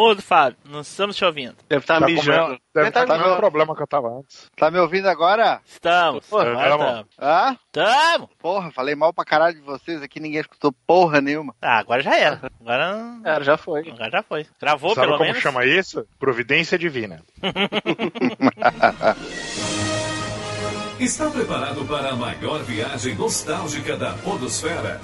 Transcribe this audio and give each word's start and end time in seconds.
mudo, 0.00 0.22
Fábio. 0.22 0.56
Não 0.64 0.82
estamos 0.82 1.16
te 1.16 1.24
ouvindo. 1.24 1.56
Deve 1.68 1.82
estar 1.82 1.98
Tá 1.98 2.06
mijando. 2.06 2.38
comendo- 2.40 2.60
Deve 2.72 2.90
Tá 2.92 3.02
estar 3.02 3.06
com 3.06 3.12
o 3.12 3.16
mijando. 3.24 3.36
problema 3.40 3.74
que 3.74 3.82
eu 3.82 3.86
tava 3.86 4.08
antes. 4.20 4.46
Tá 4.56 4.70
me 4.70 4.78
ouvindo 4.78 5.08
agora? 5.08 5.60
Estamos. 5.66 6.24
Tamo. 6.28 6.78
tamo. 6.78 7.06
Hã? 7.20 7.56
Tamo. 7.72 8.30
Porra, 8.38 8.70
falei 8.70 8.94
mal 8.94 9.12
pra 9.12 9.24
caralho 9.24 9.56
de 9.56 9.60
vocês 9.62 10.00
aqui, 10.00 10.20
ninguém 10.20 10.40
escutou 10.40 10.72
porra 10.86 11.20
nenhuma. 11.20 11.52
Ah, 11.60 11.78
agora 11.78 12.00
já 12.00 12.16
era. 12.16 12.40
Agora, 12.60 13.18
Cara, 13.24 13.44
já 13.44 13.56
foi. 13.56 13.88
agora 13.90 14.10
já 14.10 14.22
foi. 14.22 14.46
Gravou, 14.60 14.94
Sabe 14.94 15.06
pelo 15.08 15.18
como 15.18 15.26
menos? 15.28 15.42
chama 15.42 15.64
isso? 15.64 16.06
Providência 16.18 16.78
divina. 16.78 17.20
Está 21.00 21.28
preparado 21.30 21.84
para 21.86 22.10
a 22.10 22.16
maior 22.16 22.62
viagem 22.62 23.14
nostálgica 23.16 23.96
da 23.96 24.12
Podosfera? 24.14 25.00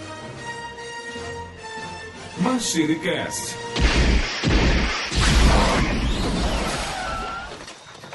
MachineCast. 2.39 3.57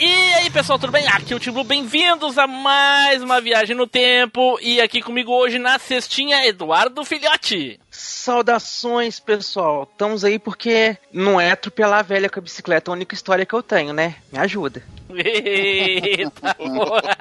E 0.02 0.34
aí, 0.36 0.50
pessoal, 0.50 0.80
tudo 0.80 0.94
bem? 0.94 1.06
Aqui 1.10 1.34
é 1.34 1.36
o 1.36 1.40
Tim 1.40 1.52
Blue, 1.52 1.66
bem-vindos 1.66 2.38
a 2.38 2.48
mais 2.48 3.22
uma 3.22 3.42
viagem 3.42 3.76
no 3.76 3.86
tempo. 3.86 4.58
E 4.62 4.80
aqui 4.80 5.02
comigo 5.02 5.30
hoje 5.34 5.60
na 5.60 5.78
cestinha, 5.78 6.48
Eduardo 6.48 7.04
Filhote. 7.04 7.78
Saudações, 7.92 9.20
pessoal. 9.20 9.86
Estamos 9.92 10.24
aí 10.24 10.40
porque 10.40 10.98
não 11.12 11.40
é 11.40 11.52
atropelar 11.52 12.00
a 12.00 12.04
velha 12.04 12.30
com 12.30 12.40
a 12.40 12.42
bicicleta 12.42 12.90
a 12.90 12.94
única 12.94 13.14
história 13.14 13.46
que 13.46 13.54
eu 13.54 13.62
tenho, 13.62 13.92
né? 13.92 14.16
Me 14.32 14.40
ajuda. 14.40 14.82
Eita, 15.10 16.56
porra. 16.56 17.18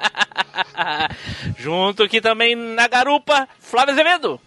Junto 1.59 2.03
aqui 2.03 2.21
também 2.21 2.55
na 2.55 2.87
garupa, 2.87 3.45
Flávio 3.59 3.91
Azevedo. 3.91 4.39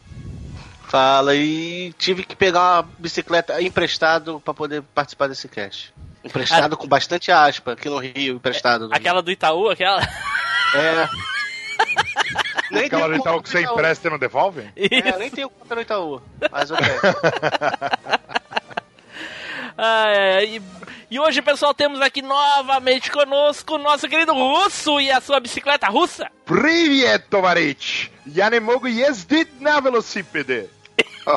Fala, 0.89 1.35
e 1.35 1.93
tive 1.99 2.25
que 2.25 2.35
pegar 2.35 2.61
uma 2.61 2.89
bicicleta 2.99 3.61
emprestado 3.61 4.41
pra 4.43 4.55
poder 4.55 4.81
participar 4.95 5.27
desse 5.27 5.49
cast. 5.49 5.93
Emprestado 6.24 6.76
com 6.76 6.88
bastante 6.88 7.32
aspa, 7.32 7.74
aqui 7.74 7.90
no 7.90 7.98
Rio, 8.00 8.36
emprestado. 8.36 8.90
Aquela 8.92 9.22
do 9.22 9.32
Itaú, 9.32 9.70
aquela. 9.70 10.02
É. 10.76 11.08
nem 12.70 12.86
Aquela 12.86 13.04
tenho 13.06 13.18
de 13.18 13.24
tal 13.24 13.34
conta 13.36 13.44
que 13.44 13.50
você 13.50 13.58
no 13.58 13.64
Itaú. 13.64 13.74
empresta 13.76 14.08
e 14.08 14.12
não 14.12 14.20
devolve? 14.20 14.70
É, 14.76 15.18
nem 15.18 15.30
tenho 15.30 15.50
conta 15.50 15.76
no 15.76 15.82
Itaú. 15.82 16.22
Mas 16.52 16.70
ok. 16.72 16.86
Ah, 19.78 20.06
é, 20.10 20.44
e, 20.44 20.62
e 21.12 21.20
hoje, 21.20 21.40
pessoal, 21.42 21.72
temos 21.74 22.02
aqui 22.02 22.22
novamente 22.24 23.12
conosco 23.12 23.76
o 23.76 23.78
nosso 23.78 24.10
querido 24.10 24.34
Russo 24.34 25.00
e 25.00 25.12
a 25.12 25.22
sua 25.22 25.40
bicicleta 25.40 25.88
russa. 25.88 26.32
Привет, 26.46 27.30
товарищ! 27.30 28.10
Я 28.26 28.50
не 28.50 28.60
могу 28.60 28.88
ездить 28.88 29.62
на 29.62 29.80
велосипеде. 29.80 30.68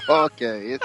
Oh, 0.08 0.30
que 0.30 0.44
é 0.44 0.58
isso? 0.58 0.80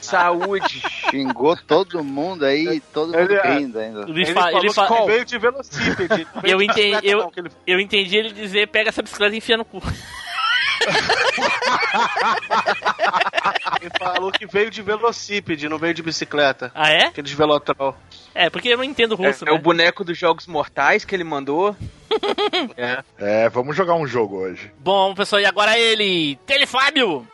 Saúde. 0.00 0.82
Xingou 1.10 1.56
todo 1.56 2.02
mundo 2.04 2.44
aí, 2.44 2.80
todo 2.92 3.06
mundo 3.12 3.18
Ele 3.20 3.34
é- 3.34 3.54
rindo 3.58 3.78
ainda. 3.78 4.00
Ele, 4.08 4.22
Ele 4.22 4.32
fa- 4.32 4.42
falou 4.42 4.58
ele 4.60 4.72
fa- 4.72 4.86
que 4.86 5.06
veio 5.06 5.24
de 5.24 5.38
velocípede. 5.38 6.26
Eu 6.44 6.58
de 6.58 6.64
entendi- 6.64 7.08
eu- 7.08 7.18
não, 7.18 7.32
ele- 7.36 7.50
Eu 7.66 7.80
entendi 7.80 8.16
ele 8.16 8.32
dizer: 8.32 8.68
pega 8.68 8.88
essa 8.90 9.02
bicicleta 9.02 9.34
e 9.34 9.38
enfia 9.38 9.56
no 9.56 9.64
cu. 9.64 9.80
Ele 13.80 13.90
falou 13.98 14.32
que 14.32 14.46
veio 14.46 14.70
de 14.70 14.82
velocípede, 14.82 15.68
não 15.68 15.78
veio 15.78 15.94
de 15.94 16.02
bicicleta. 16.02 16.70
Ah, 16.74 16.90
é? 16.90 17.04
Aqueles 17.06 17.32
velotrol. 17.32 17.96
É, 18.34 18.50
porque 18.50 18.68
eu 18.68 18.76
não 18.76 18.84
entendo 18.84 19.14
russo, 19.14 19.44
é, 19.44 19.48
é 19.48 19.52
né? 19.52 19.58
o 19.58 19.62
boneco 19.62 20.04
dos 20.04 20.16
Jogos 20.18 20.46
Mortais 20.46 21.04
que 21.04 21.14
ele 21.14 21.24
mandou. 21.24 21.76
É. 22.76 23.02
É, 23.18 23.48
vamos 23.50 23.76
jogar 23.76 23.94
um 23.94 24.06
jogo 24.06 24.38
hoje. 24.38 24.72
Bom, 24.78 25.14
pessoal, 25.14 25.40
e 25.40 25.46
agora 25.46 25.78
ele, 25.78 26.36
Telefábio. 26.46 27.26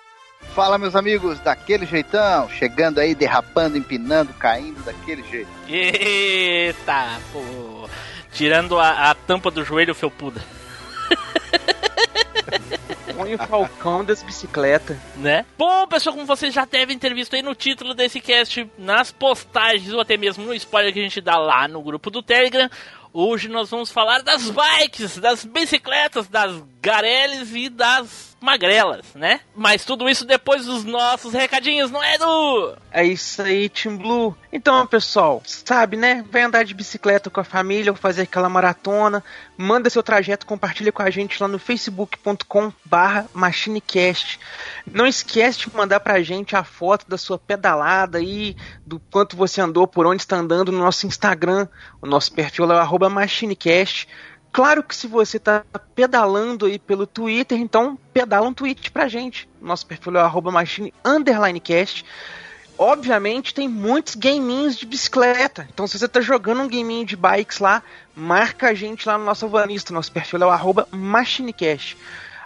Fala, 0.55 0.79
meus 0.79 0.95
amigos, 0.95 1.41
daquele 1.41 1.85
jeitão, 1.87 2.49
chegando 2.49 2.99
aí, 2.99 3.15
derrapando, 3.15 3.77
empinando, 3.77 4.33
caindo 4.35 4.81
daquele 4.85 5.23
jeito. 5.29 5.49
Eita, 5.69 7.19
pô. 7.33 7.89
Tirando 8.33 8.79
a, 8.79 9.11
a 9.11 9.15
tampa 9.15 9.51
do 9.51 9.65
joelho 9.65 9.95
felpuda, 9.95 10.41
Põe 13.17 13.35
o 13.35 13.39
falcão 13.39 14.05
das 14.05 14.23
bicicletas. 14.23 14.97
né? 15.17 15.45
Bom, 15.57 15.87
pessoal, 15.87 16.15
como 16.15 16.27
vocês 16.27 16.53
já 16.53 16.65
devem 16.65 16.99
ter 16.99 17.15
visto 17.15 17.35
aí 17.37 17.43
no 17.43 17.55
título 17.55 17.95
desse 17.95 18.21
cast, 18.21 18.69
nas 18.77 19.13
postagens 19.13 19.93
ou 19.93 20.01
até 20.01 20.17
mesmo 20.17 20.45
no 20.45 20.55
spoiler 20.55 20.93
que 20.93 20.99
a 20.99 21.03
gente 21.03 21.21
dá 21.21 21.39
lá 21.39 21.69
no 21.69 21.81
grupo 21.81 22.11
do 22.11 22.23
Telegram, 22.23 22.69
hoje 23.13 23.49
nós 23.49 23.71
vamos 23.71 23.93
falar 23.93 24.21
das 24.23 24.51
bikes, 24.51 25.19
das 25.19 25.45
bicicletas, 25.45 26.27
das 26.29 26.61
gareles 26.83 27.53
e 27.55 27.69
das 27.69 28.34
magrelas, 28.45 29.07
né? 29.15 29.41
Mas 29.57 29.85
tudo 29.85 30.09
isso 30.09 30.25
depois 30.25 30.67
dos 30.67 30.85
nossos 30.85 31.33
recadinhos, 31.33 31.91
não 31.91 32.03
é, 32.03 32.15
Edu? 32.15 32.77
É 32.93 33.05
isso 33.05 33.43
aí, 33.43 33.69
Team 33.69 33.97
Blue. 33.97 34.37
Então, 34.53 34.87
pessoal, 34.87 35.43
sabe, 35.45 35.97
né? 35.97 36.25
Vai 36.31 36.43
andar 36.43 36.65
de 36.65 36.75
bicicleta 36.75 37.31
com 37.31 37.41
a 37.41 37.45
família 37.45 37.91
ou 37.91 37.97
fazer 37.97 38.23
aquela 38.23 38.49
maratona. 38.49 39.25
Manda 39.57 39.91
seu 39.91 40.03
trajeto, 40.03 40.47
compartilha 40.47 40.93
com 40.93 41.03
a 41.03 41.11
gente 41.11 41.43
lá 41.43 41.49
no 41.49 41.59
facebook.com 41.59 42.73
barra 42.85 43.27
machinecast. 43.33 44.39
Não 44.87 45.07
esquece 45.07 45.61
de 45.61 45.75
mandar 45.75 46.01
pra 46.01 46.23
gente 46.23 46.55
a 46.55 46.63
foto 46.63 47.09
da 47.09 47.19
sua 47.19 47.39
pedalada 47.39 48.19
aí, 48.19 48.55
do 48.87 49.01
quanto 49.11 49.37
você 49.37 49.61
andou, 49.61 49.87
por 49.87 50.07
onde 50.07 50.23
está 50.23 50.37
andando 50.37 50.71
no 50.71 50.79
nosso 50.79 51.07
Instagram. 51.07 51.67
O 52.01 52.07
nosso 52.07 52.33
perfil 52.33 52.71
é 52.71 52.83
o 52.85 53.11
machinecast. 53.11 54.07
Claro 54.55 54.85
que 54.85 54.95
se 54.95 55.09
você 55.09 55.37
tá 55.37 55.65
pedalando 55.97 56.67
aí 56.67 56.79
pelo 56.79 57.09
Twitter, 57.09 57.59
então 57.59 57.99
pedala 58.13 58.47
um 58.47 58.55
tweet 58.55 58.89
pra 58.93 59.09
gente. 59.09 59.49
Nosso 59.61 59.85
perfil 59.85 60.17
é 60.17 60.21
arroba 60.21 60.53
machine 60.53 60.95
underline 61.05 61.59
cast. 61.59 62.05
Obviamente 62.79 63.53
tem 63.53 63.69
muitos 63.69 64.15
gaminhos 64.15 64.77
de 64.77 64.87
bicicleta. 64.87 65.67
Então 65.75 65.89
se 65.89 65.99
você 65.99 66.07
tá 66.07 66.21
jogando 66.21 66.61
um 66.61 66.69
gaminho 66.69 67.05
de 67.05 67.17
bikes 67.17 67.59
lá, 67.59 67.83
marca 68.15 68.69
a 68.69 68.75
gente 68.75 69.09
lá 69.09 69.19
no 69.19 69.25
nosso 69.25 69.45
Avanista. 69.45 69.93
Nosso 69.93 70.13
perfil 70.13 70.41
é 70.45 70.47
o 70.47 70.51
arroba 70.51 70.87
machinecast. 70.93 71.97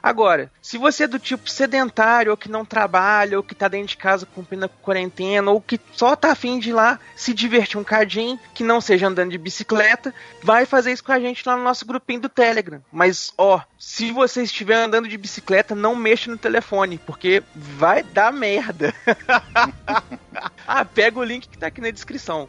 Agora, 0.08 0.50
se 0.62 0.78
você 0.78 1.04
é 1.04 1.06
do 1.06 1.18
tipo 1.18 1.50
sedentário, 1.50 2.30
ou 2.30 2.36
que 2.36 2.50
não 2.50 2.64
trabalha, 2.64 3.36
ou 3.36 3.42
que 3.42 3.54
tá 3.54 3.68
dentro 3.68 3.88
de 3.88 3.98
casa 3.98 4.24
cumprindo 4.24 4.64
a 4.64 4.68
quarentena, 4.68 5.50
ou 5.50 5.60
que 5.60 5.78
só 5.92 6.16
tá 6.16 6.32
afim 6.32 6.58
de 6.58 6.70
ir 6.70 6.72
lá 6.72 6.98
se 7.14 7.34
divertir 7.34 7.78
um 7.78 7.84
cadinho, 7.84 8.40
que 8.54 8.64
não 8.64 8.80
seja 8.80 9.06
andando 9.06 9.32
de 9.32 9.36
bicicleta, 9.36 10.14
vai 10.42 10.64
fazer 10.64 10.92
isso 10.92 11.04
com 11.04 11.12
a 11.12 11.20
gente 11.20 11.46
lá 11.46 11.58
no 11.58 11.62
nosso 11.62 11.84
grupinho 11.84 12.22
do 12.22 12.28
Telegram. 12.30 12.82
Mas, 12.90 13.34
ó, 13.36 13.60
se 13.78 14.10
você 14.10 14.44
estiver 14.44 14.76
andando 14.76 15.08
de 15.08 15.18
bicicleta, 15.18 15.74
não 15.74 15.94
mexa 15.94 16.30
no 16.30 16.38
telefone, 16.38 16.98
porque 17.04 17.42
vai 17.54 18.02
dar 18.02 18.32
merda. 18.32 18.94
ah, 20.66 20.84
pega 20.84 21.18
o 21.18 21.24
link 21.24 21.48
que 21.48 21.58
tá 21.58 21.66
aqui 21.66 21.80
na 21.80 21.90
descrição. 21.90 22.48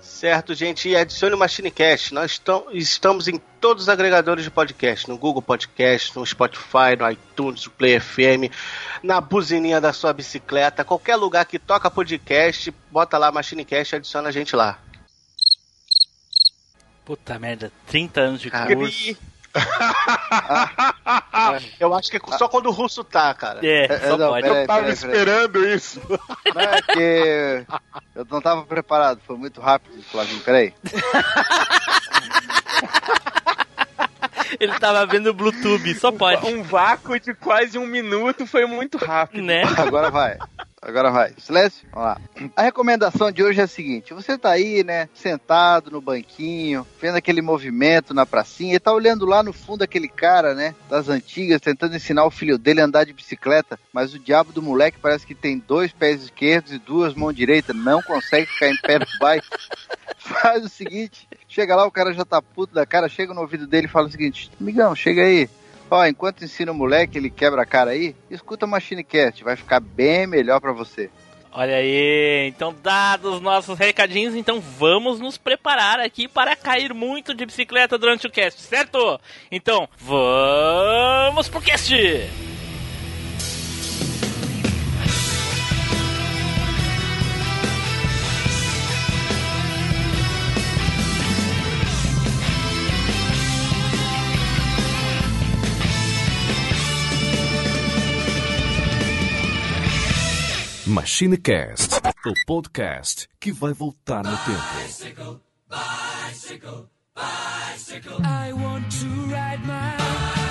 Certo, 0.00 0.54
gente, 0.54 0.88
e 0.88 0.96
adicione 0.96 1.34
o 1.34 1.38
MachineCast. 1.38 2.12
Nós 2.12 2.40
estamos 2.72 3.28
em 3.28 3.40
todos 3.60 3.84
os 3.84 3.88
agregadores 3.88 4.44
de 4.44 4.50
podcast, 4.50 5.08
no 5.08 5.16
Google 5.16 5.40
Podcast, 5.40 6.16
no 6.18 6.26
Spotify, 6.26 6.96
no 6.98 7.10
iTunes, 7.10 7.64
no 7.64 7.70
Play 7.70 7.98
FM, 7.98 8.52
na 9.02 9.20
buzininha 9.20 9.80
da 9.80 9.92
sua 9.92 10.12
bicicleta, 10.12 10.84
qualquer 10.84 11.16
lugar 11.16 11.46
que 11.46 11.58
toca 11.58 11.90
podcast, 11.90 12.72
bota 12.90 13.16
lá 13.16 13.32
MachineCast 13.32 13.94
e 13.94 13.96
adiciona 13.96 14.28
a 14.28 14.32
gente 14.32 14.54
lá. 14.54 14.78
Puta 17.04 17.38
merda, 17.38 17.72
30 17.86 18.20
anos 18.20 18.40
de 18.40 18.50
Curso. 21.32 21.66
Eu 21.80 21.94
acho 21.94 22.10
que 22.10 22.16
é 22.16 22.20
só 22.38 22.48
quando 22.48 22.66
o 22.66 22.70
russo 22.72 23.02
tá, 23.02 23.32
cara. 23.34 23.60
É, 23.66 23.84
É, 23.92 23.98
só 24.10 24.16
não, 24.16 24.28
pode. 24.30 24.42
pera- 24.46 24.60
Eu 24.62 24.66
tava 24.66 24.80
peraí, 24.82 24.96
peraí. 24.96 25.14
esperando 25.16 25.68
isso. 25.68 26.00
Não 26.54 26.60
é 26.62 26.82
que 26.82 27.66
eu 28.14 28.26
não 28.30 28.40
tava 28.40 28.62
preparado, 28.64 29.20
foi 29.26 29.36
muito 29.36 29.60
rápido, 29.60 30.02
Flavinho, 30.04 30.40
peraí. 30.40 30.72
Ele 34.58 34.78
tava 34.78 35.06
vendo 35.06 35.28
o 35.30 35.34
Bluetooth, 35.34 35.94
só 35.94 36.10
pode. 36.12 36.44
Um 36.46 36.62
vácuo 36.62 37.18
de 37.18 37.32
quase 37.34 37.78
um 37.78 37.86
minuto 37.86 38.46
foi 38.46 38.66
muito 38.66 38.98
rápido. 38.98 39.42
Né? 39.44 39.62
Agora 39.78 40.10
vai. 40.10 40.36
Agora 40.82 41.10
vai. 41.10 41.34
Silêncio? 41.36 41.86
Vamos 41.92 42.08
lá. 42.08 42.20
A 42.56 42.62
recomendação 42.62 43.30
de 43.30 43.42
hoje 43.42 43.60
é 43.60 43.64
a 43.64 43.68
seguinte: 43.68 44.14
você 44.14 44.38
tá 44.38 44.50
aí, 44.50 44.82
né, 44.82 45.10
sentado 45.12 45.90
no 45.90 46.00
banquinho, 46.00 46.86
vendo 46.98 47.16
aquele 47.16 47.42
movimento 47.42 48.14
na 48.14 48.24
pracinha, 48.24 48.74
e 48.74 48.80
tá 48.80 48.90
olhando 48.90 49.26
lá 49.26 49.42
no 49.42 49.52
fundo 49.52 49.82
aquele 49.82 50.08
cara, 50.08 50.54
né, 50.54 50.74
das 50.88 51.10
antigas, 51.10 51.60
tentando 51.60 51.94
ensinar 51.94 52.24
o 52.24 52.30
filho 52.30 52.56
dele 52.56 52.80
a 52.80 52.86
andar 52.86 53.04
de 53.04 53.12
bicicleta, 53.12 53.78
mas 53.92 54.14
o 54.14 54.18
diabo 54.18 54.52
do 54.52 54.62
moleque 54.62 54.98
parece 54.98 55.26
que 55.26 55.34
tem 55.34 55.58
dois 55.58 55.92
pés 55.92 56.22
esquerdos 56.22 56.72
e 56.72 56.78
duas 56.78 57.12
mãos 57.12 57.34
direitas, 57.34 57.76
não 57.76 58.00
consegue 58.00 58.46
ficar 58.46 58.70
em 58.70 58.76
pé 58.78 58.98
no 58.98 59.06
bike. 59.20 59.46
Faz 60.16 60.64
o 60.64 60.68
seguinte: 60.68 61.28
chega 61.46 61.76
lá, 61.76 61.84
o 61.84 61.92
cara 61.92 62.14
já 62.14 62.24
tá 62.24 62.40
puto 62.40 62.74
da 62.74 62.86
cara, 62.86 63.06
chega 63.06 63.34
no 63.34 63.42
ouvido 63.42 63.66
dele 63.66 63.86
e 63.86 63.90
fala 63.90 64.08
o 64.08 64.10
seguinte: 64.10 64.50
amigão, 64.58 64.96
chega 64.96 65.22
aí. 65.24 65.46
Ó, 65.90 66.06
enquanto 66.06 66.44
ensina 66.44 66.70
o 66.70 66.74
moleque, 66.74 67.18
ele 67.18 67.28
quebra 67.28 67.62
a 67.62 67.66
cara 67.66 67.90
aí, 67.90 68.14
escuta 68.30 68.64
o 68.64 68.68
MachineCast, 68.68 69.42
vai 69.42 69.56
ficar 69.56 69.80
bem 69.80 70.26
melhor 70.26 70.60
pra 70.60 70.72
você. 70.72 71.10
Olha 71.52 71.74
aí, 71.74 72.46
então 72.46 72.72
dados 72.80 73.34
os 73.34 73.40
nossos 73.40 73.76
recadinhos, 73.76 74.36
então 74.36 74.60
vamos 74.60 75.18
nos 75.18 75.36
preparar 75.36 75.98
aqui 75.98 76.28
para 76.28 76.54
cair 76.54 76.94
muito 76.94 77.34
de 77.34 77.44
bicicleta 77.44 77.98
durante 77.98 78.24
o 78.28 78.30
cast, 78.30 78.60
certo? 78.60 79.20
Então, 79.50 79.88
vamos 79.98 81.48
pro 81.48 81.60
cast! 81.60 81.92
MachineCast, 101.00 101.96
o 102.26 102.34
podcast 102.46 103.26
que 103.40 103.50
vai 103.50 103.72
voltar 103.72 104.22
no 104.22 104.36
tempo. 104.36 104.60
I 108.22 108.52
want 108.52 108.84
to 109.00 109.06
ride 109.32 109.64
my 109.64 109.96
bicycle, 109.96 110.49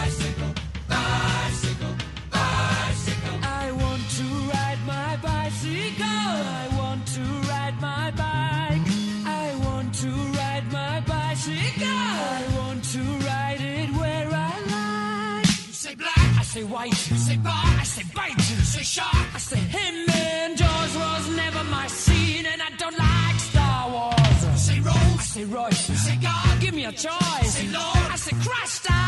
say. 25.45 25.89
You 25.89 25.95
say 25.95 26.18
God, 26.21 26.62
give 26.62 26.74
me 26.74 26.86
a 26.86 26.91
choice. 26.91 27.53
Say 27.53 27.68
Lord, 27.68 28.12
I 28.12 28.15
say 28.15 28.36
Christ. 28.44 28.91
I 28.91 28.99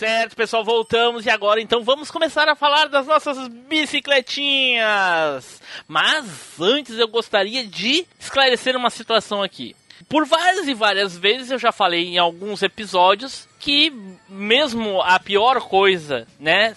Certo, 0.00 0.34
pessoal, 0.34 0.64
voltamos 0.64 1.26
e 1.26 1.30
agora 1.30 1.60
então 1.60 1.84
vamos 1.84 2.10
começar 2.10 2.48
a 2.48 2.56
falar 2.56 2.88
das 2.88 3.06
nossas 3.06 3.48
bicicletinhas. 3.48 5.60
Mas 5.86 6.58
antes 6.58 6.98
eu 6.98 7.06
gostaria 7.06 7.66
de 7.66 8.06
esclarecer 8.18 8.74
uma 8.78 8.88
situação 8.88 9.42
aqui. 9.42 9.76
Por 10.08 10.24
várias 10.24 10.66
e 10.68 10.72
várias 10.72 11.18
vezes 11.18 11.50
eu 11.50 11.58
já 11.58 11.70
falei 11.70 12.06
em 12.06 12.16
alguns 12.16 12.62
episódios 12.62 13.46
que 13.58 13.92
mesmo 14.26 15.02
a 15.02 15.20
pior 15.20 15.60
coisa, 15.60 16.26
né, 16.38 16.74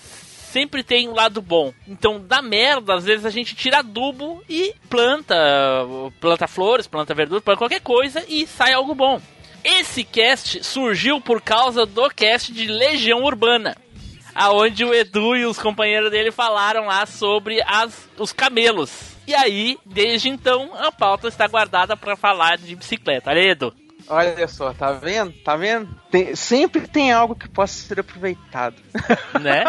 sempre 0.53 0.83
tem 0.83 1.07
um 1.07 1.13
lado 1.13 1.41
bom. 1.41 1.73
Então, 1.87 2.19
da 2.19 2.41
merda, 2.41 2.93
às 2.93 3.05
vezes 3.05 3.25
a 3.25 3.29
gente 3.29 3.55
tira 3.55 3.79
adubo 3.79 4.43
e 4.49 4.75
planta, 4.89 5.33
planta 6.19 6.45
flores, 6.45 6.87
planta 6.87 7.13
verdura, 7.13 7.39
planta 7.39 7.57
qualquer 7.57 7.79
coisa 7.79 8.21
e 8.27 8.45
sai 8.45 8.73
algo 8.73 8.93
bom. 8.93 9.21
Esse 9.63 10.03
cast 10.03 10.63
surgiu 10.63 11.21
por 11.21 11.41
causa 11.41 11.85
do 11.85 12.09
cast 12.09 12.51
de 12.51 12.67
Legião 12.67 13.23
Urbana, 13.23 13.75
aonde 14.35 14.83
o 14.83 14.93
Edu 14.93 15.35
e 15.35 15.45
os 15.45 15.57
companheiros 15.57 16.11
dele 16.11 16.31
falaram 16.31 16.85
lá 16.87 17.05
sobre 17.05 17.61
as, 17.65 18.09
os 18.17 18.33
camelos. 18.33 19.13
E 19.25 19.33
aí, 19.33 19.77
desde 19.85 20.27
então, 20.27 20.71
a 20.77 20.91
pauta 20.91 21.29
está 21.29 21.47
guardada 21.47 21.95
para 21.95 22.17
falar 22.17 22.57
de 22.57 22.75
bicicleta. 22.75 23.29
Olha 23.29 23.41
aí, 23.41 23.49
Edu. 23.49 23.73
Olha 24.05 24.47
só, 24.49 24.73
tá 24.73 24.91
vendo? 24.91 25.31
Tá 25.43 25.55
vendo? 25.55 25.87
Tem- 26.11 26.35
sempre 26.35 26.85
tem 26.85 27.13
algo 27.13 27.33
que 27.33 27.47
possa 27.47 27.73
ser 27.87 28.01
aproveitado. 28.01 28.75
né? 29.39 29.63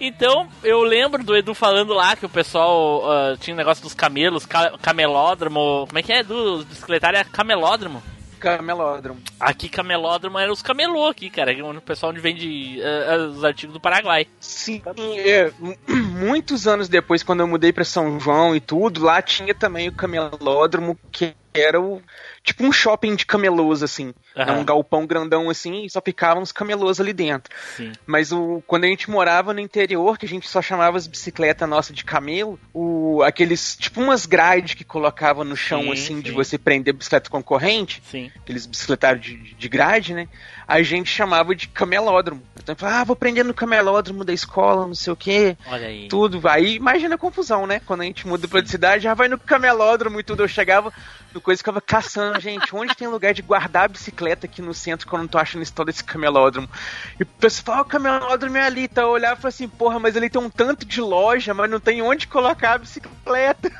Então, 0.00 0.48
eu 0.62 0.80
lembro 0.84 1.24
do 1.24 1.36
Edu 1.36 1.54
falando 1.54 1.92
lá 1.92 2.14
que 2.14 2.24
o 2.24 2.28
pessoal 2.28 3.02
ah, 3.10 3.36
tinha 3.40 3.52
um 3.52 3.56
negócio 3.56 3.82
dos 3.82 3.94
camelos, 3.94 4.46
ca- 4.46 4.78
camelódromo. 4.80 5.86
Como 5.88 5.98
é 5.98 6.02
que 6.04 6.12
é, 6.12 6.20
Edu? 6.20 6.58
Os 6.58 6.64
bicicletários 6.64 7.20
é 7.22 7.24
camelódromo. 7.24 8.00
Camelódromo. 8.38 9.20
Aqui, 9.38 9.68
camelódromo 9.68 10.38
era 10.38 10.52
os 10.52 10.62
camelô 10.62 11.06
aqui, 11.06 11.28
cara. 11.30 11.54
que 11.54 11.60
é 11.60 11.64
O 11.64 11.80
pessoal 11.80 12.10
onde 12.12 12.20
vende 12.20 12.80
ah, 12.82 13.16
os 13.28 13.44
artigos 13.44 13.74
do 13.74 13.80
Paraguai. 13.80 14.26
Sim, 14.40 14.82
é, 15.18 15.50
mu- 15.58 15.76
muitos 16.18 16.66
anos 16.66 16.88
depois, 16.88 17.22
quando 17.22 17.40
eu 17.40 17.48
mudei 17.48 17.72
pra 17.72 17.84
São 17.84 18.18
João 18.18 18.54
e 18.54 18.60
tudo, 18.60 19.02
lá 19.04 19.20
tinha 19.20 19.54
também 19.54 19.88
o 19.88 19.92
camelódromo, 19.92 20.98
que 21.12 21.34
era 21.54 21.80
o 21.80 22.00
tipo 22.48 22.64
um 22.64 22.72
shopping 22.72 23.14
de 23.14 23.24
camelôs, 23.26 23.82
assim. 23.82 24.12
Aham. 24.36 24.58
um 24.60 24.64
galpão 24.64 25.06
grandão 25.06 25.50
assim, 25.50 25.84
e 25.84 25.90
só 25.90 26.00
ficavam 26.00 26.42
os 26.42 26.52
camelôs 26.52 27.00
ali 27.00 27.12
dentro. 27.12 27.52
Sim. 27.76 27.92
Mas 28.06 28.30
o, 28.32 28.62
quando 28.66 28.84
a 28.84 28.86
gente 28.86 29.10
morava 29.10 29.52
no 29.52 29.60
interior, 29.60 30.16
que 30.16 30.26
a 30.26 30.28
gente 30.28 30.48
só 30.48 30.62
chamava 30.62 30.96
as 30.96 31.06
bicicletas 31.06 31.68
nossas 31.68 31.94
de 31.96 32.04
camelo, 32.04 32.58
o, 32.72 33.22
aqueles, 33.24 33.76
tipo 33.76 34.00
umas 34.00 34.26
grades 34.26 34.74
que 34.74 34.84
colocavam 34.84 35.44
no 35.44 35.56
chão, 35.56 35.82
Sim, 35.82 35.92
assim, 35.92 36.20
de 36.20 36.30
sim. 36.30 36.34
você 36.36 36.56
prender 36.56 36.94
bicicleta 36.94 37.28
concorrente, 37.28 38.02
Sim. 38.10 38.30
aqueles 38.36 38.64
bicicletários 38.66 39.24
de, 39.24 39.36
de 39.54 39.68
grade, 39.68 40.14
né? 40.14 40.28
A 40.66 40.82
gente 40.82 41.10
chamava 41.10 41.54
de 41.54 41.66
camelódromo. 41.66 42.42
Então, 42.62 42.76
falava, 42.76 43.00
ah, 43.00 43.04
vou 43.04 43.16
prender 43.16 43.44
no 43.44 43.54
camelódromo 43.54 44.22
da 44.24 44.32
escola, 44.32 44.86
não 44.86 44.94
sei 44.94 45.12
o 45.12 45.16
quê, 45.16 45.56
Olha 45.66 45.86
aí. 45.86 46.08
tudo. 46.08 46.46
Aí 46.46 46.76
imagina 46.76 47.14
a 47.14 47.18
confusão, 47.18 47.66
né? 47.66 47.80
Quando 47.86 48.02
a 48.02 48.04
gente 48.04 48.26
muda 48.28 48.46
pra 48.46 48.64
cidade, 48.64 49.04
já 49.04 49.14
vai 49.14 49.28
no 49.28 49.38
camelódromo 49.38 50.20
e 50.20 50.22
tudo. 50.22 50.42
Eu 50.42 50.48
chegava 50.48 50.92
no 51.32 51.40
coisa 51.40 51.58
e 51.58 51.62
ficava 51.62 51.80
caçando, 51.80 52.37
gente, 52.38 52.74
onde 52.74 52.94
tem 52.94 53.08
lugar 53.08 53.34
de 53.34 53.42
guardar 53.42 53.84
a 53.84 53.88
bicicleta 53.88 54.46
aqui 54.46 54.62
no 54.62 54.72
centro 54.74 55.06
que 55.06 55.12
eu 55.14 55.18
não 55.18 55.28
tô 55.28 55.38
achando 55.38 55.62
esse 55.62 55.72
tal 55.72 55.84
desse 55.84 56.02
camelódromo? 56.04 56.68
E 57.18 57.22
o 57.22 57.26
pessoal 57.26 57.64
fala, 57.64 57.78
"Ah, 57.78 57.82
o 57.82 57.84
camelódromo 57.84 58.56
é 58.56 58.62
ali, 58.62 58.88
tá? 58.88 59.02
Eu 59.02 59.10
olhava 59.10 59.46
e 59.46 59.48
assim, 59.48 59.68
porra, 59.68 59.98
mas 59.98 60.16
ali 60.16 60.30
tem 60.30 60.40
um 60.40 60.50
tanto 60.50 60.84
de 60.86 61.00
loja, 61.00 61.52
mas 61.54 61.70
não 61.70 61.80
tem 61.80 62.00
onde 62.02 62.26
colocar 62.26 62.74
a 62.74 62.78
bicicleta. 62.78 63.70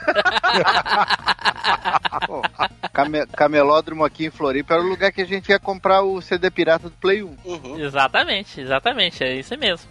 Came- 2.92 3.26
camelódromo 3.26 4.04
aqui 4.04 4.26
em 4.26 4.30
Floripa 4.30 4.74
era 4.74 4.82
o 4.82 4.86
lugar 4.88 5.12
que 5.12 5.22
a 5.22 5.26
gente 5.26 5.48
ia 5.48 5.58
comprar 5.58 6.02
o 6.02 6.20
CD 6.20 6.50
pirata 6.50 6.88
do 6.88 6.96
Play 6.96 7.22
1. 7.22 7.36
Uhum. 7.44 7.78
Exatamente, 7.80 8.60
exatamente, 8.60 9.22
é 9.22 9.34
isso 9.34 9.56
mesmo. 9.56 9.88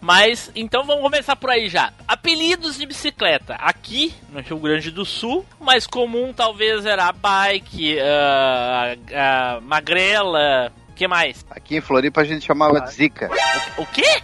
Mas, 0.00 0.50
então 0.54 0.84
vamos 0.84 1.02
começar 1.02 1.34
por 1.36 1.50
aí 1.50 1.68
já. 1.68 1.92
Apelidos 2.06 2.78
de 2.78 2.86
bicicleta. 2.86 3.54
Aqui, 3.54 4.14
no 4.30 4.40
Rio 4.40 4.58
Grande 4.58 4.90
do 4.90 5.04
Sul, 5.04 5.44
o 5.58 5.64
mais 5.64 5.86
comum 5.86 6.32
talvez 6.32 6.86
era 6.86 7.06
a 7.06 7.12
bike, 7.12 7.98
a, 8.00 8.96
a 9.56 9.60
magrela, 9.60 10.72
o 10.88 10.92
que 10.92 11.08
mais? 11.08 11.44
Aqui 11.50 11.76
em 11.76 11.80
Floripa 11.80 12.20
a 12.20 12.24
gente 12.24 12.46
chamava 12.46 12.80
de 12.80 12.92
Zica. 12.92 13.28
O 13.76 13.84
quê? 13.86 14.22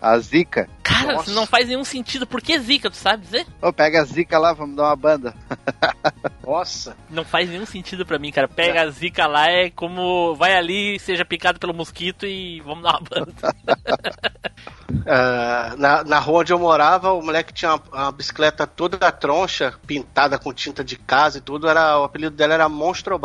A 0.00 0.18
Zica. 0.18 0.68
Cara, 0.82 1.12
Nossa. 1.12 1.30
isso 1.30 1.34
não 1.34 1.46
faz 1.46 1.68
nenhum 1.68 1.84
sentido. 1.84 2.26
Por 2.26 2.40
que 2.40 2.58
zica, 2.58 2.90
tu 2.90 2.96
sabe 2.96 3.22
dizer? 3.22 3.46
Ô, 3.60 3.72
pega 3.72 4.00
a 4.00 4.04
Zica 4.04 4.38
lá, 4.38 4.52
vamos 4.52 4.76
dar 4.76 4.84
uma 4.84 4.96
banda. 4.96 5.34
Nossa. 6.44 6.96
Não 7.08 7.24
faz 7.24 7.48
nenhum 7.48 7.66
sentido 7.66 8.04
pra 8.04 8.18
mim, 8.18 8.32
cara. 8.32 8.48
Pega 8.48 8.82
a 8.82 8.90
zica 8.90 9.26
lá, 9.26 9.48
é 9.48 9.70
como 9.70 10.34
vai 10.34 10.56
ali, 10.56 10.98
seja 10.98 11.24
picado 11.24 11.60
pelo 11.60 11.72
mosquito 11.72 12.26
e 12.26 12.60
vamos 12.60 12.82
dar 12.82 12.98
uma 12.98 13.08
banda. 13.08 13.34
Ah, 15.06 15.74
na, 15.78 16.04
na 16.04 16.18
rua 16.18 16.40
onde 16.40 16.52
eu 16.52 16.58
morava, 16.58 17.12
o 17.12 17.22
moleque 17.22 17.52
tinha 17.52 17.74
uma, 17.74 17.82
uma 17.92 18.12
bicicleta 18.12 18.66
toda 18.66 18.98
da 18.98 19.10
troncha, 19.10 19.74
pintada 19.86 20.38
com 20.38 20.52
tinta 20.52 20.84
de 20.84 20.96
casa 20.96 21.38
e 21.38 21.40
tudo. 21.40 21.68
Era, 21.68 21.98
o 21.98 22.04
apelido 22.04 22.36
dela 22.36 22.54
era 22.54 22.68
Monstro 22.68 23.18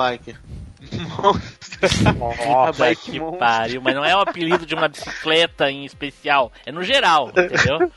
Bike. 0.98 2.96
Puta 2.96 2.96
que 2.96 3.12
que 3.12 3.20
monstro. 3.20 3.40
pariu, 3.40 3.82
mas 3.82 3.96
não 3.96 4.06
é 4.06 4.16
o 4.16 4.20
apelido 4.20 4.66
de 4.66 4.76
uma 4.76 4.88
bicicleta 4.88 5.70
em 5.70 5.86
especial, 5.86 6.52
é 6.66 6.72
no 6.72 6.84
geral, 6.84 7.30
entendeu? 7.30 7.92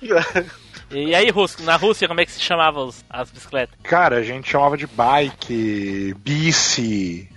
E 0.90 1.14
aí, 1.14 1.28
na 1.60 1.76
Rússia, 1.76 2.08
como 2.08 2.20
é 2.20 2.24
que 2.24 2.32
se 2.32 2.40
chamavam 2.40 2.90
as 3.10 3.30
bicicletas? 3.30 3.78
Cara, 3.82 4.16
a 4.16 4.22
gente 4.22 4.48
chamava 4.50 4.76
de 4.76 4.86
bike, 4.86 6.14
bici, 6.18 7.28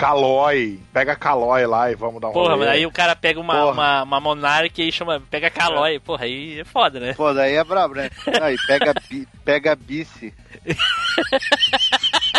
Calói. 0.00 0.80
Pega 0.92 1.14
Calói 1.14 1.66
lá 1.66 1.90
e 1.90 1.94
vamos 1.94 2.20
dar 2.20 2.28
um 2.28 2.32
Porra, 2.32 2.54
rolê. 2.54 2.64
mas 2.66 2.68
aí 2.74 2.86
o 2.86 2.90
cara 2.90 3.14
pega 3.14 3.38
uma, 3.38 3.54
Porra. 3.54 3.72
uma, 3.72 4.02
uma 4.04 4.20
Monarch 4.20 4.80
e 4.82 4.90
chama, 4.90 5.22
pega 5.30 5.50
Calói. 5.50 5.98
Porra, 6.00 6.24
aí 6.24 6.60
é 6.60 6.64
foda, 6.64 6.98
né? 6.98 7.12
Pô, 7.14 7.32
daí 7.34 7.54
é 7.54 7.62
brabo, 7.64 7.94
né? 7.94 8.10
Aí 8.40 8.56
pega, 8.66 8.94
bi- 9.08 9.28
pega 9.44 9.76
bice. 9.76 10.32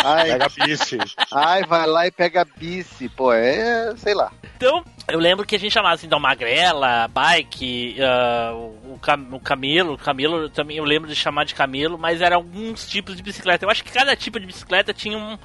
Ai, 0.04 0.30
Pega 0.32 0.48
bice. 0.48 0.98
ai, 1.32 1.64
vai 1.64 1.86
lá 1.86 2.06
e 2.06 2.10
pega 2.10 2.44
bice. 2.56 3.08
Pô, 3.10 3.32
é, 3.32 3.94
sei 3.96 4.14
lá. 4.14 4.32
Então, 4.56 4.84
eu 5.08 5.18
lembro 5.18 5.44
que 5.46 5.56
a 5.56 5.58
gente 5.58 5.72
chamava 5.72 5.94
assim, 5.94 6.06
então, 6.06 6.18
Magrela, 6.20 7.08
Bike, 7.08 7.96
ah, 8.00 8.52
o, 8.54 8.98
cam- 9.00 9.28
o 9.32 9.40
Camelo. 9.40 9.98
Camelo 9.98 10.48
também 10.48 10.76
eu 10.78 10.84
lembro 10.84 11.08
de 11.08 11.14
chamar 11.16 11.44
de 11.44 11.54
Camelo, 11.54 11.98
mas 11.98 12.20
eram 12.20 12.36
alguns 12.36 12.88
tipos 12.88 13.16
de 13.16 13.22
bicicleta. 13.22 13.64
Eu 13.64 13.70
acho 13.70 13.82
que 13.84 13.90
cada 13.92 14.14
tipo 14.16 14.38
de 14.38 14.46
bicicleta 14.46 14.94
tinha 14.94 15.18
um, 15.18 15.38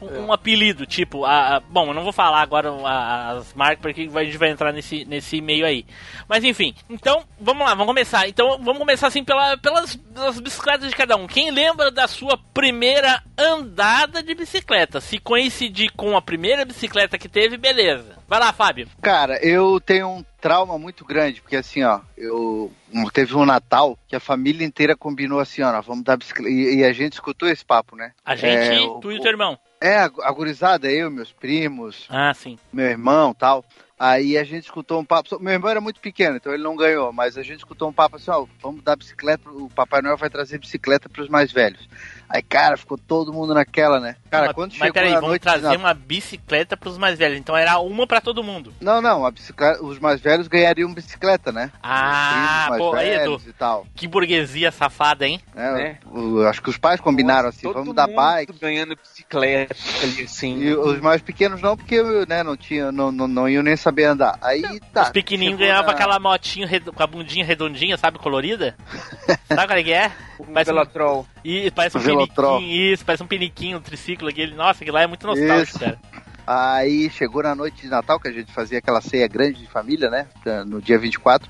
um, 0.00 0.26
um 0.26 0.32
apelido. 0.32 0.86
Tipo, 0.86 1.24
a, 1.24 1.56
a- 1.56 1.60
bom, 1.60 1.88
eu 1.88 1.94
não 1.94 2.02
vou 2.02 2.12
falar 2.12 2.40
agora 2.42 2.70
as 3.38 3.52
marcas 3.54 3.80
porque 3.82 4.08
a 4.14 4.24
gente 4.24 4.38
vai 4.38 4.50
entrar 4.50 4.72
nesse, 4.72 5.04
nesse 5.04 5.40
meio 5.40 5.66
aí. 5.66 5.84
Mas 6.28 6.42
enfim, 6.44 6.74
então 6.88 7.24
vamos 7.40 7.62
lá, 7.66 7.70
vamos 7.74 7.86
começar. 7.86 8.28
Então 8.28 8.58
vamos 8.62 8.78
começar 8.78 9.08
assim 9.08 9.22
pela, 9.24 9.56
pelas, 9.58 9.94
pelas 9.96 10.40
bicicletas 10.40 10.88
de 10.88 10.96
cada 10.96 11.16
um. 11.16 11.26
Quem 11.26 11.50
lembra 11.50 11.90
da 11.90 12.08
sua 12.08 12.38
primeira 12.54 13.22
andada 13.38 14.22
de 14.22 14.34
bicicleta? 14.34 15.00
Se 15.00 15.18
coincidir 15.18 15.92
com 15.96 16.16
a 16.16 16.22
primeira 16.22 16.64
bicicleta 16.64 17.18
que 17.18 17.28
teve, 17.28 17.56
beleza. 17.56 18.16
Vai 18.32 18.40
lá, 18.40 18.50
Fábio. 18.50 18.88
Cara, 19.02 19.38
eu 19.46 19.78
tenho 19.78 20.08
um 20.08 20.24
trauma 20.40 20.78
muito 20.78 21.04
grande, 21.04 21.42
porque 21.42 21.54
assim, 21.54 21.82
ó, 21.82 22.00
eu 22.16 22.72
teve 23.12 23.36
um 23.36 23.44
Natal 23.44 23.98
que 24.08 24.16
a 24.16 24.20
família 24.20 24.64
inteira 24.66 24.96
combinou 24.96 25.38
assim, 25.38 25.60
ó, 25.60 25.82
vamos 25.82 26.02
dar 26.02 26.16
bicicleta. 26.16 26.48
E, 26.48 26.76
e 26.76 26.82
a 26.82 26.94
gente 26.94 27.12
escutou 27.12 27.46
esse 27.46 27.62
papo, 27.62 27.94
né? 27.94 28.12
A 28.24 28.34
gente, 28.34 28.72
É, 28.72 28.80
o- 28.80 29.00
tu 29.00 29.12
e 29.12 29.18
o 29.18 29.20
teu 29.20 29.32
irmão. 29.32 29.58
É, 29.82 29.98
a 29.98 30.32
gurizada, 30.32 30.90
eu, 30.90 31.10
meus 31.10 31.30
primos, 31.30 32.06
Ah, 32.08 32.32
sim. 32.32 32.58
meu 32.72 32.86
irmão 32.86 33.34
tal. 33.34 33.62
Aí 33.98 34.38
a 34.38 34.44
gente 34.44 34.64
escutou 34.64 34.98
um 34.98 35.04
papo. 35.04 35.38
Meu 35.38 35.52
irmão 35.52 35.70
era 35.70 35.80
muito 35.80 36.00
pequeno, 36.00 36.36
então 36.36 36.54
ele 36.54 36.62
não 36.62 36.74
ganhou, 36.74 37.12
mas 37.12 37.36
a 37.36 37.42
gente 37.42 37.58
escutou 37.58 37.88
um 37.88 37.92
papo 37.92 38.16
assim: 38.16 38.30
ó, 38.30 38.46
vamos 38.62 38.82
dar 38.82 38.96
bicicleta. 38.96 39.48
O 39.50 39.68
Papai 39.68 40.00
Noel 40.00 40.16
vai 40.16 40.30
trazer 40.30 40.58
bicicleta 40.58 41.08
para 41.08 41.22
os 41.22 41.28
mais 41.28 41.52
velhos. 41.52 41.86
Aí, 42.34 42.40
cara, 42.40 42.78
ficou 42.78 42.96
todo 42.96 43.30
mundo 43.30 43.52
naquela, 43.52 44.00
né? 44.00 44.16
Cara, 44.30 44.46
mas, 44.46 44.54
quando 44.54 44.70
mas 44.70 44.78
chegou 44.78 44.92
peraí, 44.94 45.10
a 45.10 45.14
vamos 45.16 45.28
noite. 45.28 45.42
trazer 45.42 45.76
uma 45.76 45.92
bicicleta 45.92 46.78
pros 46.78 46.96
mais 46.96 47.18
velhos. 47.18 47.36
Então 47.38 47.54
era 47.54 47.78
uma 47.78 48.06
pra 48.06 48.22
todo 48.22 48.42
mundo. 48.42 48.72
Não, 48.80 49.02
não, 49.02 49.26
a 49.26 49.30
bicicleta, 49.30 49.84
os 49.84 49.98
mais 49.98 50.18
velhos 50.18 50.48
ganhariam 50.48 50.94
bicicleta, 50.94 51.52
né? 51.52 51.70
Ah, 51.82 52.70
pô, 52.78 52.92
mais 52.92 53.04
aí, 53.04 53.10
velhos 53.18 53.42
Edu. 53.42 53.50
e 53.50 53.52
tal. 53.52 53.86
Que 53.94 54.08
burguesia 54.08 54.72
safada, 54.72 55.26
hein? 55.28 55.42
né? 55.54 55.98
O- 56.10 56.40
acho 56.46 56.62
que 56.62 56.70
os 56.70 56.78
pais 56.78 57.00
combinaram 57.02 57.50
assim: 57.50 57.62
Todo 57.66 57.74
vamos 57.74 57.94
dar 57.94 58.06
mundo 58.06 58.16
bike. 58.16 58.52
ganhando 58.58 58.96
bicicleta 58.96 59.76
ali, 60.02 60.22
assim. 60.22 60.56
E 60.58 60.74
os 60.74 61.00
mais 61.00 61.20
pequenos 61.20 61.60
não, 61.60 61.76
porque 61.76 62.02
né, 62.26 62.42
não, 62.42 62.56
tinha, 62.56 62.90
não, 62.90 63.12
não, 63.12 63.28
não 63.28 63.46
iam 63.46 63.62
nem 63.62 63.76
saber 63.76 64.04
andar. 64.04 64.38
Aí 64.40 64.80
tá. 64.92 65.02
Os 65.02 65.10
pequenininhos 65.10 65.58
ganhavam 65.58 65.88
na- 65.88 65.92
aquela 65.92 66.18
motinho 66.18 66.66
redo- 66.66 66.94
com 66.94 67.02
a 67.02 67.06
bundinha 67.06 67.44
redondinha, 67.44 67.98
sabe, 67.98 68.18
colorida? 68.18 68.74
sabe 69.48 69.66
qual 69.66 69.78
é 69.78 69.82
que 69.82 69.92
é? 69.92 70.10
Um 70.42 70.52
Parece 70.54 70.72
um-. 70.72 71.24
E 71.44 71.70
parece 71.70 71.96
um 71.96 72.00
Velotrol. 72.00 72.58
piniquinho, 72.58 72.92
isso, 72.94 73.04
parece 73.04 73.22
um 73.22 73.26
piniquinho, 73.26 73.78
um 73.78 73.80
triciclo 73.80 74.28
aquele. 74.28 74.54
Nossa, 74.54 74.82
aquilo 74.82 74.94
lá 74.94 75.02
é 75.02 75.06
muito 75.06 75.26
nostálgico, 75.26 75.62
Isso. 75.70 75.78
cara. 75.78 75.98
Aí 76.46 77.08
chegou 77.10 77.42
na 77.42 77.54
noite 77.54 77.82
de 77.82 77.88
Natal, 77.88 78.18
que 78.18 78.28
a 78.28 78.32
gente 78.32 78.52
fazia 78.52 78.78
aquela 78.78 79.00
ceia 79.00 79.28
grande 79.28 79.60
de 79.60 79.66
família, 79.68 80.10
né? 80.10 80.26
No 80.66 80.80
dia 80.82 80.98
24. 80.98 81.48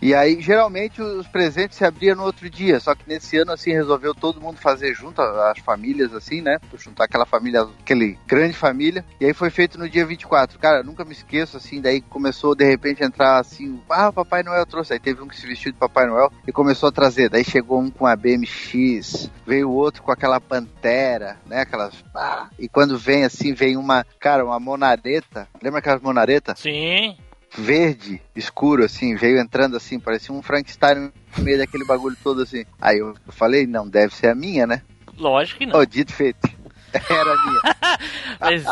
E 0.00 0.14
aí, 0.14 0.40
geralmente, 0.40 1.00
os 1.00 1.26
presentes 1.26 1.78
se 1.78 1.84
abriam 1.84 2.16
no 2.16 2.24
outro 2.24 2.48
dia. 2.50 2.78
Só 2.80 2.94
que 2.94 3.08
nesse 3.08 3.38
ano, 3.38 3.52
assim, 3.52 3.72
resolveu 3.72 4.14
todo 4.14 4.40
mundo 4.40 4.58
fazer 4.58 4.94
junto, 4.94 5.20
as 5.20 5.58
famílias, 5.60 6.12
assim, 6.14 6.40
né? 6.40 6.58
Juntar 6.76 7.04
aquela 7.04 7.24
família, 7.24 7.66
aquele 7.80 8.18
grande 8.26 8.54
família. 8.54 9.04
E 9.20 9.24
aí 9.24 9.32
foi 9.32 9.50
feito 9.50 9.78
no 9.78 9.88
dia 9.88 10.04
24. 10.04 10.58
Cara, 10.58 10.82
nunca 10.82 11.04
me 11.04 11.12
esqueço, 11.12 11.56
assim, 11.56 11.80
daí 11.80 12.00
começou 12.00 12.54
de 12.54 12.64
repente 12.64 13.02
a 13.02 13.06
entrar 13.06 13.38
assim, 13.38 13.80
ah, 13.88 14.12
Papai 14.12 14.42
Noel 14.42 14.66
trouxe. 14.66 14.92
Aí 14.92 15.00
teve 15.00 15.22
um 15.22 15.28
que 15.28 15.36
se 15.36 15.46
vestiu 15.46 15.72
de 15.72 15.78
Papai 15.78 16.06
Noel 16.06 16.30
e 16.46 16.52
começou 16.52 16.88
a 16.88 16.92
trazer. 16.92 17.30
Daí 17.30 17.44
chegou 17.44 17.80
um 17.80 17.90
com 17.90 18.06
a 18.06 18.14
BMX, 18.14 19.30
veio 19.46 19.70
outro 19.70 20.02
com 20.02 20.12
aquela 20.12 20.40
pantera, 20.40 21.38
né? 21.46 21.62
Aquelas. 21.62 22.04
Ah, 22.14 22.48
e 22.58 22.68
quando 22.68 22.98
vem 22.98 23.24
assim, 23.24 23.54
vem 23.54 23.76
uma, 23.76 24.04
cara, 24.20 24.44
uma 24.44 24.60
monareta. 24.60 25.48
Lembra 25.62 25.78
aquelas 25.78 26.02
monaretas? 26.02 26.58
Sim. 26.58 27.16
Verde, 27.56 28.20
escuro, 28.34 28.84
assim, 28.84 29.14
veio 29.14 29.38
entrando 29.38 29.76
assim, 29.76 29.98
parecia 29.98 30.34
um 30.34 30.42
Frankenstein 30.42 31.12
no 31.36 31.44
meio 31.44 31.58
daquele 31.58 31.84
bagulho 31.84 32.16
todo 32.22 32.42
assim. 32.42 32.64
Aí 32.80 32.98
eu 32.98 33.14
falei, 33.28 33.66
não, 33.66 33.88
deve 33.88 34.14
ser 34.14 34.28
a 34.28 34.34
minha, 34.34 34.66
né? 34.66 34.82
Lógico 35.18 35.58
que 35.58 35.66
não. 35.66 35.78
Ô, 35.78 35.84
dito 35.86 36.12
feito. 36.12 36.55
Era 37.10 37.36
minha. 37.44 37.60
Mas 38.40 38.64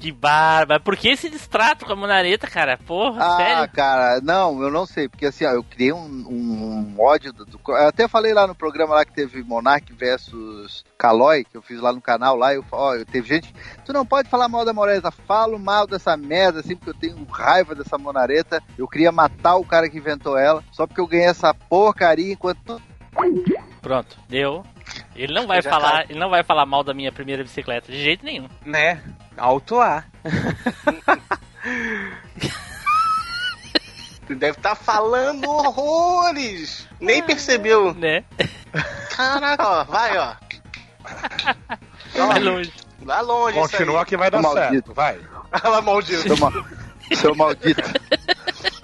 que 0.00 0.12
barba. 0.12 0.78
Por 0.80 0.96
que 0.96 1.08
esse 1.08 1.28
distrato 1.28 1.84
com 1.84 1.92
a 1.92 1.96
monareta, 1.96 2.46
cara? 2.46 2.76
Porra, 2.78 3.22
Ah, 3.24 3.36
sério? 3.36 3.72
cara, 3.72 4.20
não, 4.20 4.60
eu 4.62 4.70
não 4.70 4.86
sei, 4.86 5.08
porque 5.08 5.26
assim, 5.26 5.44
ó, 5.44 5.50
eu 5.50 5.62
criei 5.64 5.92
um, 5.92 5.98
um, 5.98 6.94
um 6.96 7.00
ódio 7.00 7.32
do, 7.32 7.44
do- 7.44 7.60
Eu 7.68 7.88
até 7.88 8.06
falei 8.08 8.32
lá 8.32 8.46
no 8.46 8.54
programa 8.54 8.94
lá 8.94 9.04
que 9.04 9.12
teve 9.12 9.42
Monark 9.42 9.92
versus 9.92 10.84
Calói, 10.98 11.44
que 11.44 11.56
eu 11.56 11.62
fiz 11.62 11.80
lá 11.80 11.92
no 11.92 12.00
canal 12.00 12.36
lá, 12.36 12.54
eu 12.54 12.64
ó, 12.72 12.94
eu 12.94 13.04
teve 13.04 13.28
gente. 13.28 13.54
Tu 13.84 13.92
não 13.92 14.04
pode 14.06 14.28
falar 14.28 14.48
mal 14.48 14.64
da 14.64 14.72
monareta, 14.72 15.10
falo 15.10 15.58
mal 15.58 15.86
dessa 15.86 16.16
merda, 16.16 16.60
assim, 16.60 16.76
porque 16.76 16.90
eu 16.90 16.94
tenho 16.94 17.24
raiva 17.30 17.74
dessa 17.74 17.98
monareta. 17.98 18.62
Eu 18.78 18.86
queria 18.88 19.12
matar 19.12 19.56
o 19.56 19.64
cara 19.64 19.88
que 19.88 19.98
inventou 19.98 20.36
ela, 20.38 20.62
só 20.72 20.86
porque 20.86 21.00
eu 21.00 21.06
ganhei 21.06 21.26
essa 21.26 21.52
porcaria 21.54 22.32
enquanto. 22.32 22.80
Pronto, 23.80 24.16
deu. 24.28 24.64
Ele 25.14 25.32
não 25.34 25.46
vai 25.46 25.60
falar, 25.62 26.04
ele 26.10 26.18
não 26.18 26.30
vai 26.30 26.42
falar 26.42 26.64
mal 26.66 26.82
da 26.82 26.94
minha 26.94 27.12
primeira 27.12 27.42
bicicleta 27.42 27.90
de 27.92 28.02
jeito 28.02 28.24
nenhum. 28.24 28.48
Né? 28.64 29.02
Alto 29.36 29.76
lá. 29.76 30.04
Tu 34.26 34.34
deve 34.36 34.56
estar 34.56 34.74
falando 34.74 35.48
horrores. 35.48 36.88
Nem 37.00 37.22
percebeu. 37.22 37.92
Né? 37.98 38.24
Caraca, 39.14 39.68
ó, 39.68 39.84
vai, 39.84 40.16
ó. 40.18 40.34
Vai 42.16 42.40
longe. 42.40 42.72
Vai 43.00 43.22
longe 43.22 43.58
Continua 43.58 44.04
que 44.06 44.16
vai 44.16 44.30
dar 44.30 44.40
Maldito. 44.40 44.70
certo. 44.72 44.94
Vai. 44.94 45.20
Ela 45.62 45.82
maldito. 45.82 46.22
Seu. 46.36 47.16
Seu 47.16 47.34
maldito. 47.34 47.82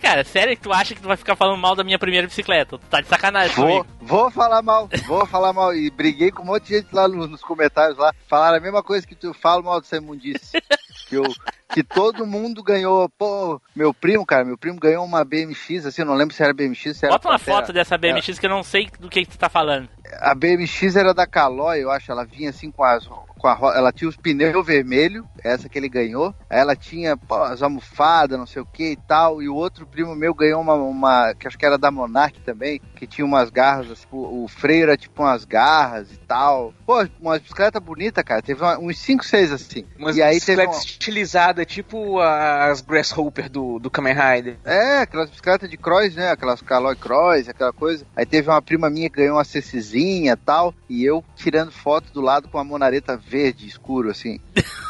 Cara, 0.00 0.24
sério 0.24 0.56
que 0.56 0.62
tu 0.62 0.72
acha 0.72 0.94
que 0.94 1.00
tu 1.00 1.08
vai 1.08 1.16
ficar 1.16 1.36
falando 1.36 1.58
mal 1.58 1.76
da 1.76 1.84
minha 1.84 1.98
primeira 1.98 2.26
bicicleta? 2.26 2.78
Tu 2.78 2.86
tá 2.88 3.00
de 3.00 3.08
sacanagem 3.08 3.54
Vou, 3.54 3.66
comigo. 3.84 3.86
vou 4.00 4.30
falar 4.30 4.62
mal, 4.62 4.88
vou 5.06 5.26
falar 5.26 5.52
mal. 5.52 5.74
E 5.74 5.90
briguei 5.90 6.30
com 6.30 6.42
um 6.42 6.46
monte 6.46 6.68
de 6.68 6.76
gente 6.78 6.88
lá 6.94 7.06
no- 7.06 7.26
nos 7.26 7.42
comentários 7.42 7.98
lá. 7.98 8.12
Falaram 8.28 8.56
a 8.56 8.60
mesma 8.60 8.82
coisa 8.82 9.06
que 9.06 9.14
tu 9.14 9.34
fala 9.34 9.62
mal 9.62 9.80
dessa 9.80 9.96
imundice. 9.96 10.60
que, 11.08 11.16
eu, 11.16 11.24
que 11.72 11.82
todo 11.82 12.26
mundo 12.26 12.62
ganhou. 12.62 13.08
Pô, 13.10 13.60
meu 13.76 13.92
primo, 13.92 14.24
cara, 14.24 14.44
meu 14.44 14.56
primo 14.56 14.78
ganhou 14.80 15.04
uma 15.04 15.24
BMX, 15.24 15.84
assim, 15.86 16.02
eu 16.02 16.06
não 16.06 16.14
lembro 16.14 16.34
se 16.34 16.42
era 16.42 16.54
BMX, 16.54 16.96
se 16.96 17.04
era. 17.04 17.12
Bota 17.14 17.28
uma 17.28 17.38
foto 17.38 17.72
dessa 17.72 17.98
BMX 17.98 18.38
que 18.38 18.46
eu 18.46 18.50
não 18.50 18.62
sei 18.62 18.88
do 18.98 19.08
que, 19.10 19.22
que 19.24 19.30
tu 19.30 19.38
tá 19.38 19.48
falando. 19.48 19.88
A 20.20 20.34
BMX 20.34 20.96
era 20.96 21.12
da 21.12 21.26
Caloi, 21.26 21.82
eu 21.82 21.90
acho. 21.90 22.10
Ela 22.10 22.24
vinha 22.24 22.50
assim 22.50 22.70
com 22.70 22.82
as. 22.84 23.08
Com 23.40 23.48
a, 23.48 23.72
ela 23.74 23.90
tinha 23.90 24.08
os 24.08 24.16
pneus 24.16 24.66
vermelhos, 24.66 25.24
essa 25.42 25.66
que 25.66 25.78
ele 25.78 25.88
ganhou. 25.88 26.34
Aí 26.48 26.58
ela 26.60 26.76
tinha 26.76 27.16
pô, 27.16 27.36
as 27.36 27.62
almofadas, 27.62 28.38
não 28.38 28.46
sei 28.46 28.60
o 28.60 28.66
que 28.66 28.92
e 28.92 28.96
tal. 28.96 29.42
E 29.42 29.48
o 29.48 29.54
outro 29.54 29.86
primo 29.86 30.14
meu 30.14 30.34
ganhou 30.34 30.60
uma, 30.60 30.74
uma. 30.74 31.34
que 31.34 31.48
acho 31.48 31.56
que 31.56 31.64
era 31.64 31.78
da 31.78 31.90
Monarch 31.90 32.38
também, 32.42 32.78
que 32.96 33.06
tinha 33.06 33.24
umas 33.24 33.48
garras, 33.48 34.06
o, 34.12 34.46
freio 34.46 34.82
era 34.82 34.96
tipo 34.96 35.22
umas 35.22 35.46
garras 35.46 36.12
e 36.12 36.18
tal. 36.18 36.74
Pô, 36.84 37.06
uma 37.18 37.38
bicicleta 37.38 37.80
bonita, 37.80 38.22
cara. 38.22 38.42
Teve 38.42 38.60
uma- 38.62 38.78
uns 38.78 38.98
5, 38.98 39.24
6 39.24 39.52
assim. 39.52 39.86
Umas 39.98 40.16
e 40.16 40.22
aí 40.22 40.38
teve 40.38 40.60
bicicletas 40.62 40.76
uma, 40.76 40.84
estilizadas, 40.84 41.66
tipo 41.66 42.20
as 42.20 42.82
Grasshopper 42.82 43.48
do, 43.48 43.78
do 43.78 43.90
Kamen 43.90 44.14
Rider. 44.14 44.58
É, 44.64 44.98
aquelas 44.98 45.30
bicicletas 45.30 45.70
de 45.70 45.78
cross, 45.78 46.14
né? 46.14 46.30
Aquelas 46.30 46.60
Caloi 46.60 46.94
Cross, 46.94 47.48
aquela 47.48 47.72
coisa. 47.72 48.04
Aí 48.14 48.26
teve 48.26 48.50
uma 48.50 48.60
prima 48.60 48.90
minha 48.90 49.08
que 49.08 49.16
ganhou 49.16 49.36
uma 49.36 49.44
CCzinha 49.44 50.32
e 50.34 50.36
tal. 50.36 50.74
E 50.90 51.04
eu 51.04 51.24
tirando 51.36 51.72
foto 51.72 52.12
do 52.12 52.20
lado 52.20 52.48
com 52.48 52.58
uma 52.58 52.64
monareta 52.64 53.16
verde 53.30 53.66
escuro, 53.66 54.10
assim. 54.10 54.40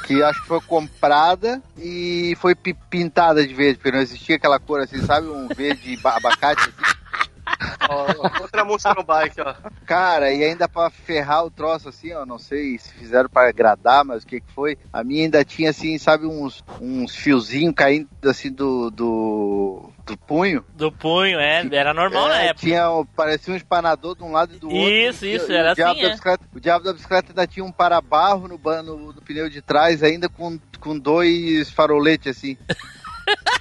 que 0.07 0.23
acho 0.23 0.41
que 0.43 0.49
foi 0.49 0.61
comprada 0.63 1.63
e 1.79 2.37
foi 2.41 2.55
pi- 2.55 2.77
pintada 2.89 3.47
de 3.47 3.55
verde, 3.55 3.77
porque 3.79 3.93
não 3.93 4.01
existia 4.01 4.37
aquela 4.37 4.59
cor 4.59 4.81
assim, 4.81 5.01
sabe? 5.05 5.29
Um 5.29 5.47
verde 5.49 5.97
ba- 5.99 6.17
abacate. 6.17 6.63
assim. 6.63 7.00
Ó, 7.89 8.43
outra 8.43 8.65
música 8.65 8.95
no 8.95 9.03
bike, 9.03 9.41
ó. 9.41 9.55
Cara, 9.87 10.33
e 10.33 10.45
ainda 10.45 10.69
pra 10.69 10.89
ferrar 10.91 11.45
o 11.45 11.51
troço 11.51 11.89
assim, 11.89 12.13
ó, 12.13 12.25
não 12.25 12.39
sei 12.39 12.79
se 12.79 12.93
fizeram 12.95 13.29
pra 13.29 13.49
agradar, 13.49 14.05
mas 14.05 14.23
o 14.23 14.27
que 14.27 14.41
que 14.41 14.51
foi? 14.53 14.79
A 14.93 15.03
minha 15.05 15.25
ainda 15.25 15.45
tinha 15.45 15.71
assim, 15.71 15.99
sabe, 15.99 16.27
uns, 16.27 16.63
uns 16.81 17.15
fiozinhos 17.15 17.75
caindo 17.75 18.09
assim 18.25 18.51
do, 18.53 18.91
do, 18.91 19.91
do 20.07 20.17
punho. 20.17 20.65
Do 20.75 20.91
punho, 20.93 21.39
é, 21.39 21.67
era 21.73 21.93
normal 21.93 22.29
na 22.29 22.43
É, 22.43 22.47
época. 22.47 22.67
Tinha, 22.67 22.85
parecia 23.17 23.53
um 23.53 23.57
espanador 23.57 24.17
de 24.17 24.23
um 24.23 24.33
lado 24.33 24.55
e 24.55 24.59
do 24.59 24.69
outro. 24.71 24.91
Isso, 24.93 25.27
E- 25.27 25.35
isso, 25.35 25.53
era 25.53 25.73
o 25.73 25.75
diabo 25.75 25.91
assim, 25.93 26.03
da 26.03 26.07
é. 26.07 26.11
bicicleta, 26.11 26.45
O 26.55 26.61
diabo 26.61 26.85
da 26.85 26.93
bicicleta 26.93 27.33
ainda 27.33 27.47
tinha 27.47 27.65
um 27.65 27.73
para-barro 27.73 28.49
no, 28.49 28.57
ban- 28.59 28.83
no, 28.83 29.13
no 29.13 29.23
pneu 29.23 29.49
de 29.51 29.61
trás, 29.61 30.03
ainda 30.03 30.29
com, 30.29 30.59
com 30.79 30.99
dois 30.99 31.71
faroletes 31.71 32.37
assim. 32.37 32.57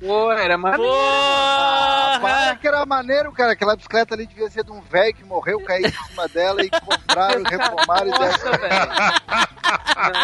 Pô, 0.00 0.30
era 0.32 0.58
maneiro. 0.58 0.92
Ah, 0.94 2.18
Porra! 2.20 2.56
que 2.60 2.68
era 2.68 2.84
maneiro, 2.86 3.32
cara. 3.32 3.52
Aquela 3.52 3.74
bicicleta 3.76 4.14
ali 4.14 4.26
devia 4.26 4.48
ser 4.50 4.62
de 4.64 4.70
um 4.72 4.80
velho 4.82 5.14
que 5.14 5.24
morreu, 5.24 5.60
caiu 5.60 5.86
em 5.86 5.92
cima 6.08 6.28
dela 6.28 6.62
e 6.62 6.70
compraram, 6.70 7.42
reformaram 7.48 8.08
e 8.08 8.10
deram. 8.12 8.26
Nossa, 8.32 8.58
velho. 8.58 9.46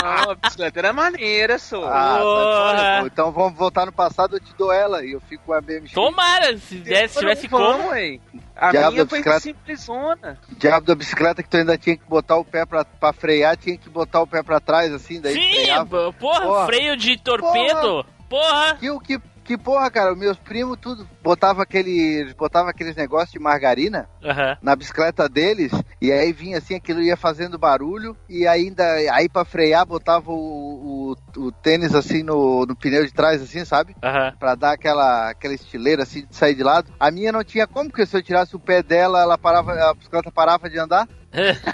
Não, 0.03 0.31
a 0.31 0.35
bicicleta 0.35 0.79
era 0.79 0.93
maneira, 0.93 1.59
só. 1.59 1.85
Ah, 1.87 2.19
Porra. 2.19 2.77
fora, 2.77 3.01
pô. 3.01 3.07
então 3.07 3.33
vamos 3.33 3.59
voltar 3.59 3.87
no 3.87 3.93
passado, 3.93 4.37
eu 4.37 4.41
te 4.41 4.55
dou 4.57 4.71
ela 4.73 5.05
e 5.05 5.13
eu 5.13 5.21
fico 5.23 5.45
com 5.47 5.53
a 5.55 5.61
BMX. 5.61 5.93
Tomara, 5.93 6.57
se, 6.59 6.77
desse, 6.77 7.15
se 7.15 7.21
tivesse 7.21 7.49
como. 7.49 7.89
ué. 7.91 8.19
A 8.55 8.71
Diabo 8.71 8.93
minha 8.93 9.07
foi 9.07 9.19
bicicleta. 9.19 9.41
simplesona. 9.41 10.39
Diabo 10.59 10.87
da 10.87 10.95
bicicleta 10.95 11.43
que 11.43 11.49
tu 11.49 11.57
ainda 11.57 11.77
tinha 11.79 11.97
que 11.97 12.05
botar 12.07 12.37
o 12.37 12.45
pé 12.45 12.65
pra, 12.67 12.85
pra 12.85 13.13
frear, 13.13 13.57
tinha 13.57 13.77
que 13.77 13.89
botar 13.89 14.21
o 14.21 14.27
pé 14.27 14.43
pra 14.43 14.61
trás, 14.61 14.93
assim, 14.93 15.21
daí 15.21 15.35
Sim, 15.35 15.67
porra, 15.89 16.13
Porra. 16.13 16.67
freio 16.67 16.97
de 16.97 17.17
torpedo. 17.19 18.05
Porra. 18.29 18.77
Que, 18.77 18.99
que, 19.01 19.21
que 19.45 19.59
porra, 19.59 19.91
cara, 19.91 20.15
meus 20.15 20.37
primos 20.39 20.79
tudo 20.81 21.09
botava 21.23 21.63
aquele, 21.63 22.33
botava 22.39 22.71
aqueles 22.71 22.95
negócios 22.95 23.33
de 23.33 23.39
margarina 23.39 24.09
Aham. 24.23 24.57
na 24.63 24.77
bicicleta 24.77 25.29
deles 25.29 25.73
e 26.01 26.13
aí 26.13 26.33
vinha 26.33 26.59
assim, 26.59 26.75
aquilo 26.77 27.03
ia 27.03 27.17
fazendo 27.17 27.59
barulho 27.59 28.17
e 28.29 28.47
ainda 28.47 28.85
aí 29.13 29.29
pra 29.29 29.45
frear 29.45 29.85
botava 29.85 30.31
o, 30.31 31.15
o, 31.37 31.41
o 31.41 31.53
tênis 31.53 31.95
assim 31.95 32.23
no, 32.23 32.65
no 32.67 32.77
pneu 32.77 33.05
de 33.05 33.13
trás 33.13 33.43
assim, 33.43 33.65
sabe? 33.65 33.97
Aham. 34.03 34.33
Pra 34.39 34.55
dar 34.55 34.73
aquela, 34.73 35.31
aquela 35.31 35.55
estileira 35.55 36.03
assim 36.05 36.25
de 36.27 36.37
sair 36.37 36.55
de 36.55 36.63
lado. 36.63 36.93
A 37.01 37.11
minha 37.11 37.33
não 37.33 37.43
tinha 37.45 37.67
como, 37.67 37.91
porque 37.91 38.07
se 38.07 38.17
eu 38.17 38.23
tirasse 38.23 38.55
o 38.55 38.61
pé 38.61 38.83
dela, 38.83 39.21
ela 39.23 39.37
parava, 39.37 39.73
a 39.73 39.95
bicicleta 39.95 40.31
parava 40.31 40.71
de 40.71 40.79
andar. 40.79 41.09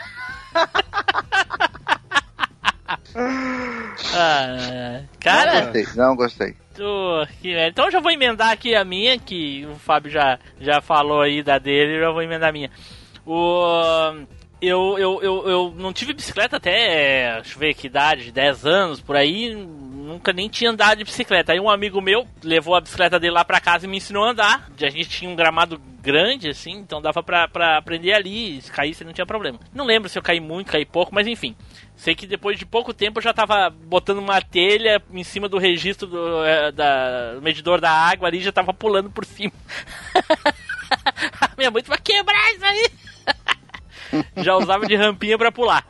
Ah, 4.15 5.01
Não 5.03 5.09
cara, 5.21 5.61
gostei, 5.61 5.87
não 5.97 6.17
gostei. 6.17 6.57
Então 7.69 7.87
eu 7.87 7.91
já 7.91 8.01
vou 8.01 8.11
emendar 8.11 8.51
aqui 8.51 8.75
a 8.75 8.85
minha, 8.85 9.19
que 9.19 9.67
o 9.67 9.75
Fábio 9.77 10.11
já, 10.11 10.39
já 10.61 10.81
falou 10.81 11.21
aí 11.21 11.43
da 11.43 11.59
dele, 11.59 11.97
eu 11.97 12.01
já 12.01 12.11
vou 12.11 12.23
emendar 12.23 12.51
a 12.51 12.53
minha. 12.53 12.71
O. 13.27 14.27
Eu, 14.61 14.99
eu, 14.99 15.23
eu, 15.23 15.49
eu 15.49 15.75
não 15.77 15.93
tive 15.93 16.13
bicicleta 16.13 16.57
até, 16.57 17.37
deixa 17.37 17.55
eu 17.55 17.61
ver 17.61 17.75
que 17.75 17.87
idade, 17.87 18.33
10 18.33 18.67
anos 18.67 19.01
por 19.01 19.15
aí, 19.15 19.55
nunca 20.09 20.33
nem 20.33 20.49
tinha 20.49 20.71
andado 20.71 20.99
de 20.99 21.05
bicicleta. 21.05 21.53
Aí 21.53 21.61
um 21.61 21.71
amigo 21.71 22.01
meu 22.01 22.27
levou 22.43 22.75
a 22.75 22.81
bicicleta 22.81 23.19
dele 23.21 23.35
lá 23.35 23.45
pra 23.45 23.61
casa 23.61 23.87
e 23.87 23.89
me 23.89 23.99
ensinou 23.99 24.25
a 24.25 24.31
andar. 24.31 24.69
A 24.81 24.89
gente 24.91 25.09
tinha 25.09 25.31
um 25.31 25.37
gramado 25.37 25.81
grande, 26.01 26.49
assim, 26.49 26.73
então 26.73 27.03
dava 27.03 27.23
pra, 27.23 27.49
aprender 27.77 28.13
ali, 28.15 28.61
se 28.63 28.73
caísse 28.73 29.05
não 29.05 29.13
tinha 29.13 29.27
problema. 29.27 29.59
Não 29.75 29.85
lembro 29.85 30.09
se 30.09 30.19
eu 30.19 30.23
caí 30.23 30.41
muito, 30.41 30.73
caí 30.73 30.87
pouco, 30.87 31.15
mas 31.15 31.27
enfim. 31.27 31.55
Sei 31.97 32.15
que 32.15 32.27
depois 32.27 32.59
de 32.59 32.65
pouco 32.65 32.95
tempo 32.95 33.19
eu 33.19 33.23
já 33.23 33.35
tava 33.35 33.69
botando 33.71 34.19
uma 34.19 34.41
telha 34.41 35.03
em 35.13 35.25
cima 35.25 35.49
do 35.49 35.59
registro 35.59 36.07
do, 36.07 36.45
eh, 36.45 36.73
da- 36.73 37.35
do 37.35 37.43
medidor 37.43 37.81
da 37.81 37.91
água 37.91 38.29
ali, 38.29 38.41
já 38.41 38.53
tava 38.53 38.73
pulando 38.73 39.11
por 39.11 39.25
cima. 39.25 39.53
Minha 41.59 41.71
mãe 41.71 41.83
vai 41.87 41.99
quebrar 41.99 42.53
isso 42.53 42.65
aí. 42.65 42.91
já 44.45 44.57
usava 44.57 44.87
de 44.87 44.95
rampinha 44.95 45.37
pra 45.37 45.53
pular. 45.53 45.85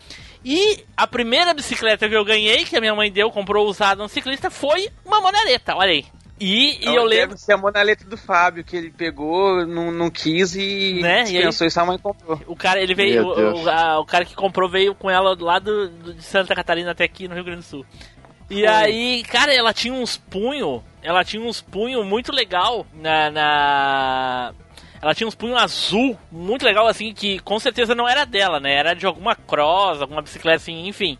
E 0.44 0.84
a 0.96 1.06
primeira 1.06 1.52
bicicleta 1.52 2.08
que 2.08 2.16
eu 2.16 2.24
ganhei, 2.24 2.64
que 2.64 2.76
a 2.76 2.80
minha 2.80 2.94
mãe 2.94 3.10
deu, 3.10 3.30
comprou 3.30 3.66
usada 3.68 4.02
no 4.02 4.08
ciclista, 4.08 4.50
foi 4.50 4.88
uma 5.04 5.20
monareta, 5.20 5.74
olha 5.76 5.90
aí. 5.92 6.04
E, 6.40 6.78
e 6.88 6.94
eu 6.94 7.02
lembro. 7.02 7.30
Deve 7.30 7.40
ser 7.40 7.54
a 7.54 7.56
monaleta 7.56 8.04
do 8.04 8.16
Fábio, 8.16 8.62
que 8.62 8.76
ele 8.76 8.90
pegou, 8.90 9.66
não, 9.66 9.90
não 9.90 10.08
quis 10.08 10.54
e 10.54 11.00
Né, 11.02 11.24
e 11.28 11.36
e 11.48 11.52
sua 11.52 11.84
mãe 11.84 11.98
comprou. 11.98 12.40
O 12.46 12.54
cara, 12.54 12.80
ele 12.80 12.94
veio. 12.94 13.26
O, 13.26 13.62
o- 13.64 13.68
a- 13.68 13.98
o 13.98 14.06
cara 14.06 14.24
que 14.24 14.36
comprou 14.36 14.68
veio 14.68 14.94
com 14.94 15.10
ela 15.10 15.36
lá 15.40 15.58
do, 15.58 15.88
do- 15.88 16.14
de 16.14 16.22
Santa 16.22 16.54
Catarina 16.54 16.92
até 16.92 17.02
aqui 17.02 17.26
no 17.26 17.34
Rio 17.34 17.42
Grande 17.42 17.62
do 17.62 17.64
Sul. 17.64 17.84
E 18.48 18.64
aí, 18.66 19.24
cara, 19.24 19.52
ela 19.52 19.74
tinha 19.74 19.92
uns 19.92 20.16
punhos. 20.16 20.80
Ela 21.02 21.24
tinha 21.24 21.42
uns 21.42 21.60
punhos 21.60 22.06
muito 22.06 22.30
legal 22.32 22.86
na. 22.94 23.30
na- 23.32 24.54
Ela 25.00 25.14
tinha 25.14 25.28
uns 25.28 25.34
punhos 25.34 25.60
azul, 25.62 26.18
muito 26.30 26.64
legal, 26.64 26.86
assim, 26.86 27.12
que 27.14 27.38
com 27.40 27.58
certeza 27.58 27.94
não 27.94 28.08
era 28.08 28.24
dela, 28.24 28.58
né? 28.58 28.74
Era 28.74 28.94
de 28.94 29.06
alguma 29.06 29.34
cross, 29.36 30.00
alguma 30.00 30.22
bicicleta, 30.22 30.56
assim, 30.56 30.88
enfim. 30.88 31.18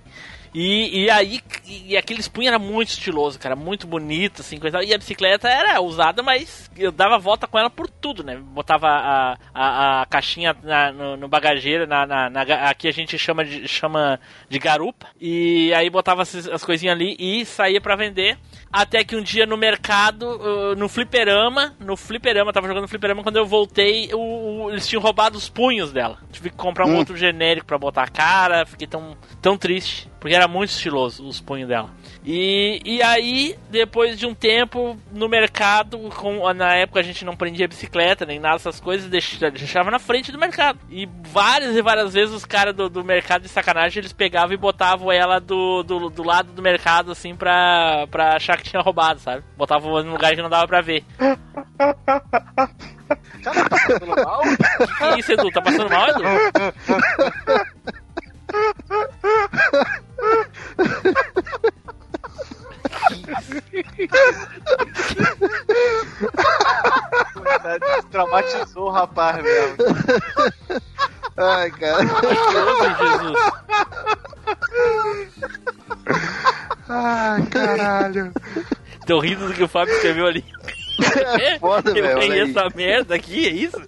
E, 0.54 1.04
e 1.04 1.10
aí, 1.10 1.40
e 1.66 1.96
aqueles 1.96 2.28
punhos 2.28 2.48
era 2.48 2.58
muito 2.58 2.88
estiloso, 2.88 3.38
cara, 3.38 3.54
muito 3.56 3.86
bonito, 3.86 4.40
assim, 4.40 4.58
coisa. 4.58 4.82
E 4.82 4.94
a 4.94 4.98
bicicleta 4.98 5.48
era 5.48 5.80
usada, 5.80 6.22
mas 6.22 6.70
eu 6.76 6.90
dava 6.90 7.18
volta 7.18 7.46
com 7.46 7.58
ela 7.58 7.70
por 7.70 7.88
tudo, 7.88 8.22
né? 8.24 8.36
Botava 8.36 8.86
a, 8.88 9.38
a, 9.54 10.02
a 10.02 10.06
caixinha 10.06 10.56
na- 10.62 10.92
no, 10.92 11.16
no 11.16 11.28
bagageiro, 11.28 11.86
na, 11.86 12.06
na- 12.06 12.30
na 12.30 12.42
aqui 12.70 12.88
a 12.88 12.92
gente 12.92 13.18
chama 13.18 13.44
de, 13.44 13.66
chama 13.68 14.18
de 14.48 14.58
garupa, 14.58 15.06
e 15.20 15.72
aí 15.74 15.90
botava 15.90 16.22
as, 16.22 16.34
as 16.48 16.64
coisinhas 16.64 16.94
ali 16.94 17.16
e 17.18 17.44
saía 17.44 17.80
pra 17.80 17.96
vender. 17.96 18.38
Até 18.70 19.02
que 19.02 19.16
um 19.16 19.22
dia 19.22 19.46
no 19.46 19.56
mercado, 19.56 20.24
uh, 20.26 20.74
no 20.76 20.88
fliperama, 20.90 21.74
no 21.80 21.96
fliperama, 21.96 22.52
tava 22.52 22.68
jogando 22.68 22.86
fliperama, 22.86 23.22
quando 23.22 23.36
eu 23.36 23.46
voltei, 23.46 24.10
o, 24.12 24.64
o- 24.66 24.70
eles 24.70 24.86
tinham 24.86 25.00
roubado 25.02 25.38
os 25.38 25.48
punhos 25.48 25.90
dela. 25.92 26.18
Tive 26.30 26.50
que 26.50 26.56
comprar 26.56 26.86
um 26.86 26.90
outro 26.98 27.16
genérico 27.16 27.66
pra 27.66 27.78
botar 27.78 28.02
a 28.02 28.08
cara, 28.08 28.66
fiquei 28.66 28.86
tão, 28.86 29.16
tão 29.40 29.56
triste. 29.56 30.08
Porque 30.20 30.34
era 30.34 30.48
muito 30.48 30.70
estiloso 30.70 31.26
os 31.26 31.40
punhos 31.40 31.68
dela. 31.68 31.90
E, 32.24 32.80
e 32.84 33.02
aí, 33.02 33.56
depois 33.70 34.18
de 34.18 34.26
um 34.26 34.34
tempo 34.34 34.98
no 35.12 35.28
mercado, 35.28 35.98
com, 36.16 36.52
na 36.52 36.74
época 36.74 37.00
a 37.00 37.02
gente 37.02 37.24
não 37.24 37.36
prendia 37.36 37.68
bicicleta 37.68 38.26
nem 38.26 38.40
nada 38.40 38.56
dessas 38.56 38.80
coisas, 38.80 39.08
deixava, 39.08 39.50
deixava 39.52 39.90
na 39.90 39.98
frente 39.98 40.32
do 40.32 40.38
mercado. 40.38 40.78
E 40.90 41.08
várias 41.22 41.76
e 41.76 41.82
várias 41.82 42.12
vezes 42.12 42.34
os 42.34 42.44
caras 42.44 42.74
do, 42.74 42.88
do 42.88 43.04
mercado 43.04 43.42
de 43.42 43.48
sacanagem 43.48 44.00
eles 44.00 44.12
pegavam 44.12 44.52
e 44.52 44.58
botavam 44.58 45.12
ela 45.12 45.38
do, 45.38 45.82
do, 45.82 46.10
do 46.10 46.22
lado 46.24 46.52
do 46.52 46.60
mercado 46.60 47.12
assim 47.12 47.36
pra, 47.36 48.06
pra 48.10 48.34
achar 48.36 48.56
que 48.56 48.68
tinha 48.68 48.82
roubado, 48.82 49.20
sabe? 49.20 49.44
Botavam 49.56 50.02
num 50.02 50.12
lugar 50.12 50.34
que 50.34 50.42
não 50.42 50.50
dava 50.50 50.66
pra 50.66 50.80
ver. 50.80 51.04
Cara, 53.42 53.68
tá 53.68 53.68
passando 53.70 54.06
mal? 54.06 54.42
Que 54.42 55.20
isso, 55.20 55.32
Edu? 55.32 55.50
Tá 55.50 55.62
passando 55.62 55.90
mal, 55.90 56.08
Edu? 56.08 56.22
Traumatizou 68.10 68.86
o 68.86 68.90
rapaz 68.90 69.42
mesmo. 69.42 69.76
Ai, 71.36 71.70
cara. 71.72 72.04
Que 72.06 73.04
Jesus. 73.04 73.38
Ai, 76.88 77.46
caralho. 77.46 78.32
Tô 79.06 79.20
rindo 79.20 79.46
do 79.48 79.54
que 79.54 79.62
o 79.62 79.68
Fábio 79.68 79.94
escreveu 79.94 80.26
ali. 80.26 80.44
É 81.40 81.58
foda, 81.58 81.90
Eu 81.96 82.02
velho. 82.02 82.18
olha 82.18 82.26
ganhei 82.28 82.42
essa 82.50 82.68
merda 82.74 83.14
aqui, 83.14 83.46
é 83.46 83.50
isso? 83.50 83.80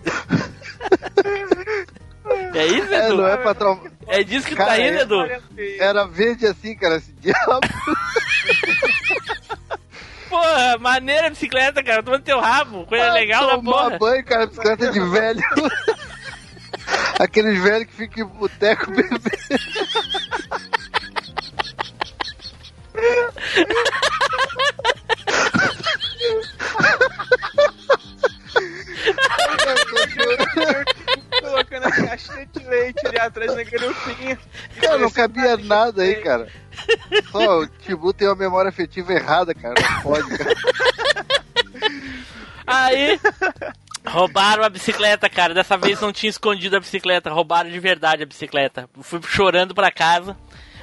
É 2.55 2.67
isso, 2.67 2.93
É, 2.95 3.07
Edu? 3.07 3.17
não 3.19 3.29
é 3.29 3.37
pra 3.37 3.55
traum... 3.55 3.81
É 4.07 4.23
disso 4.25 4.47
que 4.47 4.57
Cara, 4.57 4.71
tá 4.71 4.79
indo, 4.81 4.99
é- 4.99 5.03
Edu? 5.03 5.21
Era 5.79 6.07
verde 6.07 6.47
assim, 6.47 6.75
cara, 6.77 6.97
esse 6.97 7.13
diabo. 7.13 7.61
Porra, 10.29 10.79
maneira 10.79 11.27
a 11.27 11.31
bicicleta, 11.31 11.83
cara. 11.83 12.03
Tomando 12.03 12.23
teu 12.23 12.39
rabo. 12.41 12.87
Coisa 12.87 13.11
legal 13.13 13.47
da 13.47 13.57
Tomar 13.57 13.73
porra. 13.73 13.99
banho, 13.99 14.25
cara, 14.25 14.47
bicicleta 14.47 14.91
de 14.93 15.01
velho. 15.01 15.41
Aqueles 17.19 17.61
velhos 17.63 17.87
que 17.89 17.95
ficam 17.95 18.25
em 18.25 18.29
boteco 18.39 18.91
bebendo. 18.91 19.21
Colocando 31.81 31.85
a 31.87 31.91
caixinha 31.91 32.47
de 32.47 32.65
leite 32.65 33.07
ali 33.07 33.19
atrás 33.19 33.55
na 33.55 33.63
garupinha. 33.63 34.39
Cara, 34.81 34.99
não 34.99 35.11
cabia 35.11 35.57
nada 35.57 36.03
aí, 36.03 36.17
cara. 36.17 36.49
Só 37.31 37.61
o 37.61 37.67
Tibu 37.67 38.13
tem 38.13 38.29
uma 38.29 38.37
memória 38.37 38.69
afetiva 38.69 39.13
errada, 39.13 39.55
cara. 39.55 39.75
Não 39.81 40.03
pode, 40.03 40.39
cara. 40.39 40.55
Aí, 42.67 43.19
roubaram 44.07 44.63
a 44.63 44.69
bicicleta, 44.69 45.29
cara. 45.29 45.55
Dessa 45.55 45.77
vez 45.77 46.01
não 46.01 46.13
tinha 46.13 46.31
escondido 46.31 46.77
a 46.77 46.81
bicicleta. 46.81 47.31
Roubaram 47.31 47.71
de 47.71 47.81
verdade 47.81 48.23
a 48.23 48.27
bicicleta. 48.27 48.89
Fui 49.01 49.21
chorando 49.23 49.75
pra 49.75 49.91
casa. 49.91 50.37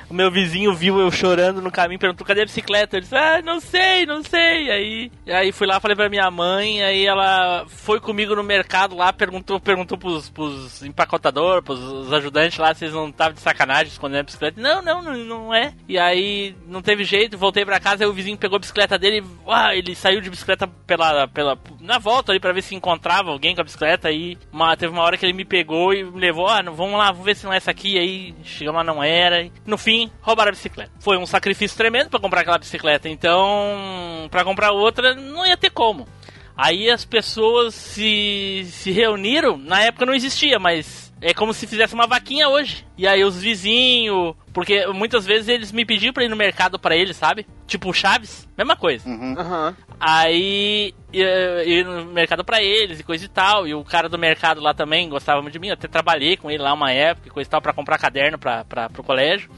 O 0.09 0.13
meu 0.13 0.31
vizinho 0.31 0.73
viu 0.73 0.99
eu 0.99 1.11
chorando 1.11 1.61
no 1.61 1.71
caminho, 1.71 1.99
perguntou 1.99 2.25
cadê 2.25 2.41
a 2.41 2.45
bicicleta? 2.45 2.97
Eu 2.97 3.01
disse, 3.01 3.15
ah, 3.15 3.41
não 3.43 3.59
sei, 3.59 4.05
não 4.05 4.23
sei. 4.23 4.71
Aí, 4.71 5.11
aí 5.27 5.51
fui 5.51 5.67
lá, 5.67 5.79
falei 5.79 5.95
pra 5.95 6.09
minha 6.09 6.29
mãe, 6.31 6.83
aí 6.83 7.05
ela 7.05 7.65
foi 7.67 7.99
comigo 7.99 8.35
no 8.35 8.43
mercado 8.43 8.95
lá, 8.95 9.11
perguntou, 9.11 9.59
perguntou 9.59 9.97
pros, 9.97 10.29
pros 10.29 10.83
empacotadores, 10.83 11.63
pros 11.63 12.11
ajudantes 12.13 12.57
lá, 12.57 12.73
se 12.73 12.85
eles 12.85 12.95
não 12.95 13.09
estavam 13.09 13.33
de 13.33 13.41
sacanagem 13.41 13.91
escondendo 13.91 14.19
a 14.19 14.23
bicicleta. 14.23 14.61
Não, 14.61 14.81
não, 14.81 15.01
não, 15.01 15.17
não 15.17 15.53
é. 15.53 15.73
E 15.87 15.97
aí 15.97 16.55
não 16.67 16.81
teve 16.81 17.03
jeito, 17.03 17.37
voltei 17.37 17.65
pra 17.65 17.79
casa, 17.79 18.03
aí 18.03 18.09
o 18.09 18.13
vizinho 18.13 18.37
pegou 18.37 18.55
a 18.55 18.59
bicicleta 18.59 18.97
dele, 18.97 19.23
uau, 19.45 19.71
ele 19.71 19.95
saiu 19.95 20.21
de 20.21 20.29
bicicleta 20.29 20.67
pela, 20.85 21.27
pela, 21.27 21.57
na 21.81 21.97
volta 21.97 22.31
ali 22.31 22.39
pra 22.39 22.53
ver 22.53 22.61
se 22.61 22.75
encontrava 22.75 23.31
alguém 23.31 23.55
com 23.55 23.61
a 23.61 23.63
bicicleta. 23.63 24.07
Aí 24.07 24.37
uma, 24.51 24.75
teve 24.77 24.93
uma 24.93 25.03
hora 25.03 25.17
que 25.17 25.25
ele 25.25 25.33
me 25.33 25.45
pegou 25.45 25.93
e 25.93 26.03
me 26.03 26.19
levou, 26.19 26.47
ah, 26.47 26.61
vamos 26.61 26.97
lá, 26.97 27.11
vamos 27.11 27.25
ver 27.25 27.35
se 27.35 27.45
não 27.45 27.53
é 27.53 27.57
essa 27.57 27.71
aqui. 27.71 27.97
Aí 27.97 28.33
chegamos 28.43 28.77
lá, 28.77 28.83
não 28.83 29.03
era. 29.03 29.49
No 29.65 29.77
fim, 29.77 29.96
roubaram 30.21 30.49
a 30.49 30.51
bicicleta. 30.51 30.91
Foi 30.99 31.17
um 31.17 31.25
sacrifício 31.25 31.77
tremendo 31.77 32.09
pra 32.09 32.19
comprar 32.19 32.41
aquela 32.41 32.57
bicicleta, 32.57 33.07
então 33.09 34.27
pra 34.29 34.43
comprar 34.43 34.71
outra 34.71 35.13
não 35.15 35.45
ia 35.45 35.57
ter 35.57 35.69
como. 35.69 36.07
Aí 36.55 36.89
as 36.89 37.05
pessoas 37.05 37.75
se, 37.75 38.67
se 38.71 38.91
reuniram, 38.91 39.57
na 39.57 39.81
época 39.83 40.05
não 40.05 40.13
existia, 40.13 40.57
mas 40.57 41.07
É 41.21 41.33
como 41.33 41.53
se 41.53 41.65
fizesse 41.65 41.93
uma 41.95 42.05
vaquinha 42.05 42.47
hoje. 42.47 42.85
E 42.97 43.07
aí 43.07 43.23
os 43.23 43.41
vizinhos. 43.41 44.35
Porque 44.53 44.85
muitas 44.87 45.25
vezes 45.25 45.47
eles 45.47 45.71
me 45.71 45.85
pediam 45.85 46.13
pra 46.13 46.23
ir 46.23 46.29
no 46.29 46.35
mercado 46.35 46.79
pra 46.79 46.95
eles, 46.95 47.15
sabe? 47.17 47.45
Tipo 47.65 47.93
Chaves, 47.93 48.47
mesma 48.57 48.75
coisa. 48.75 49.07
Uhum. 49.07 49.75
Aí 49.99 50.93
ia 51.11 51.83
no 51.83 52.05
mercado 52.05 52.43
pra 52.43 52.61
eles 52.61 52.99
e 52.99 53.03
coisa 53.03 53.25
e 53.25 53.27
tal. 53.27 53.67
E 53.67 53.73
o 53.73 53.83
cara 53.83 54.07
do 54.07 54.17
mercado 54.17 54.61
lá 54.61 54.73
também 54.73 55.09
gostava 55.09 55.41
muito 55.41 55.53
de 55.53 55.59
mim. 55.59 55.67
Eu 55.69 55.73
até 55.73 55.87
trabalhei 55.87 56.37
com 56.37 56.49
ele 56.49 56.61
lá 56.61 56.73
uma 56.73 56.91
época 56.91 57.27
e 57.27 57.31
coisa 57.31 57.47
e 57.47 57.51
tal 57.51 57.61
pra 57.61 57.73
comprar 57.73 57.97
caderno 57.97 58.37
pra, 58.37 58.63
pra, 58.63 58.89
pro 58.89 59.03
colégio. 59.03 59.49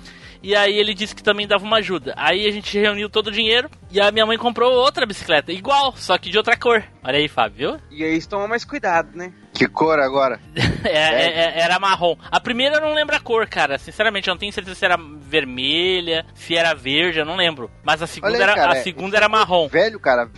E 0.41 0.55
aí 0.55 0.77
ele 0.77 0.93
disse 0.93 1.13
que 1.15 1.21
também 1.21 1.45
dava 1.47 1.63
uma 1.65 1.77
ajuda. 1.77 2.13
Aí 2.15 2.47
a 2.47 2.51
gente 2.51 2.77
reuniu 2.79 3.09
todo 3.09 3.27
o 3.27 3.31
dinheiro 3.31 3.69
e 3.91 3.99
a 3.99 4.09
minha 4.11 4.25
mãe 4.25 4.37
comprou 4.37 4.71
outra 4.71 5.05
bicicleta, 5.05 5.51
igual, 5.51 5.93
só 5.97 6.17
que 6.17 6.29
de 6.29 6.37
outra 6.37 6.55
cor. 6.55 6.81
Olha 7.03 7.17
aí, 7.17 7.27
Fábio, 7.27 7.57
viu? 7.57 7.81
E 7.91 8.03
aí 8.03 8.21
tomam 8.25 8.47
mais 8.47 8.63
cuidado, 8.63 9.17
né? 9.17 9.33
Que 9.53 9.67
cor 9.67 9.99
agora? 9.99 10.39
É, 10.85 10.91
é- 10.91 11.57
é- 11.57 11.59
era 11.59 11.77
marrom. 11.77 12.15
A 12.31 12.39
primeira 12.39 12.75
eu 12.77 12.81
não 12.81 12.93
lembro 12.93 13.13
a 13.15 13.19
cor, 13.19 13.45
cara. 13.47 13.77
Sinceramente, 13.77 14.29
eu 14.29 14.33
não 14.33 14.39
tenho 14.39 14.53
certeza 14.53 14.75
se 14.75 14.85
era 14.85 14.97
vermelha, 14.97 16.25
se 16.33 16.55
era 16.55 16.73
verde, 16.73 17.19
eu 17.19 17.25
não 17.25 17.35
lembro. 17.35 17.69
Mas 17.83 18.01
a 18.01 18.07
segunda, 18.07 18.37
aí, 18.37 18.41
era, 18.41 18.55
cara, 18.55 18.73
a 18.73 18.77
é- 18.77 18.83
segunda 18.83 19.17
era 19.17 19.27
marrom. 19.27 19.67
Velho, 19.67 19.99
cara, 19.99 20.29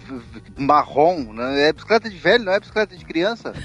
marrom, 0.58 1.32
né? 1.32 1.70
é 1.70 1.74
bicicleta 1.74 2.10
de 2.10 2.18
velho, 2.18 2.44
não 2.44 2.54
é 2.54 2.60
bicicleta 2.60 2.98
de 2.98 3.06
criança. 3.06 3.54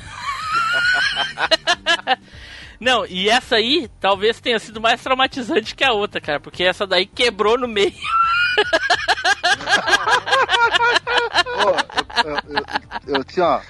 Não, 2.81 3.05
e 3.07 3.29
essa 3.29 3.57
aí 3.57 3.89
talvez 4.01 4.41
tenha 4.41 4.59
sido 4.59 4.81
mais 4.81 5.03
traumatizante 5.03 5.75
que 5.75 5.85
a 5.85 5.93
outra, 5.93 6.21
cara, 6.21 6.41
porque 6.41 6.65
essa 6.65 6.87
daí 6.87 7.07
quebrou 7.07 7.59
no 7.59 7.69
meio. 7.69 7.93
Eu, 12.25 12.55
eu, 12.55 12.62
eu, 13.16 13.23
assim, 13.27 13.40
ó, 13.40 13.61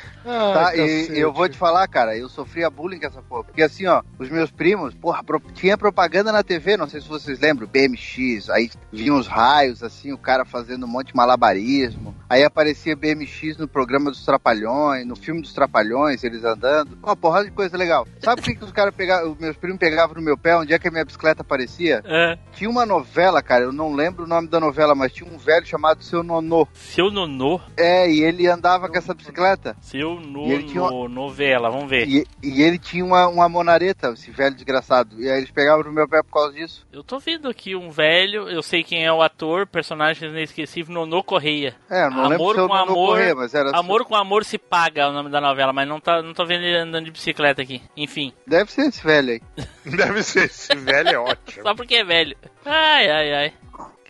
tá, 0.54 0.72
e 0.76 1.18
eu 1.20 1.32
vou 1.32 1.48
te 1.48 1.56
falar, 1.56 1.86
cara, 1.88 2.16
eu 2.16 2.28
sofria 2.28 2.68
bullying 2.70 2.98
com 3.00 3.06
essa 3.06 3.22
porra. 3.22 3.44
Porque 3.44 3.62
assim, 3.62 3.86
ó, 3.86 4.02
os 4.18 4.28
meus 4.28 4.50
primos, 4.50 4.94
porra, 4.94 5.22
pro- 5.22 5.40
tinha 5.54 5.76
propaganda 5.76 6.32
na 6.32 6.42
TV, 6.42 6.76
não 6.76 6.88
sei 6.88 7.00
se 7.00 7.08
vocês 7.08 7.38
lembram, 7.40 7.66
BMX, 7.68 8.48
aí 8.50 8.70
vinham 8.92 9.18
os 9.18 9.26
raios, 9.26 9.82
assim, 9.82 10.12
o 10.12 10.18
cara 10.18 10.44
fazendo 10.44 10.84
um 10.84 10.88
monte 10.88 11.08
de 11.08 11.16
malabarismo. 11.16 12.14
Aí 12.28 12.42
aparecia 12.42 12.96
BMX 12.96 13.56
no 13.56 13.68
programa 13.68 14.10
dos 14.10 14.24
Trapalhões, 14.24 15.06
no 15.06 15.14
filme 15.14 15.40
dos 15.40 15.52
Trapalhões, 15.52 16.24
eles 16.24 16.44
andando. 16.44 16.98
Uma 17.02 17.14
porrada 17.14 17.44
de 17.44 17.52
coisa 17.52 17.76
legal. 17.76 18.06
Sabe 18.20 18.40
por 18.42 18.48
que, 18.48 18.56
que 18.56 18.64
os 18.64 18.72
caras 18.72 18.92
pegavam, 18.94 19.30
os 19.32 19.38
meus 19.38 19.56
primos 19.56 19.78
pegavam 19.78 20.16
no 20.16 20.22
meu 20.22 20.36
pé, 20.36 20.56
onde 20.56 20.72
é 20.74 20.78
que 20.78 20.88
a 20.88 20.90
minha 20.90 21.04
bicicleta 21.04 21.42
aparecia? 21.42 22.02
É. 22.04 22.36
Tinha 22.52 22.68
uma 22.68 22.84
novela, 22.84 23.40
cara, 23.42 23.64
eu 23.64 23.72
não 23.72 23.94
lembro 23.94 24.24
o 24.24 24.26
nome 24.26 24.48
da 24.48 24.58
novela, 24.58 24.94
mas 24.94 25.12
tinha 25.12 25.30
um 25.30 25.38
velho 25.38 25.64
chamado 25.66 26.02
Seu 26.02 26.22
Nonô. 26.24 26.66
Seu 26.74 27.10
nonô, 27.10 27.60
É, 27.76 28.10
e 28.10 28.22
ele 28.22 28.46
andava 28.48 28.88
com 28.88 28.96
essa 28.96 29.14
bicicleta. 29.14 29.76
seu 29.80 30.18
E 30.20 30.52
ele 30.52 30.62
tinha 30.64 30.82
nono, 30.82 31.08
novela, 31.08 31.70
vamos 31.70 31.88
ver. 31.88 32.08
E, 32.08 32.26
e 32.42 32.62
ele 32.62 32.78
tinha 32.78 33.04
uma, 33.04 33.28
uma 33.28 33.48
monareta, 33.48 34.10
esse 34.10 34.30
velho 34.30 34.54
desgraçado. 34.54 35.20
E 35.20 35.28
aí 35.28 35.38
eles 35.38 35.50
pegavam 35.50 35.84
no 35.84 35.92
meu 35.92 36.08
pé 36.08 36.22
por 36.22 36.32
causa 36.32 36.52
disso. 36.54 36.86
Eu 36.92 37.04
tô 37.04 37.18
vendo 37.18 37.48
aqui 37.48 37.76
um 37.76 37.90
velho, 37.90 38.48
eu 38.48 38.62
sei 38.62 38.82
quem 38.82 39.04
é 39.04 39.12
o 39.12 39.22
ator, 39.22 39.66
personagem 39.66 40.28
inesquecível, 40.28 40.94
Nonô 40.94 41.22
Correia. 41.22 41.74
É, 41.90 42.08
não 42.08 42.28
lembro 42.28 42.36
Amor 42.36 42.54
se 42.54 42.60
eu 42.60 42.68
com 42.68 42.74
não 42.74 42.82
amor, 42.82 42.94
correr, 42.94 43.34
mas 43.34 43.54
era. 43.54 43.70
Amor 43.76 44.04
com 44.04 44.14
Amor 44.14 44.44
se 44.44 44.58
paga 44.58 45.02
é 45.02 45.06
o 45.06 45.12
nome 45.12 45.30
da 45.30 45.40
novela, 45.40 45.72
mas 45.72 45.86
não, 45.88 46.00
tá, 46.00 46.22
não 46.22 46.32
tô 46.32 46.44
vendo 46.46 46.64
ele 46.64 46.78
andando 46.78 47.04
de 47.04 47.10
bicicleta 47.10 47.62
aqui. 47.62 47.82
Enfim, 47.96 48.32
Deve 48.46 48.70
ser 48.72 48.82
esse 48.88 49.02
velho 49.04 49.32
aí. 49.32 49.40
Deve 49.84 50.22
ser, 50.22 50.44
esse 50.44 50.74
velho 50.74 51.08
é 51.08 51.18
ótimo. 51.18 51.62
só 51.62 51.74
porque 51.74 51.96
é 51.96 52.04
velho. 52.04 52.36
Ai, 52.64 53.10
ai, 53.10 53.32
ai. 53.34 53.52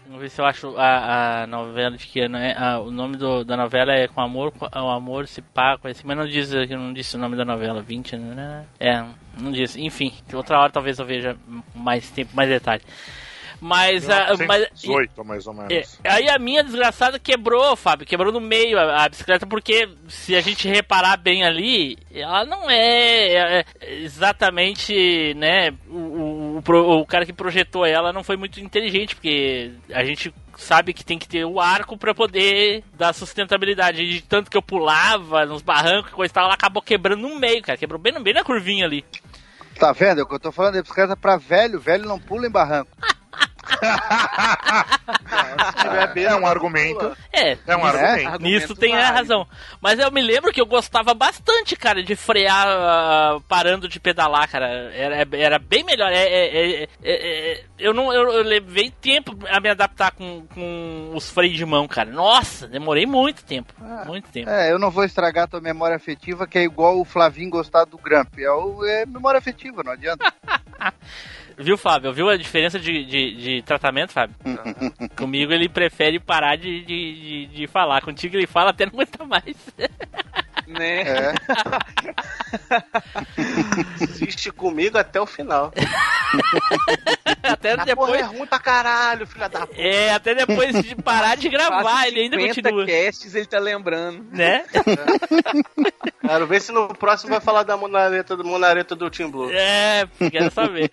Vamos 0.06 0.20
ver 0.20 0.30
se 0.30 0.40
eu 0.40 0.44
acho 0.44 0.76
a, 0.76 1.42
a 1.42 1.46
novela 1.46 1.96
de 1.96 2.06
que 2.06 2.20
ano 2.20 2.36
é. 2.36 2.54
Ah, 2.56 2.78
o 2.78 2.90
nome 2.90 3.16
do, 3.16 3.44
da 3.44 3.56
novela 3.56 3.92
é 3.92 4.06
Com 4.06 4.20
Amor, 4.20 4.52
com, 4.52 4.64
o 4.64 4.90
Amor 4.90 5.26
se 5.26 5.42
paga, 5.42 5.90
assim, 5.90 6.02
mas 6.04 6.16
não 6.16 6.26
diz, 6.26 6.50
não 6.70 6.92
disse 6.92 7.16
o 7.16 7.18
nome 7.18 7.36
da 7.36 7.44
novela, 7.44 7.82
20, 7.82 8.16
né? 8.16 8.64
É, 8.78 9.04
não 9.38 9.50
disse. 9.50 9.82
Enfim, 9.82 10.12
outra 10.32 10.60
hora 10.60 10.70
talvez 10.70 10.98
eu 10.98 11.04
veja 11.04 11.36
mais 11.74 12.08
tempo, 12.10 12.30
mais 12.34 12.48
detalhe. 12.48 12.82
Mas, 13.60 14.08
ah, 14.08 14.28
mas 14.46 14.66
18, 14.74 15.24
mais 15.24 15.46
ou 15.46 15.54
menos. 15.54 15.98
é, 16.04 16.10
aí 16.10 16.28
a 16.28 16.38
minha 16.38 16.62
desgraçada 16.62 17.18
quebrou, 17.18 17.74
Fábio, 17.74 18.06
quebrou 18.06 18.32
no 18.32 18.40
meio 18.40 18.78
a, 18.78 19.04
a 19.04 19.08
bicicleta, 19.08 19.46
porque 19.46 19.88
se 20.08 20.36
a 20.36 20.40
gente 20.40 20.68
reparar 20.68 21.16
bem 21.16 21.44
ali, 21.44 21.96
ela 22.12 22.44
não 22.44 22.70
é, 22.70 23.60
é, 23.60 23.64
exatamente, 24.02 25.34
né, 25.34 25.70
o, 25.88 25.96
o, 25.96 26.45
o 26.58 27.00
o 27.00 27.06
cara 27.06 27.26
que 27.26 27.32
projetou 27.32 27.84
ela 27.84 28.12
não 28.12 28.24
foi 28.24 28.36
muito 28.36 28.60
inteligente, 28.60 29.14
porque 29.14 29.72
a 29.92 30.04
gente 30.04 30.32
sabe 30.56 30.92
que 30.92 31.04
tem 31.04 31.18
que 31.18 31.28
ter 31.28 31.44
o 31.44 31.60
arco 31.60 31.96
pra 31.96 32.14
poder 32.14 32.82
dar 32.94 33.12
sustentabilidade. 33.12 34.02
E 34.02 34.08
de 34.14 34.22
tanto 34.22 34.50
que 34.50 34.56
eu 34.56 34.62
pulava 34.62 35.44
nos 35.44 35.62
barrancos 35.62 36.10
e 36.10 36.14
coisa 36.14 36.32
e 36.32 36.34
tal, 36.34 36.44
ela 36.44 36.54
acabou 36.54 36.82
quebrando 36.82 37.28
no 37.28 37.38
meio, 37.38 37.62
cara, 37.62 37.78
quebrou 37.78 38.00
bem, 38.00 38.12
bem 38.22 38.34
na 38.34 38.44
curvinha 38.44 38.86
ali. 38.86 39.04
Tá 39.78 39.92
vendo? 39.92 40.20
É 40.20 40.22
o 40.22 40.26
que 40.26 40.34
eu 40.34 40.40
tô 40.40 40.50
falando, 40.50 40.76
é 40.76 40.82
bicicleta 40.82 41.16
pra 41.16 41.36
velho, 41.36 41.78
velho 41.78 42.06
não 42.06 42.18
pula 42.18 42.46
em 42.46 42.50
barranco. 42.50 42.90
É 46.16 46.34
um 46.36 46.46
argumento. 46.46 47.16
É, 47.32 47.52
É 47.66 47.76
um 47.76 47.86
É? 47.86 48.24
argumento. 48.24 48.42
Nisso 48.42 48.74
tem 48.74 48.94
a 48.94 49.10
razão. 49.10 49.46
Mas 49.80 49.98
eu 49.98 50.10
me 50.10 50.20
lembro 50.22 50.52
que 50.52 50.60
eu 50.60 50.66
gostava 50.66 51.14
bastante, 51.14 51.76
cara, 51.76 52.02
de 52.02 52.16
frear 52.16 52.66
ah, 52.66 53.38
parando 53.48 53.88
de 53.88 54.00
pedalar, 54.00 54.48
cara. 54.48 54.66
Era, 54.94 55.26
era 55.32 55.58
bem 55.58 55.84
melhor. 55.84 56.10
É, 56.10 56.22
é, 56.24 56.82
é, 56.82 56.82
é, 56.82 56.88
é, 57.02 57.64
eu 57.78 57.92
não 57.92 58.12
eu, 58.12 58.30
eu 58.32 58.42
levei 58.42 58.90
tempo 58.90 59.36
a 59.48 59.60
me 59.60 59.68
adaptar 59.68 60.12
com, 60.12 60.46
com 60.54 61.12
os 61.14 61.30
freios 61.30 61.56
de 61.56 61.64
mão, 61.64 61.86
cara. 61.86 62.10
Nossa, 62.10 62.66
demorei 62.66 63.06
muito 63.06 63.44
tempo. 63.44 63.72
Muito 64.06 64.30
tempo. 64.30 64.48
É, 64.50 64.72
eu 64.72 64.78
não 64.78 64.90
vou 64.90 65.04
estragar 65.04 65.48
tua 65.48 65.60
memória 65.60 65.96
afetiva, 65.96 66.46
que 66.46 66.58
é 66.58 66.62
igual 66.62 66.98
o 67.00 67.04
Flavinho 67.04 67.50
gostar 67.50 67.84
do 67.84 67.98
Gramp. 67.98 68.38
É, 68.38 68.50
o, 68.50 68.84
é 68.84 69.06
memória 69.06 69.38
afetiva, 69.38 69.82
não 69.82 69.92
adianta. 69.92 70.32
Viu, 71.58 71.78
Fábio? 71.78 72.12
Viu 72.12 72.28
a 72.28 72.36
diferença 72.36 72.78
de, 72.78 73.04
de, 73.04 73.34
de 73.36 73.62
tratamento, 73.62 74.12
Fábio? 74.12 74.36
Comigo 75.16 75.52
ele 75.52 75.68
prefere 75.68 76.20
parar 76.20 76.56
de, 76.56 76.84
de, 76.84 77.14
de, 77.14 77.46
de 77.46 77.66
falar. 77.66 78.02
Contigo 78.02 78.36
ele 78.36 78.46
fala 78.46 78.70
até 78.70 78.84
não 78.84 78.92
aguenta 78.92 79.24
mais. 79.24 79.56
Né? 80.66 81.02
É. 81.02 81.34
Insiste 84.02 84.50
comigo 84.50 84.98
até 84.98 85.20
o 85.20 85.26
final. 85.26 85.72
até 87.42 87.72
A 87.72 87.76
porra 87.76 87.82
é 87.82 87.84
depois. 87.86 88.26
ruim 88.26 88.46
pra 88.46 88.58
caralho, 88.58 89.26
filha 89.26 89.48
da 89.48 89.66
puta. 89.66 89.80
É, 89.80 90.12
até 90.12 90.34
depois 90.34 90.82
de 90.82 90.96
parar 90.96 91.36
de 91.36 91.48
gravar, 91.48 92.08
ele 92.08 92.20
ainda 92.22 92.36
50 92.36 92.62
continua. 92.62 92.86
casts 92.86 93.34
ele 93.34 93.46
tá 93.46 93.58
lembrando. 93.58 94.26
Né? 94.32 94.64
Quero 96.20 96.46
ver 96.46 96.60
se 96.60 96.72
no 96.72 96.88
próximo 96.88 97.30
vai 97.30 97.40
falar 97.40 97.62
da 97.62 97.76
monareta 97.76 98.36
do, 98.36 98.44
monareta 98.44 98.94
do 98.96 99.08
Team 99.10 99.30
Blue. 99.30 99.50
É, 99.52 100.06
quero 100.30 100.50
saber. 100.50 100.90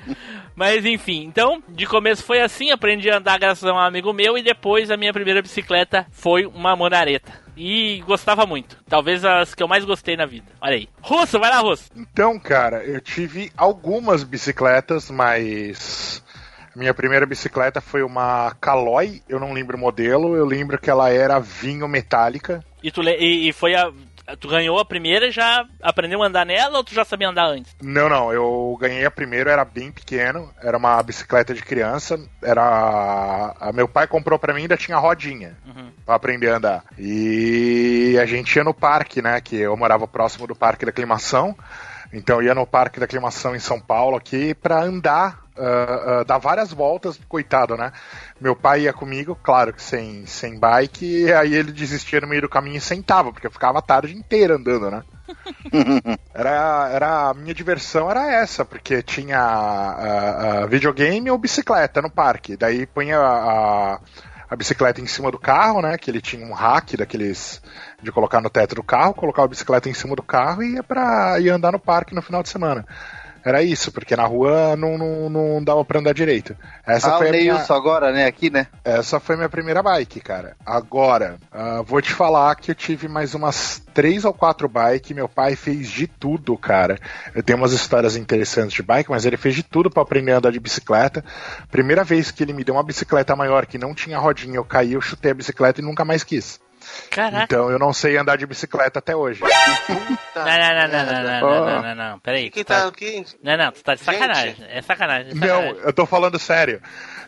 Mas 0.56 0.86
enfim, 0.86 1.24
então, 1.24 1.64
de 1.68 1.86
começo 1.88 2.24
foi 2.24 2.42
assim, 2.42 2.72
aprendi 2.72 3.10
a 3.10 3.18
andar 3.18 3.40
graças 3.40 3.64
a 3.68 3.74
um 3.74 3.80
amigo 3.80 4.14
meu 4.14 4.38
e 4.38 4.44
depois 4.44 4.92
a 4.92 4.98
minha 4.98 5.12
primeira 5.14 5.42
bicicleta 5.42 6.06
foi 6.12 6.46
uma 6.46 6.76
monareta. 6.76 7.43
E 7.56 8.02
gostava 8.06 8.46
muito. 8.46 8.78
Talvez 8.88 9.24
as 9.24 9.54
que 9.54 9.62
eu 9.62 9.68
mais 9.68 9.86
gostei 9.86 10.18
na 10.18 10.26
vida. 10.26 10.48
Olha 10.62 10.76
aí. 10.76 10.90
Russo, 11.02 11.40
vai 11.40 11.50
lá, 11.50 11.60
Russo. 11.60 11.90
Então, 11.96 12.40
cara, 12.40 12.84
eu 12.84 13.00
tive 13.00 13.52
algumas 13.56 14.24
bicicletas, 14.24 15.12
mas 15.12 16.24
minha 16.76 16.94
primeira 16.94 17.26
bicicleta 17.26 17.80
foi 17.80 18.02
uma 18.02 18.56
Caloi, 18.60 19.22
eu 19.30 19.40
não 19.40 19.54
lembro 19.54 19.78
o 19.78 19.80
modelo, 19.80 20.36
eu 20.36 20.46
lembro 20.46 20.80
que 20.80 20.90
ela 20.90 21.10
era 21.10 21.40
vinho 21.40 21.88
metálica. 21.88 22.64
E 22.82 22.92
tu 22.92 23.02
e, 23.04 23.50
e 23.50 23.54
foi 23.54 23.76
a. 23.76 23.92
Tu 24.40 24.48
ganhou 24.48 24.80
a 24.80 24.86
primeira 24.86 25.32
já 25.32 25.66
aprendeu 25.82 26.22
a 26.24 26.28
andar 26.28 26.46
nela 26.46 26.78
ou 26.78 26.84
tu 26.84 26.94
já 26.94 27.04
sabia 27.06 27.30
andar 27.30 27.46
antes? 27.46 27.76
Não, 27.82 28.10
não, 28.10 28.32
eu 28.34 28.78
ganhei 28.80 29.06
a 29.06 29.12
primeira, 29.12 29.52
era 29.52 29.64
bem 29.66 29.92
pequeno, 29.92 30.50
era 30.62 30.78
uma 30.78 31.02
bicicleta 31.04 31.54
de 31.54 31.62
criança, 31.62 32.20
era 32.42 33.56
a 33.60 33.72
meu 33.74 33.88
pai 33.88 34.08
comprou 34.08 34.38
pra 34.40 34.54
mim 34.54 34.62
ainda 34.62 34.78
tinha 34.78 34.98
rodinha 34.98 35.56
Uhum. 35.66 35.92
pra 36.06 36.16
aprender 36.16 36.50
a 36.50 36.58
andar. 36.58 36.84
E 36.98 38.18
a 38.22 38.26
gente 38.26 38.56
ia 38.56 38.64
no 38.64 38.74
parque, 38.74 39.22
né, 39.22 39.40
que 39.42 39.56
eu 39.58 39.76
morava 39.78 40.08
próximo 40.08 40.48
do 40.48 40.56
Parque 40.56 40.86
da 40.86 40.90
Aclimação. 40.92 41.56
Então 42.12 42.38
eu 42.42 42.44
ia 42.48 42.56
no 42.56 42.66
Parque 42.68 43.00
da 43.00 43.06
Aclimação 43.06 43.56
em 43.56 43.60
São 43.60 43.80
Paulo 43.80 44.16
aqui 44.16 44.54
pra 44.54 44.82
andar, 44.84 45.43
ah, 45.58 46.20
ah, 46.22 46.24
dar 46.24 46.38
várias 46.38 46.72
voltas, 46.72 47.20
coitado, 47.28 47.78
né? 47.78 47.92
Meu 48.40 48.56
pai 48.56 48.82
ia 48.82 48.94
comigo, 48.94 49.38
claro 49.42 49.74
que 49.74 49.82
sem, 49.82 50.26
sem 50.26 50.58
bike, 50.58 51.06
e 51.06 51.34
aí 51.34 51.54
ele 51.54 51.72
desistia 51.72 52.22
no 52.22 52.28
meio 52.28 52.42
do 52.42 52.50
caminho 52.50 52.78
e 52.78 52.82
sentava, 52.82 53.32
porque 53.32 53.48
eu 53.48 53.52
ficava 53.52 53.80
a 53.80 53.82
tarde 53.82 54.16
inteira 54.16 54.56
andando, 54.56 54.90
né? 54.90 55.04
Era, 56.34 56.90
era 56.92 57.30
a 57.30 57.34
minha 57.34 57.54
diversão 57.54 58.10
era 58.10 58.30
essa, 58.32 58.66
porque 58.66 59.04
tinha 59.04 59.40
ah, 59.40 60.64
ah, 60.64 60.66
videogame 60.66 61.30
ou 61.30 61.38
bicicleta 61.38 62.02
no 62.02 62.10
parque. 62.10 62.58
Daí 62.58 62.88
punha 62.88 63.20
a, 63.20 64.00
a 64.50 64.56
bicicleta 64.56 65.00
em 65.00 65.06
cima 65.06 65.32
do 65.32 65.38
carro, 65.38 65.82
né? 65.82 65.98
Que 65.98 66.10
ele 66.10 66.22
tinha 66.22 66.46
um 66.46 66.54
rack 66.54 66.98
daqueles 66.98 67.62
de 68.02 68.12
colocar 68.12 68.42
no 68.42 68.50
teto 68.50 68.76
do 68.76 68.84
carro, 68.84 69.14
colocar 69.14 69.44
a 69.44 69.48
bicicleta 69.48 69.90
em 69.90 69.94
cima 69.94 70.16
do 70.16 70.24
carro 70.24 70.64
e 70.64 70.74
ia 70.74 70.84
para 70.84 71.40
ia 71.40 71.56
andar 71.56 71.72
no 71.72 71.80
parque 71.80 72.16
no 72.16 72.22
final 72.22 72.42
de 72.42 72.50
semana. 72.50 72.86
Era 73.46 73.62
isso, 73.62 73.92
porque 73.92 74.16
na 74.16 74.26
rua 74.26 74.76
não, 74.76 74.98
não, 74.98 75.30
não 75.30 75.64
dava 75.64 75.84
pra 75.84 76.00
andar 76.00 76.14
direito. 76.14 76.56
Essa 76.86 77.16
ah, 77.16 77.18
foi 77.18 77.28
a 77.28 77.32
minha, 77.32 77.54
Neilson 77.54 77.74
agora, 77.74 78.12
né? 78.12 78.26
Aqui, 78.26 78.50
né? 78.50 78.68
essa 78.84 79.20
foi 79.20 79.36
minha 79.36 79.50
primeira 79.50 79.84
bike, 79.84 80.22
cara. 80.22 80.56
Agora, 80.66 81.38
ah, 81.52 81.82
vou 81.86 82.02
te 82.02 82.14
falar 82.14 82.56
que 82.56 82.72
eu 82.72 82.76
tive 82.76 83.08
mais 83.08 83.34
umas 83.34 83.82
três 83.94 84.24
ou 84.24 84.34
quatro 84.34 84.70
bikes. 84.70 85.16
Meu 85.16 85.28
pai 85.28 85.56
fez 85.56 85.90
de 85.90 86.08
tudo, 86.08 86.58
cara. 86.58 86.98
Eu 87.36 87.44
tenho 87.44 87.58
umas 87.58 87.74
histórias 87.74 88.16
interessantes 88.16 88.74
de 88.74 88.82
bike, 88.82 89.10
mas 89.10 89.26
ele 89.26 89.38
fez 89.38 89.56
de 89.56 89.64
tudo 89.64 89.90
pra 89.90 90.04
aprender 90.04 90.32
a 90.32 90.38
andar 90.38 90.52
de 90.52 90.60
bicicleta. 90.60 91.24
Primeira 91.70 92.04
vez 92.04 92.32
que 92.32 92.44
ele 92.44 92.54
me 92.54 92.64
deu 92.64 92.76
uma 92.76 92.84
bicicleta 92.84 93.36
maior 93.36 93.66
que 93.66 93.78
não 93.78 93.94
tinha 93.94 94.18
rodinha, 94.18 94.56
eu 94.56 94.66
caí, 94.66 94.94
eu 94.94 95.02
chutei 95.02 95.32
a 95.32 95.36
bicicleta 95.36 95.82
e 95.82 95.84
nunca 95.84 96.06
mais 96.06 96.24
quis. 96.24 96.60
Caraca. 97.10 97.44
Então 97.44 97.70
eu 97.70 97.78
não 97.80 97.92
sei 97.94 98.18
andar 98.18 98.38
de 98.38 98.46
bicicleta 98.46 99.00
até 99.00 99.16
hoje. 99.16 99.42
Não, 100.36 100.44
não, 100.46 100.50
não, 100.50 100.88
não, 100.88 101.06
não, 101.06 101.24
não, 101.24 101.42
não, 101.42 101.66
não, 101.66 101.82
não, 101.84 101.96
não. 101.96 102.20
Peraí. 102.20 102.50
Quem 102.50 102.64
tu 102.64 102.68
tá- 102.68 102.90
tá? 102.90 102.98
Não, 103.44 103.56
não, 103.58 103.72
tu 103.72 103.84
tá 103.84 103.94
de 103.94 104.04
Gente. 104.04 104.14
sacanagem. 104.18 104.56
É 104.68 104.82
sacanagem. 104.82 105.32
é 105.32 105.36
Não, 105.36 105.48
sacanagem. 105.48 105.78
eu 105.84 105.94
tô 105.94 106.06
falando 106.08 106.40
sério. 106.40 106.82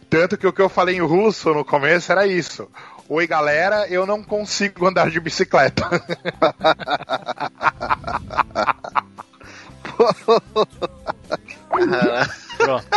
Tanto 0.10 0.36
que 0.38 0.48
o 0.48 0.52
que 0.52 0.62
eu 0.62 0.70
falei 0.70 0.96
em 0.98 1.02
russo 1.02 1.54
no 1.54 1.64
começo 1.64 2.12
era 2.12 2.26
isso. 2.26 2.68
Oi, 3.08 3.28
galera, 3.28 3.88
eu 3.88 4.08
não 4.08 4.24
consigo 4.24 4.88
andar 4.88 5.12
de 5.12 5.20
bicicleta. 5.20 5.88
Pronto. 12.58 12.86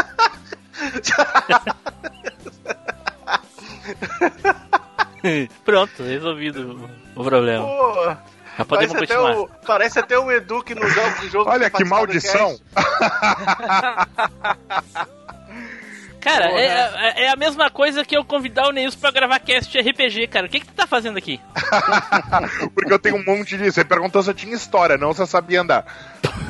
Pronto, 5.64 6.02
resolvido 6.02 6.88
o 7.14 7.24
problema. 7.24 7.64
pô, 7.66 8.16
Já 8.58 8.64
podemos 8.64 8.94
parece, 8.94 9.12
até 9.12 9.14
continuar. 9.16 9.36
o, 9.38 9.48
parece 9.66 9.98
até 9.98 10.18
o 10.18 10.30
Edu 10.32 10.62
que 10.62 10.74
no 10.74 10.88
jogo. 10.88 11.22
no 11.22 11.28
jogo 11.30 11.50
Olha 11.50 11.70
que 11.70 11.84
maldição. 11.84 12.58
Cara, 16.20 16.48
Porra. 16.48 16.60
é, 16.60 16.66
é- 16.66 17.22
é 17.26 17.28
a 17.30 17.36
mesma 17.36 17.70
coisa 17.70 18.04
que 18.04 18.16
eu 18.16 18.24
convidar 18.24 18.66
o 18.68 18.72
Neilson 18.72 18.98
pra 18.98 19.12
gravar 19.12 19.38
cast 19.38 19.78
RPG, 19.78 20.26
cara. 20.26 20.46
O 20.46 20.48
que, 20.48 20.58
que 20.60 20.66
tu 20.66 20.72
tá 20.74 20.84
fazendo 20.86 21.16
aqui? 21.16 21.40
Porque 22.74 22.92
eu 22.92 22.98
tenho 22.98 23.16
um 23.16 23.24
monte 23.24 23.56
disso. 23.56 23.72
Você 23.74 23.84
perguntou 23.84 24.20
se 24.22 24.28
eu 24.30 24.34
tinha 24.34 24.52
história, 24.54 24.98
não 24.98 25.14
se 25.14 25.22
eu 25.22 25.26
sabia 25.28 25.60
andar. 25.60 25.86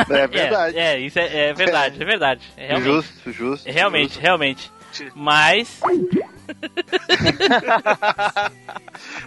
É 0.09 0.27
verdade. 0.27 0.77
É, 0.79 0.95
é, 0.95 0.99
isso 1.01 1.19
é, 1.19 1.51
é 1.51 1.53
verdade, 1.53 2.03
é 2.03 2.05
verdade. 2.05 2.41
É 2.57 2.69
realmente, 2.69 2.87
Justo, 2.93 3.31
justo. 3.33 3.69
é 3.69 3.73
realmente, 3.73 4.09
justo. 4.15 4.21
realmente. 4.23 4.73
Mas. 5.15 5.79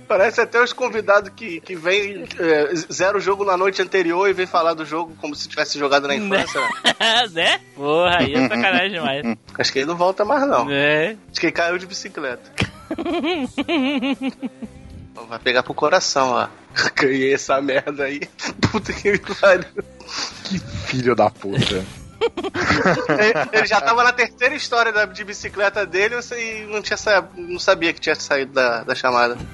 Parece 0.07 0.41
até 0.41 0.61
os 0.61 0.73
convidados 0.73 1.31
que, 1.35 1.61
que 1.61 1.75
vem, 1.75 2.25
é, 2.39 2.75
zero 2.91 3.17
o 3.19 3.21
jogo 3.21 3.45
na 3.45 3.55
noite 3.55 3.81
anterior 3.81 4.27
e 4.29 4.33
vem 4.33 4.45
falar 4.47 4.73
do 4.73 4.85
jogo 4.85 5.15
como 5.19 5.35
se 5.35 5.47
tivesse 5.47 5.77
jogado 5.77 6.07
na 6.07 6.15
infância. 6.15 6.59
né? 7.31 7.59
Porra, 7.75 8.17
aí 8.19 8.33
é 8.33 8.47
sacanagem 8.47 8.91
demais. 8.91 9.37
Acho 9.57 9.71
que 9.71 9.79
ele 9.79 9.85
não 9.85 9.95
volta 9.95 10.25
mais, 10.25 10.47
não. 10.47 10.69
É. 10.69 11.15
Acho 11.29 11.39
que 11.39 11.45
ele 11.47 11.53
caiu 11.53 11.77
de 11.77 11.85
bicicleta. 11.85 12.51
Vai 15.29 15.39
pegar 15.39 15.63
pro 15.63 15.73
coração, 15.73 16.31
ó. 16.31 16.47
Ganhei 16.95 17.33
essa 17.33 17.61
merda 17.61 18.05
aí. 18.05 18.21
Puta 18.71 18.91
que 18.91 19.17
pariu. 19.39 19.65
Que 20.43 20.59
filho 20.87 21.15
da 21.15 21.29
puta. 21.29 21.85
Ele, 23.51 23.65
já 23.65 23.81
tava 23.81 24.03
na 24.03 24.11
terceira 24.11 24.53
história 24.55 24.91
da, 24.91 25.05
de 25.05 25.23
bicicleta 25.23 25.85
dele 25.85 26.15
e 26.37 26.65
não, 26.67 26.81
tinha, 26.81 26.97
sa- 26.97 27.27
não 27.35 27.59
sabia 27.59 27.91
que 27.93 27.99
tinha 27.99 28.15
saído 28.15 28.53
da, 28.53 28.83
da 28.83 28.95
chamada. 28.95 29.37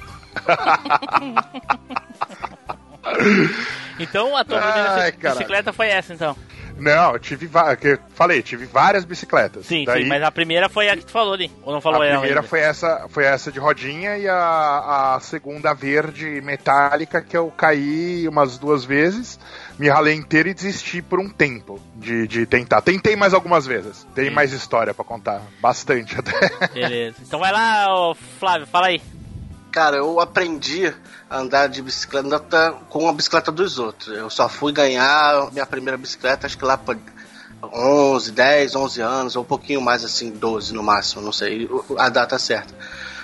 Então 3.98 4.36
a 4.36 4.44
tua 4.44 4.60
Ai, 4.60 5.12
bicicleta 5.12 5.72
foi 5.72 5.88
essa, 5.88 6.12
então. 6.14 6.36
Não, 6.78 7.12
eu 7.12 7.18
tive 7.18 7.48
falei, 8.14 8.42
tive 8.42 8.66
várias 8.66 9.04
bicicletas. 9.04 9.66
Sim, 9.66 9.84
Daí, 9.84 10.02
sim, 10.02 10.08
mas 10.08 10.22
a 10.22 10.30
primeira 10.30 10.68
foi 10.68 10.88
a 10.88 10.96
que 10.96 11.04
tu 11.04 11.12
falou 11.12 11.34
ali. 11.34 11.50
Ou 11.62 11.72
não 11.72 11.80
falou 11.80 12.00
a 12.02 12.06
ela 12.06 12.18
primeira 12.18 12.40
ainda? 12.40 12.48
foi 12.48 12.60
essa, 12.60 13.06
foi 13.08 13.24
essa 13.24 13.50
de 13.50 13.58
rodinha 13.58 14.16
e 14.16 14.28
a, 14.28 15.14
a 15.16 15.20
segunda 15.20 15.72
verde 15.74 16.40
metálica 16.42 17.20
que 17.20 17.36
eu 17.36 17.50
caí 17.50 18.26
umas 18.28 18.58
duas 18.58 18.84
vezes, 18.84 19.38
me 19.78 19.88
ralei 19.88 20.14
inteiro 20.14 20.48
e 20.48 20.54
desisti 20.54 21.02
por 21.02 21.18
um 21.20 21.28
tempo 21.28 21.80
de, 21.96 22.26
de 22.26 22.46
tentar. 22.46 22.80
Tentei 22.82 23.16
mais 23.16 23.34
algumas 23.34 23.66
vezes. 23.66 24.06
Tem 24.14 24.30
mais 24.30 24.52
história 24.52 24.94
pra 24.94 25.04
contar, 25.04 25.42
bastante 25.60 26.16
até. 26.18 26.68
Beleza. 26.72 27.16
Então 27.22 27.40
vai 27.40 27.52
lá, 27.52 28.14
Flávio, 28.38 28.66
fala 28.66 28.88
aí. 28.88 29.00
Cara, 29.78 29.96
eu 29.98 30.18
aprendi 30.18 30.92
a 31.30 31.38
andar 31.38 31.68
de 31.68 31.80
bicicleta 31.80 32.74
com 32.90 33.08
a 33.08 33.12
bicicleta 33.12 33.52
dos 33.52 33.78
outros. 33.78 34.08
Eu 34.08 34.28
só 34.28 34.48
fui 34.48 34.72
ganhar 34.72 35.52
minha 35.52 35.64
primeira 35.64 35.96
bicicleta, 35.96 36.48
acho 36.48 36.58
que 36.58 36.64
lá 36.64 36.76
por 36.76 36.98
11, 37.62 38.32
10, 38.32 38.74
11 38.74 39.00
anos, 39.00 39.36
ou 39.36 39.42
um 39.42 39.46
pouquinho 39.46 39.80
mais 39.80 40.04
assim, 40.04 40.30
12 40.32 40.74
no 40.74 40.82
máximo, 40.82 41.22
não 41.22 41.30
sei 41.30 41.70
a 41.96 42.08
data 42.08 42.36
certa. 42.40 42.74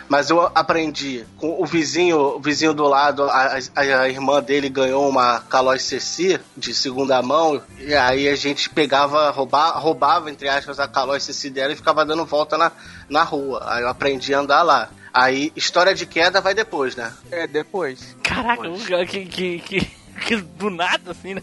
Mas 0.09 0.31
eu 0.31 0.49
aprendi 0.55 1.25
com 1.38 1.61
o 1.61 1.67
vizinho, 1.67 2.19
o 2.37 2.40
vizinho 2.40 2.73
do 2.73 2.85
lado, 2.85 3.25
a, 3.25 3.57
a- 3.75 3.81
a 4.03 4.09
irmã 4.09 4.40
dele 4.40 4.69
ganhou 4.69 5.09
uma 5.09 5.40
Caloi 5.40 5.81
CC 5.81 6.40
de 6.57 6.73
segunda 6.73 7.21
mão, 7.21 7.61
e 7.81 7.93
aí 7.97 8.29
a 8.29 8.37
gente 8.37 8.71
pegava, 8.71 9.29
roubava, 9.31 9.77
roubava 9.81 10.31
entre 10.31 10.49
aspas, 10.49 10.79
a 10.79 10.87
Caloi 10.87 11.19
CC 11.19 11.51
dela 11.51 11.73
e 11.73 11.77
ficava 11.77 12.05
dando 12.05 12.25
volta 12.25 12.57
na, 12.57 12.71
na 13.09 13.25
rua. 13.25 13.61
Aí 13.67 13.83
eu 13.83 13.88
aprendi 13.88 14.33
a 14.33 14.38
andar 14.38 14.62
lá. 14.62 14.88
Aí, 15.14 15.53
história 15.55 15.94
de 15.94 16.07
queda 16.07 16.40
vai 16.40 16.55
depois, 16.55 16.96
né? 16.96 17.12
É, 17.31 17.46
depois. 17.46 18.16
Caraca, 18.22 18.68
que, 19.07 19.24
que, 19.27 19.59
que, 19.61 19.81
que 20.27 20.37
do 20.37 20.70
nada, 20.70 21.12
assim, 21.12 21.35
né? 21.35 21.42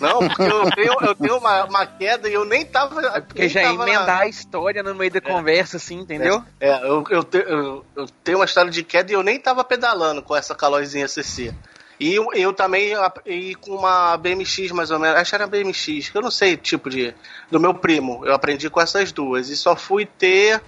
Não, 0.00 0.20
porque 0.26 0.42
eu 0.42 0.70
tenho, 0.70 0.94
eu 1.02 1.14
tenho 1.14 1.36
uma, 1.36 1.64
uma 1.64 1.84
queda 1.86 2.30
e 2.30 2.32
eu 2.32 2.46
nem 2.46 2.64
tava. 2.64 2.98
É 3.08 3.20
porque 3.20 3.40
nem 3.42 3.50
já 3.50 3.60
tava 3.62 3.84
na- 3.84 3.92
emendar 3.92 4.20
a 4.20 4.26
história 4.26 4.82
no 4.82 4.94
meio 4.94 5.10
da 5.10 5.20
conversa, 5.20 5.76
assim, 5.76 5.96
entendeu? 6.00 6.42
É, 6.58 6.72
eu, 6.88 7.04
eu, 7.10 7.22
te- 7.22 7.44
eu- 7.46 7.84
eu 7.94 8.06
tenho 8.24 8.38
uma 8.38 8.46
história 8.46 8.70
de 8.70 8.82
queda 8.82 9.12
e 9.12 9.14
eu 9.14 9.22
nem 9.22 9.38
tava 9.38 9.62
pedalando 9.64 10.22
com 10.22 10.34
essa 10.34 10.54
calóizinha 10.54 11.06
CC. 11.06 11.52
E 11.98 12.14
eu, 12.14 12.28
eu 12.32 12.54
também 12.54 12.94
e 13.26 13.54
com 13.56 13.72
uma 13.72 14.16
BMX 14.16 14.70
mais 14.72 14.90
ou 14.90 14.98
menos, 14.98 15.18
acho 15.20 15.28
que 15.30 15.34
era 15.34 15.46
BMX, 15.46 16.08
que 16.08 16.16
eu 16.16 16.22
não 16.22 16.30
sei 16.30 16.54
o 16.54 16.56
tipo 16.56 16.88
de. 16.88 17.12
Do 17.50 17.60
meu 17.60 17.74
primo. 17.74 18.24
Eu 18.24 18.32
aprendi 18.32 18.70
com 18.70 18.80
essas 18.80 19.12
duas. 19.12 19.50
E 19.50 19.56
só 19.58 19.76
fui 19.76 20.06
ter 20.06 20.62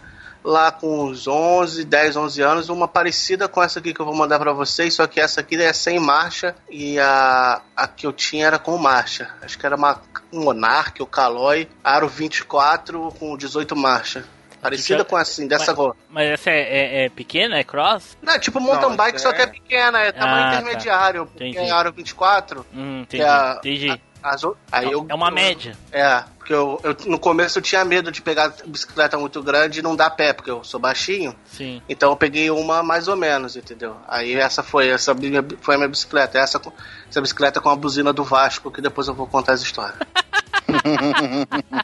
lá 0.44 0.72
com 0.72 1.05
uns 1.05 1.26
11, 1.28 1.85
10, 1.85 2.16
11 2.16 2.42
anos, 2.42 2.68
uma 2.68 2.88
parecida 2.88 3.48
com 3.48 3.62
essa 3.62 3.78
aqui 3.78 3.94
que 3.94 4.00
eu 4.00 4.07
vou 4.07 4.14
mandar 4.14 4.38
pra 4.38 4.52
vocês, 4.52 4.94
só 4.94 5.07
que 5.07 5.20
essa 5.20 5.40
aqui 5.40 5.57
é 5.57 5.72
sem 5.72 5.98
marcha 6.00 6.55
e 6.70 6.98
a, 6.98 7.61
a 7.76 7.87
que 7.87 8.07
eu 8.07 8.12
tinha 8.12 8.46
era 8.46 8.59
com 8.59 8.76
marcha. 8.76 9.28
Acho 9.42 9.59
que 9.59 9.64
era 9.66 9.76
uma 9.76 10.00
um 10.33 10.44
Monarch 10.44 11.00
ou 11.02 11.07
Caloi, 11.07 11.68
aro 11.85 12.09
24 12.09 13.14
com 13.18 13.37
18 13.37 13.76
marcha. 13.76 14.24
Parecida 14.61 14.98
já- 15.00 15.05
com 15.05 15.16
assim, 15.16 15.46
dessa 15.48 15.66
Mas- 15.66 15.74
cor. 15.76 15.96
Mas 16.09 16.31
essa 16.31 16.50
é, 16.50 16.61
é, 16.61 17.05
é 17.05 17.09
pequena? 17.09 17.57
É 17.59 17.64
cross? 17.64 18.16
Não, 18.22 18.33
é 18.33 18.38
tipo 18.38 18.61
mountain 18.61 18.90
Não, 18.90 18.96
bike, 18.96 19.16
isso 19.16 19.26
só 19.26 19.33
que 19.35 19.40
é 19.40 19.44
é- 19.44 19.46
pequena, 19.48 19.98
é 20.00 20.12
tamanho 20.12 20.37
Ah, 20.46 20.50
tá. 20.52 20.61
intermediário. 20.61 21.26
porque 21.26 21.44
Entendi. 21.48 21.68
É 21.68 21.70
aro 21.72 21.92
24. 21.92 22.64
Hum, 22.72 23.00
entendi. 23.02 23.22
que 23.22 23.22
é 23.22 23.28
a- 23.28 23.55
entendi. 23.59 23.90
as 23.90 23.98
o- 24.44 24.56
aí 24.70 24.90
eu, 24.90 25.06
é 25.08 25.14
uma 25.14 25.28
eu- 25.28 25.32
média. 25.35 25.76
É, 25.90 26.22
porque 26.38 26.52
eu, 26.54 26.80
eu- 26.82 26.96
no 27.06 27.18
começo 27.18 27.58
eu 27.58 27.62
tinha 27.62 27.85
medo 27.85 28.11
de 28.12 28.20
pegar 28.22 28.52
bicicleta 28.66 29.16
muito 29.18 29.42
grande 29.42 29.78
e 29.78 29.82
não 29.82 29.94
dar 29.96 30.11
pé, 30.11 30.32
porque 30.32 30.50
eu 30.50 30.62
sou 30.64 30.78
baixinho. 30.80 31.35
Sim. 31.46 31.80
Então 31.88 32.11
eu 32.11 32.16
peguei 32.16 32.50
uma 32.50 32.82
mais 32.82 33.08
ou 33.08 33.16
menos, 33.16 33.56
entendeu? 33.56 33.96
Aí 34.08 34.35
essa 34.35 34.62
foi, 34.62 34.88
essa 34.88 35.12
minha- 35.14 35.44
foi 35.61 35.74
a 35.74 35.78
minha 35.78 35.88
bicicleta. 35.88 36.38
Essa, 36.38 36.61
essa 37.08 37.20
bicicleta 37.20 37.61
com 37.61 37.68
a 37.70 37.76
buzina 37.76 38.12
do 38.12 38.24
Vasco, 38.24 38.70
que 38.70 38.80
depois 38.80 39.06
eu 39.08 39.14
vou 39.14 39.26
contar 39.26 39.52
as 39.52 39.62
histórias. 39.62 39.96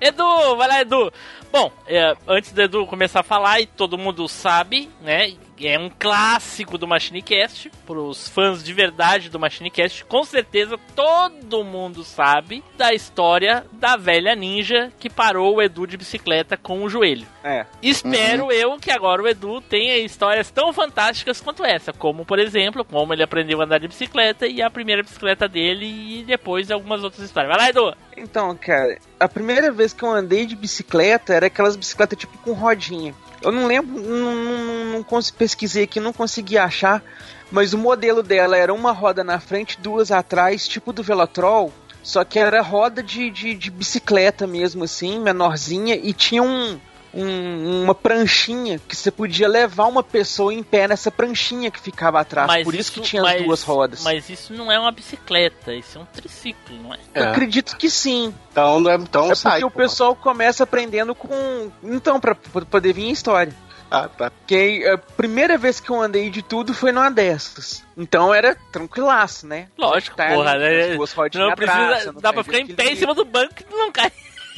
Edu, 0.00 0.56
vai 0.56 0.68
lá, 0.68 0.80
Edu. 0.82 1.10
Bom, 1.50 1.72
é, 1.86 2.14
antes 2.28 2.52
do 2.52 2.60
Edu 2.60 2.86
começar 2.86 3.20
a 3.20 3.22
falar, 3.22 3.60
e 3.60 3.66
todo 3.66 3.96
mundo 3.96 4.28
sabe, 4.28 4.90
né? 5.00 5.32
É 5.60 5.78
um 5.78 5.90
clássico 5.90 6.76
do 6.76 6.86
Machinecast. 6.86 7.70
Para 7.86 8.00
os 8.00 8.28
fãs 8.28 8.62
de 8.62 8.72
verdade 8.72 9.28
do 9.28 9.38
Machinecast, 9.38 10.04
com 10.04 10.24
certeza 10.24 10.78
todo 10.94 11.64
mundo 11.64 12.04
sabe 12.04 12.62
da 12.76 12.92
história 12.92 13.64
da 13.72 13.96
velha 13.96 14.34
ninja 14.34 14.92
que 14.98 15.08
parou 15.08 15.56
o 15.56 15.62
Edu 15.62 15.86
de 15.86 15.96
bicicleta 15.96 16.56
com 16.56 16.82
o 16.82 16.88
joelho. 16.88 17.26
É. 17.42 17.64
Espero 17.82 18.50
eu 18.52 18.76
que 18.78 18.90
agora 18.90 19.22
o 19.22 19.28
Edu 19.28 19.60
tenha 19.60 19.98
histórias 19.98 20.50
tão 20.50 20.72
fantásticas 20.72 21.40
quanto 21.40 21.64
essa, 21.64 21.92
como 21.92 22.24
por 22.24 22.38
exemplo, 22.38 22.84
como 22.84 23.12
ele 23.12 23.22
aprendeu 23.22 23.60
a 23.60 23.64
andar 23.64 23.78
de 23.78 23.88
bicicleta 23.88 24.46
e 24.46 24.60
a 24.60 24.70
primeira 24.70 25.02
bicicleta 25.02 25.48
dele 25.48 25.86
e 25.86 26.24
depois 26.24 26.70
algumas 26.70 27.02
outras 27.02 27.24
histórias. 27.24 27.54
Vai 27.54 27.58
lá, 27.58 27.70
Edu! 27.70 27.96
Então, 28.16 28.56
cara, 28.56 28.98
a 29.20 29.28
primeira 29.28 29.70
vez 29.70 29.92
que 29.92 30.02
eu 30.02 30.10
andei 30.10 30.46
de 30.46 30.56
bicicleta 30.56 31.34
era 31.34 31.46
aquelas 31.46 31.76
bicicletas 31.76 32.18
tipo 32.18 32.36
com 32.38 32.52
rodinha. 32.52 33.14
Eu 33.46 33.52
não 33.52 33.64
lembro, 33.68 34.02
não, 34.02 34.34
não, 34.34 34.84
não 35.08 35.22
pesquisei 35.38 35.84
aqui, 35.84 36.00
não 36.00 36.12
consegui 36.12 36.58
achar, 36.58 37.00
mas 37.48 37.72
o 37.72 37.78
modelo 37.78 38.20
dela 38.20 38.56
era 38.56 38.74
uma 38.74 38.90
roda 38.90 39.22
na 39.22 39.38
frente, 39.38 39.78
duas 39.80 40.10
atrás, 40.10 40.66
tipo 40.66 40.92
do 40.92 41.00
Velotrol, 41.00 41.72
só 42.02 42.24
que 42.24 42.40
era 42.40 42.60
roda 42.60 43.04
de, 43.04 43.30
de, 43.30 43.54
de 43.54 43.70
bicicleta 43.70 44.48
mesmo, 44.48 44.82
assim, 44.82 45.20
menorzinha, 45.20 45.94
e 45.94 46.12
tinha 46.12 46.42
um, 46.42 46.80
um- 47.24 47.82
uma 47.84 47.94
pranchinha 47.94 48.78
que 48.86 48.94
você 48.94 49.10
podia 49.10 49.48
levar 49.48 49.86
uma 49.86 50.02
pessoa 50.02 50.52
em 50.52 50.62
pé 50.62 50.86
nessa 50.88 51.10
pranchinha 51.10 51.70
que 51.70 51.80
ficava 51.80 52.20
atrás. 52.20 52.46
Mas 52.46 52.64
Por 52.64 52.74
isso, 52.74 52.92
que 52.92 53.00
isso- 53.00 53.08
tinha 53.08 53.22
mas- 53.22 53.40
as 53.40 53.46
duas 53.46 53.62
rodas. 53.62 54.02
Mas 54.02 54.28
isso 54.28 54.52
não 54.52 54.70
é 54.70 54.78
uma 54.78 54.92
bicicleta, 54.92 55.72
isso 55.74 55.98
é 55.98 56.00
um 56.00 56.04
triciclo, 56.06 56.76
não 56.82 56.94
é? 56.94 56.98
Eu 57.14 57.24
É. 57.24 57.28
acredito 57.30 57.76
que 57.76 57.88
sim. 57.90 58.34
Então, 58.52 58.80
não 58.80 58.90
é, 58.90 58.94
então 58.96 59.30
é 59.30 59.34
sai. 59.34 59.52
porque 59.60 59.64
o 59.66 59.70
pô. 59.70 59.78
pessoal 59.78 60.14
começa 60.16 60.62
aprendendo 60.64 61.14
com. 61.14 61.70
Então, 61.82 62.18
pra, 62.20 62.34
pra 62.34 62.64
poder 62.64 62.92
vir 62.92 63.08
a 63.08 63.12
história. 63.12 63.54
Ah, 63.88 64.08
tá. 64.08 64.32
Que 64.48 64.84
a 64.88 64.98
primeira 64.98 65.56
vez 65.56 65.78
que 65.78 65.90
eu 65.90 66.02
andei 66.02 66.28
de 66.28 66.42
tudo 66.42 66.74
foi 66.74 66.90
numa 66.90 67.08
dessas. 67.08 67.84
Então 67.96 68.34
era 68.34 68.56
tranquilaço, 68.72 69.46
né? 69.46 69.68
Lógico, 69.78 70.16
Tá 70.16 70.26
porra, 70.26 70.50
ali, 70.50 70.58
né? 70.64 70.80
as 70.90 70.96
duas 70.96 71.12
rodinhas 71.12 71.46
Não 71.46 71.52
atrás, 71.52 71.70
precisa, 71.86 72.00
você 72.08 72.12
não 72.12 72.20
dá 72.20 72.32
pra 72.32 72.42
ficar 72.42 72.58
em 72.58 72.66
pé 72.66 72.92
em 72.92 72.96
cima 72.96 73.14
do 73.14 73.24
banco 73.24 73.54
e 73.60 73.74
não 73.76 73.92
cai. 73.92 74.10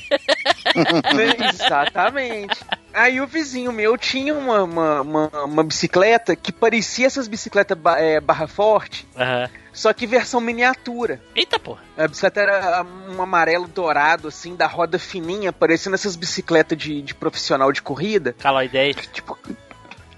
Exatamente. 1.54 2.56
Aí 2.92 3.20
o 3.20 3.26
vizinho 3.26 3.72
meu 3.72 3.96
tinha 3.96 4.34
uma, 4.34 4.62
uma, 4.62 5.00
uma, 5.02 5.28
uma 5.44 5.64
bicicleta 5.64 6.34
que 6.34 6.52
parecia 6.52 7.06
essas 7.06 7.28
bicicletas 7.28 7.76
ba- 7.78 7.98
é, 8.00 8.20
barra 8.20 8.46
forte, 8.46 9.06
Aham. 9.16 9.48
só 9.72 9.92
que 9.92 10.06
versão 10.06 10.40
miniatura. 10.40 11.20
Eita, 11.34 11.58
porra. 11.58 11.80
A 11.96 12.08
bicicleta 12.08 12.40
era 12.40 12.84
um 13.10 13.22
amarelo 13.22 13.68
dourado, 13.68 14.28
assim, 14.28 14.56
da 14.56 14.66
roda 14.66 14.98
fininha, 14.98 15.52
parecendo 15.52 15.94
essas 15.94 16.16
bicicletas 16.16 16.76
de, 16.78 17.02
de 17.02 17.14
profissional 17.14 17.70
de 17.72 17.82
corrida. 17.82 18.34
10. 18.70 18.96
Tipo, 19.12 19.38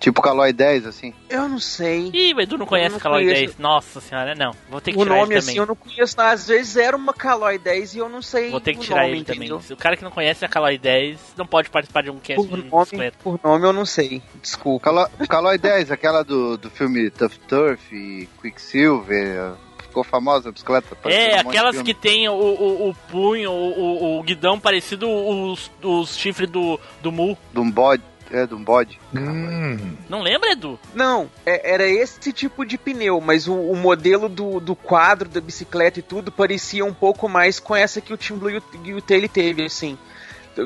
tipo 0.00 0.20
Calói 0.20 0.52
10, 0.52 0.86
assim. 0.86 1.14
Eu 1.28 1.48
não 1.48 1.58
sei. 1.60 2.10
Ih, 2.12 2.34
o 2.34 2.40
Edu 2.40 2.58
não 2.58 2.66
conhece 2.66 2.92
não 2.94 2.98
Calói 2.98 3.22
conheço. 3.24 3.40
10. 3.42 3.58
Nossa 3.58 4.00
senhora, 4.00 4.34
não. 4.34 4.52
Vou 4.68 4.80
ter 4.80 4.92
que 4.92 4.98
O 4.98 5.02
tirar 5.04 5.16
nome, 5.16 5.28
ele 5.34 5.38
assim, 5.38 5.46
também. 5.48 5.58
eu 5.60 5.66
não 5.66 5.76
conheço. 5.76 6.16
não. 6.16 6.24
Às 6.24 6.48
vezes 6.48 6.76
era 6.76 6.96
uma 6.96 7.12
Calói 7.12 7.58
10 7.58 7.94
e 7.94 7.98
eu 7.98 8.08
não 8.08 8.20
sei 8.22 8.50
Vou 8.50 8.60
ter 8.60 8.72
que 8.72 8.80
o 8.80 8.82
tirar 8.82 9.02
nome, 9.02 9.10
ele 9.12 9.20
entendeu? 9.20 9.58
também. 9.58 9.72
O 9.72 9.76
cara 9.76 9.96
que 9.96 10.02
não 10.02 10.10
conhece 10.10 10.44
a 10.44 10.48
Calói 10.48 10.78
10 10.78 11.34
não 11.36 11.46
pode 11.46 11.70
participar 11.70 12.02
de 12.02 12.10
um 12.10 12.18
cast 12.18 12.36
Por 12.48 12.56
de 12.56 12.64
nome, 12.68 12.84
bicicleta. 12.84 13.18
por 13.22 13.38
nome 13.44 13.66
eu 13.66 13.72
não 13.72 13.86
sei. 13.86 14.22
Desculpa. 14.42 14.84
Calói, 14.86 15.08
Calói 15.28 15.58
10, 15.58 15.90
aquela 15.92 16.24
do, 16.24 16.56
do 16.56 16.70
filme 16.70 17.10
Tough 17.10 17.32
Turf 17.46 17.80
e 17.94 18.26
Quicksilver. 18.40 19.52
Ficou 19.82 20.04
famosa 20.04 20.50
a 20.50 20.52
bicicleta. 20.52 20.96
É, 21.06 21.38
aquelas 21.40 21.82
que 21.82 21.92
tem 21.92 22.28
o, 22.28 22.32
o, 22.32 22.90
o 22.90 22.94
punho, 23.10 23.50
o, 23.50 23.80
o, 23.80 24.18
o 24.20 24.22
guidão 24.22 24.58
parecido 24.60 25.08
os, 25.10 25.68
os 25.82 26.16
chifres 26.16 26.48
do, 26.48 26.78
do 27.02 27.10
Mu. 27.10 27.36
De 27.52 27.58
um 27.58 27.68
bode. 27.68 28.00
É, 28.30 28.46
de 28.46 28.54
um 28.54 28.62
bode. 28.62 29.00
Hum, 29.14 29.96
Não 30.08 30.20
lembra, 30.22 30.52
Edu? 30.52 30.78
Não, 30.94 31.28
é- 31.44 31.72
era 31.72 31.88
esse 31.88 32.32
tipo 32.32 32.64
de 32.64 32.78
pneu, 32.78 33.20
mas 33.20 33.48
o, 33.48 33.54
o 33.54 33.76
modelo 33.76 34.28
do, 34.28 34.60
do 34.60 34.76
quadro 34.76 35.28
da 35.28 35.40
bicicleta 35.40 35.98
e 35.98 36.02
tudo 36.02 36.30
parecia 36.30 36.84
um 36.84 36.94
pouco 36.94 37.28
mais 37.28 37.58
com 37.58 37.74
essa 37.74 38.00
que 38.00 38.12
o 38.12 38.16
Team 38.16 38.38
Blue 38.38 38.50
e 38.50 38.58
o, 38.58 38.62
e 38.84 38.94
o 38.94 39.02
Taylor 39.02 39.28
teve, 39.28 39.64
assim. 39.64 39.98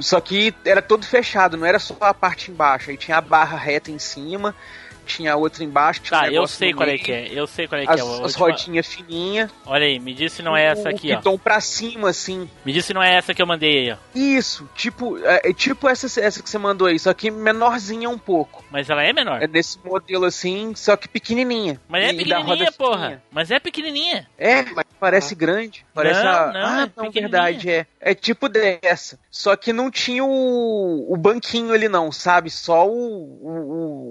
Só 0.00 0.20
que 0.20 0.55
era 0.64 0.83
todo 0.83 1.07
fechado, 1.07 1.57
não 1.57 1.66
era 1.66 1.79
só 1.79 1.96
a 2.00 2.12
parte 2.14 2.50
embaixo. 2.50 2.90
Aí 2.90 2.96
tinha 2.96 3.16
a 3.18 3.20
barra 3.20 3.57
reta 3.57 3.90
em 3.90 3.98
cima, 3.98 4.55
tinha 5.04 5.36
outra 5.36 5.62
embaixo. 5.62 6.00
Tinha 6.02 6.20
Tá, 6.20 6.26
um 6.26 6.30
eu 6.30 6.46
sei 6.46 6.72
qual 6.72 6.88
é 6.88 6.92
meio, 6.92 7.04
que 7.04 7.12
é. 7.12 7.28
Eu 7.32 7.46
sei 7.46 7.68
qual 7.68 7.80
é 7.80 7.86
que 7.86 7.92
As, 7.92 8.00
é. 8.00 8.02
as 8.02 8.08
última- 8.20 8.46
rodinhas 8.48 8.86
fininhas. 8.86 9.50
Olha 9.66 9.84
aí, 9.86 9.98
me 10.00 10.12
diz 10.14 10.32
se 10.32 10.42
não 10.42 10.56
é 10.56 10.64
essa 10.64 10.88
aqui, 10.88 11.12
ó. 11.12 11.16
guidão 11.16 11.38
pra 11.38 11.60
cima, 11.60 12.10
assim. 12.10 12.48
Me 12.64 12.72
diz 12.72 12.84
se 12.84 12.92
não 12.94 13.02
é 13.02 13.14
essa 13.16 13.32
que 13.34 13.40
eu 13.42 13.46
mandei 13.46 13.78
aí, 13.90 13.92
ó. 13.92 13.96
Isso, 14.14 14.68
tipo, 14.74 15.18
é, 15.24 15.50
é 15.50 15.52
tipo 15.52 15.88
essa, 15.88 16.06
essa 16.20 16.42
que 16.42 16.48
você 16.50 16.58
mandou 16.58 16.86
aí, 16.88 16.98
só 16.98 17.12
que 17.14 17.30
menorzinha 17.30 18.08
um 18.08 18.18
pouco. 18.18 18.64
Mas 18.70 18.88
ela 18.90 19.02
é 19.02 19.12
menor. 19.12 19.42
É 19.42 19.46
desse 19.46 19.78
modelo 19.84 20.24
assim, 20.24 20.74
só 20.74 20.96
que 20.96 21.06
pequenininha. 21.08 21.80
Mas 21.88 22.04
é 22.04 22.12
pequenininha, 22.12 22.72
porra. 22.72 22.98
fininha. 23.02 23.22
Mas 23.30 23.50
é 23.50 23.60
pequenininha. 23.60 24.26
É, 24.38 24.64
parece 24.98 25.34
grande. 25.34 25.84
Parece 25.94 26.22
Não, 26.22 26.30
a... 26.30 26.52
não, 26.52 26.60
ah, 26.66 26.82
é 26.96 27.02
não, 27.02 27.10
verdade, 27.10 27.70
é. 27.70 27.86
É 28.00 28.14
tipo 28.14 28.48
dessa. 28.48 29.18
Só 29.30 29.56
que 29.56 29.72
não 29.72 29.90
tinha 29.90 30.24
o, 30.24 31.06
o 31.12 31.16
banquinho 31.16 31.72
ali 31.72 31.88
não, 31.88 32.10
sabe? 32.12 32.50
Só 32.50 32.86
o, 32.86 32.92
o, 32.92 33.48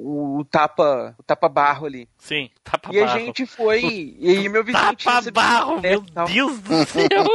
o, 0.05 0.12
o 0.39 0.45
tapa 0.45 1.15
o 1.17 1.23
tapa 1.23 1.47
barro 1.49 1.85
ali. 1.85 2.07
Sim, 2.17 2.49
tapa 2.63 2.89
e 2.91 2.99
a 3.01 3.05
barro. 3.05 3.19
gente 3.19 3.45
foi, 3.45 4.15
e 4.19 4.29
aí 4.37 4.49
meu 4.49 4.63
vizinho 4.63 4.95
tinha 4.95 5.13
Tapa 5.13 5.19
essa 5.19 5.31
barro, 5.31 5.79
meu 5.81 6.03
e 6.07 6.11
tal. 6.11 6.27
Deus 6.27 6.59
do 6.59 6.85
céu. 6.87 7.25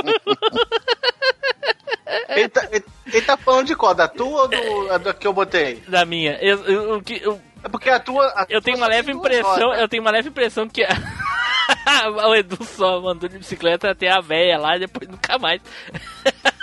Ele 2.29 2.49
tá, 2.49 2.69
ele, 2.73 2.85
ele 3.07 3.23
tá 3.23 3.37
falando 3.37 3.67
de 3.67 3.75
qual? 3.77 3.95
Da 3.95 4.09
tua 4.09 4.43
ou 4.43 4.49
do, 4.49 4.99
da 4.99 5.13
que 5.15 5.27
eu 5.27 5.33
botei? 5.33 5.77
da 5.89 6.05
minha. 6.05 6.33
Eu, 6.41 6.65
eu, 6.65 6.95
o 6.97 7.03
que- 7.03 7.21
eu, 7.23 7.41
É 7.63 7.69
porque 7.69 7.91
a 7.91 8.01
tua. 8.01 8.27
a 8.29 8.43
eu 8.49 8.61
tua 8.61 8.63
tenho 8.63 8.77
uma 8.79 8.87
leve 8.87 9.13
impressão, 9.13 9.67
rodas. 9.69 9.81
eu 9.81 9.89
tenho 9.89 10.03
uma 10.03 10.11
leve 10.11 10.29
impressão 10.31 10.69
que 10.69 10.83
o 12.27 12.35
Edu 12.35 12.63
só 12.65 13.01
mandou 13.01 13.29
de 13.29 13.39
bicicleta 13.39 13.91
até 13.91 14.09
a 14.11 14.21
véia 14.21 14.59
lá 14.59 14.77
e 14.77 14.81
depois 14.81 15.09
nunca 15.09 15.39
mais. 15.39 15.61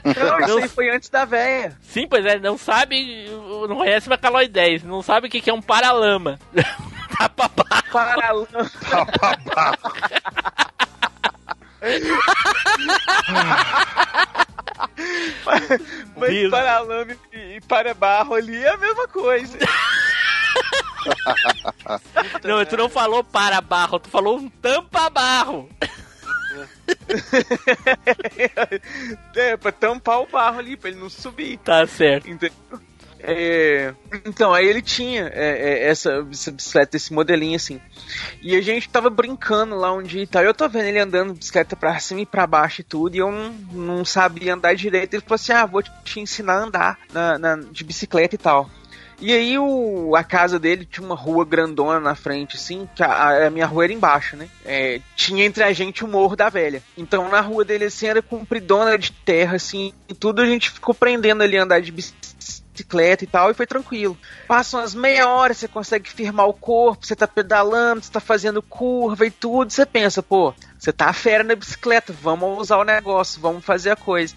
Não, 0.04 0.38
isso 0.40 0.48
Não. 0.48 0.58
aí 0.62 0.68
foi 0.68 0.90
antes 0.90 1.08
da 1.08 1.24
véia. 1.24 1.76
Sim, 1.82 2.06
pois 2.08 2.24
é, 2.24 2.38
não 2.38 2.56
sabe, 2.58 3.28
não 3.68 3.76
conhece 3.76 4.08
10, 4.48 4.84
não 4.84 5.02
sabe 5.02 5.28
o 5.28 5.30
que 5.30 5.40
que 5.40 5.50
é 5.50 5.54
um 5.54 5.62
paralama. 5.62 6.38
Tapa 7.18 7.48
barro. 7.48 7.92
Paralama. 7.92 8.70
Mas 16.16 16.30
Deus. 16.30 16.50
paralama 16.50 17.16
e, 17.32 17.56
e 17.56 17.60
para 17.62 17.94
barro 17.94 18.34
ali 18.34 18.56
é 18.56 18.70
a 18.70 18.76
mesma 18.76 19.06
coisa. 19.08 19.58
Não, 22.42 22.64
tu 22.64 22.76
não 22.76 22.88
falou 22.88 23.22
para 23.22 23.60
barro, 23.60 23.98
tu 23.98 24.08
falou 24.08 24.38
um 24.38 24.48
tampa 24.48 25.10
barro. 25.10 25.68
é, 29.36 29.56
pra 29.56 29.72
tampar 29.72 30.20
o 30.20 30.26
barro 30.26 30.58
ali, 30.58 30.76
pra 30.76 30.90
ele 30.90 31.00
não 31.00 31.10
subir. 31.10 31.58
Tá 31.58 31.86
certo. 31.86 32.28
Entendeu? 32.28 32.56
É, 33.26 33.94
então, 34.26 34.52
aí 34.52 34.66
ele 34.66 34.82
tinha 34.82 35.30
é, 35.32 35.86
é, 35.86 35.88
essa, 35.88 36.26
essa 36.30 36.52
bicicleta, 36.52 36.94
esse 36.94 37.10
modelinho 37.10 37.56
assim. 37.56 37.80
E 38.42 38.54
a 38.54 38.60
gente 38.60 38.86
tava 38.90 39.08
brincando 39.08 39.74
lá 39.74 39.90
um 39.94 40.02
dia 40.02 40.22
e 40.22 40.26
tal. 40.26 40.42
Eu 40.42 40.52
tô 40.52 40.68
vendo 40.68 40.88
ele 40.88 40.98
andando 40.98 41.32
de 41.32 41.38
bicicleta 41.38 41.74
pra 41.74 41.98
cima 41.98 42.20
e 42.20 42.26
pra 42.26 42.46
baixo 42.46 42.82
e 42.82 42.84
tudo. 42.84 43.16
E 43.16 43.20
eu 43.20 43.32
não, 43.32 43.50
não 43.72 44.04
sabia 44.04 44.52
andar 44.52 44.74
direito. 44.74 45.14
Ele 45.14 45.22
falou 45.22 45.36
assim: 45.36 45.52
Ah, 45.52 45.64
vou 45.64 45.82
te 45.82 46.20
ensinar 46.20 46.52
a 46.54 46.64
andar 46.64 46.98
na, 47.14 47.38
na- 47.38 47.56
de 47.56 47.82
bicicleta 47.82 48.34
e 48.34 48.38
tal. 48.38 48.68
E 49.20 49.32
aí 49.32 49.58
o, 49.58 50.14
a 50.16 50.24
casa 50.24 50.58
dele 50.58 50.84
tinha 50.84 51.06
uma 51.06 51.14
rua 51.14 51.44
grandona 51.44 52.00
na 52.00 52.14
frente, 52.14 52.56
assim, 52.56 52.88
que 52.94 53.02
a, 53.02 53.46
a 53.46 53.50
minha 53.50 53.66
rua 53.66 53.84
era 53.84 53.92
embaixo, 53.92 54.36
né? 54.36 54.48
É, 54.64 55.00
tinha 55.14 55.44
entre 55.44 55.62
a 55.62 55.72
gente 55.72 56.04
o 56.04 56.08
Morro 56.08 56.36
da 56.36 56.48
Velha. 56.48 56.82
Então 56.96 57.28
na 57.28 57.40
rua 57.40 57.64
dele, 57.64 57.84
assim, 57.86 58.06
era 58.06 58.20
compridona 58.22 58.98
de 58.98 59.12
terra, 59.12 59.56
assim, 59.56 59.92
e 60.08 60.14
tudo 60.14 60.42
a 60.42 60.46
gente 60.46 60.70
ficou 60.70 60.92
aprendendo 60.92 61.42
ali 61.42 61.56
andar 61.56 61.80
de 61.80 61.92
bicicleta 61.92 63.24
e 63.24 63.26
tal, 63.26 63.50
e 63.50 63.54
foi 63.54 63.66
tranquilo. 63.66 64.18
Passam 64.48 64.80
umas 64.80 64.94
meia 64.94 65.28
hora, 65.28 65.54
você 65.54 65.68
consegue 65.68 66.10
firmar 66.10 66.48
o 66.48 66.54
corpo, 66.54 67.06
você 67.06 67.14
tá 67.14 67.26
pedalando, 67.26 68.02
você 68.02 68.10
tá 68.10 68.20
fazendo 68.20 68.60
curva 68.60 69.26
e 69.26 69.30
tudo, 69.30 69.72
você 69.72 69.86
pensa, 69.86 70.22
pô, 70.22 70.52
você 70.78 70.92
tá 70.92 71.12
fera 71.12 71.44
na 71.44 71.54
bicicleta, 71.54 72.12
vamos 72.12 72.58
usar 72.58 72.78
o 72.78 72.84
negócio, 72.84 73.40
vamos 73.40 73.64
fazer 73.64 73.90
a 73.90 73.96
coisa. 73.96 74.34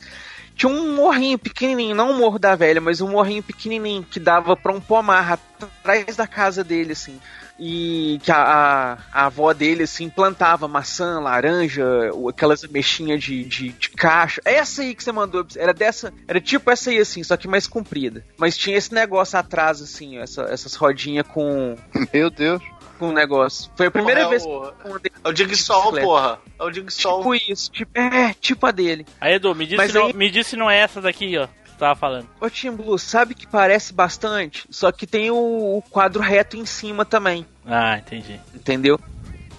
Tinha 0.57 0.71
um 0.71 0.95
morrinho 0.95 1.37
pequenininho, 1.37 1.95
não 1.95 2.11
o 2.11 2.17
Morro 2.17 2.39
da 2.39 2.55
Velha, 2.55 2.81
mas 2.81 2.99
um 2.99 3.11
morrinho 3.11 3.43
pequenininho 3.43 4.03
que 4.03 4.19
dava 4.19 4.57
pra 4.57 4.73
um 4.73 4.81
pomar 4.81 5.33
atrás 5.33 6.15
da 6.15 6.25
casa 6.25 6.63
dele, 6.63 6.93
assim. 6.93 7.21
E 7.59 8.19
que 8.23 8.31
a, 8.31 8.37
a, 8.37 8.97
a 9.11 9.25
avó 9.27 9.53
dele, 9.53 9.83
assim, 9.83 10.09
plantava 10.09 10.67
maçã, 10.67 11.19
laranja, 11.19 11.85
aquelas 12.27 12.63
ameixinhas 12.63 13.23
de, 13.23 13.43
de, 13.43 13.69
de 13.69 13.89
caixa. 13.89 14.41
Essa 14.43 14.81
aí 14.81 14.95
que 14.95 15.03
você 15.03 15.11
mandou, 15.11 15.45
era 15.55 15.73
dessa, 15.73 16.11
era 16.27 16.41
tipo 16.41 16.71
essa 16.71 16.89
aí, 16.89 16.97
assim, 16.97 17.23
só 17.23 17.37
que 17.37 17.47
mais 17.47 17.67
comprida. 17.67 18.25
Mas 18.35 18.57
tinha 18.57 18.77
esse 18.77 18.93
negócio 18.93 19.37
atrás, 19.37 19.79
assim, 19.79 20.17
essa, 20.17 20.41
essas 20.43 20.73
rodinhas 20.73 21.25
com, 21.27 21.75
Meu 22.11 22.31
Deus. 22.31 22.61
Com 22.97 23.09
um 23.09 23.13
negócio. 23.13 23.71
Foi 23.75 23.87
a 23.87 23.91
primeira 23.91 24.21
Porra, 24.21 24.29
vez 24.31 24.43
é 24.43 24.45
que 24.45 24.51
o, 24.51 24.63
eu 24.63 24.95
andei 24.95 25.11
é 25.23 25.29
o 25.29 25.47
bicicleta. 25.47 26.01
porra. 26.07 26.39
É 26.59 26.63
o 26.63 26.71
Jigsaw. 26.73 27.17
Tipo 27.19 27.35
isso, 27.35 27.71
tipo, 27.71 27.99
é, 27.99 28.33
tipo 28.39 28.65
a 28.65 28.71
dele. 28.71 29.05
Aí, 29.21 29.33
Edu, 29.35 29.53
me 29.55 29.65
diz, 29.65 29.77
Mas 29.77 29.91
se, 29.91 29.97
não, 29.97 30.07
aí- 30.07 30.13
me 30.13 30.29
diz 30.29 30.47
se 30.47 30.55
não 30.55 30.69
é 30.69 30.77
essa 30.79 30.99
daqui, 31.01 31.37
ó, 31.37 31.47
que 31.47 31.77
tava 31.77 31.95
falando. 31.95 32.27
Ô 32.41 32.49
Tim 32.49 32.71
Blue, 32.71 32.97
sabe 32.97 33.35
que 33.35 33.45
parece 33.47 33.93
bastante? 33.93 34.65
Só 34.69 34.91
que 34.91 35.05
tem 35.07 35.29
o, 35.31 35.35
o 35.77 35.81
quadro 35.89 36.21
reto 36.21 36.57
em 36.57 36.65
cima 36.65 37.05
também, 37.05 37.45
Ah, 37.65 37.97
entendi. 37.97 38.39
entendeu? 38.55 38.99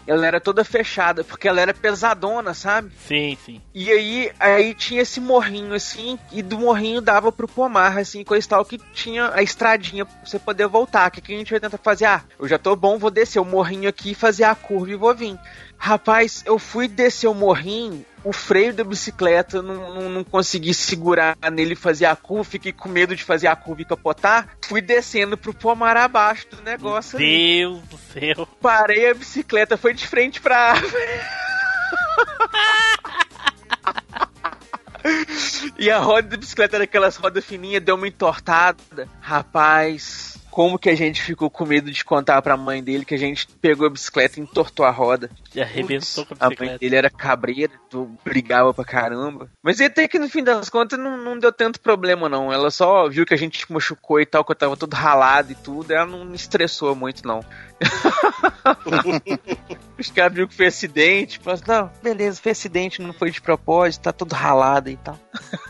Ela 0.08 0.26
era 0.26 0.40
toda 0.40 0.64
fechada, 0.64 1.22
porque 1.22 1.46
ela 1.46 1.60
era 1.60 1.74
pesadona, 1.74 2.54
sabe? 2.54 2.90
Sim, 3.06 3.36
sim. 3.44 3.60
E 3.74 3.90
aí, 3.92 4.32
aí 4.40 4.74
tinha 4.74 5.02
esse 5.02 5.20
morrinho 5.20 5.74
assim, 5.74 6.18
e 6.32 6.42
do 6.42 6.58
morrinho 6.58 7.02
dava 7.02 7.30
pro 7.30 7.46
pomar, 7.46 7.98
assim, 7.98 8.24
coisa 8.24 8.46
e 8.46 8.48
tal, 8.48 8.64
que 8.64 8.78
tinha 8.94 9.30
a 9.34 9.42
estradinha 9.42 10.06
pra 10.06 10.14
você 10.24 10.38
poder 10.38 10.66
voltar. 10.66 11.10
Que 11.10 11.20
aqui 11.20 11.34
a 11.34 11.38
gente 11.38 11.50
vai 11.50 11.60
tentar 11.60 11.76
fazer, 11.76 12.06
ah, 12.06 12.22
eu 12.38 12.48
já 12.48 12.58
tô 12.58 12.74
bom, 12.74 12.96
vou 12.98 13.10
descer 13.10 13.38
o 13.38 13.44
morrinho 13.44 13.86
aqui, 13.86 14.14
fazer 14.14 14.44
a 14.44 14.54
curva 14.54 14.90
e 14.90 14.96
vou 14.96 15.14
vir. 15.14 15.38
Rapaz, 15.76 16.42
eu 16.46 16.58
fui 16.58 16.88
descer 16.88 17.28
o 17.28 17.34
morrinho, 17.34 18.04
o 18.24 18.32
freio 18.32 18.74
da 18.74 18.84
bicicleta 18.84 19.62
não, 19.62 19.94
não, 19.94 20.08
não 20.08 20.24
consegui 20.24 20.74
segurar 20.74 21.36
nele 21.50 21.72
e 21.72 21.76
fazer 21.76 22.06
a 22.06 22.16
curva, 22.16 22.44
fiquei 22.44 22.72
com 22.72 22.88
medo 22.88 23.14
de 23.14 23.24
fazer 23.24 23.46
a 23.46 23.56
curva 23.56 23.82
e 23.82 23.84
capotar. 23.84 24.56
Fui 24.66 24.80
descendo 24.80 25.36
pro 25.36 25.54
pomar 25.54 25.96
abaixo 25.96 26.46
do 26.50 26.62
negócio 26.62 27.16
ali. 27.16 27.58
Deus 27.58 27.82
do 27.82 27.98
céu. 27.98 28.48
Parei 28.60 29.10
a 29.10 29.14
bicicleta, 29.14 29.76
foi 29.76 29.94
de 29.94 30.06
frente 30.06 30.40
pra. 30.40 30.74
E 35.78 35.90
a 35.90 35.98
roda 35.98 36.28
da 36.28 36.36
bicicleta 36.36 36.76
era 36.76 36.84
aquelas 36.84 37.16
rodas 37.16 37.44
fininhas, 37.44 37.82
deu 37.82 37.94
uma 37.94 38.08
entortada. 38.08 39.08
Rapaz, 39.20 40.36
como 40.58 40.76
que 40.76 40.90
a 40.90 40.96
gente 40.96 41.22
ficou 41.22 41.48
com 41.48 41.64
medo 41.64 41.88
de 41.88 42.04
contar 42.04 42.42
pra 42.42 42.56
mãe 42.56 42.82
dele 42.82 43.04
que 43.04 43.14
a 43.14 43.18
gente 43.18 43.46
pegou 43.60 43.86
a 43.86 43.90
bicicleta 43.90 44.40
e 44.40 44.42
entortou 44.42 44.84
a 44.84 44.90
roda. 44.90 45.30
E 45.54 45.60
arrebentou 45.60 46.26
com 46.26 46.34
a 46.34 46.36
A 46.40 46.46
mãe 46.46 46.48
bicicleta. 46.48 46.78
dele 46.78 46.96
era 46.96 47.08
cabreira, 47.08 47.72
tu 47.88 48.10
brigava 48.24 48.74
pra 48.74 48.84
caramba. 48.84 49.48
Mas 49.62 49.80
até 49.80 50.08
que 50.08 50.18
no 50.18 50.28
fim 50.28 50.42
das 50.42 50.68
contas 50.68 50.98
não, 50.98 51.16
não 51.16 51.38
deu 51.38 51.52
tanto 51.52 51.80
problema, 51.80 52.28
não. 52.28 52.52
Ela 52.52 52.72
só 52.72 53.08
viu 53.08 53.24
que 53.24 53.34
a 53.34 53.38
gente 53.38 53.72
machucou 53.72 54.20
e 54.20 54.26
tal, 54.26 54.44
que 54.44 54.50
eu 54.50 54.56
tava 54.56 54.76
todo 54.76 54.94
ralado 54.94 55.52
e 55.52 55.54
tudo. 55.54 55.92
Ela 55.92 56.06
não 56.06 56.24
me 56.24 56.34
estressou 56.34 56.92
muito, 56.92 57.24
não. 57.24 57.38
Os 59.96 60.10
caras 60.10 60.34
viu 60.34 60.48
que 60.48 60.56
foi 60.56 60.66
acidente. 60.66 61.38
Falou 61.38 61.54
assim, 61.54 61.64
não, 61.68 61.88
beleza, 62.02 62.40
foi 62.42 62.50
acidente, 62.50 63.00
não 63.00 63.12
foi 63.12 63.30
de 63.30 63.40
propósito, 63.40 64.02
tá 64.02 64.12
todo 64.12 64.32
ralado 64.32 64.90
e 64.90 64.96
tal. 64.96 65.16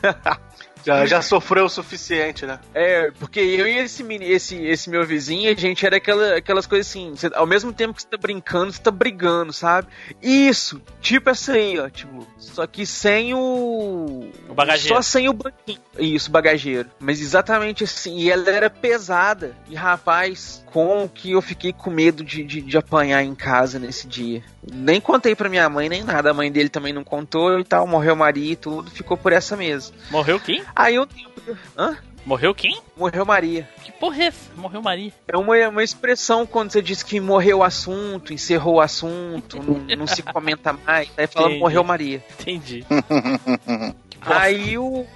Já, 0.85 1.07
já 1.07 1.23
sofreu 1.23 1.65
o 1.65 1.69
suficiente, 1.69 2.47
né? 2.47 2.59
É, 2.75 3.11
porque 3.19 3.41
eu 3.41 3.67
e 3.67 3.79
esse, 3.79 4.03
esse, 4.23 4.57
esse 4.67 4.91
meu 4.91 5.05
vizinho, 5.07 5.51
a 5.51 5.55
gente 5.55 5.85
era 5.85 5.97
aquela, 5.97 6.37
aquelas 6.37 6.67
coisas 6.67 6.87
assim, 6.89 7.11
você- 7.15 7.31
ao 7.35 7.47
mesmo 7.47 7.73
tempo 7.73 7.95
que 7.95 8.03
você 8.03 8.09
tá 8.09 8.17
brincando, 8.17 8.73
você 8.73 8.81
tá 8.83 8.91
brigando, 8.91 9.53
sabe? 9.53 9.89
Isso, 10.23 10.81
tipo 11.01 11.31
essa 11.31 11.53
aí, 11.53 11.79
ó, 11.79 11.89
tipo, 11.89 12.27
só 12.39 12.67
que 12.67 12.85
sem 12.87 13.35
o... 13.35 14.31
O 14.49 14.55
bagageiro. 14.55 14.95
Só 14.97 15.03
sem 15.03 15.29
o 15.29 15.33
banquinho. 15.33 15.81
Isso, 15.99 16.31
bagageiro. 16.31 16.89
Mas 16.99 17.21
exatamente 17.21 17.85
assim, 17.85 18.19
e 18.19 18.31
ela 18.31 18.49
era 18.51 18.71
pesada. 18.71 19.55
E 19.69 19.75
rapaz, 19.75 20.65
como 20.67 21.09
que 21.09 21.33
eu 21.33 21.43
fiquei 21.43 21.73
com 21.73 21.91
medo 21.91 22.25
de, 22.25 22.43
de, 22.45 22.61
de 22.61 22.77
apanhar 22.77 23.23
em 23.23 23.35
casa 23.35 23.79
nesse 23.79 24.07
dia. 24.07 24.43
Nem 24.71 25.01
contei 25.01 25.35
pra 25.35 25.49
minha 25.49 25.69
mãe, 25.69 25.89
nem 25.89 26.03
nada, 26.05 26.31
a 26.31 26.35
mãe 26.35 26.51
dele 26.53 26.69
também 26.69 26.93
não 26.93 27.03
contou 27.05 27.59
e 27.59 27.65
tal, 27.65 27.87
morreu 27.87 28.15
Maria 28.15 28.53
e 28.53 28.57
tudo, 28.57 28.91
ficou 28.91 29.17
por 29.17 29.33
essa 29.33 29.57
mesa. 29.57 29.93
Morreu 30.11 30.39
quem? 30.39 30.63
Aí 30.75 30.95
eu 30.95 31.07
tempo... 31.07 31.57
Hã? 31.77 31.97
Morreu 32.25 32.55
quem? 32.55 32.79
Morreu 32.95 33.25
Maria. 33.25 33.67
Que 33.83 33.91
porra 33.91 34.25
é 34.25 34.27
essa? 34.27 34.51
Morreu 34.55 34.83
Maria. 34.83 35.13
É 35.27 35.37
uma, 35.37 35.57
uma 35.69 35.83
expressão 35.83 36.45
quando 36.45 36.71
você 36.71 36.83
diz 36.83 37.03
que 37.03 37.19
morreu 37.21 37.59
o 37.59 37.65
assunto, 37.65 38.35
encerrou 38.35 38.75
o 38.75 38.81
assunto, 38.81 39.63
não, 39.63 39.97
não 39.97 40.07
se 40.07 40.23
comenta 40.23 40.75
mais. 40.75 41.11
Aí 41.17 41.27
fala 41.27 41.47
Entendi. 41.47 41.61
morreu 41.61 41.83
Maria. 41.83 42.23
Entendi. 42.39 42.85
Aí 44.21 44.77
o. 44.77 45.07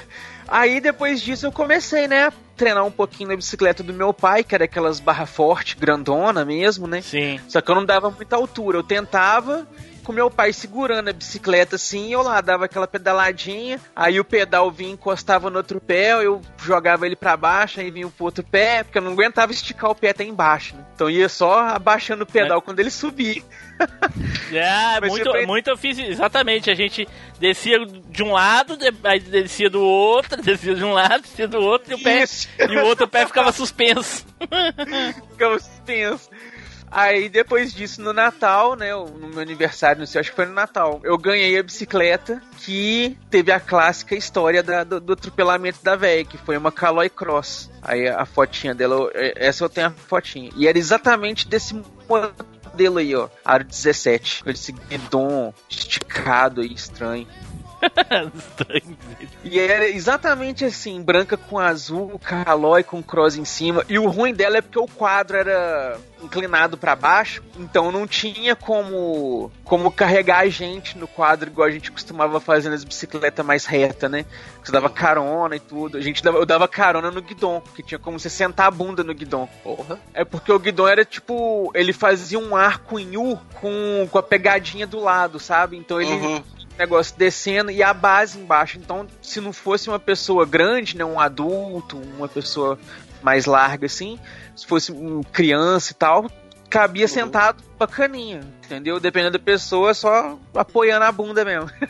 Aí 0.48 0.80
depois 0.80 1.20
disso 1.20 1.46
eu 1.46 1.52
comecei, 1.52 2.08
né? 2.08 2.28
A 2.28 2.32
treinar 2.56 2.84
um 2.84 2.90
pouquinho 2.90 3.30
na 3.30 3.36
bicicleta 3.36 3.82
do 3.82 3.92
meu 3.92 4.12
pai, 4.12 4.44
que 4.44 4.54
era 4.54 4.64
aquelas 4.64 5.00
barra 5.00 5.26
forte, 5.26 5.76
grandona 5.76 6.44
mesmo, 6.44 6.86
né? 6.86 7.00
Sim. 7.00 7.40
Só 7.48 7.60
que 7.60 7.70
eu 7.70 7.74
não 7.74 7.84
dava 7.84 8.10
muita 8.10 8.36
altura. 8.36 8.78
Eu 8.78 8.82
tentava 8.82 9.66
com 10.02 10.12
meu 10.12 10.30
pai 10.30 10.52
segurando 10.52 11.08
a 11.08 11.12
bicicleta 11.12 11.76
assim, 11.76 12.12
eu 12.12 12.22
lá 12.22 12.40
dava 12.40 12.64
aquela 12.64 12.86
pedaladinha, 12.86 13.80
aí 13.94 14.18
o 14.20 14.24
pedal 14.24 14.70
vinha 14.70 14.90
e 14.90 14.94
encostava 14.94 15.48
no 15.48 15.56
outro 15.56 15.80
pé, 15.80 16.12
eu 16.24 16.40
jogava 16.62 17.06
ele 17.06 17.16
pra 17.16 17.36
baixo, 17.36 17.80
aí 17.80 17.90
vinha 17.90 18.08
pro 18.08 18.26
outro 18.26 18.44
pé, 18.44 18.82
porque 18.82 18.98
eu 18.98 19.02
não 19.02 19.12
aguentava 19.12 19.52
esticar 19.52 19.90
o 19.90 19.94
pé 19.94 20.10
até 20.10 20.24
embaixo, 20.24 20.76
né? 20.76 20.84
Então 20.94 21.08
ia 21.08 21.28
só 21.28 21.60
abaixando 21.60 22.24
o 22.24 22.26
pedal 22.26 22.60
quando 22.60 22.80
ele 22.80 22.90
subia. 22.90 23.42
É, 24.52 25.00
Mas 25.00 25.10
muito, 25.10 25.46
muito 25.46 25.70
eu 25.70 25.76
fiz 25.76 25.98
exatamente. 25.98 26.70
A 26.70 26.74
gente 26.74 27.08
descia 27.40 27.84
de 27.84 28.22
um 28.22 28.32
lado, 28.32 28.78
aí 29.02 29.18
descia 29.18 29.68
do 29.68 29.82
outro, 29.82 30.40
descia 30.42 30.74
de 30.74 30.84
um 30.84 30.92
lado, 30.92 31.22
descia 31.22 31.48
do 31.48 31.58
outro, 31.58 31.92
e 31.92 31.94
o 31.94 31.98
pé, 32.02 32.22
Isso. 32.22 32.48
e 32.58 32.76
o 32.76 32.84
outro 32.84 33.08
pé 33.08 33.26
ficava 33.26 33.50
suspenso. 33.50 34.24
ficava 35.32 35.58
suspenso. 35.58 36.30
Aí 36.94 37.28
depois 37.30 37.72
disso, 37.72 38.02
no 38.02 38.12
Natal, 38.12 38.76
né? 38.76 38.92
No 38.94 39.28
meu 39.28 39.40
aniversário, 39.40 40.00
não 40.00 40.06
sei, 40.06 40.20
acho 40.20 40.30
que 40.30 40.36
foi 40.36 40.44
no 40.44 40.52
Natal, 40.52 41.00
eu 41.02 41.16
ganhei 41.16 41.58
a 41.58 41.62
bicicleta 41.62 42.42
que 42.58 43.16
teve 43.30 43.50
a 43.50 43.58
clássica 43.58 44.14
história 44.14 44.62
da- 44.62 44.84
do, 44.84 45.00
do 45.00 45.14
atropelamento 45.14 45.82
da 45.82 45.96
véia, 45.96 46.24
que 46.24 46.36
foi 46.36 46.56
uma 46.56 46.70
Caloi 46.70 47.08
Cross. 47.08 47.70
Aí 47.80 48.06
a 48.06 48.26
fotinha 48.26 48.74
dela, 48.74 48.94
eu- 48.94 49.10
essa 49.36 49.64
eu 49.64 49.70
tenho 49.70 49.86
a 49.86 49.90
fotinha. 49.90 50.50
E 50.54 50.68
era 50.68 50.76
exatamente 50.76 51.48
desse 51.48 51.74
modelo 52.06 52.98
aí, 52.98 53.14
ó. 53.14 53.28
Aro 53.42 53.64
17. 53.64 54.44
Com 54.44 54.50
esse 54.50 54.72
guidon 54.72 55.54
esticado 55.70 56.62
e 56.62 56.74
estranho. 56.74 57.26
E 59.44 59.58
era 59.58 59.88
exatamente 59.88 60.64
assim, 60.64 61.02
branca 61.02 61.36
com 61.36 61.58
azul, 61.58 62.18
calói 62.18 62.82
com 62.82 63.02
cross 63.02 63.36
em 63.36 63.44
cima. 63.44 63.84
E 63.88 63.98
o 63.98 64.08
ruim 64.08 64.32
dela 64.32 64.58
é 64.58 64.60
porque 64.60 64.78
o 64.78 64.86
quadro 64.86 65.36
era 65.36 65.98
inclinado 66.22 66.78
pra 66.78 66.94
baixo, 66.94 67.42
então 67.58 67.90
não 67.90 68.06
tinha 68.06 68.54
como 68.54 69.50
como 69.64 69.90
carregar 69.90 70.40
a 70.40 70.48
gente 70.48 70.96
no 70.96 71.08
quadro 71.08 71.50
igual 71.50 71.66
a 71.66 71.70
gente 71.70 71.90
costumava 71.90 72.38
fazer 72.38 72.70
nas 72.70 72.84
bicicletas 72.84 73.44
mais 73.44 73.66
reta, 73.66 74.08
né? 74.08 74.24
Você 74.62 74.70
dava 74.70 74.88
carona 74.88 75.56
e 75.56 75.60
tudo. 75.60 75.98
A 75.98 76.00
gente 76.00 76.22
dava, 76.22 76.38
eu 76.38 76.46
dava 76.46 76.68
carona 76.68 77.10
no 77.10 77.20
guidon, 77.20 77.60
que 77.74 77.82
tinha 77.82 77.98
como 77.98 78.20
você 78.20 78.30
sentar 78.30 78.68
a 78.68 78.70
bunda 78.70 79.02
no 79.02 79.12
guidon. 79.12 79.48
Porra. 79.64 79.98
É 80.14 80.24
porque 80.24 80.52
o 80.52 80.58
guidon 80.58 80.86
era 80.86 81.04
tipo, 81.04 81.72
ele 81.74 81.92
fazia 81.92 82.38
um 82.38 82.54
arco 82.54 83.00
em 83.00 83.16
U 83.16 83.36
com, 83.54 84.06
com 84.08 84.18
a 84.18 84.22
pegadinha 84.22 84.86
do 84.86 85.00
lado, 85.00 85.40
sabe? 85.40 85.76
Então 85.76 86.00
ele 86.00 86.12
Uhum. 86.12 86.42
Negócio 86.82 87.14
descendo 87.16 87.70
e 87.70 87.82
a 87.82 87.94
base 87.94 88.38
embaixo. 88.38 88.78
Então, 88.78 89.06
se 89.22 89.40
não 89.40 89.52
fosse 89.52 89.88
uma 89.88 89.98
pessoa 89.98 90.44
grande, 90.44 90.96
né, 90.96 91.04
um 91.04 91.18
adulto, 91.20 91.96
uma 92.16 92.28
pessoa 92.28 92.78
mais 93.22 93.46
larga 93.46 93.86
assim, 93.86 94.18
se 94.56 94.66
fosse 94.66 94.90
um 94.92 95.22
criança 95.22 95.92
e 95.92 95.94
tal, 95.94 96.28
cabia 96.68 97.06
sentado 97.06 97.62
bacaninha, 97.78 98.40
entendeu? 98.64 98.98
Dependendo 98.98 99.38
da 99.38 99.44
pessoa, 99.44 99.94
só 99.94 100.38
apoiando 100.54 101.04
a 101.04 101.12
bunda 101.12 101.44
mesmo. 101.44 101.70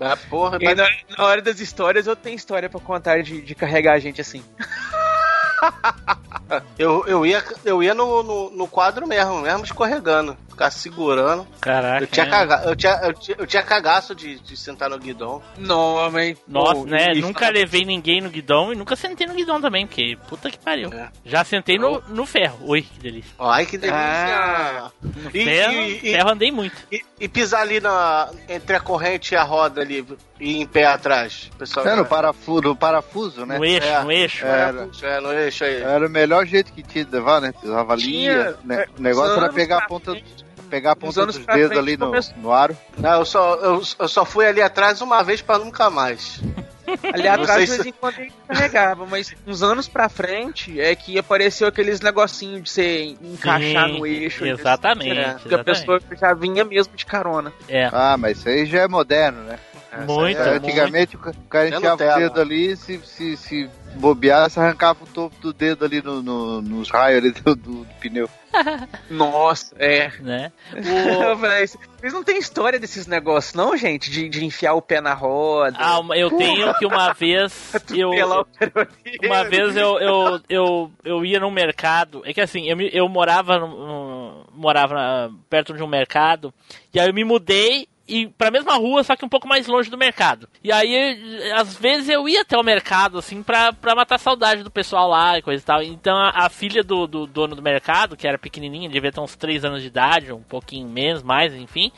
Ah, 0.00 0.16
porra, 0.30 0.56
E 0.60 0.64
mas- 0.64 0.76
na, 0.78 0.88
na 1.18 1.24
hora 1.24 1.42
das 1.42 1.60
histórias, 1.60 2.06
eu 2.06 2.16
tenho 2.16 2.36
história 2.36 2.70
pra 2.70 2.80
contar 2.80 3.22
de, 3.22 3.42
de 3.42 3.54
carregar 3.54 3.92
a 3.94 3.98
gente 3.98 4.18
assim. 4.18 4.42
eu, 6.78 7.04
eu 7.06 7.24
ia, 7.24 7.42
eu 7.64 7.82
ia 7.82 7.94
no, 7.94 8.22
no, 8.22 8.50
no 8.50 8.66
quadro 8.68 9.06
mesmo, 9.06 9.40
mesmo 9.40 9.64
escorregando. 9.64 10.36
Ficar 10.48 10.70
segurando. 10.70 11.46
Caraca. 11.60 12.02
Eu 12.04 12.06
tinha, 12.06 12.26
caga, 12.26 12.62
eu 12.66 12.76
tinha, 12.76 12.92
eu 13.02 13.14
tinha, 13.14 13.36
eu 13.38 13.46
tinha 13.46 13.62
cagaço 13.62 14.14
de, 14.14 14.38
de 14.38 14.54
sentar 14.56 14.90
no 14.90 14.98
guidão. 14.98 15.42
Não, 15.56 16.10
mas... 16.10 16.36
Nossa, 16.46 16.74
pô, 16.74 16.84
né? 16.84 17.06
Nunca 17.16 17.48
levei 17.48 17.84
ninguém 17.86 18.20
no 18.20 18.28
guidão 18.28 18.70
e 18.72 18.76
nunca 18.76 18.94
sentei 18.94 19.26
no 19.26 19.32
guidão 19.34 19.60
também, 19.60 19.86
porque 19.86 20.16
puta 20.28 20.50
que 20.50 20.58
pariu. 20.58 20.92
É. 20.92 21.08
Já 21.24 21.42
sentei 21.42 21.78
no, 21.78 22.02
no 22.08 22.26
ferro. 22.26 22.58
Oi, 22.68 22.82
que 22.82 23.00
delícia. 23.00 23.32
Ai, 23.38 23.64
que 23.64 23.78
delícia. 23.78 23.98
Ah. 23.98 24.90
No 25.02 25.30
E- 25.32 25.44
ferro, 25.44 25.72
e- 25.72 25.96
e- 25.96 26.12
ferro 26.12 26.30
andei 26.30 26.52
muito. 26.52 26.76
E, 26.92 27.02
e 27.18 27.28
pisar 27.28 27.62
ali 27.62 27.80
na, 27.80 28.28
entre 28.48 28.76
a 28.76 28.80
corrente 28.80 29.32
e 29.32 29.36
a 29.36 29.42
roda 29.42 29.80
ali 29.80 30.04
e 30.38 30.60
em 30.60 30.66
pé 30.66 30.84
atrás. 30.84 31.50
Pessoal, 31.58 31.86
É 31.86 31.96
no 31.96 32.04
parafuso, 32.04 32.62
no 32.62 32.76
parafuso, 32.76 33.46
né? 33.46 33.56
No 33.56 33.64
eixo, 33.64 33.86
É. 33.86 34.02
no 34.02 34.12
eixo. 34.12 34.44
Era. 34.46 34.88
É, 35.02 35.20
no 35.20 35.32
eixo 35.32 35.64
aí. 35.64 35.80
Era 35.82 36.06
o 36.06 36.10
melhor 36.10 36.41
jeito 36.44 36.72
que 36.72 36.82
tinha 36.82 37.04
de 37.04 37.10
levar, 37.10 37.40
né? 37.40 37.52
Pisava 37.52 37.92
ali, 37.92 38.26
né? 38.64 38.84
é, 38.84 38.88
o 38.98 39.02
negócio 39.02 39.36
era 39.36 39.52
pegar 39.52 39.78
a 39.78 39.86
ponta, 39.86 40.12
frente, 40.12 40.44
pegar 40.70 40.92
a 40.92 40.96
ponta 40.96 41.26
dos 41.26 41.38
dedos 41.38 41.76
ali 41.76 41.96
no, 41.96 42.12
no 42.36 42.52
aro. 42.52 42.76
Não, 42.96 43.18
eu 43.18 43.24
só, 43.24 43.54
eu, 43.56 43.82
eu 43.98 44.08
só 44.08 44.24
fui 44.24 44.46
ali 44.46 44.62
atrás 44.62 45.00
uma 45.00 45.22
vez 45.22 45.42
pra 45.42 45.58
nunca 45.58 45.90
mais. 45.90 46.40
Ali 47.12 47.24
Não 47.24 47.34
atrás, 47.34 47.64
de 47.64 47.76
vez 47.76 47.86
em 47.86 47.92
quando, 47.92 48.18
ele 48.18 48.32
carregava, 48.46 49.06
mas 49.06 49.34
uns 49.46 49.62
anos 49.62 49.88
pra 49.88 50.08
frente 50.08 50.80
é 50.80 50.94
que 50.94 51.18
apareceu 51.18 51.68
aqueles 51.68 52.00
negocinhos 52.00 52.62
de 52.64 52.70
você 52.70 53.16
encaixar 53.22 53.88
Sim, 53.88 53.98
no 53.98 54.06
eixo. 54.06 54.44
exatamente, 54.44 55.14
né? 55.14 55.36
Porque 55.40 55.54
a 55.54 55.64
pessoa 55.64 56.00
já 56.20 56.34
vinha 56.34 56.64
mesmo 56.64 56.94
de 56.94 57.06
carona. 57.06 57.52
É. 57.68 57.88
Ah, 57.92 58.16
mas 58.18 58.38
isso 58.38 58.48
aí 58.48 58.66
já 58.66 58.80
é 58.82 58.88
moderno, 58.88 59.42
né? 59.44 59.58
Muito, 60.06 60.38
É, 60.40 60.56
antigamente 60.56 61.16
o 61.16 61.18
ca- 61.18 61.30
o 61.30 61.48
cara 61.48 61.66
É 61.66 61.68
enfiava 61.76 61.94
o 61.94 62.18
dedo 62.18 62.40
ali, 62.40 62.76
se, 62.76 62.98
se, 63.04 63.36
se 63.36 63.70
bobeasse, 63.96 64.58
arrancava 64.58 65.04
o 65.04 65.06
topo 65.06 65.36
do 65.40 65.52
dedo 65.52 65.84
ali 65.84 66.00
no, 66.02 66.22
no- 66.22 66.62
nos 66.62 66.88
raios 66.90 67.18
ali 67.22 67.30
do, 67.32 67.54
do- 67.54 67.84
do 67.84 67.94
pneu. 68.00 68.28
Nossa, 69.10 69.74
é. 69.78 70.10
né? 70.20 70.52
Eu 70.72 71.36
falei, 71.38 71.66
Vocês 71.66 72.12
não 72.12 72.22
tem 72.24 72.38
história 72.38 72.78
desses 72.78 73.06
negócios, 73.06 73.54
não, 73.54 73.76
gente? 73.76 74.10
De, 74.10 74.28
de 74.28 74.44
enfiar 74.44 74.74
o 74.74 74.82
pé 74.82 75.00
na 75.00 75.14
roda. 75.14 75.76
Ah, 75.78 75.98
uma- 76.00 76.16
eu 76.16 76.30
tenho 76.36 76.72
que 76.74 76.86
uma 76.86 77.12
vez 77.14 77.72
eu 77.94 78.10
o 78.10 78.44
caroneiro. 78.46 78.90
uma 79.24 79.44
vez 79.44 79.76
eu, 79.76 79.98
eu, 80.00 80.40
eu, 80.48 80.92
eu 81.04 81.24
ia 81.24 81.38
num 81.40 81.50
mercado, 81.50 82.22
é 82.24 82.32
que 82.32 82.40
assim, 82.40 82.68
eu, 82.68 82.80
eu 82.80 83.08
morava 83.08 83.58
no, 83.58 83.68
no- 83.68 84.46
morava 84.54 84.94
na- 84.94 85.30
perto 85.48 85.74
de 85.74 85.82
um 85.82 85.86
mercado, 85.86 86.52
e 86.94 87.00
aí 87.00 87.08
eu 87.08 87.14
me 87.14 87.24
mudei 87.24 87.86
e 88.06 88.26
pra 88.26 88.50
mesma 88.50 88.74
rua, 88.74 89.02
só 89.04 89.14
que 89.16 89.24
um 89.24 89.28
pouco 89.28 89.46
mais 89.48 89.66
longe 89.66 89.88
do 89.90 89.96
mercado. 89.96 90.48
E 90.62 90.72
aí, 90.72 91.50
às 91.54 91.76
vezes 91.76 92.08
eu 92.08 92.28
ia 92.28 92.42
até 92.42 92.56
o 92.58 92.62
mercado, 92.62 93.18
assim, 93.18 93.42
pra, 93.42 93.72
pra 93.72 93.94
matar 93.94 94.18
saudade 94.18 94.62
do 94.62 94.70
pessoal 94.70 95.08
lá 95.08 95.38
e 95.38 95.42
coisa 95.42 95.62
e 95.62 95.66
tal. 95.66 95.82
Então 95.82 96.16
a, 96.16 96.46
a 96.46 96.48
filha 96.50 96.82
do, 96.82 97.06
do 97.06 97.26
dono 97.26 97.54
do 97.54 97.62
mercado, 97.62 98.16
que 98.16 98.26
era 98.26 98.38
pequenininha, 98.38 98.88
devia 98.88 99.12
ter 99.12 99.20
uns 99.20 99.36
3 99.36 99.64
anos 99.64 99.80
de 99.82 99.88
idade, 99.88 100.32
um 100.32 100.42
pouquinho 100.42 100.88
menos, 100.88 101.22
mais, 101.22 101.54
enfim. 101.54 101.92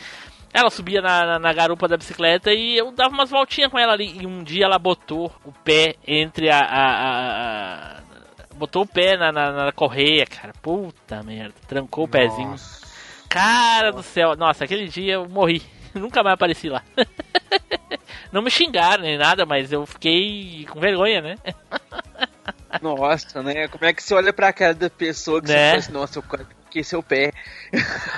Ela 0.53 0.71
subia 0.71 1.01
na, 1.03 1.27
na, 1.27 1.39
na 1.41 1.53
garupa 1.53 1.89
da 1.89 1.97
bicicleta 1.97 2.53
e 2.53 2.77
eu 2.77 2.93
dava 2.93 3.13
umas 3.13 3.29
voltinhas 3.31 3.71
com 3.71 3.79
ela 3.79 3.93
ali. 3.93 4.19
E 4.23 4.25
um 4.27 4.45
dia 4.45 4.67
ela 4.67 4.79
botou 4.79 5.33
o 5.45 5.51
pé 5.51 5.97
entre 6.07 6.49
a. 6.49 6.61
a- 6.61 6.95
a- 6.95 7.99
a- 7.99 8.01
botou 8.55 8.83
o 8.83 8.87
pé 8.87 9.17
na, 9.17 9.33
na, 9.33 9.51
na 9.51 9.73
correia, 9.73 10.25
cara. 10.27 10.53
Puta 10.63 11.25
merda. 11.25 11.55
Trancou 11.67 12.05
o 12.05 12.09
pezinho. 12.09 12.55
Cara 13.29 13.91
do 13.91 14.01
céu. 14.05 14.37
Nossa, 14.37 14.63
aquele 14.63 14.87
dia 14.87 15.15
eu 15.15 15.29
morri. 15.29 15.61
Nunca 16.01 16.23
mais 16.23 16.35
apareci 16.35 16.69
lá. 16.69 16.83
Não 18.33 18.43
me 18.43 18.51
xingaram 18.51 19.03
nem 19.05 19.17
nada, 19.17 19.47
mas 19.47 19.71
eu 19.73 19.87
fiquei 19.87 20.67
com 20.71 20.81
vergonha, 20.81 21.21
né? 21.21 21.37
Nossa, 22.83 23.43
né? 23.43 23.69
Como 23.69 23.85
é 23.85 23.93
que 23.93 24.03
você 24.03 24.15
olha 24.15 24.33
pra 24.33 24.53
cara 24.53 24.75
da 24.75 24.91
pessoa 24.91 25.41
que 25.41 25.49
Né? 25.49 25.55
você 25.55 25.69
fala 25.71 25.79
assim, 25.79 25.93
nossa, 25.93 26.19
eu 26.19 26.23
quase 26.23 26.47
que 26.75 26.83
seu 26.83 27.03
pé. 27.03 27.33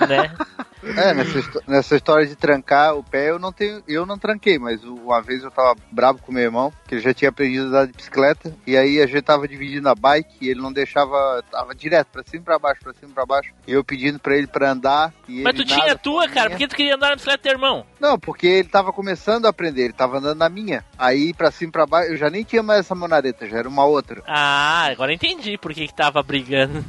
né? 0.08 0.34
É, 0.96 1.12
nessa, 1.14 1.62
nessa 1.66 1.96
história 1.96 2.26
de 2.26 2.36
trancar 2.36 2.94
o 2.94 3.02
pé, 3.02 3.30
eu 3.30 3.38
não 3.40 3.50
tenho, 3.50 3.82
eu 3.88 4.06
não 4.06 4.16
tranquei, 4.16 4.56
mas 4.56 4.84
uma 4.84 5.20
vez 5.20 5.42
eu 5.42 5.50
tava 5.50 5.74
bravo 5.90 6.20
com 6.20 6.30
meu 6.30 6.44
irmão, 6.44 6.72
que 6.86 6.94
ele 6.94 7.02
já 7.02 7.12
tinha 7.12 7.30
aprendido 7.30 7.64
a 7.64 7.68
andar 7.68 7.86
de 7.86 7.92
bicicleta, 7.94 8.54
e 8.64 8.76
aí 8.76 9.00
a 9.00 9.06
gente 9.06 9.22
tava 9.22 9.48
dividindo 9.48 9.88
a 9.88 9.94
bike 9.96 10.36
e 10.40 10.48
ele 10.48 10.60
não 10.60 10.72
deixava, 10.72 11.42
tava 11.50 11.74
direto 11.74 12.08
pra 12.12 12.22
cima 12.22 12.42
e 12.42 12.44
pra 12.44 12.58
baixo, 12.58 12.82
pra 12.82 12.92
cima 12.94 13.10
e 13.10 13.14
pra 13.14 13.26
baixo, 13.26 13.52
e 13.66 13.72
eu 13.72 13.82
pedindo 13.82 14.20
pra 14.20 14.36
ele 14.36 14.46
pra 14.46 14.70
andar, 14.70 15.12
e 15.26 15.42
Mas 15.42 15.54
ele 15.54 15.64
tu 15.64 15.74
tinha 15.74 15.92
a 15.92 15.98
tua, 15.98 16.28
cara, 16.28 16.50
por 16.50 16.58
que 16.58 16.68
tu 16.68 16.76
queria 16.76 16.94
andar 16.94 17.08
na 17.08 17.14
bicicleta 17.16 17.38
do 17.38 17.42
teu 17.42 17.52
irmão? 17.52 17.84
Não, 17.98 18.18
porque 18.18 18.46
ele 18.46 18.68
tava 18.68 18.92
começando 18.92 19.46
a 19.46 19.48
aprender, 19.48 19.84
ele 19.84 19.92
tava 19.92 20.18
andando 20.18 20.38
na 20.38 20.48
minha, 20.48 20.84
aí 20.96 21.34
pra 21.34 21.50
cima 21.50 21.70
e 21.70 21.72
pra 21.72 21.86
baixo, 21.86 22.12
eu 22.12 22.16
já 22.16 22.30
nem 22.30 22.44
tinha 22.44 22.62
mais 22.62 22.80
essa 22.80 22.94
monareta, 22.94 23.48
já 23.48 23.58
era 23.58 23.68
uma 23.68 23.84
outra. 23.84 24.22
Ah, 24.26 24.86
agora 24.90 25.10
eu 25.10 25.16
entendi 25.16 25.58
por 25.58 25.74
que 25.74 25.88
que 25.88 25.94
tava 25.94 26.22
brigando. 26.22 26.84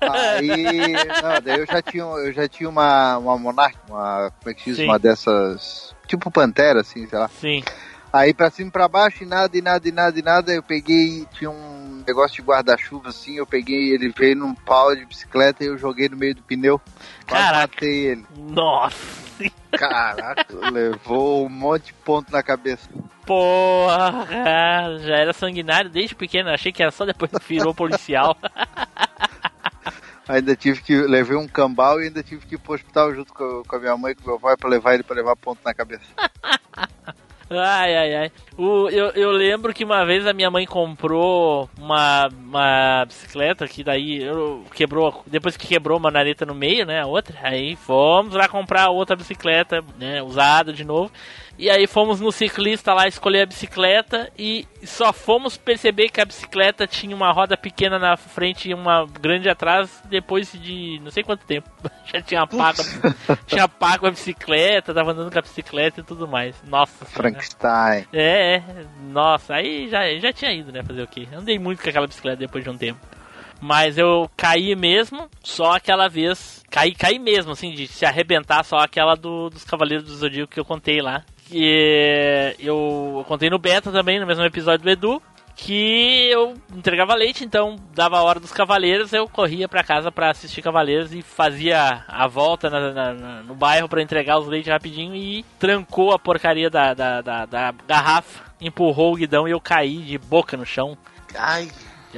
Aí, 0.00 0.94
não, 1.20 1.40
daí 1.42 1.58
eu 1.58 1.66
já 1.66 1.82
tinha, 1.82 2.04
eu 2.04 2.32
já 2.32 2.48
tinha 2.48 2.68
uma, 2.68 3.18
uma 3.18 3.38
Monarch, 3.38 3.76
uma, 3.88 4.32
como 4.38 4.50
é 4.50 4.54
que 4.54 4.64
diz, 4.64 4.76
Sim. 4.76 4.84
uma 4.84 4.98
dessas, 4.98 5.94
tipo 6.06 6.30
Pantera, 6.30 6.80
assim, 6.80 7.06
sei 7.06 7.18
lá. 7.18 7.28
Sim. 7.28 7.62
Aí 8.12 8.34
pra 8.34 8.50
cima 8.50 8.68
e 8.68 8.72
pra 8.72 8.88
baixo, 8.88 9.22
e 9.22 9.26
nada, 9.26 9.56
e 9.56 9.62
nada, 9.62 9.88
e 9.88 9.92
nada, 9.92 10.18
e 10.18 10.22
nada, 10.22 10.52
eu 10.52 10.62
peguei, 10.62 11.26
tinha 11.32 11.50
um 11.50 12.02
negócio 12.06 12.36
de 12.36 12.42
guarda-chuva, 12.42 13.08
assim, 13.08 13.36
eu 13.36 13.46
peguei, 13.46 13.94
ele 13.94 14.12
veio 14.14 14.36
num 14.36 14.54
pau 14.54 14.94
de 14.94 15.04
bicicleta 15.06 15.64
e 15.64 15.68
eu 15.68 15.78
joguei 15.78 16.08
no 16.08 16.16
meio 16.16 16.34
do 16.34 16.42
pneu. 16.42 16.80
Quase 17.26 17.44
Caraca. 17.44 17.74
matei 17.74 18.06
ele. 18.06 18.26
Nossa. 18.36 19.22
Caraca, 19.72 20.46
levou 20.70 21.46
um 21.46 21.48
monte 21.48 21.86
de 21.86 21.92
ponto 21.94 22.30
na 22.30 22.42
cabeça. 22.42 22.88
Porra, 23.24 24.26
já 25.00 25.16
era 25.16 25.32
sanguinário 25.32 25.88
desde 25.88 26.14
pequeno, 26.14 26.50
achei 26.50 26.70
que 26.70 26.82
era 26.82 26.90
só 26.90 27.06
depois 27.06 27.30
que 27.30 27.48
virou 27.48 27.74
policial. 27.74 28.36
Ainda 30.32 30.56
tive 30.56 30.80
que, 30.80 30.96
levei 30.96 31.36
um 31.36 31.46
cambal 31.46 32.00
e 32.00 32.04
ainda 32.04 32.22
tive 32.22 32.46
que 32.46 32.54
ir 32.54 32.58
pro 32.58 32.72
hospital 32.72 33.14
junto 33.14 33.34
com, 33.34 33.62
com 33.68 33.76
a 33.76 33.78
minha 33.78 33.96
mãe 33.98 34.12
e 34.12 34.14
com 34.14 34.30
meu 34.30 34.40
pai 34.40 34.56
pra 34.56 34.70
levar 34.70 34.94
ele 34.94 35.02
pra 35.02 35.14
levar 35.14 35.36
ponto 35.36 35.58
na 35.62 35.74
cabeça. 35.74 36.04
Ai, 37.54 37.94
ai, 37.94 38.14
ai. 38.14 38.32
O, 38.56 38.88
eu, 38.88 39.10
eu 39.10 39.30
lembro 39.30 39.74
que 39.74 39.84
uma 39.84 40.06
vez 40.06 40.26
a 40.26 40.32
minha 40.32 40.50
mãe 40.50 40.64
comprou 40.64 41.68
uma, 41.76 42.28
uma 42.28 43.04
bicicleta 43.04 43.68
que 43.68 43.84
daí 43.84 44.22
quebrou. 44.74 45.22
Depois 45.26 45.54
que 45.54 45.66
quebrou 45.66 45.98
uma 45.98 46.10
nareta 46.10 46.46
no 46.46 46.54
meio, 46.54 46.86
né? 46.86 47.02
A 47.02 47.06
outra. 47.06 47.36
Aí 47.42 47.76
fomos 47.76 48.32
lá 48.32 48.48
comprar 48.48 48.88
outra 48.88 49.14
bicicleta, 49.14 49.84
né? 49.98 50.22
Usada 50.22 50.72
de 50.72 50.82
novo. 50.82 51.12
E 51.58 51.70
aí 51.70 51.86
fomos 51.86 52.20
no 52.20 52.32
ciclista 52.32 52.92
lá 52.92 53.06
escolher 53.06 53.42
a 53.42 53.46
bicicleta 53.46 54.30
e 54.38 54.66
só 54.84 55.12
fomos 55.12 55.56
perceber 55.56 56.08
que 56.08 56.20
a 56.20 56.24
bicicleta 56.24 56.86
tinha 56.86 57.14
uma 57.14 57.30
roda 57.30 57.56
pequena 57.56 57.98
na 57.98 58.16
frente 58.16 58.70
e 58.70 58.74
uma 58.74 59.06
grande 59.06 59.48
atrás 59.48 60.02
depois 60.08 60.52
de 60.52 60.98
não 61.02 61.10
sei 61.10 61.22
quanto 61.22 61.46
tempo. 61.46 61.68
Já 62.12 62.20
tinha 62.20 62.46
pago, 62.46 62.82
tinha 63.46 63.68
pago 63.68 64.06
a 64.06 64.10
bicicleta, 64.10 64.92
tava 64.92 65.12
andando 65.12 65.30
com 65.30 65.38
a 65.38 65.42
bicicleta 65.42 66.00
e 66.00 66.02
tudo 66.02 66.26
mais. 66.26 66.56
Nossa. 66.64 67.04
Frankenstein. 67.04 68.06
É, 68.12 68.56
é. 68.56 68.62
nossa, 69.10 69.54
aí 69.54 69.88
já, 69.88 70.00
já 70.18 70.32
tinha 70.32 70.52
ido, 70.52 70.72
né? 70.72 70.82
Fazer 70.82 71.02
o 71.02 71.06
quê? 71.06 71.26
Andei 71.32 71.58
muito 71.58 71.82
com 71.82 71.88
aquela 71.88 72.06
bicicleta 72.06 72.38
depois 72.38 72.64
de 72.64 72.70
um 72.70 72.76
tempo. 72.76 73.00
Mas 73.62 73.96
eu 73.96 74.28
caí 74.36 74.74
mesmo, 74.74 75.30
só 75.40 75.76
aquela 75.76 76.08
vez. 76.08 76.64
Caí, 76.68 76.92
caí 76.92 77.20
mesmo, 77.20 77.52
assim, 77.52 77.70
de 77.70 77.86
se 77.86 78.04
arrebentar, 78.04 78.64
só 78.64 78.78
aquela 78.78 79.14
do, 79.14 79.48
dos 79.50 79.62
Cavaleiros 79.62 80.04
do 80.04 80.16
Zodíaco 80.16 80.52
que 80.52 80.58
eu 80.58 80.64
contei 80.64 81.00
lá. 81.00 81.24
Que 81.52 82.56
eu, 82.58 83.24
contei 83.28 83.50
no 83.50 83.58
beta 83.58 83.92
também, 83.92 84.18
no 84.18 84.26
mesmo 84.26 84.42
episódio 84.44 84.82
do 84.84 84.90
Edu. 84.90 85.22
Que 85.54 86.30
eu 86.30 86.54
entregava 86.74 87.14
leite, 87.14 87.44
então 87.44 87.76
dava 87.94 88.16
a 88.16 88.22
hora 88.22 88.40
dos 88.40 88.50
cavaleiros, 88.52 89.12
eu 89.12 89.28
corria 89.28 89.68
pra 89.68 89.84
casa 89.84 90.10
pra 90.10 90.30
assistir 90.30 90.62
cavaleiros 90.62 91.12
e 91.12 91.20
fazia 91.20 92.04
a 92.08 92.26
volta 92.26 92.70
na- 92.70 92.90
na- 93.12 93.42
no 93.42 93.54
bairro 93.54 93.86
pra 93.86 94.00
entregar 94.00 94.38
os 94.38 94.48
leites 94.48 94.72
rapidinho 94.72 95.14
e 95.14 95.44
trancou 95.58 96.10
a 96.10 96.18
porcaria 96.18 96.70
da, 96.70 96.94
da, 96.94 97.20
da- 97.20 97.44
da 97.46 97.74
garrafa, 97.86 98.42
empurrou 98.62 99.12
o 99.12 99.16
guidão 99.16 99.46
e 99.46 99.50
eu 99.50 99.60
caí 99.60 99.98
de 99.98 100.16
boca 100.16 100.56
no 100.56 100.64
chão. 100.64 100.96
Ai, 101.38 101.68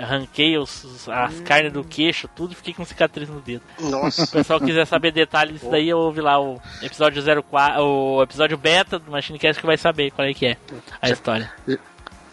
Arranquei 0.00 0.58
os, 0.58 0.82
os- 0.84 1.08
as 1.08 1.40
carnes 1.40 1.72
do 1.72 1.84
queixo, 1.84 2.28
tudo 2.34 2.52
e 2.52 2.56
fiquei 2.56 2.74
com 2.74 2.84
cicatriz 2.84 3.28
no 3.28 3.40
dedo. 3.40 3.62
Se 3.78 3.84
nossa. 3.90 4.24
o 4.24 4.28
pessoal 4.28 4.60
quiser 4.60 4.86
saber 4.86 5.12
detalhes 5.12 5.54
disso 5.54 5.70
daí, 5.70 5.92
ouve 5.94 6.20
lá 6.20 6.40
o 6.40 6.60
episódio 6.82 7.22
04, 7.44 7.82
o 7.84 8.22
episódio 8.22 8.56
beta 8.58 8.98
do 8.98 9.10
Machinecast 9.10 9.60
que 9.60 9.66
vai 9.66 9.76
saber 9.78 10.10
qual 10.10 10.26
é 10.26 10.34
que 10.34 10.46
é 10.46 10.56
a 11.00 11.10
história. 11.10 11.52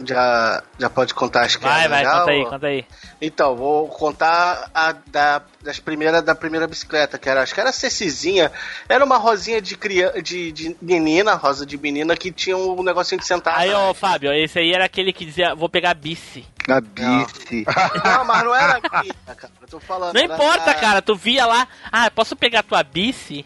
Já, 0.04 0.64
já 0.80 0.90
pode 0.90 1.14
contar 1.14 1.42
as 1.46 1.54
Vai, 1.58 1.84
quedas 1.84 1.90
vai, 1.92 2.04
já, 2.04 2.20
conta 2.20 2.32
aí, 2.32 2.46
conta 2.46 2.68
aí. 2.68 2.86
Então, 3.22 3.56
vou 3.56 3.88
contar 3.88 4.72
a 4.74 4.94
da, 4.94 5.44
das 5.62 5.80
primeiras 5.80 6.24
da 6.24 6.34
primeira 6.34 6.66
bicicleta, 6.66 7.20
que 7.20 7.30
era, 7.30 7.44
acho 7.44 7.54
que 7.54 7.60
era 7.60 7.70
a 7.70 7.74
Cecizinha. 7.74 8.52
Era 8.90 9.06
uma 9.06 9.18
rosinha 9.18 9.62
de 9.62 9.78
criança, 9.78 10.20
de, 10.20 10.52
de 10.52 10.76
menina, 10.82 11.36
rosa 11.36 11.68
de 11.68 11.78
menina, 11.78 12.18
que 12.18 12.32
tinha 12.32 12.58
um 12.58 12.82
negocinho 12.82 13.22
de 13.22 13.28
sentar. 13.28 13.56
Aí, 13.60 13.72
ó. 13.72 13.94
Fábio, 13.94 14.34
esse 14.34 14.58
aí 14.58 14.74
era 14.74 14.86
aquele 14.86 15.14
que 15.14 15.24
dizia, 15.24 15.54
vou 15.54 15.70
pegar 15.70 15.94
bici. 15.94 16.44
Na 16.76 16.82
bici. 16.82 17.66
Não, 18.06 18.26
mas 18.26 18.44
não 18.44 18.56
era 18.56 18.80
a 18.92 19.02
minha, 19.02 19.14
cara. 19.36 19.54
Eu 19.62 19.68
tô 19.68 19.80
falando. 19.80 20.14
Não 20.14 20.22
importa, 20.22 20.72
a- 20.72 20.76
cara, 20.76 21.02
tu 21.02 21.16
via 21.16 21.46
lá, 21.46 21.68
ah, 21.92 22.10
posso 22.12 22.36
pegar 22.36 22.64
tua 22.64 22.82
bici? 22.84 23.46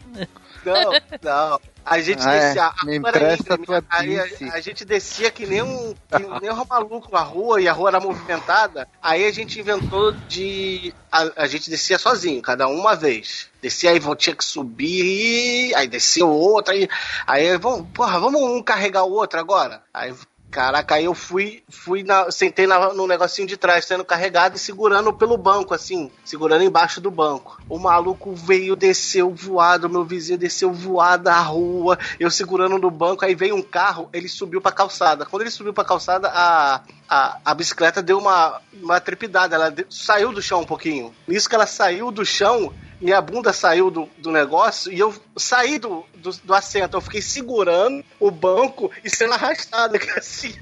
Não, 0.66 0.92
não. 1.22 1.60
A 1.86 2.00
gente 2.02 2.28
Ah, 2.28 2.34
é. 2.34 2.40
descia. 2.48 2.72
a 2.76 2.86
Me 2.86 2.96
empresta 2.98 3.44
íngreme, 3.54 3.66
tua 3.68 3.84
aí 3.90 4.20
a- 4.20 4.24
bici. 4.24 4.50
A, 4.52 4.60
gente 4.60 4.84
descia 4.84 5.30
que 5.30 5.46
nem 5.46 5.62
um, 5.62 5.94
que 6.10 6.42
nem 6.42 6.52
um 6.52 6.66
maluco 6.68 7.12
na 7.12 7.22
rua 7.22 7.62
e 7.62 7.68
a 7.68 7.74
rua 7.74 7.90
era 7.90 8.00
movimentada. 8.00 8.88
Aí 9.02 9.24
a 9.28 9.32
gente 9.32 9.60
inventou 9.60 10.12
de. 10.12 10.92
A, 11.12 11.44
a 11.44 11.48
gente 11.48 11.70
descia 11.70 12.00
sozinho, 12.00 12.42
cada 12.42 12.68
um 12.68 12.74
uma 12.80 12.96
vez. 12.96 13.48
Descia 13.62 13.92
aí, 13.92 14.00
tinha 14.16 14.36
que 14.36 14.44
subir, 14.44 15.74
aí 15.76 15.88
descia 15.88 16.26
o 16.26 16.30
outro, 16.36 16.74
aí. 16.74 16.88
Aí, 17.28 17.56
vamos, 17.60 17.88
porra, 17.94 18.20
vamos 18.20 18.42
um 18.42 18.64
carregar 18.64 19.04
o 19.04 19.12
outro 19.12 19.40
agora? 19.40 19.84
Aí. 19.94 20.14
Caraca, 20.52 20.96
aí 20.96 21.04
eu 21.04 21.14
fui, 21.14 21.64
fui 21.68 22.02
na, 22.02 22.32
sentei 22.32 22.66
na, 22.66 22.94
no 22.94 23.06
negocinho 23.06 23.46
de 23.46 23.58
trás, 23.58 23.84
sendo 23.84 24.06
carregado 24.06 24.56
e 24.56 24.60
segurando 24.60 25.12
pelo 25.12 25.38
banco, 25.38 25.74
assim, 25.74 26.10
segurando 26.24 26.64
embaixo 26.64 27.02
do 27.02 27.12
banco. 27.12 27.60
O 27.68 27.78
maluco 27.78 28.34
veio, 28.34 28.74
desceu 28.74 29.34
voado, 29.34 29.90
meu 29.90 30.06
vizinho 30.06 30.38
desceu 30.40 30.72
voado 30.72 31.26
da 31.26 31.38
rua, 31.42 32.00
eu 32.18 32.32
segurando 32.32 32.78
no 32.78 32.90
banco, 32.90 33.26
aí 33.26 33.36
veio 33.36 33.54
um 33.54 33.62
carro, 33.62 34.08
ele 34.14 34.30
subiu 34.30 34.62
pra 34.62 34.72
calçada. 34.72 35.26
Quando 35.26 35.42
ele 35.42 35.52
subiu 35.52 35.74
pra 35.74 35.84
calçada, 35.84 36.30
a, 36.30 36.82
a, 37.10 37.38
a 37.44 37.54
bicicleta 37.54 38.02
deu 38.02 38.18
uma, 38.18 38.62
uma 38.82 39.02
trepidada, 39.02 39.56
ela 39.56 39.70
de- 39.70 39.86
saiu 39.90 40.32
do 40.32 40.42
chão 40.42 40.62
um 40.62 40.66
pouquinho. 40.66 41.14
Nisso 41.28 41.50
que 41.50 41.56
ela 41.56 41.68
saiu 41.68 42.12
do 42.12 42.26
chão, 42.26 42.72
minha 43.02 43.22
bunda 43.22 43.52
saiu 43.54 43.90
do, 43.92 44.10
do 44.18 44.32
negócio 44.32 44.92
e 44.92 45.00
eu 45.00 45.14
saí 45.36 45.78
do, 45.80 46.06
do, 46.16 46.32
do 46.44 46.54
assento. 46.54 46.96
Eu 46.96 47.02
fiquei 47.02 47.22
segurando 47.22 48.04
o 48.20 48.32
banco 48.32 48.92
e 49.04 49.10
sendo 49.10 49.34
arrastado 49.34 49.96
aqui 49.96 50.10
assim. 50.18 50.54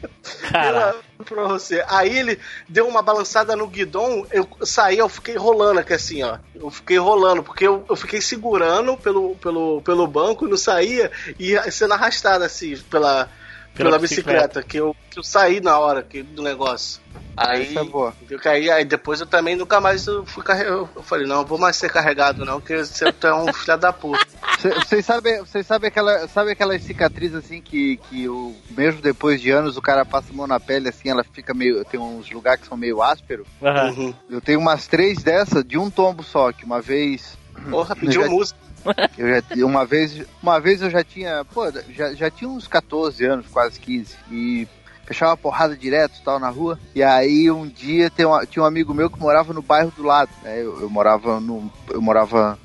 Pela- 0.52 0.96
Pra 1.24 1.48
você. 1.48 1.82
Aí 1.88 2.18
ele 2.18 2.38
deu 2.68 2.86
uma 2.86 3.02
balançada 3.02 3.56
no 3.56 3.66
guidão, 3.68 4.28
eu 4.30 4.46
saí, 4.64 4.98
eu 4.98 5.08
fiquei 5.08 5.36
rolando 5.38 5.80
aqui 5.80 5.94
assim, 5.94 6.22
ó. 6.22 6.38
Eu 6.54 6.70
fiquei 6.70 6.98
rolando, 6.98 7.42
porque 7.42 7.66
eu, 7.66 7.86
eu 7.90 7.96
fiquei 7.96 8.20
segurando 8.20 8.98
pelo, 8.98 9.34
pelo, 9.38 9.82
pelo 9.84 10.06
banco, 10.06 10.48
não 10.48 10.58
saía, 10.58 11.10
e 11.40 11.56
sendo 11.72 11.94
arrastado 11.94 12.44
assim 12.44 12.76
pela, 12.90 13.30
Pela 13.76 13.90
pela, 13.90 14.00
bicicleta. 14.00 14.40
bicicleta, 14.40 14.64
que 14.64 14.78
eu, 14.78 14.96
que 15.10 15.18
eu 15.20 15.24
saí 15.24 15.60
na 15.60 15.80
hora 15.80 16.04
que, 16.04 16.22
do 16.22 16.42
negócio. 16.44 17.02
Aí, 17.36 17.76
é 17.76 17.84
boa. 17.84 18.14
eu 18.30 18.40
caí, 18.40 18.70
aí 18.70 18.86
depois 18.86 19.20
eu 19.20 19.26
também 19.26 19.56
nunca 19.56 19.82
mais 19.82 20.06
eu 20.06 20.24
fui 20.26 20.44
carregado. 20.44 20.88
Eu 20.96 21.02
falei, 21.02 21.26
não, 21.26 21.38
eu 21.42 21.46
vou 21.46 21.58
mais 21.58 21.76
ser 21.76 21.92
carregado, 21.92 22.46
não, 22.46 22.60
porque 22.60 22.78
você 22.86 23.06
é 23.06 23.34
um 23.34 23.52
filho 23.54 23.78
da 23.78 23.92
puta. 23.92 24.24
Cê- 24.60 24.70
Vocês 24.76 25.04
sabem 25.06 25.40
vocês 25.40 25.66
sabem 25.66 25.88
aquela, 25.88 26.28
sabe 26.28 26.52
aquela 26.52 26.78
cicatriz 26.78 27.34
assim 27.34 27.60
que, 27.60 27.98
que 28.10 28.30
o, 28.30 28.56
mesmo 28.70 29.02
depois 29.02 29.42
de 29.42 29.50
anos 29.50 29.76
o 29.78 29.82
cara 29.82 30.06
passa 30.06 30.32
a 30.32 30.36
mão 30.36 30.46
na 30.46 30.60
pele 30.60 30.90
assim, 30.90 31.10
ela 31.10 31.24
fica 31.24 31.54
meio. 31.56 31.84
Tem 31.86 32.00
uns 32.00 32.30
lugares 32.30 32.62
que 32.62 32.68
são 32.68 32.78
meio 32.78 33.02
áspero. 33.02 33.46
Uhum. 33.60 34.14
Eu 34.30 34.40
tenho 34.40 34.60
umas 34.60 34.86
três 34.86 35.24
dessas 35.24 35.64
de 35.66 35.78
um 35.80 35.90
tombo 35.90 36.22
só, 36.24 36.52
que 36.52 36.64
uma 36.64 36.80
vez. 36.82 37.36
Porra, 37.72 37.96
pediu 37.98 38.22
Já- 38.22 38.30
música. 38.30 38.60
Eu 39.18 39.28
já, 39.30 39.66
uma 39.66 39.86
vez. 39.86 40.24
Uma 40.42 40.60
vez 40.60 40.82
eu 40.82 40.90
já 40.90 41.04
tinha. 41.04 41.46
Pô, 41.54 41.72
já, 41.90 42.14
já 42.14 42.30
tinha 42.30 42.50
uns 42.50 42.68
14 42.68 43.24
anos, 43.26 43.48
quase 43.48 43.80
15. 43.80 44.16
E 44.32 44.68
fechava 45.06 45.36
porrada 45.38 45.76
direto 45.76 46.22
tal 46.24 46.40
na 46.40 46.50
rua. 46.50 46.80
E 46.96 47.02
aí 47.04 47.50
um 47.52 47.68
dia 47.68 48.10
tem 48.10 48.26
uma- 48.26 48.46
tinha 48.46 48.64
um 48.64 48.66
amigo 48.66 48.94
meu 48.94 49.10
que 49.10 49.20
morava 49.20 49.54
no 49.54 49.62
bairro 49.62 49.92
do 49.96 50.04
lado. 50.04 50.30
Né? 50.42 50.62
Eu, 50.62 50.82
eu 50.82 50.90
morava 50.90 51.40
no. 51.40 51.72
Eu 51.90 52.02
morava 52.02 52.58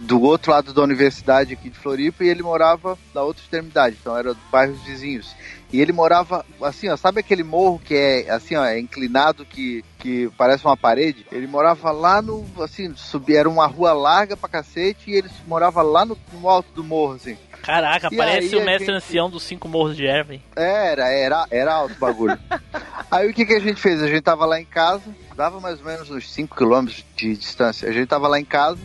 do 0.00 0.20
outro 0.22 0.52
lado 0.52 0.72
da 0.72 0.82
universidade 0.82 1.52
aqui 1.54 1.70
de 1.70 1.78
Floripa 1.78 2.24
e 2.24 2.28
ele 2.28 2.42
morava 2.42 2.98
da 3.12 3.22
outra 3.22 3.42
extremidade, 3.42 3.96
então 4.00 4.16
era 4.16 4.34
bairros 4.50 4.80
vizinhos. 4.82 5.34
E 5.72 5.80
ele 5.80 5.92
morava 5.92 6.46
assim, 6.62 6.88
ó, 6.88 6.96
sabe 6.96 7.20
aquele 7.20 7.42
morro 7.42 7.78
que 7.84 7.94
é 7.94 8.30
assim, 8.30 8.56
ó, 8.56 8.64
é 8.64 8.78
inclinado 8.78 9.44
que, 9.44 9.84
que 9.98 10.30
parece 10.38 10.64
uma 10.64 10.76
parede? 10.76 11.26
Ele 11.30 11.46
morava 11.46 11.90
lá 11.90 12.22
no 12.22 12.46
assim, 12.62 12.94
subia, 12.96 13.40
era 13.40 13.48
uma 13.48 13.66
rua 13.66 13.92
larga 13.92 14.34
pra 14.36 14.48
cacete 14.48 15.10
e 15.10 15.14
ele 15.14 15.28
morava 15.46 15.82
lá 15.82 16.06
no, 16.06 16.16
no 16.32 16.48
alto 16.48 16.72
do 16.72 16.82
morro 16.82 17.14
assim. 17.14 17.36
Caraca, 17.62 18.08
E 18.10 18.16
parece 18.16 18.56
o 18.56 18.64
mestre 18.64 18.86
gente- 18.86 18.96
ancião 18.96 19.28
dos 19.28 19.42
cinco 19.42 19.68
morros 19.68 19.94
de 19.96 20.04
Erwin. 20.06 20.40
Era, 20.56 21.08
era, 21.10 21.46
era 21.50 21.74
alto 21.74 21.94
o 21.94 21.98
bagulho. 21.98 22.38
Aí 23.10 23.28
o 23.28 23.34
que, 23.34 23.44
que 23.44 23.54
a 23.54 23.60
gente 23.60 23.80
fez? 23.80 24.00
A 24.02 24.06
gente 24.06 24.22
tava 24.22 24.46
lá 24.46 24.58
em 24.60 24.64
casa, 24.64 25.02
dava 25.36 25.60
mais 25.60 25.78
ou 25.80 25.84
menos 25.86 26.08
uns 26.10 26.30
5 26.32 26.54
km 26.56 26.86
de 27.16 27.36
distância. 27.36 27.88
A 27.88 27.92
gente 27.92 28.06
tava 28.06 28.28
lá 28.28 28.38
em 28.38 28.44
casa, 28.44 28.78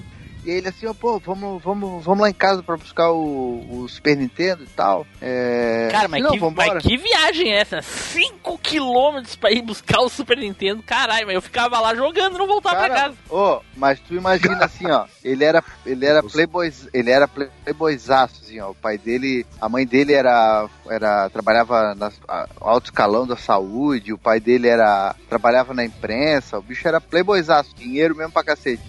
e 0.46 0.50
ele 0.52 0.68
assim, 0.70 0.86
ó, 0.88 0.94
pô, 0.94 1.20
vamos, 1.20 1.62
vamos, 1.64 2.04
vamos 2.04 2.22
lá 2.22 2.30
em 2.30 2.34
casa 2.34 2.62
pra 2.62 2.76
buscar 2.78 3.12
o, 3.12 3.66
o 3.84 3.88
Super 3.90 4.16
Nintendo 4.18 4.64
e 4.64 4.68
tal. 4.68 5.06
É... 5.22 5.90
Cara, 5.92 6.08
mas, 6.08 6.22
não, 6.24 6.32
que, 6.32 6.40
mas 6.40 6.84
que 6.84 6.98
viagem 6.98 7.52
é 7.54 7.60
essa? 7.62 7.82
5 7.82 8.58
quilômetros 8.60 9.36
pra 9.36 9.52
ir 9.52 9.62
buscar 9.62 10.02
o 10.02 10.10
Super 10.10 10.38
Nintendo. 10.38 10.84
Caralho, 10.84 11.26
mas 11.26 11.36
eu 11.36 11.42
ficava 11.42 11.80
lá 11.80 11.96
jogando 11.96 12.36
e 12.36 12.40
não 12.40 12.48
voltava 12.48 12.76
pra 12.78 12.90
Cara, 12.90 13.02
casa. 13.02 13.16
ô, 13.30 13.62
mas 13.76 14.00
tu 14.00 14.14
imagina 14.16 14.58
assim, 14.66 14.90
ó, 14.90 15.06
ele 15.24 15.44
era, 15.44 15.64
ele 15.86 16.06
era 16.06 16.22
playboy, 16.24 16.72
ele 16.94 17.10
era 17.10 17.28
play- 17.28 17.50
playboyzaço, 17.64 18.42
assim, 18.44 18.60
ó, 18.60 18.72
o 18.72 18.76
pai 18.76 18.98
dele, 18.98 19.46
a 19.62 19.70
mãe 19.70 19.86
dele 19.86 20.14
era, 20.14 20.68
era 20.90 21.30
trabalhava 21.30 21.96
na 21.96 22.12
a- 22.28 22.48
alto 22.60 22.86
escalão 22.86 23.26
da 23.26 23.38
saúde, 23.38 24.14
o 24.14 24.18
pai 24.18 24.40
dele 24.40 24.68
era, 24.68 25.16
trabalhava 25.30 25.74
na 25.74 25.86
imprensa, 25.86 26.58
o 26.58 26.62
bicho 26.62 26.88
era 26.88 27.00
playboyzaço, 27.00 27.74
dinheiro 27.76 28.16
mesmo 28.16 28.32
pra 28.32 28.44
cacete. 28.44 28.84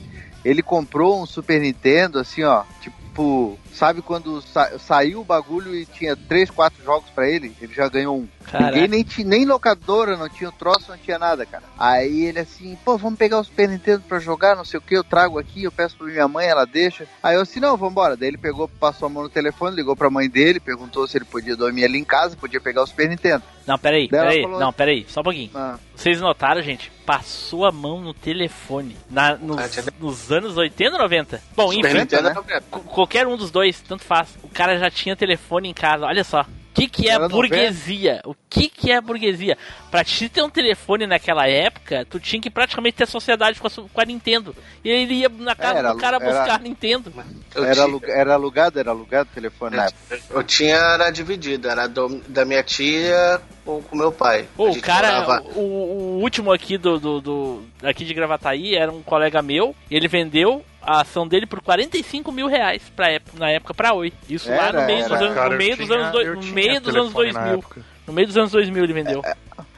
Ele 0.44 0.62
comprou 0.62 1.22
um 1.22 1.26
Super 1.26 1.60
Nintendo, 1.60 2.18
assim, 2.18 2.42
ó, 2.42 2.64
tipo, 2.80 3.58
sabe 3.74 4.00
quando 4.02 4.40
sa- 4.40 4.78
saiu 4.78 5.20
o 5.20 5.24
bagulho 5.24 5.74
e 5.74 5.84
tinha 5.84 6.16
três, 6.16 6.48
quatro 6.50 6.82
jogos 6.84 7.10
pra 7.10 7.28
ele? 7.28 7.54
Ele 7.60 7.74
já 7.74 7.88
ganhou 7.88 8.16
um. 8.18 8.28
Caraca. 8.50 8.72
Ninguém 8.76 8.88
nem, 9.16 9.24
nem 9.24 9.44
locadora, 9.46 10.16
não 10.16 10.28
tinha 10.28 10.48
o 10.50 10.52
troço, 10.52 10.90
não 10.90 10.98
tinha 10.98 11.18
nada, 11.18 11.44
cara. 11.46 11.64
Aí 11.78 12.22
ele 12.26 12.38
assim, 12.40 12.76
pô, 12.84 12.96
vamos 12.98 13.18
pegar 13.18 13.38
o 13.40 13.44
Super 13.44 13.68
Nintendo 13.68 14.02
pra 14.08 14.18
jogar, 14.18 14.54
não 14.54 14.64
sei 14.64 14.78
o 14.78 14.82
que, 14.82 14.94
eu 14.96 15.02
trago 15.04 15.38
aqui, 15.38 15.64
eu 15.64 15.72
peço 15.72 15.96
pra 15.96 16.06
minha 16.06 16.28
mãe, 16.28 16.46
ela 16.46 16.64
deixa. 16.64 17.06
Aí 17.22 17.34
eu 17.36 17.40
assim, 17.42 17.58
não, 17.60 17.76
vambora. 17.76 18.16
Daí 18.16 18.28
ele 18.28 18.38
pegou, 18.38 18.68
passou 18.68 19.06
a 19.06 19.08
mão 19.08 19.22
no 19.24 19.28
telefone, 19.30 19.74
ligou 19.76 19.96
pra 19.96 20.10
mãe 20.10 20.28
dele, 20.28 20.60
perguntou 20.60 21.06
se 21.08 21.16
ele 21.18 21.24
podia 21.24 21.56
dormir 21.56 21.84
ali 21.84 21.98
em 21.98 22.04
casa, 22.04 22.36
podia 22.36 22.60
pegar 22.60 22.82
o 22.82 22.86
Super 22.86 23.08
Nintendo. 23.08 23.42
Não, 23.66 23.78
peraí, 23.78 24.08
Daí 24.10 24.20
peraí. 24.20 24.42
falou- 24.42 24.60
Não, 24.60 24.72
peraí, 24.74 25.06
só 25.08 25.20
um 25.20 25.24
pouquinho. 25.24 25.50
Ah, 25.54 25.78
Vocês 25.96 26.20
notaram, 26.20 26.60
gente? 26.60 26.92
Passou 27.06 27.64
a 27.64 27.72
mão 27.72 28.00
no 28.00 28.12
telefone. 28.12 28.96
Na, 29.08 29.36
nos, 29.36 29.58
Ah, 29.58 29.92
nos 29.98 30.30
anos 30.30 30.56
80 30.56 30.96
ou 30.96 31.02
90? 31.02 31.40
Bom, 31.56 31.70
Super 31.72 31.88
enfim, 31.90 31.98
Nintendo 32.00 32.22
né? 32.28 32.34
qu- 32.70 32.80
qualquer 32.80 33.26
um 33.26 33.36
dos 33.36 33.50
dois, 33.50 33.63
tanto 33.72 34.04
faz. 34.04 34.36
O 34.42 34.48
cara 34.48 34.78
já 34.78 34.90
tinha 34.90 35.16
telefone 35.16 35.68
em 35.68 35.74
casa, 35.74 36.04
olha 36.06 36.24
só. 36.24 36.42
O 36.42 36.74
que, 36.74 36.88
que 36.88 37.08
é 37.08 37.12
Era 37.12 37.28
burguesia? 37.28 38.20
O 38.24 38.34
que, 38.50 38.68
que 38.68 38.90
é 38.90 39.00
burguesia? 39.00 39.56
Pra 39.92 40.02
te 40.02 40.28
ter 40.28 40.42
um 40.42 40.50
telefone 40.50 41.06
naquela 41.06 41.46
época, 41.46 42.04
tu 42.10 42.18
tinha 42.18 42.42
que 42.42 42.50
praticamente 42.50 42.96
ter 42.96 43.06
sociedade 43.06 43.60
com 43.60 43.68
a, 43.68 43.70
com 43.70 44.00
a 44.00 44.04
Nintendo. 44.04 44.56
E 44.84 44.90
ele 44.90 45.14
ia 45.14 45.28
na 45.28 45.54
casa 45.54 45.78
Era 45.78 45.92
do 45.92 45.98
cara 46.00 46.16
alu- 46.16 46.26
buscar 46.26 46.42
era- 46.46 46.54
a 46.56 46.58
Nintendo. 46.58 47.12
Eu 47.54 47.64
era, 47.64 47.82
aluga- 47.82 48.12
era 48.12 48.34
alugado, 48.34 48.80
era 48.80 48.90
alugado 48.90 49.28
o 49.30 49.34
telefone 49.34 49.76
na 49.76 49.84
época. 49.84 50.18
Eu 50.30 50.42
tinha, 50.42 50.74
era 50.74 51.10
dividido, 51.10 51.68
era 51.68 51.86
do- 51.86 52.20
da 52.26 52.44
minha 52.44 52.62
tia 52.64 53.40
com 53.64 53.82
o 53.92 53.96
meu 53.98 54.12
pai. 54.12 54.46
Pô, 54.56 54.70
o 54.70 54.80
cara, 54.80 55.20
morava- 55.22 55.42
o, 55.56 55.60
o 55.60 56.20
último 56.22 56.52
aqui 56.52 56.76
do, 56.78 56.98
do, 56.98 57.20
do- 57.20 57.62
aqui 57.82 58.04
de 58.04 58.12
Gravataí 58.14 58.74
era 58.74 58.90
um 58.92 59.02
colega 59.02 59.40
meu. 59.42 59.74
Ele 59.90 60.06
vendeu 60.08 60.64
a 60.82 61.00
ação 61.00 61.26
dele 61.26 61.46
por 61.46 61.60
45 61.62 62.30
mil 62.30 62.46
reais 62.46 62.82
pra 62.94 63.10
época, 63.10 63.38
na 63.38 63.50
época 63.50 63.72
pra 63.74 63.94
Oi. 63.94 64.12
Isso 64.28 64.48
lá 64.50 64.68
Era, 64.68 64.80
no 64.82 64.86
meio 64.86 65.02
dos 65.08 65.12
anos, 65.20 65.34
Cara, 65.34 65.50
no 65.50 65.56
meio 65.56 65.76
dos 65.76 65.86
tinha- 65.86 65.98
anos, 65.98 66.46
no 66.46 66.52
meio 66.52 66.80
dos 66.80 66.94
anos 66.96 67.12
telefone 67.12 67.32
na 67.32 67.40
2000. 67.40 67.58
época. 67.58 67.84
No 68.06 68.12
meio 68.12 68.26
dos 68.26 68.36
anos 68.36 68.50
2000 68.52 68.84
ele 68.84 68.92
vendeu. 68.92 69.22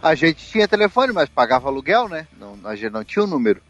A 0.03 0.15
gente 0.17 0.45
tinha 0.51 0.67
telefone, 0.67 1.13
mas 1.13 1.29
pagava 1.29 1.69
aluguel, 1.69 2.09
né? 2.09 2.27
Não, 2.41 2.57
a 2.65 2.75
gente 2.75 2.91
não 2.93 3.05
tinha 3.05 3.25
o 3.25 3.29
número. 3.29 3.63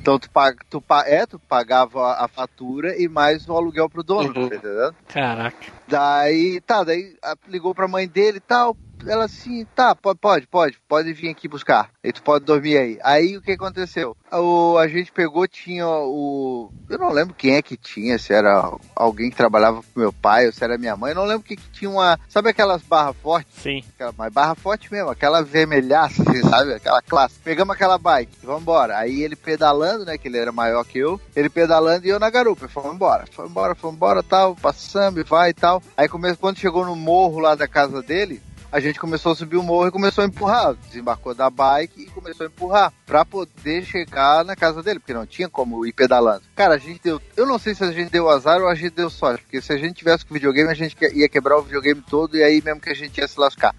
Então 0.00 0.18
tu, 0.18 0.28
paga, 0.30 0.58
tu, 0.68 0.80
pa- 0.80 1.04
é, 1.06 1.26
tu 1.26 1.38
pagava 1.38 2.14
a 2.14 2.26
fatura 2.26 3.00
e 3.00 3.06
mais 3.08 3.46
o 3.48 3.54
aluguel 3.56 3.88
pro 3.88 4.02
dono, 4.02 4.28
Uhum. 4.28 4.48
tá 4.48 4.56
entendendo? 4.56 4.94
Caraca. 5.06 5.66
Daí, 5.86 6.60
tá, 6.66 6.82
daí 6.82 7.14
a- 7.22 7.36
ligou 7.48 7.72
pra 7.74 7.86
mãe 7.86 8.08
dele 8.08 8.38
e 8.38 8.40
tal. 8.40 8.76
Ela 9.06 9.24
assim, 9.24 9.64
tá, 9.74 9.94
pode, 9.94 10.18
pode, 10.18 10.46
pode, 10.46 10.78
pode 10.88 11.12
vir 11.12 11.28
aqui 11.28 11.48
buscar. 11.48 11.90
E 12.02 12.12
tu 12.12 12.22
pode 12.22 12.44
dormir 12.44 12.78
aí. 12.78 12.98
Aí 13.02 13.36
o 13.36 13.42
que 13.42 13.52
aconteceu? 13.52 14.16
O, 14.32 14.76
a 14.78 14.86
gente 14.88 15.12
pegou, 15.12 15.46
tinha 15.46 15.86
o. 15.86 16.70
Eu 16.88 16.98
não 16.98 17.10
lembro 17.10 17.34
quem 17.34 17.56
é 17.56 17.62
que 17.62 17.76
tinha, 17.76 18.18
se 18.18 18.32
era 18.32 18.72
alguém 18.94 19.30
que 19.30 19.36
trabalhava 19.36 19.82
pro 19.82 20.02
meu 20.02 20.12
pai 20.12 20.46
ou 20.46 20.52
se 20.52 20.62
era 20.62 20.78
minha 20.78 20.96
mãe. 20.96 21.10
Eu 21.10 21.16
não 21.16 21.24
lembro 21.24 21.42
que, 21.42 21.56
que 21.56 21.70
tinha 21.70 21.90
uma. 21.90 22.18
Sabe 22.28 22.50
aquelas 22.50 22.82
barras 22.82 23.16
fortes? 23.16 23.62
Sim. 23.62 23.82
Aquela, 23.94 24.14
mas 24.16 24.32
barra 24.32 24.54
forte 24.54 24.90
mesmo, 24.92 25.10
aquela 25.10 25.42
vermelhaça, 25.42 26.22
sabe? 26.48 26.74
Aquela 26.74 27.02
classe. 27.02 27.38
Pegamos 27.42 27.74
aquela 27.74 27.98
bike, 27.98 28.44
vambora. 28.44 28.98
Aí 28.98 29.22
ele 29.22 29.36
pedalando, 29.36 30.04
né? 30.04 30.16
Que 30.16 30.28
ele 30.28 30.38
era 30.38 30.52
maior 30.52 30.84
que 30.84 30.98
eu. 30.98 31.20
Ele 31.34 31.48
pedalando 31.48 32.06
e 32.06 32.10
eu 32.10 32.18
na 32.18 32.30
garupa. 32.30 32.68
Fomos 32.68 32.94
embora. 32.94 33.24
Fomos 33.30 33.50
embora, 33.50 33.74
fomos 33.74 33.96
embora, 33.96 34.22
tal. 34.22 34.54
Passamos 34.54 35.20
e 35.20 35.24
vai 35.24 35.50
e 35.50 35.54
tal. 35.54 35.82
Aí 35.96 36.08
come... 36.08 36.34
quando 36.36 36.58
chegou 36.58 36.84
no 36.84 36.96
morro 36.96 37.40
lá 37.40 37.54
da 37.54 37.66
casa 37.66 38.02
dele, 38.02 38.40
a 38.72 38.78
gente 38.78 38.98
começou 38.98 39.32
a 39.32 39.34
subir 39.34 39.56
o 39.56 39.62
morro 39.62 39.88
e 39.88 39.92
começou 39.92 40.22
a 40.22 40.26
empurrar. 40.26 40.74
Desembarcou 40.74 41.34
da 41.34 41.50
bike 41.50 42.02
e 42.02 42.06
começou 42.06 42.46
a 42.46 42.48
empurrar 42.48 42.92
pra 43.04 43.24
poder 43.24 43.84
chegar 43.84 44.44
na 44.44 44.54
casa 44.54 44.82
dele, 44.82 45.00
porque 45.00 45.14
não 45.14 45.26
tinha 45.26 45.48
como 45.48 45.84
ir 45.84 45.92
pedalando. 45.92 46.42
Cara, 46.54 46.74
a 46.74 46.78
gente 46.78 47.00
deu. 47.02 47.20
Eu 47.36 47.46
não 47.46 47.58
sei 47.58 47.74
se 47.74 47.82
a 47.82 47.90
gente 47.90 48.10
deu 48.10 48.28
azar 48.28 48.60
ou 48.60 48.68
a 48.68 48.74
gente 48.74 48.94
deu 48.94 49.10
sorte, 49.10 49.42
porque 49.42 49.60
se 49.60 49.72
a 49.72 49.76
gente 49.76 49.96
tivesse 49.96 50.24
com 50.24 50.34
videogame, 50.34 50.70
a 50.70 50.74
gente 50.74 50.96
ia 51.12 51.28
quebrar 51.28 51.58
o 51.58 51.62
videogame 51.62 52.02
todo 52.08 52.36
e 52.36 52.42
aí 52.42 52.62
mesmo 52.64 52.80
que 52.80 52.90
a 52.90 52.94
gente 52.94 53.18
ia 53.18 53.26
se 53.26 53.38
lascar. 53.38 53.74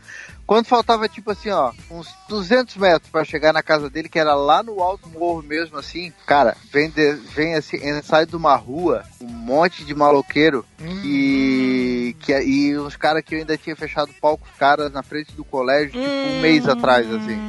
Quando 0.51 0.65
faltava, 0.65 1.07
tipo 1.07 1.31
assim, 1.31 1.49
ó, 1.49 1.71
uns 1.89 2.13
200 2.27 2.75
metros 2.75 3.09
pra 3.09 3.23
chegar 3.23 3.53
na 3.53 3.63
casa 3.63 3.89
dele, 3.89 4.09
que 4.09 4.19
era 4.19 4.35
lá 4.35 4.61
no 4.61 4.83
alto 4.83 5.07
morro 5.07 5.41
mesmo, 5.41 5.77
assim, 5.77 6.11
cara, 6.27 6.57
vem, 6.73 6.89
de- 6.89 7.13
vem 7.13 7.55
assim, 7.55 7.79
sai 8.01 8.25
de 8.25 8.35
uma 8.35 8.53
rua, 8.57 9.01
um 9.21 9.27
monte 9.29 9.85
de 9.85 9.95
maloqueiro 9.95 10.65
que, 11.01 12.17
que 12.19 12.37
e 12.41 12.77
uns 12.77 12.97
caras 12.97 13.23
que 13.23 13.35
eu 13.35 13.39
ainda 13.39 13.55
tinha 13.55 13.77
fechado 13.77 14.11
palco 14.19 14.45
os 14.51 14.57
caras 14.59 14.91
na 14.91 15.01
frente 15.01 15.31
do 15.37 15.45
colégio, 15.45 15.91
tipo, 15.91 16.03
um 16.27 16.41
mês 16.41 16.67
atrás, 16.67 17.09
assim. 17.09 17.39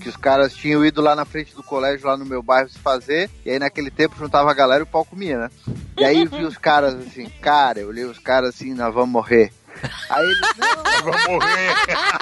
Que 0.00 0.08
os 0.08 0.16
caras 0.16 0.54
tinham 0.54 0.82
ido 0.86 1.02
lá 1.02 1.14
na 1.14 1.26
frente 1.26 1.54
do 1.54 1.62
colégio, 1.62 2.06
lá 2.06 2.16
no 2.16 2.24
meu 2.24 2.42
bairro, 2.42 2.70
se 2.70 2.78
fazer. 2.78 3.28
E 3.44 3.50
aí 3.50 3.58
naquele 3.58 3.90
tempo 3.90 4.16
juntava 4.18 4.50
a 4.50 4.54
galera 4.54 4.80
e 4.80 4.84
o 4.84 4.86
palco 4.86 5.10
comia, 5.10 5.36
né? 5.38 5.50
E 5.98 6.02
aí 6.04 6.22
eu 6.22 6.30
vi 6.30 6.44
os 6.44 6.56
caras 6.56 6.94
assim, 6.94 7.28
cara, 7.42 7.80
eu 7.80 7.88
olhei 7.88 8.04
os 8.06 8.18
caras 8.18 8.54
assim, 8.54 8.72
nós 8.72 8.94
vamos 8.94 9.10
morrer. 9.10 9.52
Aí 10.10 10.24
ele, 10.24 10.40
não, 10.58 11.02
Vou 11.02 11.14
morrer. 11.28 11.74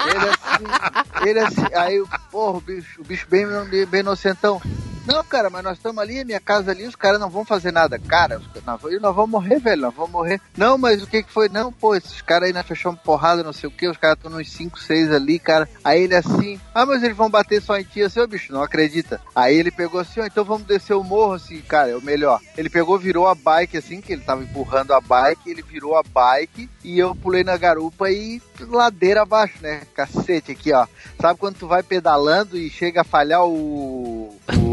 ele 0.09 0.29
assim, 0.29 1.29
ele 1.29 1.39
assim, 1.39 1.75
aí, 1.75 2.03
porra, 2.31 2.57
o 2.57 2.61
bicho, 2.61 3.01
o 3.01 3.03
bicho 3.03 3.27
bem, 3.29 3.45
bem 3.87 3.99
inocentão. 4.01 4.61
Não, 5.07 5.23
cara, 5.23 5.49
mas 5.49 5.63
nós 5.63 5.77
estamos 5.77 6.03
ali, 6.03 6.19
a 6.19 6.25
minha 6.25 6.39
casa 6.41 6.71
ali, 6.71 6.85
os 6.85 6.95
caras 6.95 7.17
não 7.17 7.29
vão 7.29 7.45
fazer 7.45 7.71
nada. 7.71 7.97
Cara, 7.97 8.41
nós, 8.65 8.81
nós 8.99 9.15
vamos 9.15 9.31
morrer, 9.31 9.57
velho, 9.57 9.83
nós 9.83 9.93
vamos 9.95 10.11
morrer. 10.11 10.41
Não, 10.57 10.77
mas 10.77 11.01
o 11.01 11.07
que 11.07 11.23
que 11.23 11.31
foi? 11.31 11.47
Não, 11.47 11.71
pô, 11.71 11.95
esses 11.95 12.21
caras 12.21 12.47
aí 12.47 12.53
nós 12.53 12.67
fechamos 12.67 12.99
porrada, 12.99 13.41
não 13.41 13.53
sei 13.53 13.69
o 13.69 13.71
que, 13.71 13.87
os 13.87 13.95
caras 13.95 14.17
estão 14.17 14.29
nos 14.29 14.51
5, 14.51 14.77
6 14.77 15.13
ali, 15.13 15.39
cara. 15.39 15.69
Aí 15.81 16.03
ele 16.03 16.13
assim, 16.13 16.59
ah, 16.75 16.85
mas 16.85 17.01
eles 17.03 17.15
vão 17.15 17.29
bater 17.29 17.61
só 17.61 17.77
em 17.77 17.83
ti, 17.83 18.01
assim, 18.01 18.19
ô 18.19 18.27
bicho, 18.27 18.51
não 18.51 18.61
acredita. 18.61 19.21
Aí 19.33 19.55
ele 19.55 19.71
pegou 19.71 20.01
assim, 20.01 20.19
ó, 20.19 20.25
então 20.25 20.43
vamos 20.43 20.67
descer 20.67 20.93
o 20.93 21.03
morro, 21.05 21.35
assim, 21.35 21.61
cara, 21.61 21.91
é 21.91 21.95
o 21.95 22.01
melhor. 22.01 22.41
Ele 22.57 22.69
pegou, 22.69 22.99
virou 22.99 23.27
a 23.27 23.33
bike, 23.33 23.77
assim, 23.77 24.01
que 24.01 24.11
ele 24.11 24.23
tava 24.23 24.43
empurrando 24.43 24.93
a 24.93 24.99
bike, 24.99 25.49
ele 25.49 25.61
virou 25.61 25.95
a 25.95 26.03
bike 26.03 26.69
e 26.83 26.99
eu 26.99 27.15
pulei 27.15 27.45
na 27.45 27.55
garupa 27.55 28.11
e 28.11 28.41
ladeira 28.59 29.21
abaixo, 29.21 29.55
né? 29.61 29.83
Cacete 29.95 30.51
aqui, 30.51 30.73
ó. 30.73 30.85
Sabe 31.17 31.39
quando 31.39 31.55
tu 31.55 31.67
vai 31.67 31.81
pedalando 31.81 32.57
e 32.57 32.69
chega 32.69 33.01
a 33.01 33.05
falhar 33.05 33.45
o. 33.45 34.37
o 34.49 34.66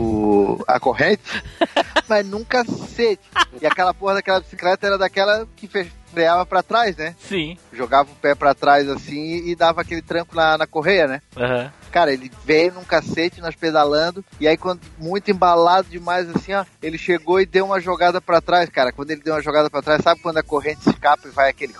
a 0.66 0.78
corrente? 0.80 1.22
Mas 2.08 2.26
num 2.26 2.44
cacete. 2.44 3.22
E 3.60 3.66
aquela 3.66 3.94
porra 3.94 4.14
daquela 4.14 4.40
bicicleta 4.40 4.86
era 4.86 4.98
daquela 4.98 5.46
que 5.56 5.66
fe- 5.66 5.90
freava 6.12 6.44
pra 6.44 6.62
trás, 6.62 6.96
né? 6.96 7.14
Sim. 7.18 7.56
Jogava 7.72 8.10
o 8.10 8.14
pé 8.16 8.34
pra 8.34 8.54
trás 8.54 8.88
assim 8.88 9.36
e 9.46 9.56
dava 9.56 9.80
aquele 9.80 10.02
tranco 10.02 10.34
na, 10.36 10.58
na 10.58 10.66
correia, 10.66 11.06
né? 11.06 11.22
Aham. 11.36 11.72
Cara, 11.90 12.12
ele 12.12 12.30
veio 12.44 12.72
num 12.74 12.84
cacete, 12.84 13.40
nós 13.40 13.54
pedalando, 13.54 14.24
e 14.40 14.48
aí 14.48 14.56
quando 14.56 14.80
muito 14.98 15.30
embalado 15.30 15.88
demais 15.88 16.28
assim, 16.28 16.52
ó, 16.52 16.64
ele 16.82 16.98
chegou 16.98 17.40
e 17.40 17.46
deu 17.46 17.64
uma 17.66 17.80
jogada 17.80 18.20
pra 18.20 18.40
trás, 18.40 18.68
cara. 18.68 18.92
Quando 18.92 19.12
ele 19.12 19.22
deu 19.22 19.32
uma 19.34 19.42
jogada 19.42 19.70
pra 19.70 19.80
trás, 19.80 20.02
sabe 20.02 20.20
quando 20.20 20.38
a 20.38 20.42
corrente 20.42 20.88
escapa 20.88 21.28
e 21.28 21.30
vai 21.30 21.48
aquele 21.50 21.72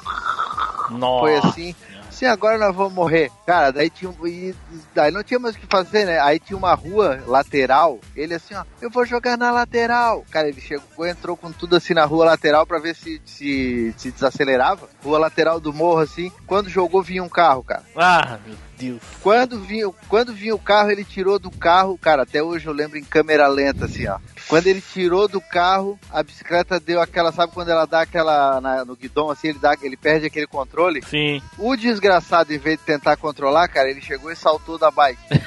Nossa. 0.91 1.21
foi 1.21 1.37
assim. 1.37 1.75
Sim, 2.15 2.27
agora 2.27 2.57
nós 2.57 2.75
vamos 2.75 2.93
morrer. 2.93 3.29
Cara, 3.45 3.73
daí 3.73 3.91
tinha 3.91 4.15
e 4.25 4.55
daí 4.95 5.11
não 5.11 5.25
tinha 5.25 5.41
mais 5.41 5.57
o 5.57 5.59
que 5.59 5.67
fazer, 5.67 6.05
né? 6.05 6.21
Aí 6.21 6.39
tinha 6.39 6.57
uma 6.57 6.73
rua 6.73 7.21
lateral. 7.27 7.99
Ele 8.15 8.35
assim, 8.35 8.55
ó, 8.55 8.65
eu 8.81 8.89
vou 8.89 9.05
jogar 9.05 9.37
na 9.37 9.51
lateral. 9.51 10.25
Cara, 10.31 10.49
ele 10.49 10.61
chegou, 10.61 11.05
entrou 11.05 11.37
com 11.37 11.51
tudo 11.51 11.75
assim 11.75 11.93
na 11.93 12.05
rua 12.05 12.27
lateral 12.27 12.65
pra 12.65 12.79
ver 12.79 12.95
se, 12.95 13.21
se, 13.25 13.93
se 13.97 14.13
desacelerava. 14.13 14.89
Rua 15.03 15.19
lateral 15.19 15.59
do 15.59 15.73
morro, 15.73 16.03
assim. 16.03 16.31
Quando 16.47 16.71
jogou, 16.71 17.03
vinha 17.03 17.23
um 17.23 17.29
carro, 17.29 17.65
cara. 17.65 17.83
Ah, 17.97 18.39
meu 18.47 18.57
Deus. 18.91 19.03
Quando 19.23 19.61
vinha, 19.61 19.87
quando 20.09 20.33
vinha 20.33 20.55
o 20.55 20.59
carro, 20.59 20.91
ele 20.91 21.05
tirou 21.05 21.39
do 21.39 21.51
carro, 21.51 21.97
cara, 21.99 22.23
até 22.23 22.43
hoje 22.43 22.67
eu 22.67 22.73
lembro 22.73 22.99
em 22.99 23.05
câmera 23.05 23.47
lenta, 23.47 23.85
assim, 23.87 24.07
ó. 24.07 24.19
Quando 24.49 24.67
ele 24.67 24.81
tirou 24.81 25.27
do 25.27 25.41
carro, 25.41 25.99
a 26.11 26.23
bicicleta 26.23 26.79
deu 26.79 27.01
aquela, 27.01 27.33
sabe 27.33 27.53
quando 27.53 27.71
ela 27.71 27.87
dá 27.87 28.03
aquela 28.03 28.61
na- 28.61 28.85
no 28.85 28.95
guidão, 28.95 29.31
assim, 29.31 29.49
ele, 29.49 29.59
dá, 29.59 29.75
ele 29.83 29.97
perde 29.97 30.27
aquele 30.27 30.47
controle? 30.47 31.03
Sim. 31.09 31.43
O 31.59 31.75
desgraçado, 31.77 32.53
em 32.53 32.59
vez 32.59 32.79
de 32.79 32.85
tentar 32.85 33.17
controlar, 33.17 33.69
cara, 33.69 33.91
ele 33.91 34.01
chegou 34.03 34.31
e 34.31 34.37
saltou 34.37 34.79
da 34.79 34.91
bike. 34.91 35.21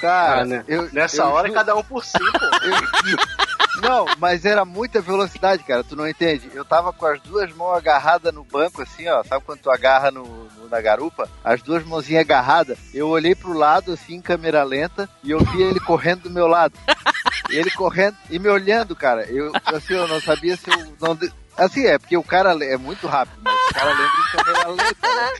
Cara, 0.00 0.42
Ah, 0.42 0.44
né? 0.44 0.62
eu, 0.68 0.90
Nessa 0.92 1.22
eu 1.22 1.26
hora, 1.28 1.48
ju- 1.48 1.54
cada 1.54 1.74
um 1.74 1.82
por 1.82 2.04
si, 2.04 2.18
pô. 2.18 2.44
eu- 3.08 3.35
Não, 3.88 4.06
mas 4.18 4.44
era 4.44 4.64
muita 4.64 5.00
velocidade, 5.00 5.62
cara, 5.62 5.84
tu 5.84 5.94
não 5.94 6.08
entende. 6.08 6.50
Eu 6.54 6.64
tava 6.64 6.92
com 6.92 7.06
as 7.06 7.20
duas 7.20 7.52
mãos 7.54 7.74
agarradas 7.76 8.32
no 8.34 8.42
banco, 8.44 8.82
assim, 8.82 9.06
ó. 9.08 9.22
Sabe 9.24 9.44
quando 9.44 9.60
tu 9.60 9.70
agarra 9.70 10.10
no, 10.10 10.24
no- 10.24 10.68
na 10.68 10.80
garupa? 10.80 11.28
As 11.44 11.62
duas 11.62 11.84
mãozinhas 11.84 12.22
agarradas. 12.22 12.78
Eu 12.92 13.08
olhei 13.08 13.34
pro 13.34 13.52
lado, 13.52 13.92
assim, 13.92 14.14
em 14.16 14.20
câmera 14.20 14.64
lenta, 14.64 15.08
e 15.22 15.30
eu 15.30 15.38
vi 15.38 15.62
ele 15.62 15.78
correndo 15.80 16.22
do 16.22 16.30
meu 16.30 16.46
lado. 16.46 16.74
Ele 17.48 17.70
correndo 17.70 18.16
e 18.28 18.38
me 18.38 18.48
olhando, 18.48 18.96
cara. 18.96 19.22
Eu, 19.30 19.52
assim, 19.66 19.94
eu 19.94 20.08
não 20.08 20.20
sabia 20.20 20.56
se 20.56 20.68
eu. 20.70 20.76
Não 21.00 21.16
Assim, 21.56 21.86
é, 21.86 21.98
porque 21.98 22.16
o 22.16 22.22
cara 22.22 22.52
é 22.64 22.76
muito 22.76 23.06
rápido, 23.06 23.38
mas 23.42 23.54
o 23.70 23.74
cara 23.74 23.88
lembra 23.90 24.04
em 24.04 24.36
câmera 24.36 24.68
lenta, 24.68 25.14
né? 25.14 25.32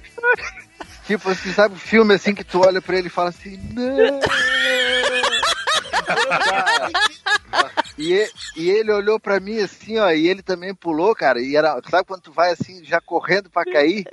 Tipo 1.07 1.30
assim, 1.30 1.53
sabe 1.53 1.74
o 1.74 1.78
filme 1.78 2.14
assim 2.14 2.34
que 2.34 2.42
tu 2.42 2.61
olha 2.64 2.80
pra 2.80 2.97
ele 2.97 3.09
e 3.09 3.11
fala 3.11 3.28
assim, 3.28 3.57
não. 3.74 4.20
E, 7.99 8.28
e- 8.57 8.70
ele 8.70 8.93
olhou 8.93 9.18
pra 9.18 9.41
mim 9.41 9.59
assim, 9.59 9.99
ó, 9.99 10.11
e 10.11 10.28
ele 10.28 10.43
também 10.43 10.74
pulou, 10.74 11.14
cara, 11.14 11.41
e 11.41 11.57
era, 11.57 11.80
sabe 11.89 12.07
quando 12.07 12.22
tu 12.22 12.32
vai 12.32 12.53
assim, 12.53 12.84
já 12.84 13.01
correndo 13.01 13.49
pra 13.49 13.64
cair? 13.64 14.05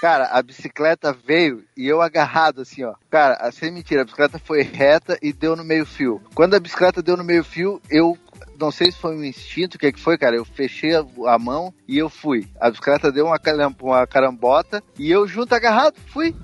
Cara, 0.00 0.26
a 0.26 0.42
bicicleta 0.42 1.12
veio 1.26 1.64
e 1.76 1.86
eu 1.86 2.00
agarrado 2.00 2.60
assim, 2.60 2.84
ó. 2.84 2.94
Cara, 3.10 3.50
sem 3.50 3.70
mentira, 3.72 4.02
a 4.02 4.04
bicicleta 4.04 4.38
foi 4.38 4.62
reta 4.62 5.18
e 5.22 5.32
deu 5.32 5.56
no 5.56 5.64
meio 5.64 5.84
fio. 5.86 6.22
Quando 6.34 6.54
a 6.54 6.60
bicicleta 6.60 7.02
deu 7.02 7.16
no 7.16 7.24
meio 7.24 7.42
fio, 7.42 7.80
eu 7.90 8.16
não 8.60 8.70
sei 8.70 8.92
se 8.92 8.98
foi 8.98 9.16
um 9.16 9.24
instinto, 9.24 9.76
o 9.76 9.78
que 9.78 9.92
que 9.92 10.00
foi, 10.00 10.16
cara? 10.16 10.36
Eu 10.36 10.44
fechei 10.44 10.94
a, 10.94 11.38
mão 11.38 11.74
e 11.88 11.98
eu 11.98 12.08
fui. 12.08 12.48
A 12.60 12.70
bicicleta 12.70 13.10
deu 13.10 13.26
uma, 13.26 13.40
uma 13.80 14.06
carambota 14.06 14.82
e 14.98 15.10
eu 15.10 15.26
junto 15.26 15.54
agarrado, 15.54 15.96
fui. 16.08 16.34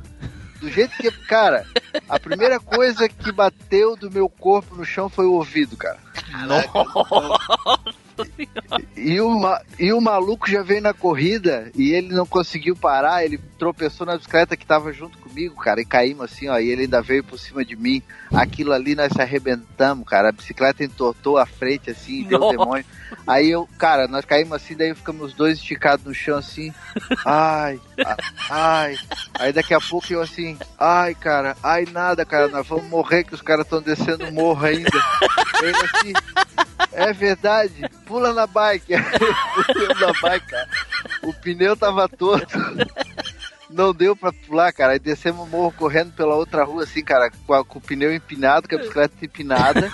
Do 0.63 0.71
jeito 0.71 0.97
que, 0.97 1.11
cara, 1.11 1.67
a 2.09 2.21
primeira 2.21 2.61
coisa 2.61 3.09
que 3.09 3.33
bateu 3.33 3.97
do 3.97 4.09
meu 4.09 4.29
corpo 4.29 4.77
no 4.77 4.85
chão 4.85 5.09
foi 5.09 5.27
o 5.27 5.33
ouvido, 5.33 5.77
cara. 5.77 5.99
E 8.97 9.21
o, 9.21 9.41
e 9.79 9.93
o 9.93 10.01
maluco 10.01 10.49
já 10.49 10.63
veio 10.63 10.81
na 10.81 10.93
corrida 10.93 11.71
e 11.75 11.93
ele 11.93 12.15
não 12.15 12.27
conseguiu 12.27 12.77
parar, 12.77 13.25
ele 13.25 13.39
tropeçou 13.59 14.07
na 14.07 14.17
bicicleta 14.17 14.57
que 14.57 14.67
tava 14.67 14.93
junto 14.93 15.19
comigo, 15.19 15.57
cara, 15.57 15.81
e 15.81 15.85
caímos 15.85 16.25
assim, 16.25 16.49
ó, 16.49 16.59
e 16.59 16.69
ele 16.69 16.83
ainda 16.83 17.01
veio 17.01 17.25
por 17.25 17.39
cima 17.39 17.65
de 17.65 17.77
mim. 17.77 18.03
Aquilo 18.33 18.73
ali 18.73 18.95
nós 18.95 19.13
se 19.13 19.21
arrebentamos, 19.21 20.07
cara. 20.07 20.29
A 20.29 20.33
bicicleta 20.33 20.85
entortou 20.85 21.39
a 21.39 21.47
frente 21.47 21.91
assim, 21.91 22.25
deu 22.25 22.39
Nossa. 22.39 22.57
demônio. 22.57 22.85
Aí 23.27 23.51
eu, 23.51 23.69
cara, 23.79 24.09
nós 24.09 24.25
caímos 24.25 24.55
assim, 24.55 24.77
daí 24.77 24.95
ficamos 24.95 25.29
os 25.29 25.35
dois 25.35 25.59
esticados 25.59 26.05
no 26.05 26.15
chão 26.15 26.39
assim. 26.39 26.73
Ai, 27.25 27.79
ai. 28.51 28.97
Aí 29.35 29.53
daqui 29.53 29.75
a 29.75 29.81
pouco 29.81 30.13
eu 30.13 30.23
assim, 30.23 30.59
ai, 30.79 31.15
cara, 31.15 31.57
ai 31.63 31.87
nada, 31.91 32.25
cara, 32.25 32.49
nós 32.49 32.67
vamos 32.67 32.89
morrer 32.89 33.25
que 33.25 33.35
os 33.35 33.43
caras 33.43 33.65
estão 33.65 33.83
descendo 33.83 34.27
o 34.27 34.33
morro 34.33 34.65
ainda. 34.65 34.91
Ele 35.63 35.77
assim, 35.77 36.13
é 36.93 37.13
verdade, 37.13 37.89
pula 38.13 38.33
na 38.35 38.47
bike. 38.47 38.93
Na 40.01 40.13
bike, 40.21 40.47
cara. 40.47 40.69
O 41.23 41.33
pneu 41.33 41.75
tava 41.75 42.07
torto. 42.09 42.59
Não 43.71 43.95
deu 43.95 44.15
pra 44.15 44.31
pular, 44.33 44.71
cara. 44.73 44.93
Aí 44.93 44.99
descemos 44.99 45.47
o 45.47 45.51
morro 45.51 45.73
correndo 45.73 46.13
pela 46.13 46.35
outra 46.35 46.63
rua, 46.63 46.83
assim, 46.85 47.03
cara, 47.03 47.31
com, 47.47 47.55
a- 47.55 47.65
com 47.65 47.79
o 47.79 47.83
pneu 47.83 48.13
empinado, 48.15 48.69
com 48.69 48.75
a 48.75 48.79
bicicleta 48.79 49.25
empinada. 49.25 49.91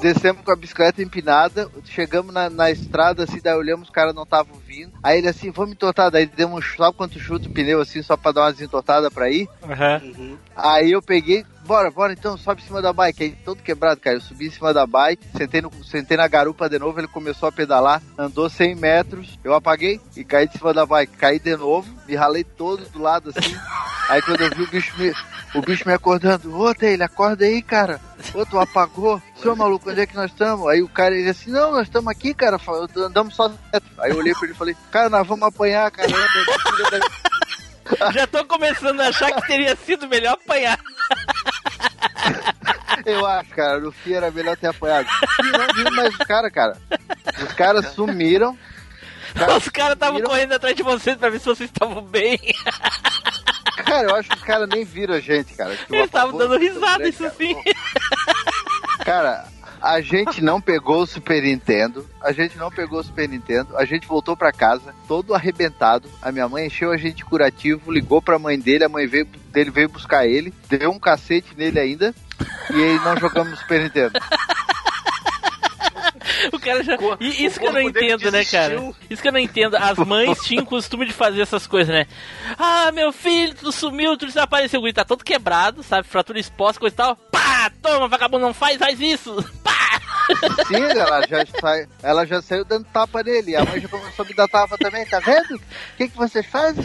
Descemos 0.00 0.44
com 0.44 0.52
a 0.52 0.56
bicicleta 0.56 1.02
empinada, 1.02 1.68
chegamos 1.84 2.32
na, 2.32 2.48
na 2.48 2.70
estrada, 2.70 3.24
assim, 3.24 3.40
daí 3.42 3.54
olhamos, 3.54 3.88
os 3.88 3.94
caras 3.94 4.14
não 4.14 4.22
estavam 4.22 4.54
vindo. 4.66 4.92
Aí 5.02 5.18
ele 5.18 5.28
assim, 5.28 5.50
vamos 5.50 5.72
entortar, 5.72 6.10
daí 6.10 6.26
demos 6.26 6.64
um, 6.64 6.76
sabe 6.76 6.96
quanto 6.96 7.18
chuta 7.18 7.48
o 7.48 7.52
pneu, 7.52 7.80
assim, 7.80 8.02
só 8.02 8.16
pra 8.16 8.32
dar 8.32 8.42
umas 8.42 8.60
entortadas 8.60 9.12
pra 9.12 9.30
ir? 9.30 9.48
Aham. 9.62 10.38
Aí 10.56 10.92
eu 10.92 11.02
peguei, 11.02 11.44
bora, 11.64 11.90
bora 11.90 12.12
então, 12.12 12.36
sobe 12.36 12.62
em 12.62 12.64
cima 12.64 12.80
da 12.80 12.92
bike. 12.92 13.22
Aí 13.22 13.30
todo 13.44 13.62
quebrado, 13.62 14.00
cara. 14.00 14.16
Eu 14.16 14.20
subi 14.20 14.46
em 14.46 14.50
cima 14.50 14.72
da 14.72 14.86
bike, 14.86 15.24
sentei, 15.36 15.60
no, 15.60 15.70
sentei 15.84 16.16
na 16.16 16.26
garupa 16.26 16.68
de 16.68 16.78
novo, 16.78 16.98
ele 16.98 17.06
começou 17.06 17.48
a 17.48 17.52
pedalar, 17.52 18.02
andou 18.16 18.48
100 18.48 18.74
metros, 18.74 19.38
eu 19.44 19.54
apaguei 19.54 20.00
e 20.16 20.24
caí 20.24 20.48
de 20.48 20.58
cima 20.58 20.72
da 20.72 20.86
bike. 20.86 21.16
Caí 21.16 21.38
de 21.38 21.56
novo, 21.56 21.88
me 22.06 22.16
ralei 22.16 22.42
todo 22.42 22.88
do 22.90 23.00
lado 23.00 23.30
assim. 23.30 23.54
Aí 24.08 24.22
quando 24.22 24.40
eu 24.40 24.50
vi 24.50 24.62
o 24.62 24.68
bicho 24.68 24.96
me, 24.98 25.12
o 25.58 25.62
bicho 25.62 25.86
me 25.86 25.92
acordando, 25.94 26.58
ô 26.58 26.74
Taylor, 26.74 27.06
acorda 27.06 27.44
aí, 27.44 27.60
cara. 27.62 28.00
Ô, 28.34 28.44
tu 28.46 28.58
apagou? 28.58 29.20
Seu 29.40 29.54
maluco, 29.56 29.90
onde 29.90 30.00
é 30.00 30.06
que 30.06 30.16
nós 30.16 30.30
estamos? 30.30 30.66
Aí 30.68 30.82
o 30.82 30.88
cara 30.88 31.14
ele 31.14 31.28
assim, 31.30 31.50
não, 31.50 31.72
nós 31.72 31.82
estamos 31.86 32.08
aqui, 32.10 32.34
cara, 32.34 32.58
andamos 32.96 33.34
só. 33.34 33.52
Aí 33.98 34.10
eu 34.10 34.16
olhei 34.18 34.32
pra 34.34 34.44
ele 34.44 34.52
e 34.52 34.56
falei, 34.56 34.76
cara, 34.90 35.08
nós 35.08 35.26
vamos 35.26 35.46
apanhar, 35.48 35.90
da- 35.90 36.06
Já 38.12 38.26
tô 38.26 38.44
começando 38.44 39.00
a 39.00 39.08
achar 39.08 39.32
que 39.32 39.46
teria 39.46 39.74
sido 39.76 40.06
melhor 40.08 40.34
apanhar. 40.34 40.78
Eu 43.06 43.24
acho, 43.24 43.48
cara, 43.50 43.80
no 43.80 43.90
fim 43.90 44.12
era 44.12 44.30
melhor 44.30 44.56
ter 44.56 44.66
apanhado. 44.66 45.08
E 45.42 45.56
não 45.56 45.66
viu 45.74 45.90
mais 45.92 46.10
os 46.12 46.18
caras, 46.26 46.52
cara. 46.52 46.76
Os 47.42 47.52
caras 47.54 47.86
sumiram. 47.94 48.58
Os 49.56 49.68
caras 49.70 49.94
estavam 49.94 50.20
correndo 50.20 50.52
atrás 50.52 50.74
de 50.76 50.82
vocês 50.82 51.16
pra 51.16 51.30
ver 51.30 51.38
se 51.38 51.46
vocês 51.46 51.70
estavam 51.70 52.02
bem. 52.02 52.38
Cara, 53.84 54.08
eu 54.08 54.16
acho 54.16 54.28
que 54.28 54.36
os 54.36 54.42
caras 54.42 54.68
nem 54.68 54.84
viram 54.84 55.14
a 55.14 55.20
gente, 55.20 55.54
cara. 55.54 55.76
Que 55.76 55.92
o 55.92 55.96
Eles 55.96 56.06
estavam 56.06 56.36
dando 56.36 56.56
risada, 56.58 57.08
isso 57.08 57.22
cara. 57.22 57.34
sim. 57.36 57.54
Cara, 59.04 59.44
a 59.80 60.00
gente 60.00 60.42
não 60.42 60.60
pegou 60.60 61.02
o 61.02 61.06
Super 61.06 61.42
Nintendo. 61.42 62.06
A 62.22 62.32
gente 62.32 62.58
não 62.58 62.70
pegou 62.70 63.00
o 63.00 63.04
Super 63.04 63.28
Nintendo. 63.28 63.76
A 63.76 63.84
gente 63.84 64.06
voltou 64.06 64.36
pra 64.36 64.52
casa, 64.52 64.94
todo 65.06 65.34
arrebentado. 65.34 66.08
A 66.20 66.32
minha 66.32 66.48
mãe 66.48 66.66
encheu 66.66 66.90
a 66.90 66.96
gente 66.96 67.16
de 67.16 67.24
curativo, 67.24 67.92
ligou 67.92 68.20
pra 68.20 68.38
mãe 68.38 68.58
dele. 68.58 68.84
A 68.84 68.88
mãe 68.88 69.06
veio, 69.06 69.26
dele 69.52 69.70
veio 69.70 69.88
buscar 69.88 70.26
ele, 70.26 70.52
deu 70.68 70.90
um 70.90 70.98
cacete 70.98 71.54
nele 71.56 71.78
ainda. 71.78 72.14
E 72.70 72.82
aí 72.82 72.98
não 73.00 73.16
jogamos 73.16 73.58
Super 73.60 73.82
Nintendo. 73.82 74.18
O 76.52 76.58
cara 76.58 76.82
já. 76.82 76.96
E 77.20 77.44
isso 77.44 77.58
o 77.58 77.60
que 77.60 77.66
eu 77.66 77.72
não 77.72 77.80
entendo, 77.80 78.30
né, 78.30 78.44
cara? 78.44 78.94
Isso 79.08 79.22
que 79.22 79.28
eu 79.28 79.32
não 79.32 79.38
entendo. 79.38 79.76
As 79.76 79.98
mães 80.06 80.38
tinham 80.42 80.64
costume 80.64 81.06
de 81.06 81.12
fazer 81.12 81.40
essas 81.40 81.66
coisas, 81.66 81.92
né? 81.92 82.06
Ah, 82.58 82.90
meu 82.92 83.12
filho, 83.12 83.54
tu 83.54 83.72
sumiu, 83.72 84.16
tu 84.16 84.26
desapareceu. 84.26 84.78
O 84.78 84.82
guri 84.82 84.92
tá 84.92 85.04
todo 85.04 85.24
quebrado, 85.24 85.82
sabe? 85.82 86.06
Fratura 86.06 86.38
exposta, 86.38 86.80
coisa 86.80 86.94
e 86.94 86.96
tal. 86.96 87.16
Pá! 87.16 87.70
Toma, 87.82 88.08
vagabundo, 88.08 88.46
não 88.46 88.54
faz, 88.54 88.78
faz 88.78 89.00
isso! 89.00 89.34
Pá! 89.62 90.00
Sim, 90.66 90.82
ela 90.82 91.26
já, 91.26 91.46
sai, 91.58 91.88
ela 92.02 92.26
já 92.26 92.42
saiu 92.42 92.64
dando 92.64 92.84
tapa 92.92 93.22
nele. 93.22 93.56
A 93.56 93.64
mãe 93.64 93.80
já 93.80 93.88
começou 93.88 94.24
a 94.24 94.28
me 94.28 94.34
dar 94.34 94.48
tapa 94.48 94.76
também, 94.76 95.04
tá 95.06 95.18
vendo? 95.20 95.56
O 95.56 95.96
que, 95.96 96.08
que 96.08 96.16
vocês 96.16 96.44
fazem? 96.46 96.84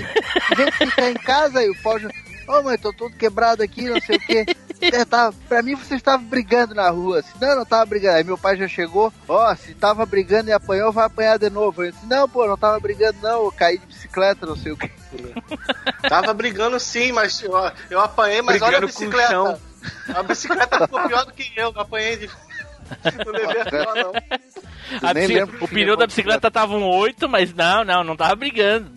A 0.50 0.56
gente 0.56 0.72
fica 0.72 1.10
em 1.10 1.16
casa 1.16 1.62
e 1.62 1.70
o 1.70 1.82
pau 1.82 2.00
já. 2.00 2.10
Ô 2.48 2.62
mãe, 2.62 2.78
tô 2.78 2.92
todo 2.94 3.16
quebrado 3.16 3.64
aqui, 3.64 3.84
não 3.84 4.00
sei 4.02 4.18
o 4.18 4.20
quê. 4.20 4.46
É, 4.92 5.06
tá, 5.06 5.32
pra 5.48 5.62
mim 5.62 5.76
vocês 5.76 6.00
estavam 6.00 6.26
brigando 6.26 6.76
na 6.76 6.90
rua. 6.90 7.22
Se 7.22 7.30
não, 7.40 7.56
não 7.56 7.66
tava 7.66 7.86
brigando. 7.86 8.18
Aí 8.18 8.24
meu 8.24 8.38
pai 8.38 8.58
já 8.58 8.68
chegou, 8.68 9.14
ó, 9.28 9.56
se 9.56 9.74
tava 9.76 10.06
brigando 10.06 10.50
e 10.50 10.54
apanhou, 10.54 10.92
vai 10.92 11.06
apanhar 11.06 11.38
de 11.40 11.50
novo. 11.50 11.84
Eu 11.84 11.92
disse, 11.92 12.06
não, 12.06 12.28
pô, 12.28 12.46
não 12.48 12.58
tava 12.58 12.80
brigando 12.80 13.18
não, 13.22 13.46
eu 13.46 13.52
caí 13.52 13.78
de 13.78 13.86
bicicleta, 13.86 14.46
não 14.46 14.56
sei 14.56 14.72
o 14.72 14.78
quê. 14.78 14.92
Tava 16.10 16.34
brigando 16.34 16.80
sim, 16.80 17.12
mas 17.12 17.42
eu, 17.42 17.54
eu 17.90 18.00
apanhei, 18.00 18.42
mas 18.42 18.62
olha 18.62 18.78
a 18.78 18.82
Brigando 18.82 18.94
com 18.94 19.00
o 19.00 19.06
bicicleta. 19.06 19.32
chão. 19.32 19.60
A 20.16 20.24
bicicleta 20.24 20.80
ficou 20.80 21.08
pior 21.08 21.26
do 21.26 21.34
que 21.34 21.52
eu, 21.56 21.72
eu 21.72 21.82
apanhei 21.82 22.18
de. 22.18 22.28
Não 23.26 23.32
levei 23.32 23.62
a 23.62 23.66
pior, 23.66 23.96
não. 23.96 24.12
Eu 24.14 25.10
A 25.10 25.14
que 25.14 25.64
o 25.64 25.68
pneu 25.68 25.96
da 25.96 26.02
da 26.02 26.08
bicicleta 26.08 26.52
tava 26.52 26.74
um 26.74 26.86
8, 26.86 27.28
mas 27.30 27.54
não, 27.54 27.84
não, 27.84 28.04
não 28.04 28.16
tava 28.16 28.36
brigando. 28.36 28.92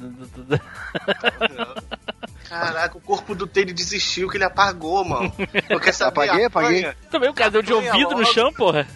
Caraca, 2.48 2.96
o 2.96 3.00
corpo 3.00 3.34
do 3.34 3.46
Taylor 3.46 3.74
desistiu, 3.74 4.28
que 4.28 4.36
ele 4.36 4.44
apagou, 4.44 5.04
mano. 5.04 5.32
Eu 5.68 5.80
quero 5.80 5.96
saber, 5.96 6.22
Apaguei, 6.22 6.44
apaguei. 6.44 6.92
Também 7.10 7.30
o 7.30 7.34
cara 7.34 7.50
deu 7.50 7.62
de 7.62 7.72
ouvido 7.72 8.14
no 8.14 8.24
chão, 8.24 8.52
porra. 8.52 8.86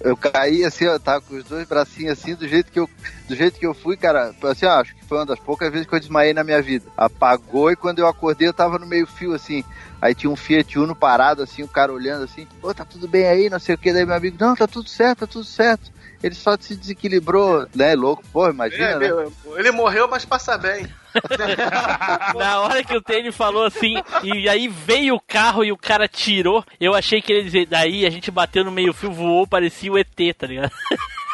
Eu 0.00 0.16
caí 0.16 0.64
assim, 0.64 0.86
ó, 0.86 0.98
tava 0.98 1.20
com 1.20 1.34
os 1.36 1.44
dois 1.44 1.68
bracinhos 1.68 2.18
assim, 2.18 2.34
do 2.34 2.48
jeito 2.48 2.72
que 2.72 2.80
eu, 2.80 2.88
do 3.28 3.36
jeito 3.36 3.58
que 3.58 3.66
eu 3.66 3.74
fui, 3.74 3.96
cara, 3.98 4.34
assim, 4.44 4.64
ó, 4.64 4.80
acho 4.80 4.94
que 4.94 5.04
foi 5.04 5.18
uma 5.18 5.26
das 5.26 5.38
poucas 5.38 5.70
vezes 5.70 5.86
que 5.86 5.94
eu 5.94 6.00
desmaiei 6.00 6.32
na 6.32 6.42
minha 6.42 6.62
vida. 6.62 6.86
Apagou 6.96 7.70
e 7.70 7.76
quando 7.76 7.98
eu 7.98 8.08
acordei 8.08 8.48
eu 8.48 8.54
tava 8.54 8.78
no 8.78 8.86
meio 8.86 9.06
fio 9.06 9.34
assim. 9.34 9.62
Aí 10.00 10.14
tinha 10.14 10.30
um 10.30 10.36
Fiat 10.36 10.78
Uno 10.78 10.96
parado 10.96 11.42
assim, 11.42 11.62
o 11.62 11.68
cara 11.68 11.92
olhando 11.92 12.24
assim, 12.24 12.48
ô, 12.62 12.72
tá 12.72 12.84
tudo 12.84 13.06
bem 13.06 13.26
aí, 13.26 13.50
não 13.50 13.58
sei 13.58 13.74
o 13.74 13.78
que, 13.78 13.92
daí 13.92 14.06
meu 14.06 14.14
amigo, 14.14 14.36
não, 14.40 14.56
tá 14.56 14.66
tudo 14.66 14.88
certo, 14.88 15.20
tá 15.20 15.26
tudo 15.26 15.44
certo. 15.44 15.92
Ele 16.22 16.34
só 16.34 16.54
se 16.60 16.76
desequilibrou, 16.76 17.66
né, 17.74 17.94
louco, 17.94 18.22
pô, 18.32 18.48
imagina, 18.48 18.84
É, 18.84 18.98
né? 18.98 19.08
meu, 19.08 19.32
ele 19.56 19.70
morreu, 19.70 20.06
mas 20.06 20.24
passa 20.24 20.58
bem. 20.58 20.86
Na 22.36 22.60
hora 22.60 22.84
que 22.84 22.94
o 22.94 23.00
Tênis 23.02 23.34
falou 23.34 23.64
assim, 23.64 23.94
e 24.22 24.48
aí 24.48 24.68
veio 24.68 25.14
o 25.14 25.20
carro 25.20 25.64
e 25.64 25.72
o 25.72 25.78
cara 25.78 26.06
tirou, 26.06 26.62
eu 26.78 26.94
achei 26.94 27.22
que 27.22 27.32
ele 27.32 27.38
ia 27.40 27.44
dizer, 27.46 27.66
daí 27.66 28.06
a 28.06 28.10
gente 28.10 28.30
bateu 28.30 28.62
no 28.64 28.70
meio 28.70 28.92
fio, 28.92 29.10
voou, 29.10 29.46
parecia 29.46 29.90
o 29.90 29.98
ET, 29.98 30.08
tá 30.38 30.46
ligado? 30.46 30.70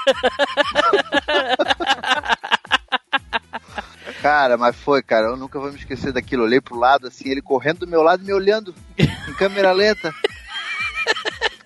Cara, 4.23 4.57
mas 4.57 4.77
foi, 4.77 5.03
cara, 5.03 5.29
eu 5.29 5.37
nunca 5.37 5.59
vou 5.59 5.71
me 5.71 5.79
esquecer 5.79 6.13
daquilo. 6.13 6.43
Eu 6.43 6.47
olhei 6.47 6.61
pro 6.61 6.79
lado, 6.79 7.07
assim, 7.07 7.29
ele 7.29 7.43
correndo 7.43 7.81
do 7.81 7.87
meu 7.87 8.03
lado 8.03 8.23
e 8.23 8.27
me 8.27 8.33
olhando 8.33 8.75
em 8.99 9.33
câmera 9.35 9.73
lenta. 9.73 10.13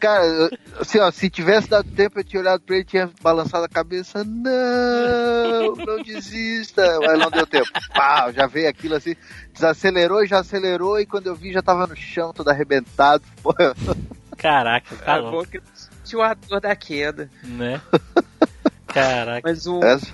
Cara, 0.00 0.50
assim, 0.80 0.98
ó, 0.98 1.10
se 1.10 1.28
tivesse 1.28 1.68
dado 1.68 1.88
tempo, 1.90 2.18
eu 2.18 2.24
tinha 2.24 2.40
olhado 2.40 2.62
pra 2.62 2.74
ele 2.76 2.82
e 2.82 2.86
tinha 2.86 3.10
balançado 3.22 3.64
a 3.64 3.68
cabeça. 3.68 4.24
Não, 4.24 5.76
não 5.76 6.02
desista. 6.02 6.98
Mas 7.00 7.18
não 7.18 7.30
deu 7.30 7.46
tempo. 7.46 7.68
Pau, 7.94 8.32
já 8.32 8.46
veio 8.46 8.68
aquilo 8.68 8.94
assim, 8.94 9.14
desacelerou 9.52 10.24
e 10.24 10.26
já 10.26 10.38
acelerou. 10.40 10.98
E 10.98 11.06
quando 11.06 11.26
eu 11.26 11.34
vi, 11.34 11.52
já 11.52 11.62
tava 11.62 11.86
no 11.86 11.94
chão, 11.96 12.32
todo 12.32 12.48
arrebentado. 12.48 13.22
Pô, 13.42 13.54
Caraca, 14.36 14.96
tá 14.96 15.04
Tá 15.04 15.16
louco. 15.16 15.36
bom 15.36 15.44
que 15.44 15.60
amortecedor 16.14 16.60
da 16.60 16.74
queda. 16.74 17.30
Né? 17.44 17.80
Caraca. 18.86 19.42
Mas 19.44 19.66
o, 19.66 19.84
Essa? 19.84 20.06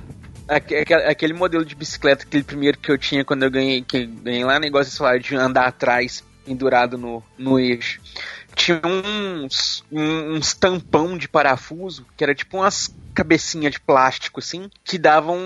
aque- 0.48 0.76
aque- 0.76 0.94
aquele 0.94 1.32
modelo 1.32 1.64
de 1.64 1.74
bicicleta, 1.74 2.24
aquele 2.24 2.42
primeiro 2.44 2.76
que 2.78 2.90
eu 2.90 2.98
tinha 2.98 3.24
quando 3.24 3.44
eu 3.44 3.50
ganhei, 3.50 3.82
que 3.82 3.98
eu 3.98 4.08
ganhei 4.08 4.44
lá, 4.44 4.58
negócio 4.58 5.04
de 5.20 5.36
andar 5.36 5.66
atrás, 5.66 6.22
pendurado 6.44 6.98
no, 6.98 7.22
no 7.38 7.58
eixo. 7.58 8.00
Tinha 8.56 8.80
uns, 8.82 9.84
uns 9.92 10.54
tampão 10.54 11.16
de 11.16 11.28
parafuso, 11.28 12.06
que 12.16 12.24
era 12.24 12.34
tipo 12.34 12.56
umas 12.56 12.92
cabecinhas 13.16 13.72
de 13.72 13.80
plástico, 13.80 14.40
assim, 14.40 14.68
que 14.84 14.98
davam 14.98 15.36
um, 15.36 15.40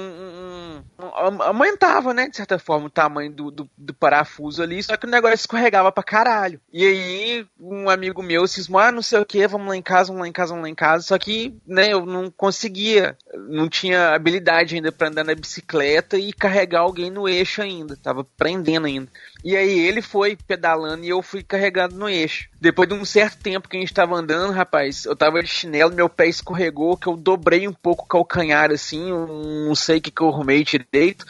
um- 0.99 1.05
um- 1.05 1.43
aumentava, 1.43 2.13
né, 2.13 2.29
de 2.29 2.37
certa 2.37 2.59
forma, 2.59 2.87
o 2.87 2.91
tamanho 2.91 3.31
do, 3.33 3.51
do, 3.51 3.71
do 3.79 3.95
parafuso 3.95 4.63
ali, 4.63 4.83
só 4.83 4.97
que 4.97 5.07
o 5.07 5.11
negócio 5.11 5.35
escorregava 5.37 5.93
pra 5.93 6.03
caralho. 6.03 6.61
E 6.73 6.85
aí, 6.85 7.47
um 7.59 7.89
amigo 7.89 8.23
meu 8.23 8.47
cismou, 8.49 8.81
ah, 8.81 8.91
não 8.93 9.03
sei 9.03 9.21
o 9.21 9.25
que, 9.25 9.47
vamos 9.47 9.69
lá 9.69 9.77
em 9.77 9.83
casa, 9.83 10.09
vamos 10.09 10.23
lá 10.23 10.29
em 10.29 10.33
casa, 10.33 10.51
vamos 10.51 10.65
lá 10.65 10.69
em 10.71 10.75
casa, 10.75 11.05
só 11.05 11.17
que, 11.19 11.57
né, 11.67 11.93
eu 11.93 12.05
não 12.05 12.31
conseguia, 12.31 13.17
não 13.49 13.69
tinha 13.69 14.15
habilidade 14.15 14.75
ainda 14.75 14.91
pra 14.91 15.09
andar 15.09 15.25
na 15.25 15.35
bicicleta 15.35 16.19
e 16.19 16.33
carregar 16.33 16.81
alguém 16.81 17.11
no 17.11 17.29
eixo 17.29 17.63
ainda, 17.63 17.97
tava 17.97 18.25
prendendo 18.25 18.87
ainda. 18.87 19.09
E 19.45 19.57
aí 19.57 19.79
ele 19.79 20.03
foi 20.03 20.37
pedalando 20.37 21.05
e 21.05 21.09
eu 21.09 21.23
fui 21.23 21.43
carregando 21.43 21.95
no 21.97 22.09
eixo. 22.09 22.49
Depois 22.61 22.89
de 22.89 22.95
um 22.95 23.05
certo 23.05 23.39
tempo 23.43 23.69
que 23.69 23.77
a 23.77 23.81
gente 23.81 23.95
tava 23.95 24.15
andando, 24.15 24.53
rapaz, 24.53 25.05
eu 25.07 25.17
tava 25.17 25.43
de 25.43 25.49
chinelo, 25.49 25.95
meu 25.95 26.09
pé 26.09 26.27
escorregou, 26.27 26.97
que 26.97 27.07
eu 27.07 27.17
dobrei 27.17 27.60
um 27.69 27.73
pouco 27.73 28.05
o 28.05 28.09
calcanhar 28.09 28.71
assim, 28.71 29.11
eu 29.11 29.27
não 29.67 29.75
sei 29.75 29.99
o 29.99 30.01
que, 30.01 30.11
que 30.11 30.21
eu 30.21 30.29
arrumei 30.29 30.63
direito. 30.65 31.25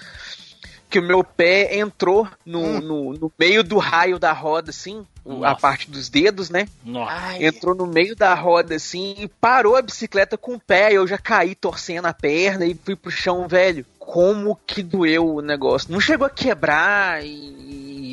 Que 0.88 0.98
o 0.98 1.02
meu 1.02 1.22
pé 1.22 1.78
entrou 1.78 2.26
no, 2.44 2.80
no, 2.80 3.12
no 3.12 3.32
meio 3.38 3.62
do 3.62 3.78
raio 3.78 4.18
da 4.18 4.32
roda, 4.32 4.70
assim, 4.70 5.06
o- 5.24 5.44
a 5.44 5.50
Nossa. 5.50 5.60
parte 5.60 5.88
dos 5.88 6.08
dedos, 6.08 6.50
né? 6.50 6.66
Nossa. 6.84 7.40
Entrou 7.40 7.76
no 7.76 7.86
meio 7.86 8.16
da 8.16 8.34
roda 8.34 8.74
assim 8.74 9.14
e 9.16 9.28
parou 9.28 9.76
a 9.76 9.82
bicicleta 9.82 10.36
com 10.36 10.54
o 10.54 10.60
pé. 10.60 10.92
Eu 10.92 11.06
já 11.06 11.16
caí 11.16 11.54
torcendo 11.54 12.06
a 12.06 12.12
perna 12.12 12.66
e 12.66 12.74
fui 12.74 12.96
pro 12.96 13.08
chão, 13.08 13.46
velho. 13.46 13.86
Como 14.00 14.58
que 14.66 14.82
doeu 14.82 15.36
o 15.36 15.40
negócio? 15.40 15.92
Não 15.92 16.00
chegou 16.00 16.26
a 16.26 16.30
quebrar 16.30 17.24
e, 17.24 17.28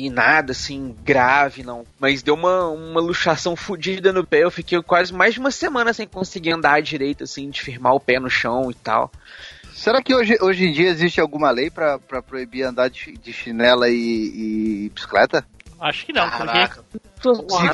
e 0.06 0.10
nada 0.10 0.52
assim 0.52 0.94
grave, 1.04 1.62
não. 1.62 1.84
Mas 1.98 2.22
deu 2.22 2.34
uma, 2.34 2.68
uma 2.68 3.00
luxação 3.00 3.56
fodida 3.56 4.12
no 4.12 4.26
pé. 4.26 4.44
Eu 4.44 4.50
fiquei 4.50 4.80
quase 4.82 5.12
mais 5.12 5.34
de 5.34 5.40
uma 5.40 5.50
semana 5.50 5.92
sem 5.92 6.06
conseguir 6.06 6.52
andar 6.52 6.80
direito, 6.80 7.24
assim, 7.24 7.50
de 7.50 7.60
firmar 7.60 7.94
o 7.94 8.00
pé 8.00 8.20
no 8.20 8.30
chão 8.30 8.70
e 8.70 8.74
tal. 8.74 9.10
Será 9.74 10.02
que 10.02 10.14
hoje, 10.14 10.36
hoje 10.40 10.66
em 10.66 10.72
dia 10.72 10.88
existe 10.88 11.20
alguma 11.20 11.50
lei 11.50 11.70
pra 11.70 11.98
proibir 12.26 12.64
andar 12.64 12.88
de, 12.88 13.12
de 13.12 13.32
chinela 13.32 13.88
e, 13.88 13.94
e 14.86 14.92
bicicleta? 14.92 15.46
Acho 15.80 16.06
que 16.06 16.12
não, 16.12 16.28
porque 16.30 16.46
Caraca. 16.46 16.84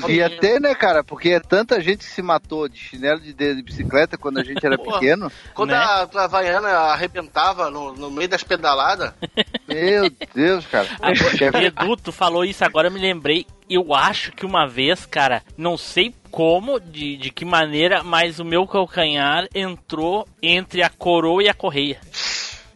Devia 0.00 0.30
ter, 0.30 0.60
né, 0.60 0.74
cara? 0.74 1.04
Porque 1.04 1.30
é 1.30 1.40
tanta 1.40 1.80
gente 1.80 1.98
que 1.98 2.12
se 2.12 2.22
matou 2.22 2.68
de 2.68 2.78
chinelo 2.78 3.20
de 3.20 3.32
dedo 3.32 3.56
de 3.56 3.62
bicicleta 3.62 4.16
quando 4.16 4.38
a 4.38 4.44
gente 4.44 4.64
era 4.64 4.76
pequeno. 4.80 5.30
Quando 5.54 5.70
Né? 5.70 5.76
a, 5.76 6.08
a 6.14 6.24
Havaiana 6.24 6.68
arrebentava 6.68 7.70
no, 7.70 7.92
no 7.92 8.10
meio 8.10 8.28
das 8.28 8.42
pedaladas, 8.42 9.12
Meu 9.68 10.10
Deus, 10.34 10.66
cara. 10.66 10.88
Agora, 11.00 11.64
Edu, 11.66 11.96
tu 11.96 12.12
falou 12.12 12.44
isso 12.44 12.64
agora, 12.64 12.88
eu 12.88 12.92
me 12.92 13.00
lembrei. 13.00 13.46
Eu 13.68 13.94
acho 13.94 14.32
que 14.32 14.44
uma 14.44 14.66
vez, 14.66 15.06
cara, 15.06 15.42
não 15.56 15.76
sei 15.76 16.14
como, 16.30 16.78
de, 16.78 17.16
de 17.16 17.30
que 17.30 17.44
maneira, 17.44 18.02
mas 18.02 18.38
o 18.38 18.44
meu 18.44 18.66
calcanhar 18.66 19.46
entrou 19.54 20.26
entre 20.42 20.82
a 20.82 20.90
coroa 20.90 21.42
e 21.42 21.48
a 21.48 21.54
correia. 21.54 21.98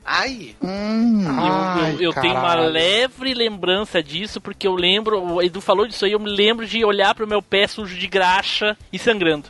Ai, 0.09 0.55
Hum, 0.63 1.25
Eu- 1.47 1.93
eu 1.93 2.01
eu 2.01 2.13
tenho 2.15 2.35
uma 2.35 2.55
leve 2.55 3.35
lembrança 3.35 4.03
disso, 4.03 4.41
porque 4.41 4.67
eu 4.67 4.75
lembro, 4.75 5.21
o 5.23 5.43
Edu 5.43 5.61
falou 5.61 5.87
disso 5.87 6.05
aí, 6.05 6.13
eu 6.13 6.19
me 6.21 6.31
lembro 6.31 6.67
de 6.67 6.85
olhar 6.85 7.15
pro 7.15 7.27
meu 7.29 7.43
pé 7.43 7.67
sujo 7.67 7.97
de 7.99 8.07
graxa 8.07 8.77
e 8.93 8.99
sangrando. 8.99 9.49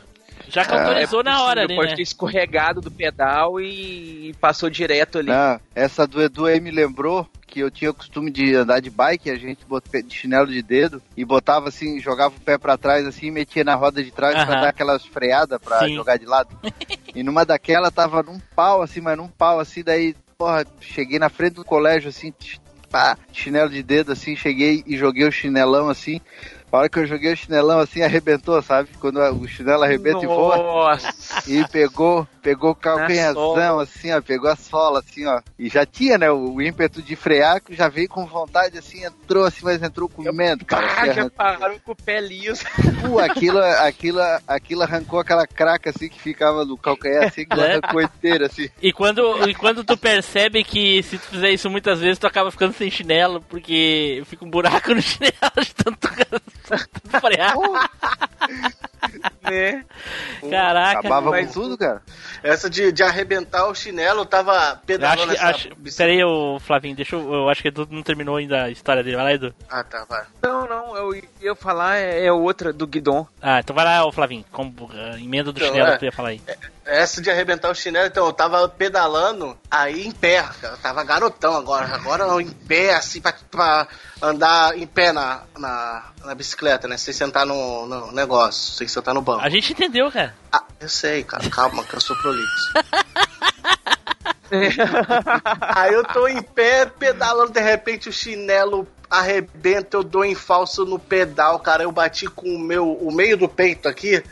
Já 0.49 0.65
que 0.65 0.73
autorizou 0.73 1.23
na 1.23 1.41
hora 1.43 1.61
ali, 1.63 1.73
É 1.73 1.75
Pode 1.75 1.91
né? 1.91 1.95
ter 1.95 2.01
escorregado 2.01 2.81
do 2.81 2.89
pedal 2.91 3.61
e 3.61 4.35
passou 4.41 4.69
direto 4.69 5.19
ali. 5.19 5.29
não, 5.31 5.59
essa 5.75 6.05
do 6.07 6.21
Edu 6.21 6.45
aí 6.47 6.59
me 6.59 6.71
lembrou 6.71 7.25
que 7.47 7.59
eu 7.61 7.71
tinha 7.71 7.91
o 7.91 7.93
costume 7.93 8.29
de 8.31 8.55
andar 8.55 8.79
de 8.79 8.89
bike, 8.89 9.29
a 9.29 9.35
gente 9.35 9.63
botava 9.65 10.03
de 10.03 10.13
chinelo 10.15 10.47
de 10.47 10.61
dedo 10.61 11.01
e 11.15 11.23
botava 11.23 11.69
assim, 11.69 11.99
jogava 11.99 12.35
o 12.35 12.41
pé 12.41 12.57
pra 12.57 12.77
trás 12.77 13.05
assim 13.07 13.27
e 13.27 13.31
metia 13.31 13.63
na 13.63 13.75
roda 13.75 14.03
de 14.03 14.11
trás 14.11 14.35
pra 14.35 14.53
Aham. 14.53 14.61
dar 14.61 14.69
aquelas 14.69 15.05
freadas 15.05 15.59
pra 15.61 15.87
Sim. 15.87 15.95
jogar 15.95 16.17
de 16.17 16.25
lado. 16.25 16.49
e 17.15 17.23
numa 17.23 17.45
daquela 17.45 17.89
tava 17.91 18.21
num 18.23 18.39
pau 18.55 18.81
assim, 18.81 19.01
mas 19.01 19.17
num 19.17 19.27
pau 19.27 19.59
assim, 19.59 19.83
daí, 19.83 20.15
porra, 20.39 20.65
cheguei 20.79 21.19
na 21.19 21.27
frente 21.27 21.55
do 21.55 21.65
colégio 21.65 22.07
assim, 22.07 22.33
pá, 22.89 23.17
chinelo 23.33 23.69
de 23.69 23.83
dedo 23.83 24.13
assim, 24.13 24.37
cheguei 24.37 24.81
e 24.87 24.95
joguei 24.95 25.27
o 25.27 25.31
chinelão 25.31 25.89
assim. 25.89 26.21
A 26.71 26.77
hora 26.77 26.89
que 26.89 26.97
eu 26.97 27.05
joguei 27.05 27.33
o 27.33 27.37
chinelão 27.37 27.77
assim, 27.79 28.03
arrebentou, 28.03 28.61
sabe? 28.61 28.87
Quando 29.01 29.19
o 29.19 29.47
chinelo 29.49 29.83
arrebenta 29.83 30.23
e 30.23 30.27
voa. 30.27 30.55
Nossa! 30.55 31.43
E 31.45 31.67
pegou, 31.67 32.25
pegou 32.41 32.71
o 32.71 32.75
calcanharzão, 32.75 33.55
sola. 33.55 33.83
assim, 33.83 34.11
ó, 34.11 34.21
pegou 34.21 34.49
a 34.49 34.55
sola, 34.55 34.99
assim, 34.99 35.25
ó. 35.25 35.41
E 35.57 35.69
já 35.69 35.85
tinha, 35.85 36.17
né, 36.17 36.31
o, 36.31 36.55
o 36.55 36.61
ímpeto 36.61 37.01
de 37.01 37.15
frear, 37.15 37.61
que 37.61 37.75
já 37.75 37.87
veio 37.87 38.09
com 38.09 38.25
vontade, 38.25 38.77
assim, 38.77 39.03
entrou 39.05 39.45
assim, 39.45 39.61
mas 39.63 39.81
entrou 39.81 40.09
comendo, 40.09 40.65
cara. 40.65 40.87
Ah, 40.97 41.11
já 41.11 41.29
pararam 41.29 41.77
com 41.79 41.91
o 41.91 41.95
pé 41.95 42.19
liso. 42.21 42.63
Pô, 43.05 43.19
aquilo, 43.19 43.59
aquilo, 43.59 44.19
aquilo 44.47 44.81
arrancou 44.83 45.19
aquela 45.19 45.45
craca, 45.45 45.89
assim, 45.89 46.09
que 46.09 46.19
ficava 46.19 46.65
no 46.65 46.77
calcanhar, 46.77 47.25
assim, 47.27 47.45
que 47.45 47.53
É. 47.59 47.73
arrancou 47.73 48.01
inteira, 48.01 48.45
assim. 48.45 48.69
E 48.81 48.93
quando, 48.93 49.49
e 49.49 49.53
quando 49.53 49.83
tu 49.83 49.97
percebe 49.97 50.63
que 50.63 51.03
se 51.03 51.17
tu 51.17 51.27
fizer 51.27 51.51
isso 51.51 51.69
muitas 51.69 51.99
vezes, 51.99 52.17
tu 52.17 52.25
acaba 52.27 52.51
ficando 52.51 52.73
sem 52.73 52.89
chinelo, 52.89 53.41
porque 53.49 54.23
fica 54.25 54.45
um 54.45 54.49
buraco 54.49 54.93
no 54.93 55.01
chinelo 55.01 55.33
de 55.61 55.75
tanto, 55.75 56.07
tanto 56.67 57.21
frear. 57.21 57.55
Né? 59.43 59.85
Caraca, 60.49 60.99
Acabava 60.99 61.29
mas 61.31 61.47
com 61.47 61.53
tudo, 61.53 61.77
cara. 61.77 62.01
essa 62.43 62.69
de, 62.69 62.91
de 62.91 63.03
arrebentar 63.03 63.67
o 63.67 63.75
chinelo, 63.75 64.25
tava 64.25 64.51
Eu 64.53 64.57
acho 64.57 64.79
pedalando 64.85 65.31
Acho, 65.31 65.75
bicicleta. 65.75 65.97
pera 65.97 66.11
aí, 66.11 66.23
ô, 66.23 66.59
Flavinho, 66.59 66.95
deixa 66.95 67.15
eu. 67.15 67.33
Eu 67.33 67.49
acho 67.49 67.61
que 67.61 67.67
Edu 67.67 67.87
não 67.91 68.01
terminou 68.03 68.35
ainda 68.37 68.63
a 68.63 68.69
história 68.69 69.03
dele. 69.03 69.15
Vai 69.15 69.25
lá, 69.25 69.33
Edu. 69.33 69.53
Ah, 69.69 69.83
tá, 69.83 70.05
vai. 70.09 70.23
Não, 70.43 70.67
não, 70.67 70.95
eu 70.95 71.21
ia 71.41 71.55
falar 71.55 71.97
é 71.97 72.25
é 72.25 72.31
outra 72.31 72.71
do 72.73 72.85
guidon. 72.87 73.25
Ah, 73.41 73.59
então 73.59 73.75
vai 73.75 73.85
lá, 73.85 74.05
ô 74.05 74.11
Flavinho. 74.11 74.43
Com, 74.51 74.73
a 74.93 75.19
emenda 75.19 75.51
do 75.51 75.57
Então, 75.59 75.67
chinelo 75.67 75.89
é. 75.89 75.91
que 75.93 75.99
tu 75.99 76.05
ia 76.05 76.11
falar 76.11 76.29
aí. 76.29 76.41
Essa 76.89 77.21
de 77.21 77.29
arrebentar 77.29 77.69
o 77.69 77.75
chinelo, 77.75 78.07
então, 78.07 78.25
eu 78.25 78.33
tava 78.33 78.67
pedalando 78.67 79.55
aí 79.69 80.07
em 80.07 80.11
pé, 80.11 80.41
cara. 80.59 80.73
Eu 80.73 80.77
tava 80.77 81.03
garotão 81.03 81.55
agora. 81.55 81.93
Agora 81.93 82.25
não, 82.25 82.41
em 82.41 82.49
pé, 82.49 82.95
assim, 82.95 83.21
pra, 83.21 83.31
pra 83.51 83.87
andar 84.19 84.75
em 84.75 84.87
pé 84.87 85.11
na, 85.11 85.41
na, 85.55 86.11
na 86.25 86.33
bicicleta, 86.33 86.87
né? 86.87 86.97
Sem 86.97 87.13
sentar 87.13 87.45
no, 87.45 87.85
no 87.85 88.11
negócio, 88.11 88.73
sem 88.73 88.87
sentar 88.87 89.13
no 89.13 89.21
banco. 89.21 89.45
A 89.45 89.49
gente 89.49 89.71
entendeu, 89.71 90.11
cara. 90.11 90.35
Ah, 90.51 90.63
eu 90.79 90.89
sei, 90.89 91.23
cara. 91.23 91.47
Calma, 91.51 91.83
que 91.83 91.93
eu 91.93 92.01
sou 92.01 92.15
prolixo. 92.15 92.73
Aí 95.61 95.93
eu 95.93 96.03
tô 96.05 96.27
em 96.27 96.41
pé, 96.41 96.87
pedalando, 96.87 97.51
de 97.51 97.61
repente 97.61 98.09
o 98.09 98.13
chinelo 98.13 98.87
arrebenta, 99.07 99.95
eu 99.95 100.03
dou 100.03 100.25
em 100.25 100.33
falso 100.33 100.85
no 100.85 100.97
pedal, 100.97 101.59
cara. 101.59 101.83
Eu 101.83 101.91
bati 101.91 102.25
com 102.25 102.55
o 102.55 102.59
meu, 102.59 102.93
o 102.93 103.11
meio 103.11 103.37
do 103.37 103.47
peito 103.47 103.87
aqui 103.87 104.23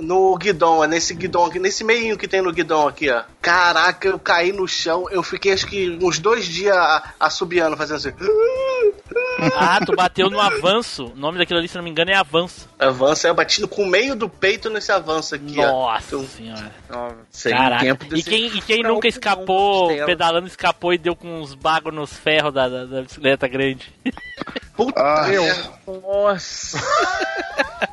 no 0.00 0.36
guidão, 0.36 0.82
é 0.84 0.86
nesse 0.86 1.14
guidão 1.14 1.44
aqui, 1.46 1.58
nesse 1.58 1.82
meinho 1.84 2.16
que 2.18 2.28
tem 2.28 2.42
no 2.42 2.52
guidão 2.52 2.86
aqui, 2.86 3.10
ó. 3.10 3.22
Caraca, 3.40 4.08
eu 4.08 4.18
caí 4.18 4.52
no 4.52 4.66
chão, 4.68 5.06
eu 5.10 5.22
fiquei 5.22 5.52
acho 5.52 5.66
que 5.66 5.98
uns 6.02 6.18
dois 6.18 6.46
dias 6.46 6.76
assobiando, 7.18 7.76
fazendo 7.76 7.96
assim. 7.96 8.12
Ah, 9.54 9.78
tu 9.84 9.94
bateu 9.94 10.28
no 10.30 10.40
avanço. 10.40 11.06
O 11.06 11.16
nome 11.16 11.38
daquilo 11.38 11.58
ali, 11.58 11.68
se 11.68 11.76
não 11.76 11.82
me 11.84 11.90
engano, 11.90 12.10
é 12.10 12.14
avanço. 12.14 12.68
Avanço, 12.78 13.26
aí 13.26 13.30
eu 13.30 13.34
bati 13.34 13.66
com 13.66 13.82
o 13.82 13.86
meio 13.86 14.14
do 14.16 14.28
peito 14.28 14.68
nesse 14.70 14.90
avanço 14.92 15.34
aqui, 15.34 15.58
ó. 15.60 15.66
Nossa 15.70 16.14
Eu- 16.14 16.24
senhora. 16.26 16.72
Sem 17.30 17.52
Caraca. 17.52 17.84
tempo 17.84 18.04
E 18.06 18.08
desse- 18.08 18.28
quem, 18.30 18.46
e 18.46 18.60
quem 18.62 18.76
furar 18.78 18.90
o 18.92 18.94
nunca 18.94 19.08
escapou, 19.08 19.88
pedalando, 20.06 20.46
escapou 20.46 20.92
e 20.92 20.98
deu 20.98 21.14
com 21.16 21.40
uns 21.40 21.54
bagos 21.54 21.92
nos 21.94 22.12
ferros 22.12 22.52
da, 22.52 22.68
da, 22.68 22.84
da 22.84 23.02
bicicleta 23.02 23.46
grande? 23.48 23.92
Puta 24.76 25.00
Ah, 25.00 25.26
merda. 25.26 25.72
Nossa! 25.86 26.78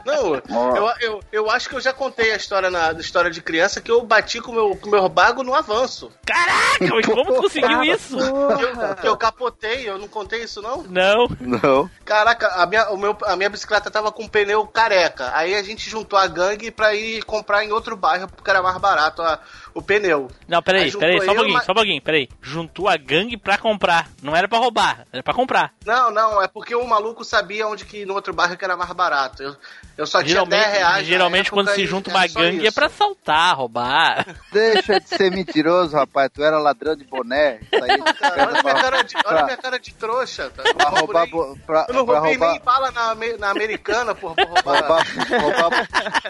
Não, 0.06 0.36
eu, 0.76 0.92
eu, 1.00 1.20
eu 1.32 1.50
acho 1.52 1.70
que 1.70 1.76
eu 1.76 1.82
já 1.82 1.94
contei 1.94 2.32
a 2.32 2.36
história 2.36 2.70
na 2.70 2.90
a 2.90 2.94
história 2.94 3.30
de 3.32 3.42
criança 3.42 3.80
que 3.82 3.90
eu 3.92 4.02
bati 4.04 4.40
com 4.42 4.52
o 4.52 4.56
meu, 4.56 4.76
com 4.76 4.88
o 4.88 4.92
meu 4.92 5.08
bago 5.10 5.44
no 5.44 5.54
avanço. 5.54 6.12
Caraca, 6.26 6.94
mas 6.96 7.06
como 7.06 7.26
tu 7.26 7.42
conseguiu 7.42 7.84
isso? 7.84 8.18
Que 8.18 9.06
eu, 9.06 9.12
eu 9.12 9.18
capotei, 9.18 9.88
eu 9.90 9.98
não 9.98 10.08
contei 10.08 10.44
isso 10.44 10.62
não? 10.62 10.84
Não. 10.84 11.28
Não. 11.40 11.90
Caraca, 12.06 12.48
a 12.62 12.66
minha, 12.66 12.90
o 12.90 12.98
meu, 12.98 13.18
a 13.26 13.36
minha 13.36 13.50
bicicleta 13.50 13.90
tava 13.92 14.12
com 14.12 14.28
pneu 14.28 14.66
careca. 14.68 15.32
Aí 15.34 15.56
a 15.56 15.64
gente 15.64 15.90
juntou 15.90 16.18
a 16.20 16.28
gangue 16.28 16.72
pra 16.72 16.94
ir 16.94 17.24
comprar 17.24 17.64
em 17.64 17.72
outro 17.72 17.96
bairro 17.96 18.28
porque 18.28 18.50
era 18.50 18.62
mais 18.62 18.78
barato 18.78 19.22
a- 19.22 19.40
o 19.74 19.82
pneu. 19.82 20.30
Não, 20.48 20.62
peraí, 20.62 20.84
Aí 20.84 20.92
peraí, 20.92 21.22
só 21.22 21.32
um 21.32 21.36
pouquinho, 21.36 21.54
mas- 21.54 21.66
só 21.66 21.72
um 21.72 21.76
pouquinho, 21.76 22.02
peraí. 22.02 22.30
Juntou 22.42 22.88
a 22.88 22.96
gangue 22.98 23.38
pra 23.38 23.58
comprar. 23.58 24.08
Não 24.22 24.36
era 24.36 24.48
pra 24.48 24.58
roubar, 24.60 25.06
era 25.12 25.22
pra 25.24 25.34
comprar. 25.34 25.74
Não, 25.86 26.12
não, 26.12 26.42
é 26.42 26.48
porque 26.48 26.76
o 26.76 26.86
maluco 26.88 27.24
sabia 27.24 27.68
onde 27.68 27.86
que 27.86 28.06
no 28.06 28.14
outro 28.14 28.34
bairro 28.34 28.56
que 28.58 28.64
era 28.66 28.76
mais 28.78 28.92
barato. 28.94 29.42
Eu, 29.44 29.56
eu 29.98 30.06
só 30.08 30.24
tinha 30.24 30.46
10 30.46 30.50
reais. 30.66 30.74
Geralmente, 30.74 31.06
geralmente 31.08 31.52
quando 31.52 31.70
se 31.70 31.86
junta 31.86 32.10
uma 32.10 32.26
gangue 32.28 32.68
é 32.68 32.72
pra 32.72 32.88
assaltar, 32.88 33.56
roubar. 33.58 34.26
Deixa 34.52 35.00
de 35.00 35.08
ser 35.10 35.32
mentiroso, 35.32 35.96
rapaz. 35.96 36.30
Tu 36.34 36.44
era 36.44 36.58
ladrão 36.60 36.96
de 36.96 37.04
boné. 37.06 37.60
De 37.72 38.14
Cara, 38.20 38.44
olha, 38.44 38.52
minha 38.52 38.64
pra, 38.64 38.74
cara 38.76 39.02
de, 39.04 39.16
olha 39.16 39.24
pra- 39.24 39.44
minha 39.46 39.58
cara 39.58 39.80
de 39.80 39.94
trouxa. 39.94 40.50
Tá? 40.52 40.64
pra 40.74 40.90
roubar. 40.90 41.28
Pra, 41.66 41.86
Eu 41.90 41.94
não 41.96 42.06
pra 42.06 42.20
roubei 42.20 42.38
roubar, 42.38 42.52
nem 42.54 42.62
bala 42.62 42.92
na, 42.92 43.16
na 43.40 43.50
americana, 43.50 44.14
porra, 44.16 44.36
por 44.36 44.48
roubar. 44.48 44.82
roubar, 44.82 45.52
roubar- 45.52 45.88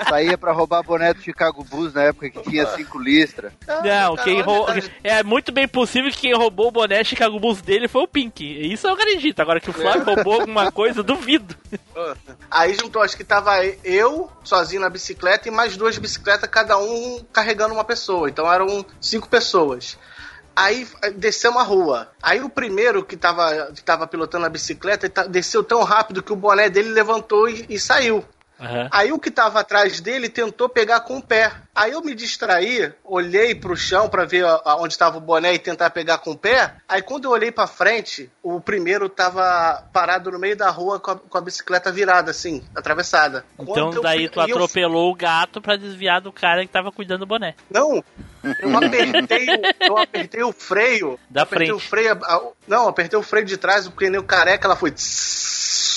saía 0.10 0.38
pra 0.38 0.52
roubar 0.52 0.84
boné 0.84 1.14
do 1.14 1.22
Chicago 1.22 1.64
Bulls 1.64 1.94
na 1.94 2.04
época 2.04 2.30
que 2.30 2.42
tinha 2.44 2.66
cinco 2.68 2.98
listras. 3.34 3.54
Não, 3.68 4.16
cara, 4.16 4.24
quem 4.24 4.36
olha, 4.36 4.44
rou... 4.44 4.66
cara, 4.66 4.84
é 5.04 5.24
muito 5.24 5.52
bem 5.52 5.68
possível 5.68 6.12
que 6.12 6.18
quem 6.18 6.34
roubou 6.34 6.68
o 6.68 6.72
boné 6.72 7.04
Chicago 7.04 7.40
Bulls 7.40 7.62
dele 7.62 7.88
foi 7.88 8.04
o 8.04 8.08
Pink. 8.08 8.44
Isso 8.72 8.88
eu 8.88 8.94
acredito. 8.94 9.40
Agora 9.42 9.60
que 9.60 9.70
o 9.70 9.74
Flávio 9.74 10.04
roubou 10.04 10.34
alguma 10.42 10.72
coisa, 10.72 11.04
duvido. 11.04 11.56
Aí 12.50 12.74
juntou, 12.74 13.02
acho 13.02 13.18
que 13.18 13.24
tava 13.24 13.64
eu 13.84 14.32
sozinho 14.44 14.82
na 14.82 14.90
bicicleta 14.90 15.48
e 15.48 15.52
mais 15.52 15.76
duas 15.76 15.98
bicicletas, 15.98 16.50
cada 16.50 16.78
um 16.78 17.24
carregando 17.32 17.74
uma 17.74 17.84
pessoa. 17.84 18.30
Então 18.30 18.52
eram 18.52 18.86
cinco 19.02 19.28
pessoas. 19.28 19.98
Aí 20.56 20.88
eh, 21.02 21.10
descemos 21.10 21.60
a 21.60 21.64
rua. 21.64 22.12
Aí 22.22 22.40
o 22.42 22.50
primeiro 22.50 23.04
que 23.04 23.18
tava, 23.18 23.72
que 23.74 23.84
tava 23.84 24.06
pilotando 24.06 24.46
a 24.46 24.50
bicicleta 24.50 25.10
ta- 25.10 25.26
desceu 25.26 25.64
tão 25.64 25.82
rápido 25.84 26.22
que 26.22 26.32
o 26.32 26.36
boné 26.36 26.70
dele 26.70 26.90
levantou 26.90 27.50
e, 27.50 27.66
e 27.70 27.80
saiu. 27.80 28.24
Aham. 28.60 28.88
Aí 28.92 29.12
o 29.12 29.20
que 29.20 29.30
tava 29.32 29.60
atrás 29.60 30.00
dele 30.00 30.30
tentou 30.30 30.70
pegar 30.70 31.02
com 31.02 31.18
o 31.18 31.22
pé. 31.22 31.52
Aí 31.76 31.92
eu 31.92 32.02
me 32.02 32.14
distraí, 32.16 32.94
olhei 33.04 33.54
pro 33.56 33.76
chão 33.76 34.08
pra 34.08 34.26
ver 34.26 34.46
onde 34.78 34.98
tava 34.98 35.18
o 35.18 35.22
boné 35.22 35.54
e 35.56 35.60
tentar 35.60 35.90
pegar 35.90 36.20
com 36.20 36.32
o 36.32 36.38
pé. 36.38 36.76
Aí 36.88 37.02
quando 37.02 37.26
eu 37.26 37.32
olhei 37.32 37.52
pra 37.52 37.66
frente, 37.68 38.30
o 38.44 38.62
primeiro 38.62 39.10
tava 39.10 39.84
parado 39.92 40.32
no 40.32 40.40
meio 40.40 40.56
da 40.56 40.70
rua 40.70 41.00
com 41.00 41.12
a, 41.12 41.16
com 41.18 41.38
a 41.38 41.42
bicicleta 41.42 41.92
virada, 41.92 42.32
assim, 42.32 42.64
atravessada. 42.76 43.44
Quando 43.58 43.72
Então 43.72 43.92
eu 43.94 44.02
daí 44.02 44.20
fui- 44.20 44.30
tu 44.30 44.40
e 44.48 44.50
eu- 44.52 44.56
atropelou 44.58 45.12
o 45.12 45.16
gato 45.16 45.62
pra 45.62 45.76
desviar 45.76 46.22
do 46.22 46.32
cara 46.32 46.62
que 46.66 46.72
tava 46.72 46.92
cuidando 46.92 47.22
do 47.22 47.26
boné. 47.26 47.56
Não, 47.70 48.04
eu 48.60 48.78
apertei, 48.78 49.48
o- 49.50 49.84
eu 49.88 49.98
apertei 49.98 50.44
o 50.44 50.52
freio. 50.52 51.20
Da 51.30 51.42
apertei 51.42 51.68
frente. 51.70 51.78
o 51.78 51.80
freio. 51.90 52.20
Não, 52.68 52.88
apertei 52.88 53.18
o 53.18 53.24
freio 53.24 53.46
de 53.46 53.58
trás, 53.58 53.88
o 53.88 53.92
pneu 53.92 54.24
careca, 54.24 54.68
ela 54.68 54.76
foi. 54.76 54.92
tss, 54.92 55.93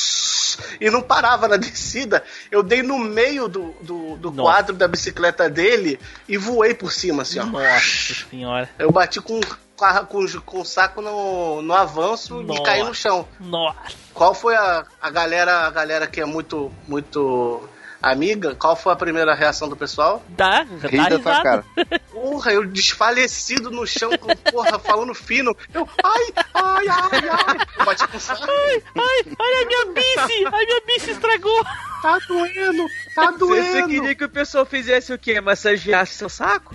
E 0.81 0.91
não 0.91 1.03
parava 1.03 1.49
na 1.49 1.57
descida. 1.57 2.23
Eu 2.51 2.63
dei 2.63 2.83
no 2.83 2.99
meio 2.99 3.49
do, 3.49 3.75
do, 3.81 4.17
do 4.17 4.33
quadro 4.33 4.75
da 4.75 4.89
bicicleta 4.89 5.49
dele 5.49 5.99
e 6.29 6.37
voei 6.37 6.75
por 6.75 6.93
cima, 6.93 7.23
assim, 7.23 7.39
ó. 7.39 7.45
Nossa 7.45 8.27
senhora. 8.31 8.69
Eu 8.79 8.91
bati 8.91 9.21
com, 9.21 9.41
com, 9.77 10.41
com 10.45 10.61
o 10.61 10.65
saco 10.65 11.01
no, 11.01 11.63
no 11.63 11.75
avanço 11.75 12.43
Nossa. 12.43 12.61
e 12.61 12.65
caí 12.65 12.83
no 12.83 12.95
chão. 12.95 13.27
Nossa. 13.39 13.79
Qual 14.15 14.35
foi 14.35 14.55
a, 14.55 14.85
a 15.01 15.11
galera, 15.11 15.67
a 15.67 15.71
galera 15.71 16.07
que 16.07 16.21
é 16.21 16.25
muito, 16.25 16.73
muito 16.89 17.69
amiga? 18.11 18.55
Qual 18.55 18.77
foi 18.77 18.93
a 18.93 18.97
primeira 18.97 19.35
reação 19.35 19.69
do 19.69 19.77
pessoal? 19.77 20.23
Dá, 20.29 20.63
Ri 20.63 20.97
tá 20.97 21.09
da 21.09 21.19
tua 21.19 21.43
cara. 21.43 21.65
Porra, 22.11 22.53
eu 22.53 22.67
desfalecido 22.67 23.71
no 23.71 23.87
chão, 23.87 24.11
com, 24.19 24.35
porra, 24.51 24.79
falando 24.79 25.15
fino. 25.15 25.57
Eu, 25.73 25.89
ai, 26.05 26.27
ai, 26.55 26.89
ai, 26.89 27.29
ai. 27.29 27.67
Eu 27.79 27.85
bati 27.85 28.07
com 28.09 28.17
o 28.17 28.21
saco. 28.21 28.45
Ai, 28.49 28.83
ai, 28.97 29.33
olha 29.39 29.63
a 29.63 29.67
minha 29.67 29.87
bici! 29.93 30.47
A 30.47 30.51
minha 30.51 30.81
bici 30.87 31.11
estragou! 31.11 31.65
Tá 32.03 32.19
doendo, 32.29 32.87
tá 33.15 33.33
Você 33.33 33.39
doendo. 33.39 33.89
queria 33.89 34.15
que 34.15 34.25
o 34.25 34.29
pessoal 34.29 34.65
fizesse 34.67 35.13
o 35.13 35.19
quê? 35.19 35.41
Massageasse 35.41 36.15
seu 36.15 36.29
saco? 36.29 36.75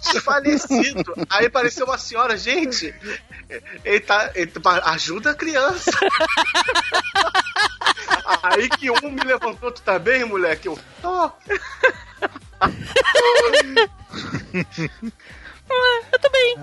Desfalecido. 0.00 1.14
Aí 1.28 1.46
apareceu 1.46 1.84
uma 1.86 1.98
senhora, 1.98 2.36
gente. 2.36 2.94
Ele 3.84 4.00
tá, 4.00 4.30
ele 4.34 4.50
tá- 4.50 4.82
ajuda 4.92 5.30
a 5.30 5.34
criança. 5.34 5.90
Aí 8.42 8.68
que 8.68 8.90
um 8.90 9.10
me 9.10 9.22
levantou, 9.22 9.72
tu 9.72 9.82
tá 9.82 9.98
bem, 9.98 10.24
moleque? 10.24 10.68
Eu, 10.68 10.78
tô. 11.02 11.32
Eu 16.12 16.18
tô 16.18 16.30
bem. 16.30 16.56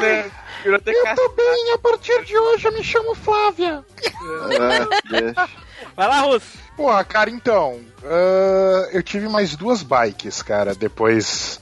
Né? 0.00 0.30
Virou 0.62 0.76
até 0.76 0.92
casca. 1.02 1.28
bem, 1.36 1.72
a 1.74 1.78
partir 1.78 2.24
de 2.24 2.36
hoje 2.36 2.68
eu 2.68 2.72
me 2.72 2.84
chamo 2.84 3.14
Flávia. 3.14 3.84
É, 4.02 5.20
deixa. 5.22 5.48
Vai 5.96 6.08
lá, 6.08 6.20
Russo. 6.20 6.58
Porra, 6.76 7.04
cara, 7.04 7.30
então. 7.30 7.80
ah, 8.04 8.88
eu 8.92 9.02
tive 9.02 9.28
mais 9.28 9.56
duas 9.56 9.82
bikes, 9.82 10.42
cara, 10.42 10.74
depois 10.74 11.60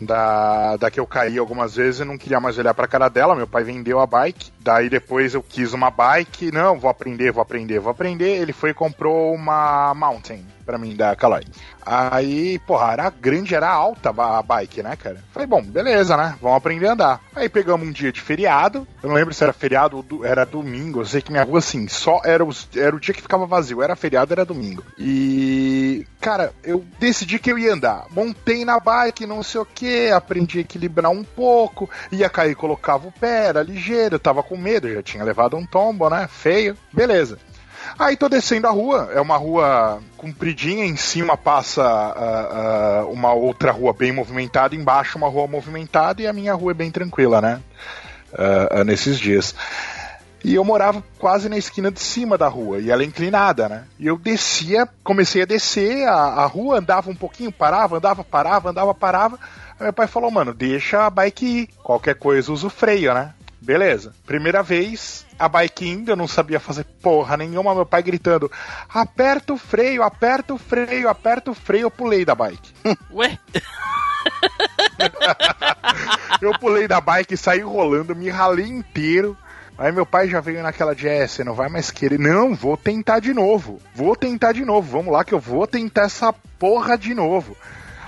da, 0.00 0.76
da 0.76 0.90
que 0.90 1.00
eu 1.00 1.06
caí 1.06 1.38
algumas 1.38 1.76
vezes 1.76 2.00
e 2.00 2.04
não 2.04 2.18
queria 2.18 2.40
mais 2.40 2.58
olhar 2.58 2.74
pra 2.74 2.86
cara 2.86 3.08
dela. 3.08 3.34
Meu 3.34 3.46
pai 3.46 3.64
vendeu 3.64 4.00
a 4.00 4.06
bike. 4.06 4.52
Daí 4.60 4.88
depois 4.88 5.34
eu 5.34 5.42
quis 5.42 5.72
uma 5.72 5.90
bike. 5.90 6.52
Não, 6.52 6.78
vou 6.78 6.90
aprender, 6.90 7.32
vou 7.32 7.42
aprender, 7.42 7.78
vou 7.78 7.90
aprender. 7.90 8.36
Ele 8.36 8.52
foi 8.52 8.70
e 8.70 8.74
comprou 8.74 9.34
uma 9.34 9.94
Mountain 9.94 10.53
pra 10.64 10.78
mim, 10.78 10.96
da 10.96 11.14
Caloi. 11.14 11.42
Aí, 11.84 12.58
porra, 12.60 12.92
era 12.92 13.10
grande, 13.10 13.54
era 13.54 13.68
alta 13.68 14.10
a 14.10 14.42
bike, 14.42 14.82
né, 14.82 14.96
cara? 14.96 15.22
Falei, 15.32 15.46
bom, 15.46 15.62
beleza, 15.62 16.16
né? 16.16 16.34
Vamos 16.40 16.56
aprender 16.56 16.88
a 16.88 16.92
andar. 16.92 17.20
Aí 17.36 17.48
pegamos 17.48 17.86
um 17.86 17.92
dia 17.92 18.10
de 18.10 18.20
feriado. 18.20 18.86
Eu 19.02 19.08
não 19.10 19.16
lembro 19.16 19.34
se 19.34 19.42
era 19.44 19.52
feriado 19.52 19.96
ou 19.98 20.02
do- 20.02 20.24
era 20.24 20.44
domingo. 20.46 21.00
Eu 21.00 21.06
sei 21.06 21.20
que 21.20 21.30
minha 21.30 21.44
rua, 21.44 21.58
assim, 21.58 21.86
só 21.88 22.20
era, 22.24 22.44
os- 22.44 22.68
era 22.74 22.94
o 22.96 23.00
dia 23.00 23.12
que 23.14 23.20
ficava 23.22 23.46
vazio. 23.46 23.82
Era 23.82 23.94
feriado, 23.96 24.32
era 24.32 24.44
domingo. 24.44 24.82
E, 24.98 26.06
cara, 26.20 26.52
eu 26.62 26.84
decidi 26.98 27.38
que 27.38 27.50
eu 27.52 27.58
ia 27.58 27.74
andar. 27.74 28.06
Montei 28.10 28.64
na 28.64 28.80
bike, 28.80 29.26
não 29.26 29.42
sei 29.42 29.60
o 29.60 29.66
que, 29.66 30.10
aprendi 30.10 30.58
a 30.58 30.60
equilibrar 30.62 31.10
um 31.12 31.22
pouco. 31.24 31.88
Ia 32.10 32.30
cair, 32.30 32.54
colocava 32.54 33.06
o 33.08 33.12
pé, 33.12 33.46
era 33.46 33.62
ligeiro. 33.62 34.14
Eu 34.14 34.20
tava 34.20 34.42
com 34.42 34.56
medo, 34.56 34.90
já 34.92 35.02
tinha 35.02 35.24
levado 35.24 35.56
um 35.56 35.66
tombo, 35.66 36.08
né? 36.08 36.26
Feio. 36.30 36.76
Beleza. 36.92 37.38
Aí 37.98 38.16
tô 38.16 38.28
descendo 38.28 38.66
a 38.66 38.70
rua, 38.70 39.10
é 39.12 39.20
uma 39.20 39.36
rua 39.36 40.02
compridinha, 40.16 40.84
em 40.84 40.96
cima 40.96 41.36
passa 41.36 41.82
ah, 41.82 43.02
ah, 43.02 43.06
uma 43.06 43.32
outra 43.32 43.70
rua 43.70 43.92
bem 43.92 44.10
movimentada, 44.10 44.74
embaixo 44.74 45.16
uma 45.16 45.28
rua 45.28 45.46
movimentada 45.46 46.20
e 46.20 46.26
a 46.26 46.32
minha 46.32 46.54
rua 46.54 46.72
é 46.72 46.74
bem 46.74 46.90
tranquila, 46.90 47.40
né? 47.40 47.60
Ah, 48.36 48.80
ah, 48.80 48.84
nesses 48.84 49.18
dias. 49.18 49.54
E 50.44 50.56
eu 50.56 50.64
morava 50.64 51.02
quase 51.18 51.48
na 51.48 51.56
esquina 51.56 51.90
de 51.90 52.00
cima 52.00 52.36
da 52.36 52.48
rua, 52.48 52.78
e 52.78 52.90
ela 52.90 53.02
é 53.02 53.06
inclinada, 53.06 53.68
né? 53.68 53.84
E 53.98 54.06
eu 54.06 54.18
descia, 54.18 54.88
comecei 55.02 55.42
a 55.42 55.46
descer 55.46 56.06
a, 56.06 56.14
a 56.14 56.46
rua, 56.46 56.78
andava 56.78 57.10
um 57.10 57.14
pouquinho, 57.14 57.52
parava, 57.52 57.96
andava, 57.96 58.24
parava, 58.24 58.70
andava, 58.70 58.92
parava. 58.92 59.38
Aí 59.78 59.84
meu 59.84 59.92
pai 59.92 60.06
falou, 60.06 60.30
mano, 60.30 60.52
deixa 60.52 61.06
a 61.06 61.10
bike 61.10 61.46
ir. 61.46 61.68
Qualquer 61.82 62.16
coisa 62.16 62.52
usa 62.52 62.66
o 62.66 62.70
freio, 62.70 63.14
né? 63.14 63.32
Beleza. 63.64 64.14
Primeira 64.26 64.62
vez, 64.62 65.24
a 65.38 65.48
bike 65.48 65.88
indo, 65.88 66.10
eu 66.10 66.16
não 66.16 66.28
sabia 66.28 66.60
fazer 66.60 66.84
porra 67.02 67.36
nenhuma, 67.36 67.74
meu 67.74 67.86
pai 67.86 68.02
gritando: 68.02 68.52
aperta 68.88 69.54
o 69.54 69.56
freio, 69.56 70.02
aperta 70.02 70.52
o 70.52 70.58
freio, 70.58 71.08
aperta 71.08 71.50
o 71.50 71.54
freio, 71.54 71.84
eu 71.84 71.90
pulei 71.90 72.26
da 72.26 72.34
bike. 72.34 72.74
Ué? 73.10 73.38
Eu 76.42 76.52
pulei 76.58 76.86
da 76.86 77.00
bike, 77.00 77.36
saí 77.36 77.60
rolando, 77.60 78.14
me 78.14 78.28
ralei 78.28 78.66
inteiro. 78.66 79.36
Aí 79.76 79.90
meu 79.90 80.06
pai 80.06 80.28
já 80.28 80.40
veio 80.40 80.62
naquela 80.62 80.94
de, 80.94 81.08
é, 81.08 81.26
você 81.26 81.42
não 81.42 81.54
vai 81.54 81.68
mais 81.68 81.90
querer. 81.90 82.18
Não, 82.18 82.54
vou 82.54 82.76
tentar 82.76 83.18
de 83.18 83.32
novo. 83.32 83.80
Vou 83.94 84.14
tentar 84.14 84.52
de 84.52 84.64
novo. 84.64 84.88
Vamos 84.90 85.12
lá 85.12 85.24
que 85.24 85.34
eu 85.34 85.40
vou 85.40 85.66
tentar 85.66 86.02
essa 86.02 86.32
porra 86.58 86.96
de 86.96 87.14
novo. 87.14 87.56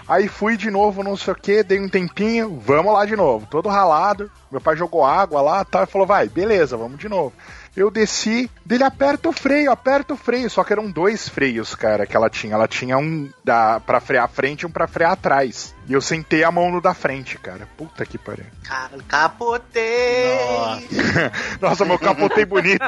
Aí 0.08 0.28
fui 0.28 0.56
de 0.56 0.70
novo, 0.70 1.02
não 1.02 1.16
sei 1.16 1.32
o 1.32 1.36
que, 1.36 1.64
dei 1.64 1.80
um 1.80 1.88
tempinho, 1.88 2.60
vamos 2.64 2.92
lá 2.92 3.04
de 3.04 3.16
novo. 3.16 3.46
Todo 3.50 3.68
ralado. 3.68 4.30
Meu 4.50 4.60
pai 4.60 4.76
jogou 4.76 5.04
água 5.04 5.42
lá 5.42 5.64
tal, 5.64 5.82
e 5.82 5.86
falou, 5.86 6.06
vai, 6.06 6.28
beleza, 6.28 6.76
vamos 6.76 6.98
de 6.98 7.08
novo. 7.08 7.32
Eu 7.76 7.90
desci, 7.90 8.50
dele 8.64 8.84
aperta 8.84 9.28
o 9.28 9.32
freio, 9.32 9.70
aperta 9.70 10.14
o 10.14 10.16
freio. 10.16 10.48
Só 10.48 10.64
que 10.64 10.72
eram 10.72 10.90
dois 10.90 11.28
freios, 11.28 11.74
cara, 11.74 12.06
que 12.06 12.16
ela 12.16 12.30
tinha. 12.30 12.54
Ela 12.54 12.66
tinha 12.66 12.96
um 12.96 13.30
da, 13.44 13.78
pra 13.80 14.00
frear 14.00 14.24
a 14.24 14.28
frente 14.28 14.62
e 14.62 14.66
um 14.66 14.70
pra 14.70 14.86
frear 14.86 15.12
atrás. 15.12 15.74
E 15.86 15.92
eu 15.92 16.00
sentei 16.00 16.42
a 16.42 16.50
mão 16.50 16.70
no 16.72 16.80
da 16.80 16.94
frente, 16.94 17.36
cara. 17.38 17.68
Puta 17.76 18.06
que 18.06 18.16
pariu. 18.16 18.46
Cara, 18.64 18.96
capotei. 19.06 20.38
Nossa, 21.60 21.84
meu 21.84 21.98
capotei 21.98 22.46
bonito. 22.46 22.82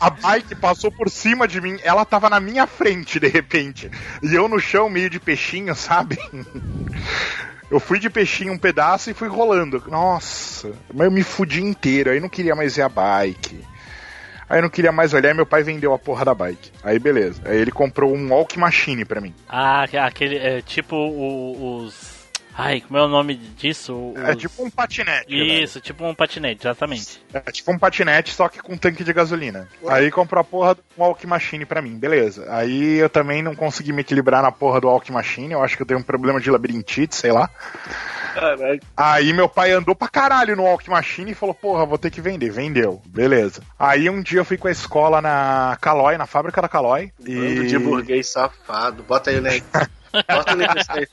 A 0.00 0.08
bike 0.08 0.54
passou 0.54 0.92
por 0.92 1.10
cima 1.10 1.48
de 1.48 1.60
mim. 1.60 1.76
Ela 1.82 2.04
tava 2.04 2.30
na 2.30 2.38
minha 2.38 2.66
frente, 2.68 3.18
de 3.18 3.26
repente. 3.26 3.90
E 4.22 4.32
eu 4.32 4.48
no 4.48 4.60
chão, 4.60 4.88
meio 4.88 5.10
de 5.10 5.18
peixinho, 5.18 5.74
sabe? 5.76 6.16
Eu 7.68 7.80
fui 7.80 7.98
de 7.98 8.08
peixinho 8.08 8.52
um 8.52 8.58
pedaço 8.58 9.10
e 9.10 9.14
fui 9.14 9.26
rolando. 9.26 9.82
Nossa, 9.88 10.72
mas 10.94 11.06
eu 11.06 11.10
me 11.10 11.24
fudi 11.24 11.60
inteiro. 11.60 12.10
Aí 12.10 12.20
não 12.20 12.28
queria 12.28 12.54
mais 12.54 12.76
ver 12.76 12.82
a 12.82 12.88
bike. 12.88 13.66
Aí 14.48 14.58
eu 14.58 14.62
não 14.62 14.70
queria 14.70 14.90
mais 14.90 15.12
olhar 15.12 15.34
meu 15.34 15.46
pai 15.46 15.62
vendeu 15.62 15.92
a 15.92 15.98
porra 15.98 16.24
da 16.24 16.34
bike. 16.34 16.70
Aí 16.82 16.98
beleza. 16.98 17.40
Aí 17.44 17.58
ele 17.58 17.70
comprou 17.70 18.14
um 18.14 18.32
walk 18.32 18.58
machine 18.58 19.04
pra 19.04 19.20
mim. 19.20 19.34
Ah, 19.48 19.84
aquele. 20.06 20.38
É, 20.38 20.62
tipo 20.62 20.96
os. 20.96 22.17
Ai, 22.60 22.80
como 22.80 22.98
é 22.98 23.02
o 23.04 23.06
nome 23.08 23.36
disso? 23.36 23.94
O- 23.94 24.14
É 24.18 24.32
os- 24.32 24.36
tipo 24.36 24.64
um 24.64 24.68
patinete. 24.68 25.30
né? 25.32 25.44
Isso, 25.62 25.80
tipo 25.80 26.04
um 26.04 26.12
patinete, 26.12 26.62
exatamente. 26.66 27.22
É 27.32 27.40
tipo 27.52 27.70
um 27.70 27.78
patinete, 27.78 28.34
só 28.34 28.48
que 28.48 28.58
com 28.60 28.76
tanque 28.76 29.04
de 29.04 29.12
gasolina. 29.12 29.68
Aí 29.86 30.10
comprou 30.10 30.40
a 30.40 30.44
porra 30.44 30.74
do 30.74 30.82
Walk 30.98 31.24
Machine 31.24 31.64
pra 31.64 31.80
mim, 31.80 31.96
beleza. 31.96 32.46
Aí 32.52 32.96
eu 32.96 33.08
também 33.08 33.42
não 33.44 33.54
consegui 33.54 33.92
me 33.92 34.00
equilibrar 34.00 34.42
na 34.42 34.50
porra 34.50 34.80
do 34.80 34.88
Walk 34.88 35.12
Machine, 35.12 35.52
eu 35.52 35.62
acho 35.62 35.76
que 35.76 35.82
eu 35.82 35.86
tenho 35.86 36.00
um 36.00 36.02
problema 36.02 36.40
de 36.40 36.50
labirintite, 36.50 37.14
sei 37.14 37.30
lá. 37.30 37.48
Caralho. 38.34 38.80
Aí 38.96 39.32
meu 39.32 39.48
pai 39.48 39.70
andou 39.72 39.94
pra 39.94 40.08
caralho 40.08 40.56
no 40.56 40.64
Walk 40.64 40.90
Machine 40.90 41.30
e 41.30 41.34
falou, 41.36 41.54
porra, 41.54 41.86
vou 41.86 41.96
ter 41.98 42.10
que 42.10 42.20
vender. 42.20 42.50
Vendeu, 42.50 43.00
beleza. 43.06 43.62
Aí 43.78 44.10
um 44.10 44.20
dia 44.20 44.40
eu 44.40 44.44
fui 44.44 44.56
com 44.56 44.66
a 44.66 44.72
escola 44.72 45.22
na 45.22 45.78
Calói, 45.80 46.16
na 46.16 46.26
fábrica 46.26 46.60
da 46.60 46.68
Calói. 46.68 47.12
Bando 47.20 47.30
E... 47.64 47.66
de 47.68 47.78
burguês 47.78 48.28
safado. 48.30 49.02
Bota 49.04 49.30
aí, 49.30 49.40
né? 49.40 49.60
Bota 50.12 50.52
aí 50.52 50.74
nesse 50.74 50.90
aí. 50.90 51.08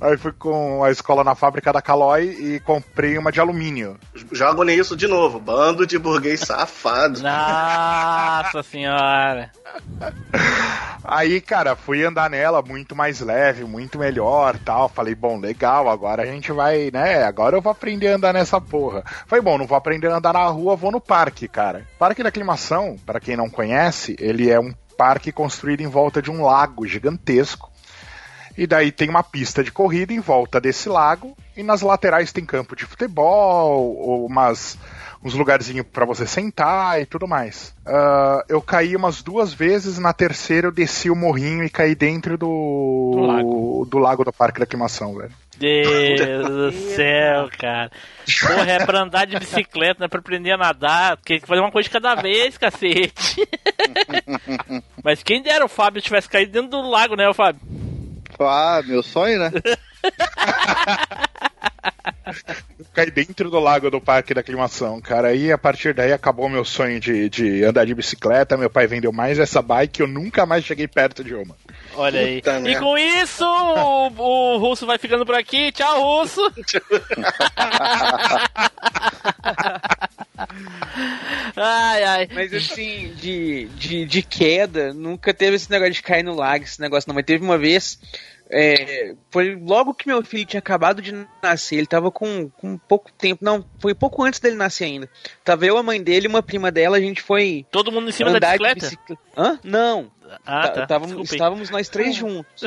Aí 0.00 0.16
fui 0.16 0.32
com 0.32 0.84
a 0.84 0.90
escola 0.90 1.24
na 1.24 1.34
fábrica 1.34 1.72
da 1.72 1.82
Calói 1.82 2.24
e 2.28 2.60
comprei 2.60 3.18
uma 3.18 3.32
de 3.32 3.40
alumínio. 3.40 3.98
Jogo 4.32 4.62
nisso 4.62 4.96
de 4.96 5.06
novo. 5.06 5.40
Bando 5.40 5.86
de 5.86 5.98
burguês 5.98 6.40
safado. 6.40 7.20
Nossa 7.20 8.62
senhora. 8.62 9.50
Aí, 11.04 11.40
cara, 11.40 11.74
fui 11.74 12.04
andar 12.04 12.30
nela 12.30 12.62
muito 12.62 12.94
mais 12.94 13.20
leve, 13.20 13.64
muito 13.64 13.98
melhor 13.98 14.58
tal. 14.58 14.88
Falei, 14.88 15.14
bom, 15.14 15.38
legal, 15.38 15.88
agora 15.88 16.22
a 16.22 16.26
gente 16.26 16.52
vai, 16.52 16.90
né? 16.92 17.24
Agora 17.24 17.56
eu 17.56 17.62
vou 17.62 17.72
aprender 17.72 18.08
a 18.08 18.16
andar 18.16 18.32
nessa 18.32 18.60
porra. 18.60 19.02
Falei, 19.26 19.42
bom, 19.42 19.58
não 19.58 19.66
vou 19.66 19.76
aprender 19.76 20.08
a 20.08 20.16
andar 20.16 20.32
na 20.34 20.46
rua, 20.46 20.76
vou 20.76 20.92
no 20.92 21.00
parque, 21.00 21.48
cara. 21.48 21.86
Parque 21.98 22.22
da 22.22 22.28
Aclimação, 22.28 22.96
para 23.04 23.20
quem 23.20 23.36
não 23.36 23.50
conhece, 23.50 24.16
ele 24.18 24.50
é 24.50 24.60
um 24.60 24.72
parque 24.98 25.30
construído 25.30 25.80
em 25.80 25.86
volta 25.86 26.20
de 26.20 26.28
um 26.30 26.42
lago 26.42 26.84
gigantesco. 26.86 27.70
E 28.56 28.66
daí 28.66 28.90
tem 28.90 29.08
uma 29.08 29.22
pista 29.22 29.62
de 29.62 29.70
corrida 29.70 30.12
em 30.12 30.18
volta 30.18 30.60
desse 30.60 30.88
lago. 30.88 31.36
E 31.56 31.62
nas 31.62 31.80
laterais 31.80 32.32
tem 32.32 32.44
campo 32.44 32.74
de 32.74 32.84
futebol, 32.84 33.96
ou 33.96 34.26
umas, 34.26 34.76
uns 35.22 35.34
lugarzinhos 35.34 35.86
pra 35.92 36.04
você 36.04 36.26
sentar 36.26 37.00
e 37.00 37.06
tudo 37.06 37.28
mais. 37.28 37.72
Ah, 37.86 38.44
eu 38.48 38.60
caí 38.60 38.96
umas 38.96 39.22
duas 39.22 39.54
vezes, 39.54 39.98
na 39.98 40.12
terceira 40.12 40.66
eu 40.66 40.72
desci 40.72 41.08
o 41.08 41.14
morrinho 41.14 41.62
e 41.62 41.70
caí 41.70 41.94
dentro 41.94 42.36
do, 42.36 43.12
Do 43.14 43.20
lago. 43.20 43.86
do 43.88 43.98
lago 43.98 44.24
do 44.24 44.32
Parque 44.32 44.58
da 44.58 44.64
Aclimação, 44.64 45.14
velho. 45.14 45.32
Deus 45.58 46.48
do 46.48 46.72
céu, 46.72 47.48
cara. 47.58 47.90
Porra, 48.40 48.70
é 48.70 48.84
pra 48.84 49.02
andar 49.02 49.26
de 49.26 49.38
bicicleta, 49.38 49.96
não 49.98 50.06
é 50.06 50.08
pra 50.08 50.20
aprender 50.20 50.52
a 50.52 50.56
nadar. 50.56 51.16
Tem 51.18 51.40
que 51.40 51.46
fazer 51.46 51.60
uma 51.60 51.72
coisa 51.72 51.88
de 51.88 51.92
cada 51.92 52.14
vez, 52.14 52.56
cacete. 52.56 53.48
Mas 55.02 55.22
quem 55.22 55.42
dera 55.42 55.64
o 55.64 55.68
Fábio 55.68 56.02
tivesse 56.02 56.28
caído 56.28 56.52
dentro 56.52 56.70
do 56.70 56.88
lago, 56.88 57.16
né, 57.16 57.28
o 57.28 57.34
Fábio? 57.34 57.60
Ah, 58.38 58.82
meu 58.86 59.02
sonho, 59.02 59.38
né? 59.38 59.50
Caí 62.92 63.10
dentro 63.10 63.50
do 63.50 63.58
lago 63.58 63.90
do 63.90 64.00
Parque 64.00 64.34
da 64.34 64.40
Aclimação, 64.40 65.00
cara. 65.00 65.34
E 65.34 65.50
a 65.52 65.58
partir 65.58 65.94
daí 65.94 66.12
acabou 66.12 66.48
meu 66.48 66.64
sonho 66.64 67.00
de, 67.00 67.28
de 67.28 67.64
andar 67.64 67.84
de 67.84 67.94
bicicleta. 67.94 68.56
Meu 68.56 68.70
pai 68.70 68.86
vendeu 68.86 69.12
mais 69.12 69.38
essa 69.38 69.62
bike 69.62 70.00
e 70.00 70.02
eu 70.02 70.08
nunca 70.08 70.46
mais 70.46 70.64
cheguei 70.64 70.86
perto 70.86 71.24
de 71.24 71.34
uma. 71.34 71.56
Olha 71.98 72.20
aí. 72.20 72.36
Puta 72.36 72.58
E 72.58 72.62
merda. 72.62 72.80
com 72.80 72.96
isso, 72.96 73.44
o, 73.44 74.06
o 74.54 74.58
Russo 74.58 74.86
vai 74.86 74.98
ficando 74.98 75.26
por 75.26 75.34
aqui. 75.34 75.72
Tchau, 75.72 76.00
Russo. 76.02 76.40
ai, 81.56 82.04
ai. 82.04 82.28
Mas 82.32 82.54
assim, 82.54 83.12
de, 83.16 83.66
de, 83.76 84.04
de 84.06 84.22
queda, 84.22 84.92
nunca 84.92 85.34
teve 85.34 85.56
esse 85.56 85.70
negócio 85.70 85.94
de 85.94 86.02
cair 86.02 86.22
no 86.22 86.34
lago, 86.34 86.64
esse 86.64 86.80
negócio 86.80 87.08
não. 87.08 87.14
Mas 87.14 87.24
teve 87.24 87.44
uma 87.44 87.58
vez, 87.58 87.98
é, 88.50 89.14
foi 89.30 89.54
logo 89.54 89.92
que 89.94 90.06
meu 90.06 90.22
filho 90.24 90.46
tinha 90.46 90.58
acabado 90.58 91.02
de 91.02 91.12
nascer, 91.42 91.76
ele 91.76 91.86
tava 91.86 92.10
com, 92.10 92.48
com 92.50 92.76
pouco 92.78 93.10
tempo, 93.12 93.44
não, 93.44 93.64
foi 93.78 93.94
pouco 93.94 94.22
antes 94.24 94.40
dele 94.40 94.56
nascer 94.56 94.84
ainda. 94.84 95.08
Tava 95.44 95.66
eu, 95.66 95.76
a 95.76 95.82
mãe 95.82 96.02
dele 96.02 96.26
e 96.26 96.28
uma 96.28 96.42
prima 96.42 96.70
dela, 96.70 96.96
a 96.96 97.00
gente 97.00 97.20
foi 97.22 97.66
Todo 97.70 97.92
mundo 97.92 98.08
em 98.08 98.12
cima 98.12 98.30
da 98.32 98.40
bicicleta? 98.40 98.74
bicicleta. 98.80 99.22
Hã? 99.36 99.58
Não, 99.62 100.10
Ah, 100.44 100.62
Tá- 100.62 100.68
tá. 100.68 100.86
távamos- 100.86 101.08
Desculpa 101.16 101.32
aí. 101.32 101.36
estávamos 101.36 101.70
nós 101.70 101.88
três 101.88 102.14
juntos. 102.16 102.64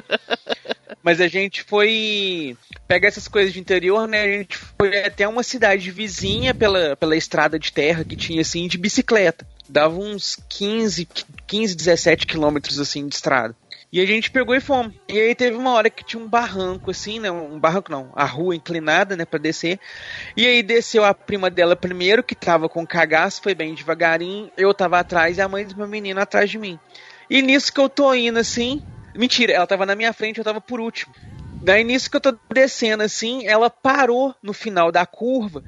Mas 1.03 1.19
a 1.21 1.27
gente 1.27 1.63
foi 1.63 2.55
pegar 2.87 3.07
essas 3.07 3.27
coisas 3.27 3.53
de 3.53 3.59
interior, 3.59 4.07
né? 4.07 4.21
A 4.23 4.27
gente 4.27 4.57
foi 4.57 5.03
até 5.03 5.27
uma 5.27 5.41
cidade 5.43 5.89
vizinha 5.91 6.53
pela, 6.53 6.95
pela 6.95 7.15
estrada 7.15 7.57
de 7.59 7.71
terra 7.71 8.03
que 8.03 8.15
tinha 8.15 8.41
assim 8.41 8.67
de 8.67 8.77
bicicleta. 8.77 9.47
Dava 9.69 9.95
uns 9.97 10.37
15, 10.49 11.07
15 11.47 11.75
17 11.75 12.25
quilômetros 12.27 12.79
assim 12.79 13.07
de 13.07 13.15
estrada. 13.15 13.55
E 13.91 13.99
a 13.99 14.05
gente 14.05 14.31
pegou 14.31 14.55
e 14.55 14.61
fomos. 14.61 14.93
E 15.09 15.19
aí 15.19 15.35
teve 15.35 15.57
uma 15.57 15.71
hora 15.71 15.89
que 15.89 16.03
tinha 16.03 16.23
um 16.23 16.27
barranco, 16.27 16.91
assim, 16.91 17.19
né? 17.19 17.29
Um 17.29 17.59
barranco 17.59 17.91
não, 17.91 18.09
a 18.15 18.23
rua 18.23 18.55
inclinada, 18.55 19.17
né, 19.17 19.25
pra 19.25 19.37
descer. 19.37 19.79
E 20.35 20.47
aí 20.47 20.63
desceu 20.63 21.03
a 21.03 21.13
prima 21.13 21.49
dela 21.49 21.75
primeiro, 21.75 22.23
que 22.23 22.33
tava 22.33 22.69
com 22.69 22.87
cagaço, 22.87 23.41
foi 23.41 23.53
bem 23.53 23.73
devagarinho. 23.73 24.49
Eu 24.55 24.73
tava 24.73 24.99
atrás 24.99 25.37
e 25.37 25.41
a 25.41 25.47
mãe 25.47 25.65
do 25.65 25.75
meu 25.75 25.87
menino 25.87 26.21
atrás 26.21 26.49
de 26.49 26.57
mim. 26.57 26.79
E 27.29 27.41
nisso 27.41 27.73
que 27.73 27.81
eu 27.81 27.89
tô 27.89 28.13
indo 28.13 28.39
assim. 28.39 28.81
Mentira, 29.13 29.51
ela 29.51 29.67
tava 29.67 29.85
na 29.85 29.95
minha 29.95 30.13
frente, 30.13 30.37
eu 30.37 30.43
tava 30.43 30.61
por 30.61 30.79
último. 30.79 31.13
Daí 31.61 31.83
nisso 31.83 32.09
que 32.09 32.15
eu 32.15 32.21
tô 32.21 32.35
descendo 32.51 33.03
assim, 33.03 33.45
ela 33.45 33.69
parou 33.69 34.33
no 34.41 34.53
final 34.53 34.89
da 34.89 35.05
curva. 35.05 35.63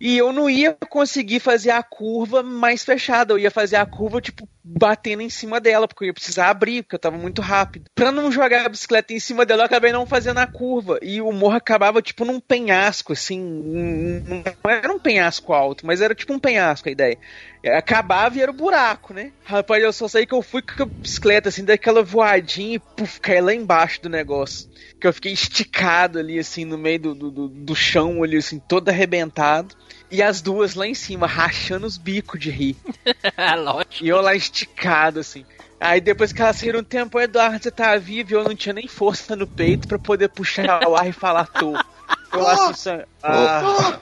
E 0.00 0.16
eu 0.16 0.32
não 0.32 0.48
ia 0.48 0.76
conseguir 0.88 1.40
fazer 1.40 1.70
a 1.70 1.82
curva 1.82 2.42
mais 2.42 2.84
fechada. 2.84 3.32
Eu 3.32 3.38
ia 3.38 3.50
fazer 3.50 3.76
a 3.76 3.86
curva, 3.86 4.20
tipo, 4.20 4.48
batendo 4.62 5.22
em 5.22 5.30
cima 5.30 5.60
dela, 5.60 5.86
porque 5.86 6.04
eu 6.04 6.06
ia 6.08 6.14
precisar 6.14 6.48
abrir, 6.48 6.82
porque 6.82 6.96
eu 6.96 7.00
tava 7.00 7.16
muito 7.16 7.40
rápido. 7.40 7.90
Pra 7.94 8.12
não 8.12 8.30
jogar 8.30 8.66
a 8.66 8.68
bicicleta 8.68 9.12
em 9.12 9.20
cima 9.20 9.46
dela, 9.46 9.62
eu 9.62 9.66
acabei 9.66 9.92
não 9.92 10.06
fazendo 10.06 10.38
a 10.38 10.46
curva. 10.46 10.98
E 11.02 11.20
o 11.20 11.32
morro 11.32 11.56
acabava, 11.56 12.02
tipo, 12.02 12.24
num 12.24 12.40
penhasco, 12.40 13.12
assim. 13.12 13.40
Não 13.40 14.70
era 14.70 14.92
um 14.92 14.98
penhasco 14.98 15.52
alto, 15.52 15.86
mas 15.86 16.00
era 16.00 16.14
tipo 16.14 16.32
um 16.32 16.38
penhasco 16.38 16.88
a 16.88 16.92
ideia. 16.92 17.18
Acabava 17.72 18.36
e 18.36 18.42
era 18.42 18.50
o 18.50 18.54
buraco, 18.54 19.14
né? 19.14 19.32
Rapaz, 19.44 19.82
eu 19.82 19.92
só 19.92 20.06
sei 20.08 20.26
que 20.26 20.34
eu 20.34 20.42
fui 20.42 20.60
com 20.62 20.82
a 20.82 20.86
bicicleta, 20.86 21.48
assim, 21.48 21.64
daquela 21.64 22.02
voadinha 22.02 22.76
e 22.76 22.78
puf, 22.78 23.20
caí 23.20 23.40
lá 23.40 23.54
embaixo 23.54 24.02
do 24.02 24.08
negócio. 24.08 24.68
Que 25.00 25.06
eu 25.06 25.12
fiquei 25.12 25.32
esticado 25.32 26.18
ali, 26.18 26.38
assim, 26.38 26.64
no 26.64 26.76
meio 26.78 26.98
do, 26.98 27.14
do, 27.14 27.30
do- 27.30 27.48
do 27.48 27.74
chão 27.74 28.22
ali, 28.22 28.36
assim, 28.36 28.58
todo 28.58 28.88
arrebentado. 28.88 29.74
E 30.10 30.22
as 30.22 30.40
duas 30.42 30.74
lá 30.74 30.86
em 30.86 30.94
cima, 30.94 31.26
rachando 31.26 31.86
os 31.86 31.96
bicos 31.98 32.38
de 32.38 32.50
rir. 32.50 32.76
Lógico. 33.58 34.04
E 34.04 34.08
eu 34.08 34.20
lá 34.20 34.34
esticado, 34.34 35.20
assim. 35.20 35.44
Aí 35.80 36.00
depois 36.00 36.32
que 36.32 36.40
elas 36.40 36.56
saíram 36.56 36.80
um 36.80 36.84
tempo, 36.84 37.18
Eduardo, 37.20 37.62
você 37.62 37.70
tá 37.70 37.96
vivo 37.96 38.32
e 38.32 38.34
eu 38.34 38.44
não 38.44 38.54
tinha 38.54 38.72
nem 38.72 38.86
força 38.88 39.34
no 39.36 39.46
peito 39.46 39.86
pra 39.88 39.98
poder 39.98 40.28
puxar 40.28 40.86
o 40.88 40.96
ar 40.96 41.08
e 41.08 41.12
falar 41.12 41.46
tô. 41.46 41.72
Eu 42.32 42.40
lá 42.40 42.52
assim, 42.54 42.74
sa- 42.74 43.04
ah, 43.22 43.98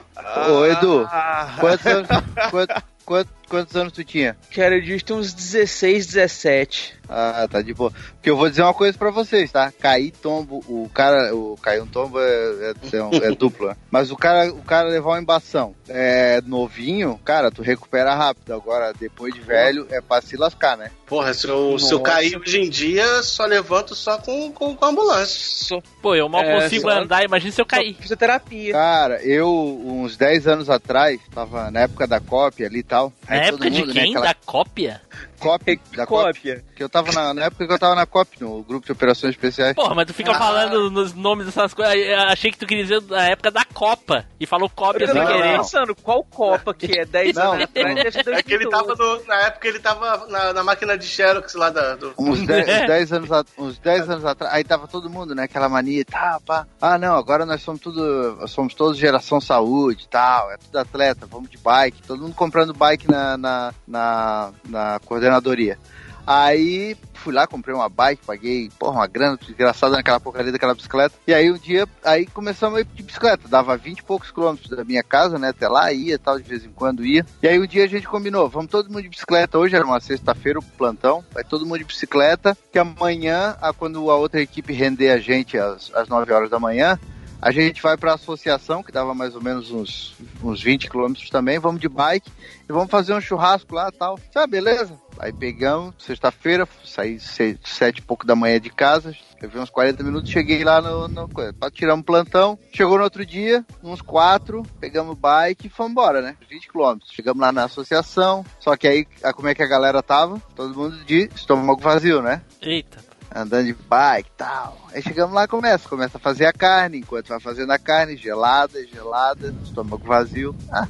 Ô, 0.49 0.65
Edu, 0.65 1.07
ah, 1.11 1.55
quantos 1.59 1.85
anos, 1.85 2.07
quantos, 2.51 2.83
quantos, 3.05 3.33
quantos 3.53 3.75
anos 3.75 3.93
tu 3.93 4.03
tinha? 4.03 4.35
que 4.49 4.59
era 4.59 4.81
de 4.81 5.13
uns 5.13 5.31
16, 5.31 6.07
17. 6.07 6.95
Ah, 7.15 7.47
tá 7.47 7.61
de 7.61 7.73
boa. 7.73 7.91
Porque 8.15 8.29
eu 8.29 8.35
vou 8.35 8.49
dizer 8.49 8.63
uma 8.63 8.73
coisa 8.73 8.97
pra 8.97 9.11
vocês, 9.11 9.51
tá? 9.51 9.71
Cair 9.79 10.11
tombo, 10.11 10.63
o 10.67 10.89
cara, 10.93 11.35
o 11.35 11.55
cair 11.61 11.81
um 11.81 11.85
tombo 11.87 12.19
é, 12.19 12.73
é, 12.91 12.97
é 12.97 13.03
um- 13.03 13.13
é 13.13 13.29
duplo, 13.35 13.67
né? 13.67 13.75
Mas 13.91 14.09
o 14.09 14.15
cara, 14.17 14.51
o 14.51 14.63
cara 14.63 14.89
levar 14.89 15.09
uma 15.11 15.19
embação 15.21 15.75
é 15.87 16.41
novinho, 16.45 17.19
cara, 17.23 17.51
tu 17.51 17.61
recupera 17.61 18.15
rápido. 18.15 18.51
Agora, 18.53 18.91
depois 18.99 19.33
de 19.33 19.41
velho, 19.41 19.85
é 19.91 20.01
pra 20.01 20.21
se 20.21 20.35
lascar, 20.35 20.75
né? 20.75 20.89
Porra, 21.05 21.33
se 21.35 21.47
eu, 21.47 21.77
se 21.77 21.93
eu 21.93 21.99
cair 21.99 22.35
hoje 22.35 22.59
em 22.59 22.69
dia, 22.69 23.21
só 23.21 23.45
levanto 23.45 23.93
só 23.93 24.17
com, 24.17 24.51
com, 24.51 24.75
com 24.75 24.85
a 24.85 24.89
ambulância. 24.89 25.83
Pô, 26.01 26.15
eu 26.15 26.27
mal 26.27 26.41
É, 26.41 26.61
consigo 26.63 26.89
só- 26.89 26.97
andar, 26.99 27.23
imagina 27.23 27.51
se 27.51 27.61
eu 27.61 27.65
cair. 27.65 27.93
fisioterapia. 27.99 28.71
Cara, 28.73 29.21
eu, 29.23 29.47
uns 29.85 30.17
10 30.17 30.47
anos 30.47 30.69
atrás, 30.69 31.19
tava 31.33 31.69
na 31.69 31.81
época 31.81 32.07
da 32.07 32.19
cópia 32.19 32.65
ali 32.65 32.79
e 32.79 32.83
tal. 32.83 33.13
Na 33.29 33.35
época 33.35 33.57
todo 33.65 33.69
de 33.71 33.79
mundo, 33.81 33.93
né, 33.93 34.01
quem? 34.01 34.11
aquela 34.15 34.25
Da 34.25 34.33
cópia? 34.45 35.01
Cópia, 35.39 35.79
da 35.95 36.05
cópia. 36.05 36.33
Cópia. 36.33 36.65
Que 36.75 36.83
eu 36.83 36.89
tava 36.89 37.11
na, 37.11 37.33
na 37.33 37.43
época 37.45 37.67
que 37.67 37.73
eu 37.73 37.79
tava 37.79 37.95
na 37.95 38.05
COP, 38.05 38.41
no 38.41 38.63
grupo 38.63 38.85
de 38.85 38.91
operações 38.91 39.31
especiais. 39.31 39.73
Porra, 39.75 39.93
mas 39.95 40.05
tu 40.07 40.13
fica 40.13 40.33
falando 40.33 40.89
nos 40.89 41.13
nomes 41.13 41.45
dessas 41.45 41.73
coisas. 41.73 41.93
Eu 41.95 42.19
Achei 42.21 42.51
que 42.51 42.57
tu 42.57 42.65
queria 42.65 42.83
dizer 42.83 43.01
da 43.01 43.23
época 43.23 43.51
da 43.51 43.63
Copa. 43.65 44.25
E 44.39 44.45
falou 44.45 44.69
cópia 44.69 45.05
Eu 45.05 45.13
sem 45.13 45.25
querer. 45.25 45.51
não. 45.51 45.57
pensando, 45.63 45.95
qual 45.95 46.23
Copa 46.23 46.73
que 46.73 46.99
é 46.99 47.05
10 47.05 47.35
Não. 47.35 47.51
anos 47.53 47.63
atrás? 47.65 47.97
É 48.15 48.41
que 48.43 48.53
ele 48.53 48.65
2012. 48.65 48.69
tava 48.69 48.95
no- 48.95 49.25
na 49.27 49.35
época 49.47 49.67
ele 49.67 49.79
tava 49.79 50.27
na, 50.27 50.53
na 50.53 50.63
máquina 50.63 50.97
de 50.97 51.05
Xerox 51.05 51.53
lá 51.55 51.69
da, 51.69 51.95
do. 51.95 52.13
Uns 52.17 52.41
10, 52.45 52.67
uns 52.81 52.87
10 52.87 53.13
anos, 53.13 53.31
a- 53.31 53.45
uns 53.57 53.77
10 53.79 54.09
anos 54.09 54.25
atrás, 54.25 54.53
aí 54.53 54.63
tava 54.63 54.87
todo 54.87 55.09
mundo, 55.09 55.33
né? 55.35 55.43
Aquela 55.43 55.69
mania, 55.69 56.03
tá, 56.05 56.39
pá. 56.45 56.65
Ah, 56.81 56.97
não, 56.97 57.15
agora 57.15 57.45
nós 57.45 57.61
somos 57.61 57.81
tudo, 57.81 58.47
somos 58.47 58.73
todos 58.73 58.97
geração 58.97 59.39
saúde 59.39 60.03
e 60.05 60.07
tal, 60.07 60.51
é 60.51 60.57
tudo 60.57 60.77
atleta, 60.79 61.25
vamos 61.25 61.49
de 61.49 61.57
bike, 61.57 62.01
todo 62.03 62.21
mundo 62.23 62.35
comprando 62.35 62.73
bike 62.73 63.09
na, 63.09 63.37
na, 63.37 63.73
na, 63.87 64.51
na 64.67 64.99
coordenadoria. 65.03 65.77
Aí 66.25 66.95
fui 67.13 67.33
lá, 67.33 67.45
comprei 67.45 67.75
uma 67.75 67.89
bike, 67.89 68.25
paguei, 68.25 68.69
porra, 68.79 68.99
uma 68.99 69.07
grana 69.07 69.37
desgraçada 69.37 69.95
naquela 69.97 70.19
porcaria 70.21 70.51
daquela 70.53 70.73
bicicleta. 70.73 71.15
E 71.27 71.33
aí 71.33 71.51
um 71.51 71.57
dia, 71.57 71.85
aí 72.03 72.25
começamos 72.25 72.77
a 72.77 72.81
ir 72.81 72.85
de 72.85 73.03
bicicleta. 73.03 73.47
Dava 73.47 73.75
20 73.75 73.99
e 73.99 74.03
poucos 74.03 74.31
quilômetros 74.31 74.69
da 74.69 74.85
minha 74.85 75.03
casa, 75.03 75.37
né? 75.37 75.49
Até 75.49 75.67
lá, 75.67 75.91
ia 75.91 76.17
tal, 76.17 76.37
de 76.37 76.47
vez 76.47 76.63
em 76.65 76.69
quando 76.69 77.05
ia. 77.05 77.25
E 77.41 77.47
aí 77.47 77.59
um 77.59 77.67
dia 77.67 77.83
a 77.83 77.87
gente 77.87 78.07
combinou, 78.07 78.47
vamos 78.49 78.71
todo 78.71 78.87
mundo 78.89 79.01
de 79.01 79.09
bicicleta. 79.09 79.57
Hoje 79.57 79.75
era 79.75 79.85
uma 79.85 79.99
sexta-feira, 79.99 80.59
o 80.59 80.63
plantão. 80.63 81.23
Vai 81.33 81.43
todo 81.43 81.65
mundo 81.65 81.79
de 81.79 81.85
bicicleta, 81.85 82.57
que 82.71 82.79
amanhã, 82.79 83.57
a- 83.61 83.73
quando 83.73 84.09
a 84.09 84.15
outra 84.15 84.41
equipe 84.41 84.71
render 84.71 85.11
a 85.11 85.17
gente 85.17 85.57
às, 85.57 85.91
às 85.93 86.07
9 86.07 86.31
horas 86.31 86.49
da 86.49 86.59
manhã, 86.59 86.97
a 87.43 87.51
gente 87.51 87.81
vai 87.81 87.97
para 87.97 88.11
a 88.11 88.15
associação, 88.15 88.81
que 88.81 88.91
dava 88.91 89.13
mais 89.13 89.35
ou 89.35 89.41
menos 89.41 89.69
uns, 89.71 90.15
uns 90.41 90.61
20 90.63 90.89
quilômetros 90.89 91.29
também, 91.29 91.59
vamos 91.59 91.81
de 91.81 91.89
bike 91.89 92.31
e 92.69 92.71
vamos 92.71 92.89
fazer 92.89 93.13
um 93.13 93.19
churrasco 93.21 93.75
lá 93.75 93.89
e 93.89 93.97
tal. 93.97 94.17
Ah, 94.33 94.47
beleza. 94.47 94.97
Aí 95.19 95.31
pegamos, 95.33 95.93
sexta-feira, 95.99 96.67
saí 96.83 97.19
se- 97.19 97.59
sete 97.63 97.99
e 97.99 98.01
pouco 98.01 98.25
da 98.25 98.35
manhã 98.35 98.59
de 98.59 98.69
casa, 98.69 99.15
levei 99.41 99.61
uns 99.61 99.69
40 99.69 100.03
minutos, 100.03 100.31
cheguei 100.31 100.63
lá 100.63 100.81
no, 100.81 101.07
no 101.07 101.27
pra 101.27 101.69
tirar 101.69 101.93
um 101.95 102.01
plantão. 102.01 102.57
Chegou 102.73 102.97
no 102.97 103.03
outro 103.03 103.25
dia, 103.25 103.63
uns 103.83 104.01
quatro, 104.01 104.63
pegamos 104.79 105.17
bike 105.17 105.67
e 105.67 105.69
fomos 105.69 105.91
embora, 105.91 106.21
né? 106.21 106.35
20 106.49 106.69
quilômetros. 106.69 107.11
Chegamos 107.11 107.41
lá 107.41 107.51
na 107.51 107.65
associação, 107.65 108.43
só 108.59 108.75
que 108.77 108.87
aí, 108.87 109.05
a- 109.21 109.33
como 109.33 109.49
é 109.49 109.53
que 109.53 109.61
a 109.61 109.67
galera 109.67 110.01
tava? 110.01 110.41
Todo 110.55 110.73
mundo 110.75 110.97
de 111.05 111.29
estômago 111.35 111.79
vazio, 111.81 112.21
né? 112.21 112.41
Eita. 112.61 113.12
Andando 113.33 113.65
de 113.65 113.73
bike 113.73 114.29
e 114.29 114.37
tal. 114.37 114.77
Aí 114.93 115.01
chegamos 115.01 115.33
lá, 115.33 115.47
começa, 115.47 115.89
começa 115.89 116.17
a 116.17 116.21
fazer 116.21 116.45
a 116.45 116.53
carne, 116.53 116.99
enquanto 116.99 117.29
vai 117.29 117.39
fazendo 117.39 117.71
a 117.71 117.79
carne, 117.79 118.15
gelada, 118.15 118.85
gelada, 118.85 119.53
estômago 119.63 120.05
vazio. 120.05 120.55
Ah, 120.71 120.87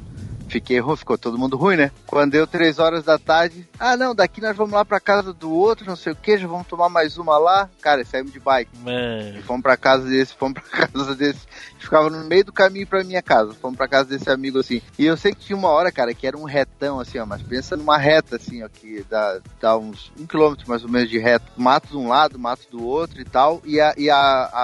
fiquei 0.48 0.80
ruim, 0.80 0.96
ficou 0.96 1.18
todo 1.18 1.38
mundo 1.38 1.58
ruim, 1.58 1.78
né? 1.78 1.92
Quando 2.06 2.32
deu 2.32 2.46
três 2.46 2.78
horas 2.80 3.04
da 3.04 3.18
tarde, 3.18 3.68
ah 3.80 3.96
não, 3.96 4.14
daqui 4.14 4.42
nós 4.42 4.56
vamos 4.56 4.74
lá 4.74 4.84
pra 4.84 5.00
casa 5.00 5.34
do 5.34 5.52
outro, 5.52 5.86
não 5.86 5.96
sei 5.96 6.14
o 6.14 6.16
que, 6.16 6.38
já 6.38 6.48
vamos 6.48 6.68
tomar 6.68 6.90
mais 6.90 7.18
uma 7.18 7.38
lá. 7.38 7.70
Cara, 7.82 8.04
saímos 8.06 8.34
de 8.34 8.40
bike. 8.40 8.72
E 9.40 9.42
fomos 9.44 9.64
pra 9.64 9.78
casa 9.78 10.08
desse, 10.08 10.36
fomos 10.36 10.62
pra 10.62 10.88
casa 10.88 11.16
desse. 11.16 11.42
Ficava 11.84 12.10
no 12.10 12.24
meio 12.24 12.46
do 12.46 12.52
caminho 12.54 12.88
pra 12.88 13.04
minha 13.04 13.22
casa. 13.22 13.54
Fomos 13.54 13.78
pra 13.78 13.88
casa 13.88 14.10
desse 14.10 14.30
amigo 14.30 14.60
assim. 14.60 14.82
E 14.98 15.06
eu 15.06 15.18
sei 15.18 15.34
que 15.34 15.42
tinha 15.46 15.58
uma 15.58 15.70
hora, 15.70 15.92
cara, 15.92 16.14
que 16.14 16.26
era 16.26 16.38
um 16.38 16.46
retão 16.46 17.00
assim, 17.00 17.20
ó. 17.20 17.26
Mas 17.26 17.42
pensa 17.42 17.76
numa 17.76 17.98
reta 17.98 18.38
assim, 18.38 18.64
ó, 18.64 18.70
que 18.70 19.06
dá, 19.10 19.40
dá 19.60 19.78
uns 19.78 20.12
um 20.20 20.26
quilômetro 20.26 20.68
mais 20.68 20.84
ou 20.84 20.90
menos 20.90 21.10
de 21.10 21.20
reta. 21.20 21.46
Mato 21.58 21.90
de 21.90 21.98
um 21.98 22.08
lado, 22.08 22.40
mato 22.40 22.68
do 22.72 22.84
outro 22.86 23.20
e 23.22 23.26
tal. 23.26 23.62
E 23.66 23.80
a, 23.80 23.94
e 23.98 24.10
a, 24.10 24.18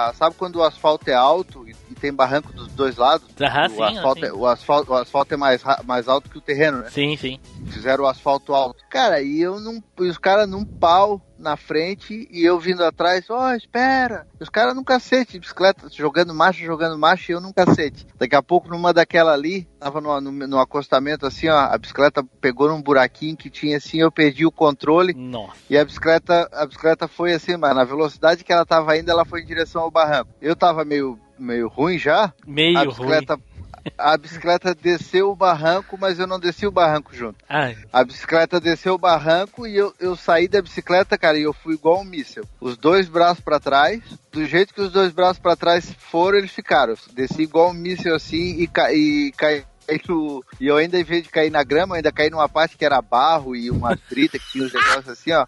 a- 0.08 0.12
sabe 0.14 0.34
quando 0.36 0.56
o 0.56 0.62
asfalto 0.62 1.08
é 1.10 1.14
alto 1.14 1.68
e, 1.68 1.76
e 1.90 1.94
tem 1.94 2.12
barranco 2.12 2.52
dos 2.52 2.68
dois 2.68 2.96
lados? 2.96 3.28
Ah, 3.38 3.66
o, 3.66 3.74
sim, 3.76 3.82
asfalto, 3.98 4.24
é, 4.24 4.32
o, 4.32 4.46
asfalto, 4.46 4.92
o 4.92 4.94
asfalto 4.96 5.34
é 5.34 5.36
mais, 5.36 5.62
mais 5.84 6.08
alto 6.08 6.30
que 6.30 6.38
o 6.38 6.40
terreno, 6.40 6.78
né? 6.78 6.88
Sim, 6.90 7.16
sim. 7.16 7.38
Fizeram 7.66 8.04
o 8.04 8.06
asfalto 8.08 8.54
alto. 8.54 8.82
Cara, 8.90 9.20
e 9.20 9.40
eu 9.40 9.60
não. 9.60 9.82
E 10.00 10.08
os 10.08 10.18
caras 10.18 10.48
num 10.48 10.64
pau 10.64 11.20
na 11.40 11.56
frente 11.56 12.28
e 12.30 12.44
eu 12.44 12.58
vindo 12.58 12.84
atrás, 12.84 13.28
ó, 13.30 13.54
espera. 13.54 14.26
E 14.38 14.42
os 14.42 14.48
caras 14.48 14.74
num 14.74 14.84
cacete 14.84 15.32
de 15.32 15.40
bicicleta, 15.40 15.88
jogando 15.90 16.34
marcha, 16.34 16.64
jogando 16.64 16.98
marcha 16.98 17.32
e 17.32 17.34
eu 17.34 17.40
num 17.40 17.52
cacete. 17.52 18.06
Daqui 18.18 18.36
a 18.36 18.42
pouco, 18.42 18.68
numa 18.68 18.92
daquela 18.92 19.32
ali, 19.32 19.66
tava 19.78 20.00
no, 20.00 20.20
no, 20.20 20.30
no 20.30 20.58
acostamento 20.58 21.26
assim, 21.26 21.48
ó, 21.48 21.56
a 21.56 21.78
bicicleta 21.78 22.22
pegou 22.40 22.68
num 22.68 22.82
buraquinho 22.82 23.36
que 23.36 23.50
tinha 23.50 23.78
assim, 23.78 24.00
eu 24.00 24.12
perdi 24.12 24.44
o 24.44 24.52
controle 24.52 25.14
Nossa. 25.14 25.54
e 25.68 25.76
a 25.76 25.84
bicicleta, 25.84 26.48
a 26.52 26.66
bicicleta 26.66 27.08
foi 27.08 27.32
assim, 27.32 27.56
mas 27.56 27.74
na 27.74 27.84
velocidade 27.84 28.44
que 28.44 28.52
ela 28.52 28.66
tava 28.66 28.96
indo, 28.96 29.10
ela 29.10 29.24
foi 29.24 29.40
em 29.40 29.46
direção 29.46 29.82
ao 29.82 29.90
barranco. 29.90 30.30
Eu 30.40 30.54
tava 30.54 30.84
meio, 30.84 31.18
meio 31.38 31.68
ruim 31.68 31.98
já, 31.98 32.32
Meio 32.46 32.78
a 32.78 32.84
ruim. 32.84 33.40
A 33.98 34.16
bicicleta 34.16 34.74
desceu 34.74 35.30
o 35.30 35.36
barranco, 35.36 35.96
mas 36.00 36.18
eu 36.18 36.26
não 36.26 36.38
desci 36.40 36.66
o 36.66 36.70
barranco 36.70 37.14
junto. 37.14 37.36
Ai, 37.48 37.76
A 37.92 38.02
bicicleta 38.04 38.60
desceu 38.60 38.94
o 38.94 38.98
barranco 38.98 39.66
e 39.66 39.76
eu, 39.76 39.94
eu 40.00 40.16
saí 40.16 40.48
da 40.48 40.62
bicicleta, 40.62 41.16
cara, 41.18 41.38
e 41.38 41.42
eu 41.42 41.52
fui 41.52 41.74
igual 41.74 42.00
um 42.00 42.04
míssel. 42.04 42.44
Os 42.60 42.76
dois 42.76 43.08
braços 43.08 43.42
pra 43.42 43.60
trás, 43.60 44.02
do 44.32 44.44
jeito 44.46 44.72
que 44.74 44.80
os 44.80 44.90
dois 44.92 45.12
braços 45.12 45.38
pra 45.38 45.56
trás 45.56 45.92
foram, 45.98 46.38
eles 46.38 46.50
ficaram. 46.52 46.92
Eu 46.92 46.98
desci 47.14 47.42
igual 47.42 47.70
um 47.70 47.74
míssel 47.74 48.14
assim 48.14 48.60
e, 48.60 48.66
ca, 48.66 48.92
e 48.92 49.32
caí. 49.36 49.64
no- 50.08 50.44
E 50.60 50.66
eu 50.66 50.76
ainda, 50.76 50.98
em 50.98 51.04
vez 51.04 51.24
de 51.24 51.28
cair 51.30 51.50
na 51.50 51.64
grama, 51.64 51.96
ainda 51.96 52.12
caí 52.12 52.30
numa 52.30 52.48
parte 52.48 52.76
que 52.76 52.84
era 52.84 53.02
barro 53.02 53.56
e 53.56 53.70
uma 53.70 53.96
trita 53.96 54.38
que 54.38 54.52
tinha 54.52 54.64
os 54.64 54.72
negócios 54.72 55.08
assim, 55.08 55.32
ó. 55.32 55.46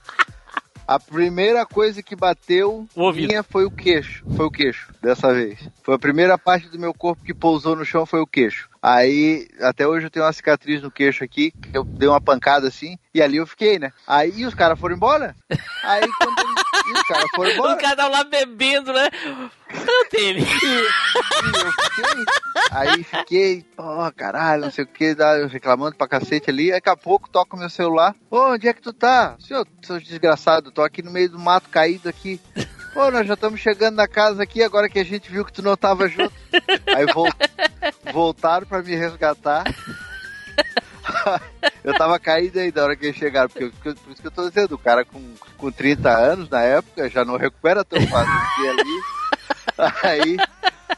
A 0.87 0.99
primeira 0.99 1.65
coisa 1.65 2.03
que 2.03 2.17
bateu 2.17 2.87
minha 3.27 3.43
foi 3.43 3.65
o 3.65 3.71
queixo. 3.71 4.25
Foi 4.37 4.47
o 4.47 4.51
queixo, 4.51 4.93
dessa 5.01 5.33
vez. 5.33 5.59
Foi 5.83 5.95
a 5.95 5.99
primeira 5.99 6.37
parte 6.37 6.69
do 6.69 6.79
meu 6.79 6.93
corpo 6.93 7.25
que 7.25 7.33
pousou 7.33 7.77
no 7.77 7.85
chão, 7.85 8.05
foi 8.05 8.21
o 8.21 8.27
queixo. 8.27 8.69
Aí, 8.83 9.49
até 9.61 9.87
hoje 9.87 10.07
eu 10.07 10.11
tenho 10.11 10.25
uma 10.25 10.33
cicatriz 10.33 10.83
no 10.83 10.91
queixo 10.91 11.23
aqui, 11.23 11.53
que 11.53 11.77
eu 11.77 11.85
dei 11.85 12.09
uma 12.09 12.21
pancada 12.21 12.67
assim, 12.67 12.99
e 13.15 13.23
ali 13.23 13.37
eu 13.37 13.47
fiquei, 13.47 13.79
né? 13.79 13.93
Aí 14.07 14.45
os 14.45 14.55
caras 14.55 14.79
foram 14.79 14.97
embora. 14.97 15.37
Aí 15.85 16.09
quando 16.19 16.62
e 16.87 16.93
os 16.93 17.03
caras 17.03 17.31
foram 17.35 17.51
embora. 17.53 17.73
o 17.75 17.81
cara 17.81 18.09
lá 18.09 18.25
bebendo, 18.25 18.93
né? 18.93 19.09
Canta 19.69 20.17
ele. 20.17 20.41
E 20.41 20.45
eu 20.45 21.73
fiquei, 21.73 22.25
aí 22.71 23.05
fiquei, 23.05 23.63
porra, 23.77 24.13
caralho, 24.13 24.63
não 24.65 24.71
sei 24.71 24.85
o 24.85 24.87
que, 24.87 25.15
reclamando 25.51 25.97
pra 25.97 26.09
cacete 26.09 26.51
ali. 26.51 26.65
Aí 26.65 26.73
daqui 26.73 26.91
a 26.91 26.97
pouco 26.97 27.29
toca 27.31 27.57
o 27.57 27.59
meu 27.59 27.71
celular. 27.71 28.15
Ô, 28.31 28.53
onde 28.53 28.69
é 28.69 28.73
que 28.73 28.83
tu 28.83 28.93
tá? 28.93 29.37
Senhor, 29.41 29.67
seu 29.83 29.99
desgraçado, 30.01 30.71
tô 30.71 30.83
aqui 30.83 31.03
no 31.03 31.11
meio 31.11 31.31
do 31.31 31.39
mato 31.39 31.69
caído 31.69 32.09
aqui. 32.09 32.41
Pô, 32.93 33.11
nós 33.11 33.27
já 33.27 33.35
estamos 33.35 33.59
chegando 33.61 33.97
na 33.97 34.07
casa 34.07 34.43
aqui, 34.43 34.63
agora 34.63 34.89
que 34.89 34.99
a 34.99 35.05
gente 35.05 35.31
viu 35.31 35.45
que 35.47 35.53
tu 35.53 35.63
não 35.63 35.77
tava 35.77 36.07
junto. 36.09 36.33
Aí 36.95 37.07
vol- 37.13 37.33
voltaram 38.13 38.67
pra 38.67 38.83
me 38.83 38.95
resgatar. 38.95 39.65
Eu 41.85 41.95
tava 41.97 42.19
caído 42.19 42.61
aí 42.61 42.71
da 42.71 42.85
hora 42.85 42.95
que 42.97 43.07
eles 43.07 43.17
chegaram, 43.17 43.49
porque 43.49 43.65
eu- 43.65 43.95
por 43.97 44.13
isso 44.13 44.21
que 44.23 44.27
eu 44.29 44.31
tô 44.31 44.49
dizendo, 44.49 44.75
o 44.75 44.79
cara 44.79 45.05
com, 45.05 45.35
com 45.59 45.71
30 45.73 46.11
anos 46.11 46.49
na 46.49 46.61
época 46.63 47.09
já 47.11 47.25
não 47.25 47.37
recupera 47.37 47.85
tão 47.85 48.01
fácil 48.07 48.33
assim 48.33 48.69
ali. 48.69 49.03
Aí 50.05 50.37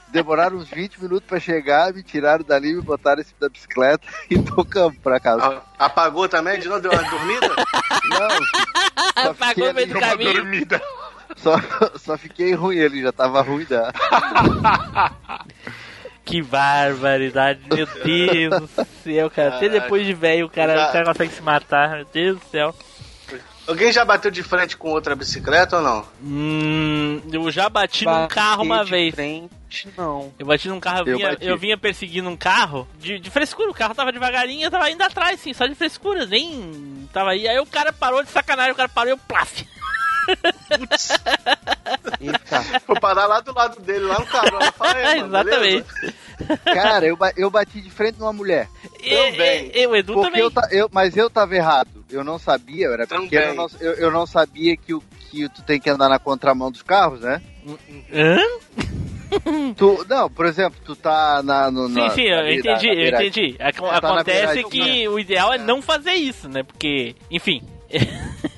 demoraram 0.08 0.56
uns 0.56 0.68
20 0.68 1.00
minutos 1.02 1.26
pra 1.26 1.40
chegar, 1.40 1.92
me 1.92 2.02
tiraram 2.02 2.44
dali, 2.44 2.74
me 2.74 2.82
botaram 2.82 3.20
em 3.20 3.24
cima 3.24 3.36
da 3.40 3.48
bicicleta 3.48 4.06
e 4.30 4.38
tocamos 4.38 4.98
pra 4.98 5.18
casa. 5.18 5.62
Apagou 5.78 6.28
também? 6.28 6.58
De 6.60 6.68
novo 6.68 6.80
deu 6.82 6.92
uma 6.92 7.02
dormida? 7.10 7.48
Não, 8.10 9.30
Apagou 9.30 9.68
no 9.68 9.74
meio 9.74 9.88
do 9.88 9.98
caminho. 10.00 10.34
dormida. 10.34 10.82
só, 11.36 11.54
só 11.96 12.18
fiquei 12.18 12.52
ruim 12.54 12.80
ali, 12.80 13.02
já 13.02 13.12
tava 13.12 13.40
ruim 13.42 13.64
da. 13.64 13.90
Que 16.24 16.40
barbaridade, 16.42 17.60
meu 17.72 17.86
Deus 18.04 18.60
do 18.60 18.86
céu, 19.04 19.30
cara. 19.30 19.56
Até 19.56 19.68
depois 19.68 20.06
de 20.06 20.14
velho 20.14 20.46
o 20.46 20.50
cara, 20.50 20.74
Já- 20.74 20.88
o 20.88 20.92
cara 20.92 21.04
consegue 21.06 21.32
se 21.34 21.42
matar, 21.42 21.90
meu 21.96 22.06
Deus 22.12 22.38
do 22.38 22.44
céu. 22.50 22.74
Alguém 23.66 23.90
já 23.92 24.04
bateu 24.04 24.30
de 24.30 24.42
frente 24.42 24.76
com 24.76 24.90
outra 24.90 25.16
bicicleta 25.16 25.76
ou 25.78 25.82
não? 25.82 26.06
Hum, 26.22 27.22
eu 27.32 27.50
já 27.50 27.68
bati 27.70 28.04
num 28.04 28.28
carro 28.28 28.62
uma 28.62 28.84
de 28.84 28.90
vez. 28.90 29.14
Frente, 29.14 29.88
não. 29.96 30.32
Eu 30.38 30.44
bati 30.46 30.68
num 30.68 30.78
carro, 30.80 31.00
eu 31.00 31.06
Eu 31.12 31.16
vinha, 31.16 31.28
bati. 31.30 31.46
eu 31.46 31.56
vinha 31.58 31.78
perseguindo 31.78 32.28
um 32.28 32.36
carro 32.36 32.86
de, 32.98 33.18
de 33.18 33.30
frescura. 33.30 33.70
O 33.70 33.74
carro 33.74 33.94
tava 33.94 34.12
devagarinho, 34.12 34.64
eu 34.66 34.70
tava 34.70 34.90
indo 34.90 35.02
atrás, 35.02 35.40
sim, 35.40 35.54
só 35.54 35.66
de 35.66 35.74
frescura, 35.74 36.26
nem 36.26 37.08
tava 37.10 37.30
aí. 37.30 37.48
Aí 37.48 37.58
o 37.58 37.64
cara 37.66 37.90
parou 37.90 38.22
de 38.22 38.28
sacanagem, 38.30 38.72
o 38.72 38.76
cara 38.76 38.88
parou 38.88 39.08
e 39.10 39.12
eu 39.14 39.18
plaf. 39.18 39.62
Eita. 42.20 42.80
Vou 42.86 42.98
parar 43.00 43.26
lá 43.26 43.40
do 43.40 43.52
lado 43.54 43.80
dele, 43.80 44.04
lá 44.06 44.18
no 44.18 44.26
carro. 44.26 44.54
Lá, 44.58 44.72
fala 44.72 44.94
aí, 44.94 45.20
mano, 45.20 45.26
Exatamente. 45.26 45.86
beleza? 46.00 46.14
Cara, 46.64 47.06
eu, 47.06 47.18
eu 47.36 47.50
bati 47.50 47.80
de 47.80 47.90
frente 47.90 48.18
numa 48.18 48.32
mulher. 48.32 48.68
Também. 48.98 49.70
E, 49.74 49.80
e, 49.82 49.86
o 49.86 49.94
Edu 49.96 50.14
Porque 50.14 50.26
também. 50.28 50.40
eu, 50.42 50.52
eu, 50.70 50.88
mas 50.92 51.16
eu 51.16 51.28
tava 51.30 51.54
errado. 51.54 52.04
Eu 52.10 52.22
não 52.24 52.38
sabia, 52.38 52.86
eu 52.86 52.92
era 52.92 53.06
Também. 53.06 53.28
pequeno, 53.28 53.50
eu 53.50 53.54
não, 53.54 53.66
eu, 53.80 53.92
eu 53.94 54.10
não 54.10 54.26
sabia 54.26 54.76
que, 54.76 54.94
o, 54.94 55.02
que 55.30 55.48
tu 55.48 55.62
tem 55.62 55.80
que 55.80 55.90
andar 55.90 56.08
na 56.08 56.18
contramão 56.18 56.70
dos 56.70 56.82
carros, 56.82 57.20
né? 57.20 57.40
Hã? 58.12 58.38
Tu, 59.76 60.06
não, 60.08 60.30
por 60.30 60.46
exemplo, 60.46 60.78
tu 60.84 60.94
tá 60.94 61.42
na. 61.42 61.68
No, 61.70 61.88
Sim, 61.88 61.94
na- 61.94 62.10
sim, 62.10 62.22
eu 62.22 62.36
na- 62.36 62.52
entendi, 62.52 62.88
eu 62.88 62.94
beira- 62.94 63.24
entendi. 63.26 63.56
Ac- 63.58 63.80
Tá 63.80 63.96
Acontece 63.96 64.62
que 64.64 65.08
o 65.08 65.18
ideal 65.18 65.52
é 65.52 65.58
não 65.58 65.82
fazer 65.82 66.12
isso, 66.12 66.48
né? 66.48 66.62
Porque, 66.62 67.16
enfim. 67.30 67.60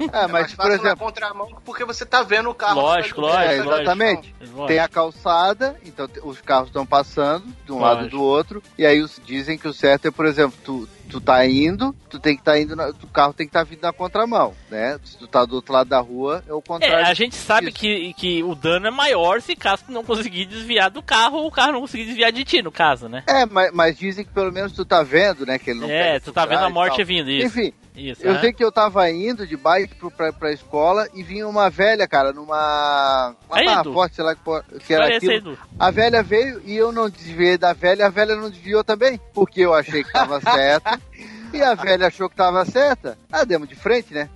É, 0.00 0.04
É 0.04 0.22
mas, 0.22 0.30
mais 0.30 0.46
por 0.50 0.56
fácil 0.56 0.70
na 0.70 0.76
exemplo, 0.88 1.04
contramão 1.04 1.48
porque 1.64 1.84
você 1.84 2.04
tá 2.04 2.22
vendo 2.22 2.50
o 2.50 2.54
carro. 2.54 2.80
Lógico, 2.80 3.20
tá 3.22 3.26
lógico, 3.28 3.52
é, 3.52 3.56
exatamente. 3.58 4.34
Lógico. 4.40 4.66
Tem 4.66 4.78
a 4.78 4.88
calçada, 4.88 5.76
então 5.84 6.08
os 6.24 6.40
carros 6.40 6.68
estão 6.68 6.84
passando 6.86 7.44
de 7.64 7.72
um 7.72 7.78
Lógico. 7.78 7.96
lado 8.02 8.08
do 8.10 8.22
outro, 8.22 8.62
e 8.78 8.84
aí 8.86 9.00
os, 9.00 9.20
dizem 9.24 9.56
que 9.58 9.68
o 9.68 9.72
certo 9.72 10.06
é, 10.08 10.10
por 10.10 10.26
exemplo, 10.26 10.58
tu, 10.64 10.88
tu 11.08 11.20
tá 11.20 11.44
indo, 11.46 11.94
tu 12.08 12.18
tem 12.18 12.34
que 12.34 12.40
estar 12.40 12.58
indo, 12.58 12.74
na- 12.76 12.88
o 12.88 13.06
carro 13.08 13.32
tem 13.32 13.46
que 13.46 13.50
estar 13.50 13.64
vindo 13.64 13.82
na 13.82 13.92
contramão, 13.92 14.54
né? 14.70 14.98
Se 15.04 15.16
tu 15.18 15.26
tá 15.26 15.44
do 15.44 15.56
outro 15.56 15.72
lado 15.72 15.88
da 15.88 15.98
rua, 16.00 16.42
é 16.48 16.52
o 16.52 16.58
É, 16.58 16.62
contrário. 16.62 17.06
a 17.06 17.14
gente 17.14 17.34
sabe 17.36 17.72
que, 17.72 18.12
que 18.14 18.42
o 18.42 18.54
dano 18.54 18.86
é 18.86 18.90
maior 18.90 19.40
se 19.40 19.54
caso 19.56 19.84
tu 19.86 19.92
não 19.92 20.04
conseguir 20.04 20.46
desviar 20.46 20.90
do 20.90 21.02
carro 21.02 21.38
ou 21.38 21.46
o 21.46 21.50
carro 21.50 21.72
não 21.72 21.80
conseguir 21.80 22.04
desviar 22.06 22.32
de 22.32 22.44
ti, 22.44 22.62
no 22.62 22.70
caso, 22.72 23.08
né? 23.08 23.22
É, 23.26 23.44
mas, 23.46 23.70
mas 23.72 23.98
dizem 23.98 24.24
que 24.24 24.32
pelo 24.32 24.52
menos 24.52 24.72
tu 24.72 24.84
tá 24.84 25.02
vendo, 25.02 25.44
né? 25.46 25.58
Que 25.58 25.70
ele 25.70 25.80
não 25.80 25.90
É, 25.90 26.20
tu 26.20 26.32
tá 26.32 26.44
vendo 26.46 26.64
a 26.64 26.70
morte 26.70 27.02
vindo, 27.04 27.30
isso. 27.30 27.46
Enfim, 27.46 27.72
isso 27.94 28.22
eu 28.24 28.32
aham. 28.32 28.40
sei 28.40 28.52
que 28.52 28.64
eu 28.64 28.70
tava 28.72 29.10
indo 29.10 29.46
de 29.46 29.56
bike 29.56 29.94
pro, 29.96 30.10
pra, 30.10 30.32
pra 30.32 30.52
escola 30.52 31.08
e 31.14 31.22
vinha 31.22 31.46
uma 31.46 31.68
velha, 31.68 32.06
cara, 32.06 32.32
numa. 32.32 33.34
Uma 33.48 33.80
Edu. 33.80 33.92
forte, 33.92 34.16
sei 34.16 34.24
lá 34.24 34.34
que, 34.34 34.94
era 34.94 35.16
aquilo. 35.16 35.58
A 35.78 35.90
velha 35.90 36.22
veio 36.22 36.60
e 36.64 36.76
eu 36.76 36.92
não 36.92 37.08
desviei 37.10 37.58
da 37.58 37.72
velha, 37.72 38.06
a 38.06 38.10
velha 38.10 38.36
não 38.36 38.50
desviou 38.50 38.84
também. 38.84 39.20
Porque 39.34 39.60
eu 39.60 39.74
achei 39.74 40.04
que 40.04 40.12
tava 40.12 40.40
certo. 40.40 41.00
e 41.52 41.62
a 41.62 41.74
velha 41.74 42.06
achou 42.06 42.28
que 42.30 42.36
tava 42.36 42.64
certa. 42.64 43.18
Ah, 43.30 43.44
demos 43.44 43.68
de 43.68 43.74
frente, 43.74 44.14
né? 44.14 44.28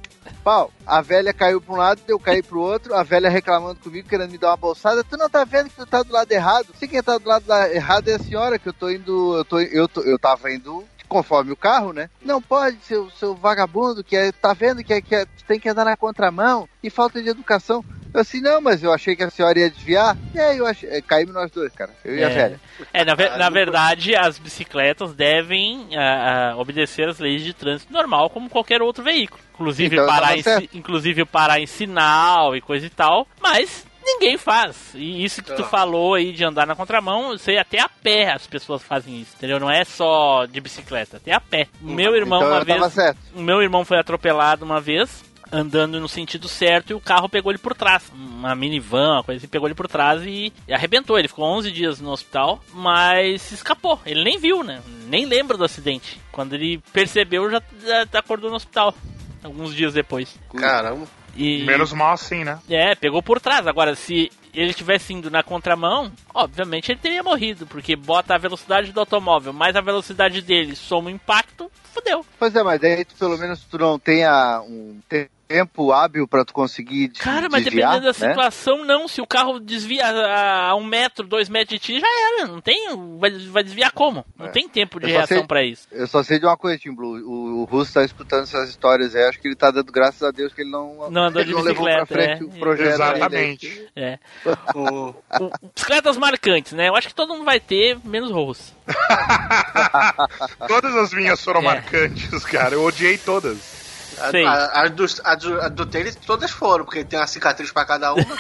pau. 0.43 0.71
A 0.87 1.01
velha 1.01 1.33
caiu 1.33 1.61
pra 1.61 1.75
um 1.75 1.79
lado, 1.79 2.01
eu 2.07 2.19
caí 2.19 2.43
pro 2.43 2.61
outro, 2.61 2.95
a 2.95 3.03
velha 3.03 3.31
reclamando 3.31 3.81
comigo, 3.81 4.09
querendo 4.09 4.31
me 4.31 4.39
dar 4.39 4.49
uma 4.51 4.57
bolsada. 4.57 5.03
Tu 5.03 5.17
não 5.17 5.29
tá 5.29 5.45
vendo 5.45 5.71
que 5.71 5.77
tu 5.77 5.87
tá 5.87 6.03
do 6.03 6.13
lado 6.13 6.31
errado? 6.31 6.67
Se 6.79 6.87
quem 6.87 7.03
tá 7.03 7.17
do 7.19 7.29
lado 7.29 7.45
errado 7.73 8.09
é 8.09 8.15
a 8.15 8.19
senhora, 8.19 8.59
que 8.59 8.69
eu 8.69 8.73
tô 8.73 8.91
indo. 8.91 9.37
Eu, 9.39 9.45
tô, 9.45 9.59
eu, 9.61 9.89
tô, 9.89 10.03
eu 10.03 10.19
tava 10.19 10.53
indo 10.53 10.85
conforme 11.15 11.53
o 11.53 11.57
carro, 11.57 11.93
né? 11.93 12.11
Não 12.21 12.43
pode, 12.43 12.77
seu, 12.83 13.09
seu 13.11 13.37
vagabundo, 13.37 14.03
que 14.03 14.17
é, 14.17 14.33
tá 14.33 14.53
vendo 14.53 14.83
que, 14.83 14.93
é, 14.93 15.01
que 15.01 15.15
é, 15.15 15.25
tem 15.47 15.61
que 15.61 15.69
andar 15.69 15.85
na 15.85 15.97
contramão 15.97 16.69
e 16.83 16.91
falta 16.91 17.23
de 17.23 17.29
educação. 17.29 17.85
Eu 18.13 18.21
assim, 18.21 18.41
não, 18.41 18.61
mas 18.61 18.83
eu 18.83 18.93
achei 18.93 19.15
que 19.15 19.23
a 19.23 19.31
senhora 19.31 19.59
ia 19.61 19.71
desviar. 19.71 20.17
E 20.35 20.41
aí 20.41 20.59
eu 20.59 20.67
achei, 20.67 20.89
é, 20.89 21.01
caímos 21.01 21.33
nós 21.33 21.53
dois, 21.53 21.73
cara. 21.73 21.93
Eu 22.05 22.17
e 22.17 22.25
a 22.25 22.29
É. 22.29 22.35
velha. 22.35 22.61
É, 22.93 23.05
na, 23.05 23.15
ve- 23.15 23.29
na 23.31 23.49
verdade, 23.49 24.17
as 24.17 24.39
bicicletas 24.39 25.15
devem 25.15 25.89
ah, 25.97 26.51
ah, 26.53 26.57
obedecer 26.57 27.09
as 27.09 27.21
leis 27.21 27.43
de 27.43 27.53
trânsito 27.55 27.93
normal, 27.93 28.29
como 28.31 28.51
qualquer 28.51 28.83
outro 28.83 29.05
veículo. 29.05 29.41
Inclusive, 29.55 29.95
Então, 29.97 30.07
parar 30.09 30.37
em, 30.37 30.43
inclusive 30.75 31.25
parar 31.25 31.61
em 31.61 31.67
sinal 31.67 32.57
e 32.57 32.61
coisa 32.61 32.87
e 32.87 32.91
tal. 32.91 33.27
Mas 33.41 33.87
ninguém 34.05 34.37
faz. 34.39 34.93
E 34.95 35.25
isso 35.25 35.43
que 35.43 35.49
tu 35.49 35.55
Então. 35.55 35.69
falou 35.69 36.15
aí 36.15 36.33
de 36.33 36.45
andar 36.45 36.67
na 36.67 36.75
contramão, 36.77 37.33
eu 37.33 37.39
sei 37.39 37.59
até 37.59 37.81
a 37.81 37.89
pé 37.89 38.33
as 38.33 38.47
pessoas 38.47 38.83
fazem 38.83 39.21
isso, 39.21 39.33
entendeu? 39.37 39.59
Não 39.59 39.71
é 39.71 39.85
só 39.85 40.45
de 40.47 40.61
bicicleta, 40.61 41.17
até 41.17 41.33
a 41.33 41.41
pé. 41.41 41.69
Meu 41.81 42.15
irmão, 42.15 42.39
então 42.41 42.51
uma 42.53 42.65
vez. 42.65 42.93
certo. 42.93 43.19
O 43.35 43.41
meu 43.41 43.63
irmão 43.63 43.85
foi 43.85 43.99
atropelado 43.99 44.65
uma 44.65 44.81
vez, 44.81 45.25
andando 45.53 46.01
no 46.01 46.09
sentido 46.09 46.49
certo, 46.49 46.91
e 46.91 46.95
o 46.95 47.01
carro 47.01 47.29
pegou 47.29 47.51
ele 47.53 47.59
por 47.59 47.75
trás. 47.75 48.11
Uma 48.15 48.55
minivan, 48.55 49.15
uma 49.15 49.25
coisa 49.25 49.39
assim, 49.39 49.49
pegou 49.49 49.69
ele 49.69 49.75
por 49.75 49.87
trás 49.89 50.23
e, 50.25 50.53
e 50.69 50.75
arrebentou. 50.75 51.19
Ele 51.19 51.29
ficou 51.29 51.45
11 51.45 51.71
dias 51.73 52.01
no 52.01 52.11
hospital, 52.11 52.61
mas 52.73 53.41
se 53.43 53.55
escapou. 53.55 54.01
Ele 54.05 54.23
nem 54.25 54.39
viu, 54.39 54.63
né? 54.63 54.81
Nem 55.07 55.25
lembra 55.25 55.57
do 55.57 55.65
acidente. 55.65 56.21
Quando 56.33 56.55
ele 56.55 56.79
percebeu, 56.93 57.49
já, 57.51 57.63
já 57.83 58.19
acordou 58.19 58.51
no 58.51 58.57
hospital. 58.57 58.95
Alguns 59.43 59.75
dias 59.75 59.93
depois. 59.95 60.37
Caramba. 60.57 61.07
E, 61.37 61.65
Menos 61.65 61.93
mal 61.93 62.13
assim, 62.13 62.45
né? 62.45 62.59
É, 62.69 62.95
pegou 62.95 63.23
por 63.23 63.41
trás. 63.41 63.67
Agora, 63.67 63.95
se 63.95 64.31
ele 64.53 64.73
tivesse 64.73 65.13
indo 65.13 65.31
na 65.31 65.43
contramão, 65.43 66.13
obviamente 66.33 66.93
ele 66.93 67.01
teria 67.01 67.23
morrido, 67.23 67.67
porque 67.67 67.97
bota 67.97 68.35
a 68.35 68.39
velocidade 68.39 68.93
do 68.93 69.01
automóvel 69.01 69.53
mais 69.53 69.75
a 69.75 69.81
velocidade 69.81 70.41
dele 70.41 70.77
soma 70.77 71.09
o 71.09 71.13
impacto, 71.13 71.71
fodeu. 71.93 72.25
Pois 72.39 72.55
é, 72.55 72.63
mas 72.63 72.81
daí 72.81 73.05
tu, 73.05 73.15
pelo 73.17 73.37
menos 73.37 73.65
tu 73.65 73.79
não 73.79 73.99
tenha 73.99 74.61
um 74.63 75.01
tempo 75.47 75.93
hábil 75.93 76.27
pra 76.27 76.45
tu 76.45 76.53
conseguir 76.53 77.09
des- 77.09 77.19
Cara, 77.21 77.49
mas 77.51 77.65
desviar, 77.65 77.93
dependendo 78.01 78.19
da 78.19 78.27
né? 78.27 78.33
situação, 78.33 78.85
não. 78.85 79.07
Se 79.07 79.21
o 79.21 79.27
carro 79.27 79.59
desvia 79.61 80.07
a, 80.07 80.69
a 80.71 80.75
um 80.77 80.85
metro, 80.85 81.27
dois 81.27 81.49
metros 81.49 81.79
de 81.81 81.87
ti, 81.87 82.01
já 82.01 82.07
era. 82.39 82.47
Não 82.49 82.61
tem. 82.61 82.89
Vai, 83.19 83.31
vai 83.49 83.63
desviar 83.63 83.93
como? 83.93 84.25
Não 84.39 84.47
É. 84.47 84.49
tem 84.51 84.69
tempo 84.69 84.99
de 85.01 85.07
reação 85.11 85.47
pra 85.47 85.63
isso. 85.63 85.87
Eu 85.93 86.07
só 86.07 86.23
sei 86.23 86.39
de 86.39 86.47
uma 86.47 86.57
coisa, 86.57 86.79
Tim 86.79 86.95
Blue. 86.95 87.19
O, 87.19 87.61
o 87.61 87.65
Russo 87.65 87.93
tá 87.95 88.05
escutando 88.05 88.45
essas 88.45 88.69
histórias 88.71 89.15
aí. 89.15 89.25
Acho 89.25 89.41
que 89.41 89.49
ele 89.49 89.57
tá 89.57 89.71
dando 89.71 89.93
graças 89.93 90.23
a 90.23 90.31
Deus 90.31 90.53
que 90.53 90.63
ele 90.63 90.71
não, 90.71 91.11
Não 91.11 91.25
andou 91.25 91.41
ele 91.43 91.51
de 91.51 91.55
não 91.57 91.63
levou 91.63 91.85
pra 91.85 92.01
bicicleta, 92.05 92.37
frente 92.37 92.43
é. 92.43 92.45
o 92.57 92.59
projeto. 92.61 92.89
Exatamente. 92.95 93.89
É. 93.97 94.19
O- 94.75 95.09
O- 95.11 95.15
bicicletas 95.75 96.17
marcantes, 96.17 96.73
né? 96.73 96.89
Eu 96.89 96.97
acho 96.97 97.09
que 97.09 97.15
todo 97.15 97.33
mundo 97.35 97.45
vai 97.45 97.61
ter, 97.61 97.99
menos 98.05 98.31
Rose. 98.31 98.73
Todas 100.67 100.95
as 100.97 101.13
minhas 101.13 101.43
foram 101.43 101.61
É. 101.61 101.65
marcantes, 101.65 102.45
cara. 102.45 102.75
Eu 102.75 102.85
odiei 102.85 103.19
todas. 103.19 103.84
A, 104.21 104.31
Sei. 104.31 104.47
a, 104.47 104.83
a 104.83 104.89
do, 104.89 105.05
a, 105.25 105.35
do, 105.35 105.61
a 105.63 105.69
do 105.69 105.87
tênis 105.87 106.17
todas 106.17 106.51
foram, 106.51 106.85
porque 106.85 107.05
tem 107.05 107.19
uma 107.19 107.27
cicatriz 107.27 107.71
pra 107.73 107.85
cada 107.85 108.13
uma. 108.13 108.25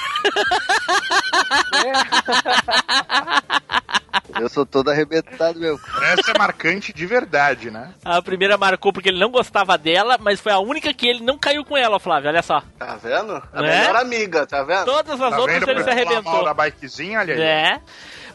Eu 4.41 4.49
sou 4.49 4.65
todo 4.67 4.91
arrebentado 4.91 5.59
mesmo. 5.61 5.79
Essa 6.03 6.33
é 6.33 6.39
marcante 6.39 6.93
de 6.93 7.07
verdade, 7.07 7.71
né? 7.71 7.91
A 8.05 8.21
primeira 8.23 8.57
marcou 8.57 8.93
porque 8.93 9.09
ele 9.09 9.19
não 9.21 9.31
gostava 9.31 9.77
dela, 9.79 10.17
mas 10.21 10.41
foi 10.41 10.51
a 10.53 10.59
única 10.59 10.93
que 10.93 11.07
ele 11.07 11.21
não 11.21 11.39
caiu 11.39 11.65
com 11.65 11.77
ela, 11.77 12.01
Flávio. 12.01 12.31
Olha 12.31 12.43
só. 12.43 12.63
Tá 12.79 12.97
vendo? 13.01 13.41
A 13.53 13.65
É? 13.65 13.81
melhor 13.81 13.97
amiga, 13.97 14.47
tá 14.47 14.63
vendo? 14.63 14.85
Todas 14.87 15.21
as 15.21 15.31
Tá 15.31 15.39
outras 15.39 15.61
vendo 15.61 15.71
ele 15.71 15.83
se 15.85 15.91
arrebentou. 15.91 16.45
da 16.45 16.55
bikezinha, 16.55 17.21
olha 17.21 17.35
aí. 17.35 17.41
É. 17.41 17.81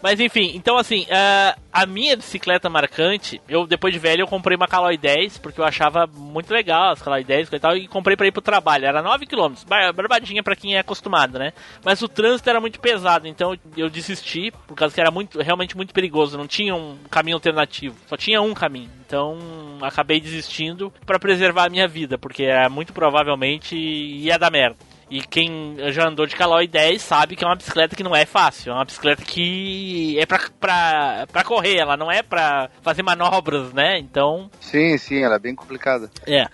Mas 0.02 0.20
enfim, 0.20 0.52
então 0.56 0.78
assim, 0.78 1.06
ah, 1.12 1.56
a 1.72 1.86
minha 1.86 2.16
bicicleta 2.16 2.70
marcante, 2.70 3.42
eu 3.48 3.68
depois 3.68 3.94
de 3.94 4.00
velho 4.00 4.22
eu 4.22 4.28
comprei 4.28 4.56
uma 4.56 4.68
Caloi 4.68 4.98
10, 4.98 5.38
porque 5.40 5.60
eu 5.60 5.66
achava 5.66 6.08
muito 6.08 6.52
legal 6.54 6.92
as 6.92 7.02
Caloi 7.02 7.24
10 7.24 7.52
e 7.52 7.60
tal, 7.60 7.76
e 7.76 7.88
comprei 7.88 8.16
pra 8.16 8.28
ir 8.28 8.32
pro 8.32 8.42
trabalho. 8.42 8.86
Era 8.86 9.04
9km, 9.04 9.66
barbadinha 9.94 10.42
pra 10.44 10.56
quem 10.56 10.76
é 10.76 10.80
acostumado, 10.80 11.38
né? 11.38 11.54
Mas 11.84 12.02
o 12.02 12.08
trânsito 12.08 12.50
era 12.50 12.62
muito 12.62 12.80
pesado, 12.80 13.28
então 13.28 13.58
eu 13.76 13.90
desisti, 13.90 14.52
por 14.68 14.76
causa 14.76 14.94
que 14.94 15.02
era 15.02 15.12
muito, 15.12 15.42
realmente 15.42 15.76
muito 15.76 15.94
perigoso, 15.94 16.38
não 16.38 16.48
tinha 16.48 16.76
um 16.76 16.98
caminho 17.10 17.38
alternativo, 17.38 17.96
só 18.08 18.16
tinha 18.16 18.42
um 18.42 18.54
caminho. 18.54 18.90
Então 19.06 19.40
acabei 19.82 20.20
desistindo 20.20 20.94
pra 21.06 21.20
preservar 21.20 21.66
a 21.66 21.70
minha 21.70 21.88
vida, 21.88 22.18
porque 22.18 22.44
é, 22.44 22.70
muito 22.70 22.94
provavelmente 22.94 23.76
ia 23.76 24.38
dar 24.38 24.52
merda. 24.52 24.78
E 25.10 25.22
quem 25.22 25.76
já 25.92 26.08
andou 26.08 26.26
de 26.28 26.36
Caloi 26.36 26.68
10 26.68 27.02
sabe 27.02 27.36
que 27.36 27.44
é 27.44 27.48
uma 27.48 27.56
bicicleta 27.56 27.96
que 27.96 28.04
não 28.04 28.16
é 28.16 28.26
fácil. 28.26 28.72
É 28.72 28.76
uma 28.76 28.86
bicicleta 28.86 29.24
que 29.24 30.18
é 30.20 30.26
pra, 30.26 30.40
pra, 30.60 31.28
pra 31.32 31.44
correr, 31.44 31.78
ela 31.78 31.98
não 31.98 32.12
é 32.12 32.22
pra 32.22 32.70
fazer 32.82 33.02
manobras, 33.02 33.74
né? 33.74 33.98
Então, 33.98 34.52
Sim, 34.60 34.98
sim, 35.00 35.24
ela 35.24 35.36
é 35.36 35.40
bem 35.40 35.56
complicada. 35.56 36.12
é. 36.28 36.46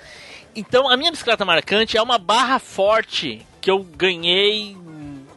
Então, 0.57 0.89
a 0.89 0.95
minha 0.95 1.11
bicicleta 1.11 1.43
marcante 1.43 1.97
é 1.97 2.01
uma 2.01 2.17
barra 2.17 2.59
forte 2.59 3.45
que 3.59 3.69
eu 3.69 3.83
ganhei 3.83 4.77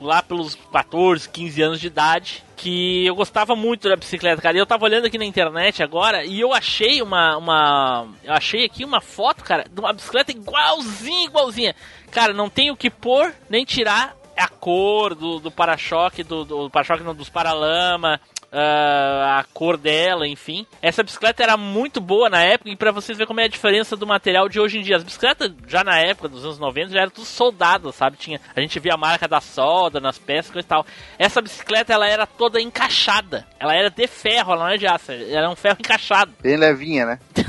lá 0.01 0.23
pelos 0.23 0.55
14, 0.73 1.29
15 1.29 1.63
anos 1.63 1.81
de 1.81 1.87
idade. 1.87 2.45
Que 2.57 3.07
eu 3.07 3.15
gostava 3.15 3.55
muito 3.55 3.89
da 3.89 3.95
bicicleta, 3.95 4.43
cara. 4.43 4.57
E 4.57 4.61
eu 4.61 4.67
tava 4.67 4.85
olhando 4.85 5.07
aqui 5.07 5.17
na 5.17 5.25
internet 5.25 5.81
agora 5.81 6.25
e 6.25 6.41
eu 6.41 6.53
achei 6.53 7.01
uma. 7.01 7.37
uma 7.37 8.09
eu 8.25 8.33
achei 8.33 8.65
aqui 8.65 8.85
uma 8.85 9.01
foto, 9.01 9.45
cara, 9.45 9.65
de 9.71 9.79
uma 9.79 9.93
bicicleta 9.93 10.33
igualzinha, 10.33 11.27
igualzinha. 11.27 11.77
Cara, 12.11 12.33
não 12.33 12.51
tem 12.51 12.71
o 12.71 12.77
que 12.77 12.91
pôr 12.91 13.33
nem 13.49 13.65
tirar 13.65 14.17
a 14.37 14.49
cor 14.49 15.15
do, 15.15 15.39
do 15.39 15.51
para-choque, 15.51 16.23
do, 16.23 16.45
do 16.45 16.71
para-choque 16.71 17.03
não, 17.03 17.15
dos 17.15 17.29
paralama, 17.29 18.21
ah, 18.25 18.38
a 18.53 19.45
cor 19.53 19.77
dela, 19.77 20.27
enfim. 20.27 20.67
Essa 20.81 21.03
bicicleta 21.03 21.43
era 21.43 21.57
muito 21.57 22.01
boa 22.01 22.29
na 22.31 22.43
época 22.43 22.71
e 22.71 22.77
pra 22.77 22.91
vocês 22.93 23.17
verem 23.17 23.27
como 23.29 23.41
é 23.41 23.45
a 23.45 23.49
diferença 23.49 23.97
do 23.97 24.07
material 24.07 24.49
de 24.49 24.59
hoje 24.61 24.79
em 24.79 24.83
dia. 24.83 24.97
As 24.97 25.05
bicicletas 25.05 25.53
já 25.67 25.85
na 25.85 25.99
época 25.99 26.29
dos 26.29 26.45
anos 26.45 26.59
90 26.59 26.93
já 26.93 27.01
eram 27.01 27.11
tudo 27.11 27.27
soldadas, 27.27 27.95
sabe? 27.95 28.17
Tinha, 28.17 28.41
a 28.55 28.61
gente 28.61 28.79
via 28.81 28.95
a 28.95 28.99
marca 28.99 29.29
da 29.29 29.41
solda 29.41 30.01
nas 30.01 30.19
peças 30.19 30.55
e 30.57 30.63
tal. 30.63 30.85
Essa 31.19 31.41
bicicleta 31.43 31.93
ela 31.93 32.07
era 32.09 32.27
toda 32.27 32.61
encaixada. 32.61 33.47
Ela 33.61 33.75
era 33.75 33.91
de 33.91 34.07
ferro, 34.07 34.53
ela 34.53 34.61
não 34.63 34.69
era 34.69 34.79
de 34.79 34.87
aço, 34.87 35.13
era 35.13 35.51
um 35.51 35.57
ferro 35.57 35.77
encaixado. 35.81 36.33
Bem 36.41 36.57
levinha, 36.57 37.05
né? 37.07 37.19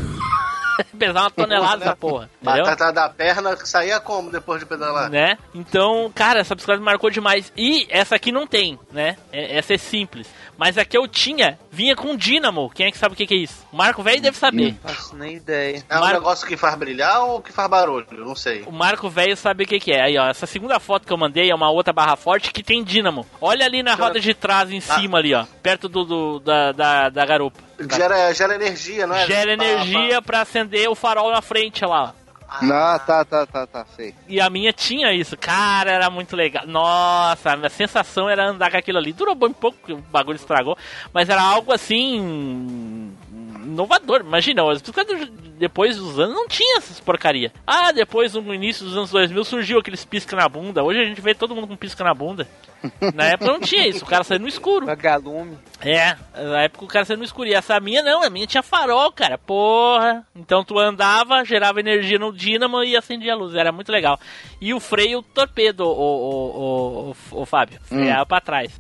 Pesava 0.98 1.26
uma 1.26 1.32
tonelada 1.32 1.84
essa 1.86 1.96
porra. 1.96 2.30
Entendeu? 2.42 2.64
Batata 2.64 2.94
da 2.94 3.10
perna 3.10 3.56
saía 3.66 4.00
como 4.00 4.32
depois 4.32 4.62
de 4.62 4.66
pedalar? 4.66 5.10
né? 5.10 5.38
Então, 5.54 6.10
cara, 6.16 6.40
essa 6.40 6.56
bicicleta 6.56 6.82
marcou 6.82 7.10
demais. 7.10 7.52
E 7.58 7.86
essa 7.90 8.16
aqui 8.16 8.32
não 8.32 8.48
tem, 8.48 8.80
né? 8.92 9.18
É- 9.32 9.58
Essa 9.58 9.74
é 9.74 9.78
simples. 9.78 10.30
Mas 10.60 10.78
a 10.78 10.84
que 10.84 10.98
eu 10.98 11.08
tinha 11.08 11.58
vinha 11.72 11.96
com 11.96 12.18
dínamo. 12.18 12.70
Quem 12.70 12.88
é 12.88 12.92
que 12.92 12.98
sabe 12.98 13.14
o 13.14 13.18
que, 13.18 13.26
que 13.26 13.34
é 13.34 13.38
isso? 13.38 13.66
O 13.72 13.78
Marco 13.78 14.04
Velho 14.04 14.22
deve 14.22 14.38
saber. 14.38 14.76
Faço 14.84 15.16
nem 15.16 15.38
ideia. 15.38 15.82
É 15.90 15.98
um 15.98 16.02
Mar- 16.02 16.14
negócio 16.16 16.46
que 16.46 16.58
faz 16.58 16.76
brilhar 16.76 17.22
ou 17.24 17.42
que 17.42 17.54
faz 17.54 17.70
barulho? 17.70 18.06
Não 18.12 18.36
sei. 18.36 18.64
O 18.68 18.72
Marco 18.74 19.10
Velho 19.10 19.38
sabe 19.38 19.64
o 19.64 19.68
que, 19.68 19.80
que 19.80 19.94
é. 19.94 20.02
Aí, 20.04 20.18
ó, 20.18 20.28
essa 20.28 20.46
segunda 20.46 20.78
foto 20.78 21.08
que 21.08 21.14
eu 21.14 21.18
mandei 21.18 21.50
é 21.50 21.56
uma 21.56 21.72
outra 21.72 21.94
barra 21.94 22.18
forte 22.18 22.52
que 22.52 22.62
tem 22.62 22.84
dínamo. 22.84 23.26
Olha 23.40 23.66
ali 23.66 23.82
na 23.82 23.96
roda 23.96 24.20
de 24.20 24.34
trás 24.34 24.70
em 24.70 24.82
cima 24.82 25.20
ali, 25.20 25.34
ó. 25.34 25.46
Perto 25.64 25.88
do, 25.88 26.04
do- 26.04 26.40
da, 26.42 26.74
da, 26.74 27.10
da 27.10 27.26
garupa. 27.26 27.58
Gera, 27.96 28.34
gera 28.34 28.56
energia, 28.56 29.08
não 29.08 29.16
é? 29.16 29.26
Gera 29.26 29.54
energia 29.54 30.22
pra 30.22 30.42
acender 30.42 30.90
o 30.90 30.96
farol 30.96 31.32
na 31.32 31.42
frente, 31.42 31.86
lá. 31.86 32.14
Ó. 32.50 32.74
Ah, 32.74 33.00
tá, 33.00 33.24
tá, 33.24 33.46
tá, 33.46 33.68
tá, 33.68 33.86
sei. 33.96 34.14
E 34.28 34.40
a 34.42 34.50
minha 34.50 34.74
tinha 34.74 35.14
isso. 35.14 35.38
Cara, 35.38 35.92
era 35.92 36.10
muito 36.10 36.36
legal. 36.36 36.66
Nossa, 36.66 37.52
a 37.52 37.56
minha 37.58 37.70
sensação 37.70 38.30
era 38.30 38.48
andar 38.48 38.72
com 38.72 38.78
aquilo 38.78 38.98
ali. 38.98 39.14
Durou 39.14 39.36
bem 39.36 39.54
pouco, 39.54 39.94
o 39.94 39.98
bagulho 39.98 40.36
estragou. 40.36 40.78
Mas 41.14 41.30
era 41.30 41.42
algo 41.42 41.72
assim. 41.72 43.16
inovador. 43.64 44.22
Imagina, 44.22 44.70
as 44.72 44.82
bicicletas 44.82 45.30
depois 45.60 45.98
dos 45.98 46.18
anos 46.18 46.34
não 46.34 46.48
tinha 46.48 46.78
essas 46.78 47.00
porcaria. 47.00 47.52
Ah, 47.68 47.92
depois 47.92 48.34
no 48.34 48.54
início 48.54 48.86
dos 48.86 48.96
anos 48.96 49.12
2000 49.12 49.44
surgiu 49.44 49.80
aqueles 49.80 50.06
pisca 50.06 50.36
na 50.36 50.48
bunda. 50.48 50.82
Hoje 50.82 51.02
a 51.02 51.06
gente 51.06 51.20
vê 51.20 51.36
todo 51.36 51.54
mundo 51.54 51.68
com 51.68 51.76
pisca 51.76 52.04
na 52.04 52.14
bunda. 52.14 52.48
Na 53.14 53.26
época 53.26 53.52
não 53.52 53.60
tinha 53.60 53.86
isso, 53.86 54.06
o 54.06 54.08
cara 54.08 54.24
saía 54.24 54.40
no 54.40 54.48
escuro. 54.48 54.86
Vagalume. 54.86 55.58
É, 55.82 56.16
na 56.34 56.62
época 56.62 56.86
o 56.86 56.88
cara 56.88 57.04
saiu 57.04 57.18
no 57.18 57.26
escuro. 57.26 57.50
E 57.50 57.54
essa 57.54 57.78
minha 57.78 58.02
não, 58.02 58.24
a 58.24 58.30
minha 58.30 58.48
tinha 58.48 58.64
farol, 58.64 59.12
cara. 59.12 59.38
Porra. 59.38 60.26
Então 60.34 60.64
tu 60.64 60.80
andava, 60.80 61.44
gerava 61.44 61.82
energia 61.82 62.18
no 62.18 62.32
dínamo 62.32 62.82
e 62.82 62.96
acendia 62.96 63.34
a 63.34 63.36
luz. 63.36 63.54
Era 63.54 63.74
muito 63.74 63.92
legal. 63.92 64.18
E 64.62 64.74
o 64.74 64.80
freio 64.80 65.22
torpedo, 65.22 65.86
o, 65.86 65.90
o, 65.90 67.12
o, 67.12 67.42
o, 67.42 67.46
Fábio. 67.46 67.82
Freava 67.84 68.26
pra 68.26 68.40
trás. 68.40 68.80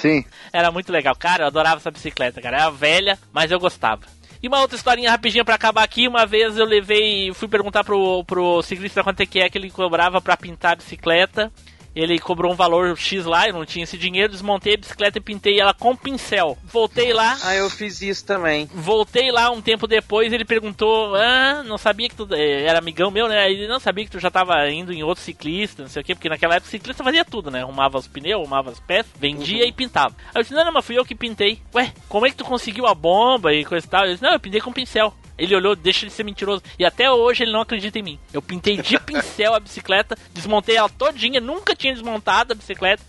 Sim. 0.00 0.24
Era 0.50 0.70
muito 0.70 0.90
legal. 0.90 1.14
Cara, 1.14 1.42
eu 1.42 1.48
adorava 1.48 1.76
essa 1.76 1.90
bicicleta, 1.90 2.40
cara. 2.40 2.56
Era 2.56 2.70
velha, 2.70 3.18
mas 3.30 3.50
eu 3.50 3.60
gostava. 3.60 4.06
E 4.42 4.48
uma 4.48 4.60
outra 4.60 4.76
historinha 4.76 5.10
rapidinha 5.10 5.44
pra 5.44 5.56
acabar 5.56 5.82
aqui. 5.82 6.06
Uma 6.06 6.24
vez 6.24 6.56
eu 6.56 6.64
levei, 6.64 7.32
fui 7.34 7.48
perguntar 7.48 7.82
pro, 7.84 8.24
pro 8.24 8.62
ciclista 8.62 9.02
quanto 9.02 9.20
é 9.20 9.26
que 9.26 9.40
é 9.40 9.48
que 9.48 9.58
ele 9.58 9.70
cobrava 9.70 10.20
pra 10.20 10.36
pintar 10.36 10.72
a 10.72 10.76
bicicleta. 10.76 11.52
Ele 11.94 12.18
cobrou 12.18 12.52
um 12.52 12.56
valor 12.56 12.96
X 12.96 13.24
lá, 13.24 13.46
eu 13.48 13.54
não 13.54 13.64
tinha 13.64 13.84
esse 13.84 13.96
dinheiro, 13.98 14.32
desmontei 14.32 14.74
a 14.74 14.76
bicicleta 14.76 15.18
e 15.18 15.20
pintei 15.20 15.60
ela 15.60 15.74
com 15.74 15.96
pincel. 15.96 16.56
Voltei 16.64 17.12
lá, 17.12 17.36
Ah, 17.42 17.54
eu 17.54 17.68
fiz 17.70 18.00
isso 18.02 18.24
também. 18.24 18.68
voltei 18.72 19.30
lá 19.32 19.50
um 19.50 19.60
tempo 19.60 19.86
depois, 19.86 20.32
ele 20.32 20.44
perguntou, 20.44 21.14
ah, 21.16 21.62
não 21.64 21.78
sabia 21.78 22.08
que 22.08 22.14
tu 22.14 22.28
eh, 22.32 22.62
era 22.64 22.78
amigão 22.78 23.10
meu, 23.10 23.28
né? 23.28 23.50
Ele 23.50 23.66
não 23.66 23.80
sabia 23.80 24.04
que 24.04 24.10
tu 24.10 24.18
já 24.20 24.30
tava 24.30 24.68
indo 24.70 24.92
em 24.92 25.02
outro 25.02 25.22
ciclista, 25.24 25.82
não 25.82 25.88
sei 25.88 26.02
o 26.02 26.04
quê, 26.04 26.14
porque 26.14 26.28
naquela 26.28 26.54
época 26.54 26.68
o 26.68 26.70
ciclista 26.70 27.02
fazia 27.04 27.24
tudo, 27.24 27.50
né? 27.50 27.62
Arrumava 27.62 27.98
os 27.98 28.06
pneus, 28.06 28.40
arrumava 28.42 28.70
as 28.70 28.80
peças, 28.80 29.10
vendia 29.18 29.66
e 29.66 29.72
pintava. 29.72 30.14
Aí 30.26 30.32
eu 30.36 30.42
disse, 30.42 30.54
não, 30.54 30.64
não, 30.64 30.72
mas 30.72 30.84
fui 30.84 30.98
eu 30.98 31.04
que 31.04 31.14
pintei. 31.14 31.60
Ué, 31.74 31.92
como 32.08 32.26
é 32.26 32.30
que 32.30 32.36
tu 32.36 32.44
conseguiu 32.44 32.86
a 32.86 32.94
bomba 32.94 33.52
e 33.52 33.64
coisa 33.64 33.86
e 33.86 33.90
tal? 33.90 34.04
Eu 34.04 34.12
disse, 34.12 34.22
não, 34.22 34.32
eu 34.32 34.40
pintei 34.40 34.60
com 34.60 34.72
pincel. 34.72 35.12
Ele 35.38 35.54
olhou, 35.54 35.76
deixa 35.76 36.04
ele 36.04 36.10
ser 36.10 36.24
mentiroso. 36.24 36.62
E 36.78 36.84
até 36.84 37.10
hoje 37.10 37.44
ele 37.44 37.52
não 37.52 37.60
acredita 37.60 37.98
em 37.98 38.02
mim. 38.02 38.18
Eu 38.32 38.42
pintei 38.42 38.76
de 38.76 38.98
pincel 39.00 39.54
a 39.54 39.60
bicicleta, 39.60 40.16
desmontei 40.34 40.76
ela 40.76 40.88
todinha, 40.88 41.40
nunca 41.40 41.76
tinha 41.76 41.92
desmontado 41.92 42.52
a 42.52 42.56
bicicleta. 42.56 43.02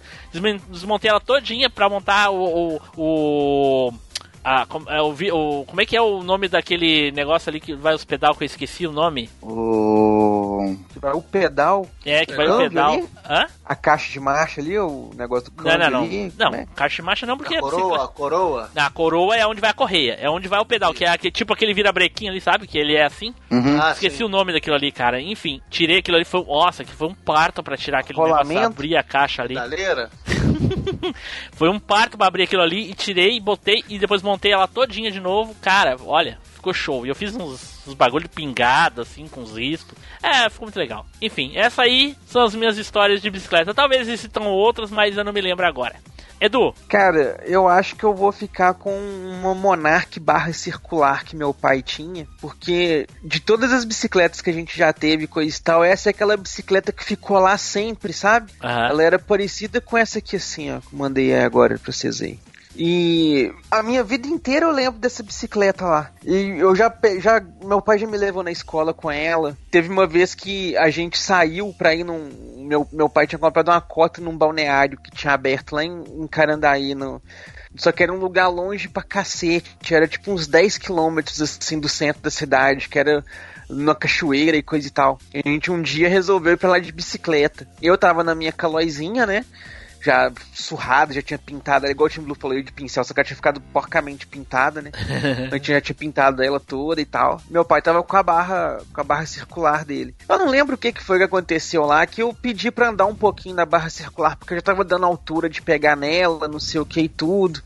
Desmontei 0.70 1.10
ela 1.10 1.20
todinha 1.20 1.70
pra 1.70 1.90
montar 1.90 2.30
o. 2.30 2.76
o, 2.76 2.82
o 2.96 3.94
a, 4.44 4.66
com- 4.66 4.84
é, 4.90 5.02
o 5.02 5.12
vi- 5.14 5.32
o- 5.32 5.64
como 5.68 5.82
é 5.82 5.86
que 5.86 5.96
é 5.96 6.02
o 6.02 6.24
nome 6.24 6.48
daquele 6.48 7.12
negócio 7.12 7.50
ali 7.50 7.60
que 7.60 7.74
vai 7.76 7.94
os 7.94 8.04
pedal 8.06 8.36
que 8.36 8.44
eu 8.44 8.46
esqueci 8.48 8.86
o 8.88 8.92
nome? 8.92 9.30
O... 9.42 10.76
O 11.14 11.22
pedal, 11.22 11.88
É, 12.06 12.26
que 12.26 12.36
vai 12.36 12.46
o 12.46 12.50
Câmbio 12.50 12.70
pedal. 12.70 12.92
ali? 12.94 13.10
Hã? 13.30 13.46
a 13.66 13.76
caixa 13.76 14.12
de 14.12 14.20
marcha 14.20 14.60
ali, 14.62 14.78
o 14.78 15.12
negócio 15.16 15.50
do 15.52 15.64
Não, 15.64 15.78
não, 15.78 15.90
não. 15.90 16.04
ali. 16.04 16.34
Não, 16.38 16.52
né? 16.52 16.68
caixa 16.76 16.98
de 16.98 17.02
marcha 17.04 17.26
não, 17.26 17.38
porque 17.38 17.56
A 17.56 17.60
a 17.60 17.62
bicicleta- 17.62 17.88
coroa, 17.88 18.04
a 18.04 18.08
coroa. 18.08 18.70
A 18.76 18.90
coroa 18.90 19.36
é 19.38 19.46
onde 19.48 19.62
vai 19.62 19.70
a 19.70 19.74
correia, 19.74 20.18
é 20.20 20.30
onde 20.30 20.48
vai 20.48 20.60
o 20.60 20.66
pedal, 20.66 20.94
que 20.94 21.06
é 21.06 21.10
aquele, 21.10 21.32
tipo 21.32 21.54
aquele 21.54 21.74
vira-brequinho 21.74 22.32
ali, 22.32 22.42
sabe? 22.42 22.68
Que 22.68 22.78
ele 22.78 22.96
é 22.96 23.06
assim. 23.06 23.34
Uhum. 23.52 23.80
Ah, 23.82 23.92
Esqueci 23.92 24.18
sim. 24.18 24.24
o 24.24 24.30
nome 24.30 24.52
daquilo 24.52 24.76
ali, 24.76 24.92
cara. 24.92 25.22
Enfim, 25.22 25.62
tirei 25.70 26.00
aquilo 26.00 26.18
ali, 26.18 26.26
foi, 26.26 26.44
nossa, 26.44 26.84
que 26.84 26.92
foi 26.92 27.08
um 27.08 27.14
parto 27.14 27.62
pra 27.64 27.78
tirar 27.78 28.00
aquele 28.00 28.18
Rolamento? 28.20 28.48
negócio, 28.50 28.68
abrir 28.68 28.98
a 28.98 29.04
caixa 29.04 29.42
ali. 29.44 29.54
Pedaleira? 29.56 30.10
Foi 31.54 31.70
um 31.70 31.80
parto 31.80 32.18
pra 32.18 32.28
abrir 32.28 32.44
aquilo 32.44 32.62
ali 32.62 32.90
e 32.90 32.94
tirei, 32.94 33.40
botei 33.40 33.84
e 33.88 33.98
depois 33.98 34.22
montei 34.22 34.52
ela 34.52 34.68
todinha 34.68 35.12
de 35.12 35.20
novo. 35.20 35.56
Cara, 35.62 35.98
olha, 36.06 36.40
ficou 36.56 36.74
show. 36.74 37.06
E 37.06 37.10
eu 37.10 37.16
fiz 37.16 37.36
uns, 37.36 37.79
uns 37.90 37.96
bagulho 37.96 38.30
pingado, 38.30 39.02
assim, 39.02 39.28
com 39.28 39.42
os 39.42 39.58
riscos. 39.58 39.98
É, 40.22 40.50
ficou 40.50 40.66
muito 40.66 40.80
legal. 40.80 41.06
Enfim, 41.22 41.54
essa 41.56 41.82
aí 41.82 42.16
são 42.26 42.44
as 42.44 42.56
minhas 42.56 42.78
histórias 42.78 43.22
de 43.22 43.30
bicicleta. 43.30 43.74
Talvez 43.74 44.08
existam 44.08 44.42
outras, 44.42 44.92
mas 44.92 45.18
eu 45.18 45.24
não 45.24 45.34
me 45.34 45.42
lembro 45.42 45.66
agora. 45.66 45.96
Edu, 46.42 46.74
Cara, 46.88 47.44
eu 47.46 47.68
acho 47.68 47.98
que 47.98 48.04
eu 48.04 48.16
vou 48.16 48.32
ficar 48.32 48.74
com 48.74 48.98
uma 48.98 49.54
Monarch 49.54 50.20
barra 50.22 50.54
circular 50.54 51.26
que 51.26 51.36
meu 51.36 51.54
pai 51.54 51.82
tinha, 51.82 52.26
porque 52.40 53.06
de 53.22 53.42
todas 53.42 53.74
as 53.74 53.84
bicicletas 53.84 54.40
que 54.40 54.50
a 54.50 54.54
gente 54.54 54.78
já 54.78 54.94
teve, 54.94 55.28
coisa 55.28 55.54
e 55.56 55.62
tal, 55.62 55.84
essa 55.84 56.10
é 56.10 56.12
aquela 56.12 56.38
bicicleta 56.38 56.94
que 56.94 57.04
ficou 57.04 57.38
lá 57.40 57.58
sempre, 57.58 58.14
sabe? 58.14 58.54
Aham. 58.64 58.88
Ela 58.88 59.04
era 59.04 59.20
parecida 59.20 59.82
com 59.82 59.98
essa 59.98 60.20
aqui 60.20 60.38
assim, 60.38 60.72
ó, 60.72 60.80
que 60.80 60.96
mandei 60.96 61.38
agora 61.38 61.78
pra 61.78 61.92
vocês 61.92 62.22
aí. 62.22 62.40
E 62.82 63.52
a 63.70 63.84
minha 63.84 64.02
vida 64.06 64.26
inteira 64.26 64.66
eu 64.66 64.72
lembro 64.72 65.02
dessa 65.02 65.22
bicicleta 65.22 65.86
lá. 65.86 66.12
E 66.24 66.56
eu 66.58 66.74
já, 66.74 66.90
já 67.20 67.44
meu 67.62 67.82
pai 67.82 68.00
já 68.00 68.08
me 68.08 68.18
levou 68.18 68.42
na 68.42 68.52
escola 68.52 68.94
com 68.94 69.12
ela. 69.12 69.58
Teve 69.70 69.90
uma 69.90 70.08
vez 70.08 70.34
que 70.34 70.78
a 70.78 70.90
gente 70.90 71.20
saiu 71.20 71.76
pra 71.78 71.94
ir 71.94 72.06
num 72.06 72.30
meu, 72.58 72.88
meu 72.94 73.10
pai 73.10 73.28
tinha 73.28 73.38
comprado 73.38 73.68
uma 73.68 73.82
cota 73.82 74.22
num 74.22 74.38
balneário 74.38 74.98
que 74.98 75.12
tinha 75.12 75.34
aberto 75.34 75.74
lá 75.74 75.84
em, 75.84 76.04
em 76.20 76.28
Carandaí 76.28 76.96
no 76.96 77.22
só 77.76 77.92
que 77.92 78.02
era 78.02 78.14
um 78.14 78.18
lugar 78.18 78.48
longe 78.48 78.88
pra 78.88 79.04
cacete, 79.04 79.94
era 79.94 80.08
tipo 80.08 80.32
uns 80.32 80.48
10 80.48 80.78
quilômetros 80.78 81.42
assim 81.42 81.80
do 81.80 81.88
centro 81.90 82.22
da 82.22 82.32
cidade, 82.32 82.90
que 82.90 82.98
era 82.98 83.24
numa 83.70 83.94
cachoeira 83.94 84.58
e 84.58 84.64
coisa 84.64 84.88
e 84.88 84.92
tal. 84.92 85.20
E 85.34 85.42
a 85.46 85.50
gente 85.50 85.70
um 85.70 85.82
dia 85.82 86.10
resolveu 86.10 86.54
ir 86.54 86.58
pra 86.58 86.70
lá 86.70 86.80
de 86.80 86.92
bicicleta. 86.92 87.68
Eu 87.82 87.98
tava 87.98 88.24
na 88.24 88.34
minha 88.34 88.52
calóizinha, 88.52 89.26
né? 89.26 89.46
Já 90.02 90.32
surrada, 90.54 91.14
já 91.14 91.22
tinha 91.22 91.38
pintado, 91.38 91.86
era 91.86 91.92
igual 91.92 92.08
o 92.08 92.10
Tim 92.10 92.22
Blue 92.22 92.36
falou 92.36 92.62
de 92.62 92.72
pincel, 92.72 93.04
só 93.04 93.14
que 93.14 93.20
ela 93.20 93.28
tinha 93.28 93.36
ficado 93.36 93.60
porcamente 93.60 94.26
pintada, 94.26 94.82
né? 94.82 94.92
a 95.52 95.56
gente 95.56 95.72
já 95.72 95.82
tinha 95.82 95.96
pintado 95.96 96.42
ela 96.42 96.60
toda 96.60 97.02
e 97.02 97.06
tal. 97.06 97.42
Meu 97.50 97.66
pai 97.66 97.82
tava 97.82 98.02
com 98.04 98.16
a 98.16 98.24
barra, 98.24 98.82
com 98.94 99.02
a 99.02 99.04
barra 99.04 99.26
circular 99.26 99.84
dele. 99.84 100.16
Eu 100.28 100.38
não 100.38 100.48
lembro 100.48 100.76
o 100.76 100.78
que, 100.78 100.94
que 100.94 101.04
foi 101.04 101.18
que 101.18 101.24
aconteceu 101.24 101.86
lá, 101.86 102.06
que 102.06 102.22
eu 102.22 102.34
pedi 102.34 102.72
pra 102.72 102.90
andar 102.90 103.06
um 103.06 103.16
pouquinho 103.16 103.56
na 103.56 103.66
barra 103.66 103.90
circular, 103.90 104.36
porque 104.36 104.54
eu 104.54 104.58
já 104.58 104.62
tava 104.62 104.84
dando 104.84 105.06
altura 105.06 105.50
de 105.50 105.62
pegar 105.62 105.96
nela, 105.96 106.48
não 106.48 106.60
sei 106.60 106.80
o 106.80 106.86
que 106.86 107.02
e 107.02 107.10
tudo. 107.10 107.62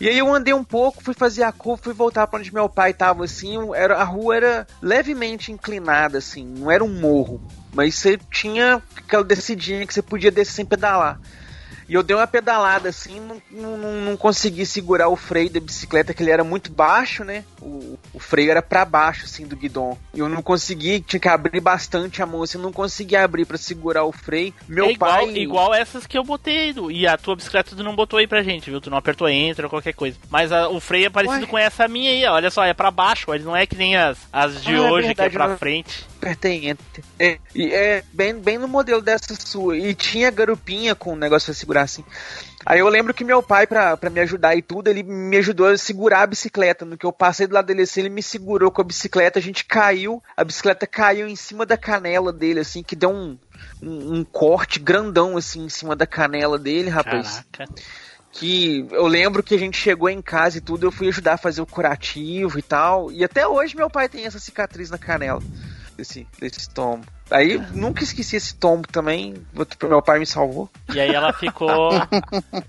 E 0.00 0.08
aí 0.08 0.18
eu 0.18 0.32
andei 0.32 0.54
um 0.54 0.64
pouco, 0.64 1.02
fui 1.02 1.14
fazer 1.14 1.42
a 1.42 1.52
curva, 1.52 1.82
fui 1.82 1.92
voltar 1.92 2.26
pra 2.26 2.38
onde 2.38 2.52
meu 2.52 2.68
pai 2.68 2.92
tava, 2.92 3.24
assim, 3.24 3.56
era, 3.74 3.96
a 3.96 4.04
rua 4.04 4.36
era 4.36 4.66
levemente 4.80 5.52
inclinada, 5.52 6.18
assim, 6.18 6.44
não 6.44 6.70
era 6.70 6.84
um 6.84 7.00
morro. 7.00 7.40
Mas 7.72 7.94
você 7.94 8.18
tinha 8.30 8.82
aquela 8.96 9.24
descidinha 9.24 9.86
que 9.86 9.94
você 9.94 10.02
podia 10.02 10.30
descer 10.30 10.52
sem 10.52 10.66
pedalar. 10.66 11.18
E 11.88 11.94
eu 11.94 12.02
dei 12.02 12.16
uma 12.16 12.26
pedalada 12.26 12.88
assim, 12.88 13.20
não, 13.20 13.42
não, 13.50 13.76
não- 13.92 14.16
consegui 14.16 14.64
segurar 14.66 15.08
o 15.08 15.16
freio 15.16 15.50
da 15.50 15.58
bicicleta, 15.60 16.14
que 16.14 16.22
ele 16.22 16.30
era 16.30 16.44
muito 16.44 16.70
baixo, 16.70 17.24
né? 17.24 17.44
O, 17.60 17.98
o 18.14 18.18
freio 18.20 18.50
era 18.50 18.62
pra 18.62 18.84
baixo, 18.84 19.24
assim, 19.24 19.46
do 19.46 19.56
guidão. 19.56 19.98
E 20.14 20.20
eu 20.20 20.28
não 20.28 20.42
consegui, 20.42 21.00
tinha 21.00 21.18
que 21.20 21.28
abrir 21.28 21.60
bastante 21.60 22.22
a 22.22 22.26
mão, 22.26 22.42
assim, 22.42 22.58
eu 22.58 22.62
não 22.62 22.72
consegui 22.72 23.16
abrir 23.16 23.44
pra 23.44 23.58
segurar 23.58 24.04
o 24.04 24.12
freio. 24.12 24.54
Meu 24.68 24.86
é 24.86 24.92
igual, 24.92 25.10
pai. 25.26 25.36
igual 25.38 25.74
essas 25.74 26.06
que 26.06 26.16
eu 26.16 26.22
botei. 26.24 26.74
E 26.90 27.06
a 27.06 27.16
tua 27.16 27.34
bicicleta 27.36 27.74
tu 27.74 27.82
não 27.82 27.96
botou 27.96 28.18
aí 28.18 28.26
pra 28.26 28.42
gente, 28.42 28.70
viu? 28.70 28.80
Tu 28.80 28.90
não 28.90 28.98
apertou 28.98 29.28
enter 29.28 29.64
ou 29.64 29.70
qualquer 29.70 29.92
coisa. 29.94 30.16
Mas 30.30 30.52
a- 30.52 30.68
o 30.68 30.78
freio 30.80 31.06
é 31.06 31.10
parecido 31.10 31.42
Ué? 31.44 31.46
com 31.46 31.58
essa 31.58 31.88
minha 31.88 32.10
aí, 32.10 32.24
ó. 32.26 32.34
Olha 32.34 32.50
só, 32.50 32.64
é 32.64 32.72
pra 32.74 32.90
baixo. 32.90 33.32
Ele 33.34 33.44
não 33.44 33.56
é 33.56 33.66
que 33.66 33.76
nem 33.76 33.96
as, 33.96 34.18
as 34.32 34.62
de 34.62 34.72
Ah, 34.74 34.76
é 34.76 34.80
hoje, 34.80 35.06
verdade, 35.08 35.30
que 35.30 35.36
é 35.36 35.38
pra 35.38 35.56
frente. 35.56 36.06
Apertei 36.22 36.68
enter. 36.68 37.04
É, 37.18 37.38
e 37.52 37.72
é 37.72 38.04
bem, 38.12 38.34
bem 38.34 38.56
no 38.56 38.68
modelo 38.68 39.02
dessa 39.02 39.34
sua. 39.34 39.76
E 39.76 39.92
tinha 39.92 40.30
garupinha 40.30 40.94
com 40.94 41.12
o 41.12 41.16
negócio 41.16 41.46
pra 41.46 41.54
segurar 41.54 41.82
assim. 41.82 42.04
Aí 42.64 42.78
eu 42.78 42.88
lembro 42.88 43.12
que 43.12 43.24
meu 43.24 43.42
pai, 43.42 43.66
pra, 43.66 43.96
pra 43.96 44.08
me 44.08 44.20
ajudar 44.20 44.54
e 44.54 44.62
tudo, 44.62 44.86
ele 44.86 45.02
me 45.02 45.36
ajudou 45.38 45.66
a 45.66 45.76
segurar 45.76 46.22
a 46.22 46.26
bicicleta. 46.26 46.84
No 46.84 46.96
que 46.96 47.04
eu 47.04 47.12
passei 47.12 47.48
do 47.48 47.54
lado 47.54 47.66
dele 47.66 47.82
assim, 47.82 48.00
ele 48.00 48.08
me 48.08 48.22
segurou 48.22 48.70
com 48.70 48.80
a 48.80 48.84
bicicleta, 48.84 49.40
a 49.40 49.42
gente 49.42 49.64
caiu, 49.64 50.22
a 50.36 50.44
bicicleta 50.44 50.86
caiu 50.86 51.26
em 51.26 51.34
cima 51.34 51.66
da 51.66 51.76
canela 51.76 52.32
dele, 52.32 52.60
assim, 52.60 52.84
que 52.84 52.94
deu 52.94 53.10
um, 53.10 53.36
um, 53.82 54.18
um 54.18 54.24
corte 54.24 54.78
grandão, 54.78 55.36
assim, 55.36 55.64
em 55.64 55.68
cima 55.68 55.96
da 55.96 56.06
canela 56.06 56.56
dele, 56.56 56.88
rapaz 56.88 57.44
Caraca. 57.50 57.74
que 58.30 58.86
eu 58.92 59.08
lembro 59.08 59.42
que 59.42 59.56
a 59.56 59.58
gente 59.58 59.76
chegou 59.76 60.08
em 60.08 60.22
casa 60.22 60.58
e 60.58 60.60
tudo, 60.60 60.86
eu 60.86 60.92
fui 60.92 61.08
ajudar 61.08 61.34
a 61.34 61.38
fazer 61.38 61.60
o 61.60 61.66
curativo 61.66 62.60
e 62.60 62.62
tal. 62.62 63.10
E 63.10 63.24
até 63.24 63.44
hoje 63.44 63.74
meu 63.74 63.90
pai 63.90 64.08
tem 64.08 64.24
essa 64.24 64.38
cicatriz 64.38 64.88
na 64.88 64.98
canela 64.98 65.42
desse, 66.02 66.26
desse 66.40 66.68
tombo. 66.68 67.06
Aí 67.30 67.56
nunca 67.72 68.02
esqueci 68.04 68.36
esse 68.36 68.54
tombo 68.56 68.86
também. 68.88 69.34
Meu 69.88 70.02
pai 70.02 70.18
me 70.18 70.26
salvou. 70.26 70.68
E 70.92 71.00
aí 71.00 71.14
ela 71.14 71.32
ficou. 71.32 71.90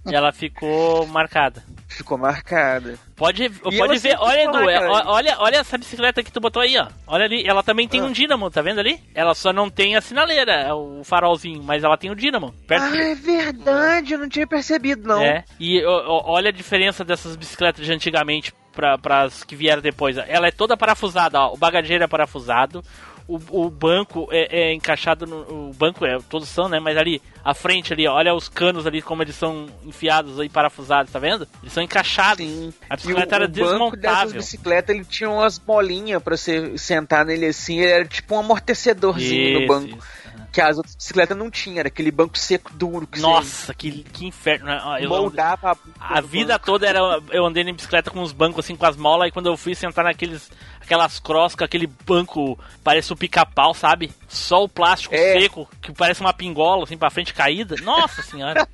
e 0.05 0.13
ela 0.15 0.31
ficou 0.31 1.05
marcada. 1.07 1.61
Ficou 1.89 2.17
marcada. 2.17 2.97
Pode, 3.15 3.43
E 3.43 3.77
pode 3.77 3.99
ver, 3.99 4.15
olha, 4.19 4.43
Edu, 4.43 4.69
é- 4.69 4.79
marcada. 4.79 5.09
olha, 5.11 5.35
olha 5.39 5.57
essa 5.57 5.77
bicicleta 5.77 6.23
que 6.23 6.31
tu 6.31 6.39
botou 6.39 6.61
aí, 6.61 6.77
ó. 6.77 6.87
Olha 7.05 7.25
ali, 7.25 7.43
ela 7.45 7.61
também 7.61 7.87
tem 7.89 7.99
Ah. 7.99 8.05
um 8.05 8.11
dínamo, 8.11 8.49
tá 8.49 8.61
vendo 8.61 8.79
ali? 8.79 8.99
Ela 9.13 9.35
só 9.35 9.51
não 9.51 9.69
tem 9.69 9.95
a 9.97 10.01
sinaleira, 10.01 10.53
é 10.53 10.73
o 10.73 11.03
farolzinho, 11.03 11.61
mas 11.61 11.83
ela 11.83 11.97
tem 11.97 12.09
o 12.09 12.15
dínamo. 12.15 12.53
Perto 12.65 12.83
Ah, 12.85 12.97
é 12.97 13.15
verdade, 13.15 14.13
eu 14.13 14.19
não 14.19 14.29
tinha 14.29 14.47
percebido, 14.47 15.05
não. 15.07 15.21
É, 15.21 15.43
e 15.59 15.83
ó, 15.85 16.23
olha 16.25 16.49
a 16.49 16.53
diferença 16.53 17.03
dessas 17.03 17.35
bicicletas 17.35 17.85
de 17.85 17.91
antigamente 17.91 18.53
para 18.71 19.23
as 19.23 19.43
que 19.43 19.55
vieram 19.55 19.81
depois. 19.81 20.17
Ela 20.17 20.47
é 20.47 20.51
toda 20.51 20.75
parafusada, 20.77 21.39
ó, 21.39 21.53
o 21.53 21.57
bagageiro 21.57 22.03
é 22.03 22.07
parafusado, 22.07 22.81
o, 23.27 23.39
o 23.65 23.69
banco 23.69 24.27
é, 24.31 24.69
é 24.69 24.73
encaixado 24.73 25.25
no. 25.25 25.69
O 25.69 25.73
banco 25.73 26.05
é, 26.05 26.17
todos 26.29 26.49
são, 26.49 26.67
né? 26.67 26.79
Mas 26.79 26.97
ali, 26.97 27.21
a 27.43 27.53
frente 27.53 27.93
ali, 27.93 28.07
ó, 28.07 28.13
olha 28.15 28.33
os 28.33 28.49
canos 28.49 28.85
ali, 28.85 29.01
como 29.01 29.21
eles 29.23 29.35
são 29.35 29.67
enfiados 29.85 30.39
aí, 30.39 30.49
parafusados, 30.49 31.11
tá 31.11 31.19
vendo? 31.19 31.47
Eles 31.61 31.73
são 31.73 31.81
encaixados. 31.83 32.45
Sim. 32.45 32.73
A 32.89 32.93
E 32.93 32.95
o, 32.95 32.97
bicicleta 32.97 33.35
era 33.35 33.45
o 33.45 33.49
banco 33.49 33.97
dessas 33.97 34.33
bicicletas, 34.33 34.95
ele 34.95 35.05
tinha 35.05 35.29
umas 35.29 35.57
bolinhas 35.57 36.21
pra 36.21 36.35
você 36.35 36.77
sentar 36.77 37.25
nele 37.25 37.45
assim, 37.47 37.81
era 37.81 38.05
tipo 38.05 38.35
um 38.35 38.39
amortecedorzinho 38.39 39.53
no 39.53 39.59
Isso, 39.59 39.67
banco. 39.67 39.97
isso. 39.97 40.22
Que 40.53 40.61
as 40.61 40.77
outras 40.77 40.95
bicicletas 40.95 41.35
não 41.35 41.49
tinham, 41.49 41.79
era 41.79 41.87
aquele 41.87 42.11
banco 42.11 42.37
seco 42.37 42.71
duro 42.73 43.07
que 43.07 43.19
Nossa, 43.19 43.73
que, 43.73 44.03
que 44.03 44.25
inferno. 44.27 44.67
né? 44.67 44.79
Você 44.99 45.05
eu- 45.05 45.09
moldava 45.09 45.75
a, 45.99 46.17
A 46.19 46.21
vida 46.21 46.57
toda 46.59 46.87
era 46.87 46.99
eu 47.31 47.43
andei 47.45 47.63
em 47.63 47.73
bicicleta 47.73 48.11
com 48.11 48.21
os 48.21 48.31
bancos 48.31 48.63
assim 48.63 48.75
com 48.75 48.85
as 48.85 48.95
molas 48.95 49.29
e 49.29 49.31
quando 49.31 49.47
eu 49.47 49.57
fui 49.57 49.73
sentar 49.73 50.05
naqueles 50.05 50.51
aquelas 50.79 51.19
cross 51.19 51.55
com 51.55 51.63
aquele 51.63 51.87
banco 52.05 52.57
parece 52.83 53.11
um 53.11 53.15
pica-pau, 53.15 53.73
sabe? 53.73 54.11
Só 54.29 54.63
o 54.63 54.69
plástico 54.69 55.15
É. 55.15 55.39
seco 55.41 55.67
que 55.81 55.91
parece 55.91 56.21
uma 56.21 56.33
pingola 56.33 56.83
assim 56.83 56.97
para 56.97 57.09
frente 57.09 57.33
caída. 57.33 57.75
Nossa 57.81 58.21
senhora. 58.23 58.67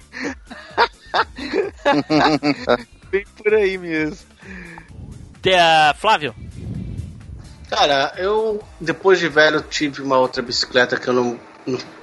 Bem 3.12 3.26
por 3.38 3.54
aí 3.54 3.78
mesmo. 3.78 4.28
Te- 5.42 5.54
ah, 5.56 5.96
Flávio, 5.98 6.36
Cara, 7.70 8.14
eu 8.18 8.64
depois 8.82 9.20
de 9.20 9.30
velho 9.30 9.62
tive 9.62 10.02
uma 10.02 10.18
outra 10.18 10.42
bicicleta 10.42 10.98
que 11.00 11.08
eu 11.08 11.14
não, 11.14 11.40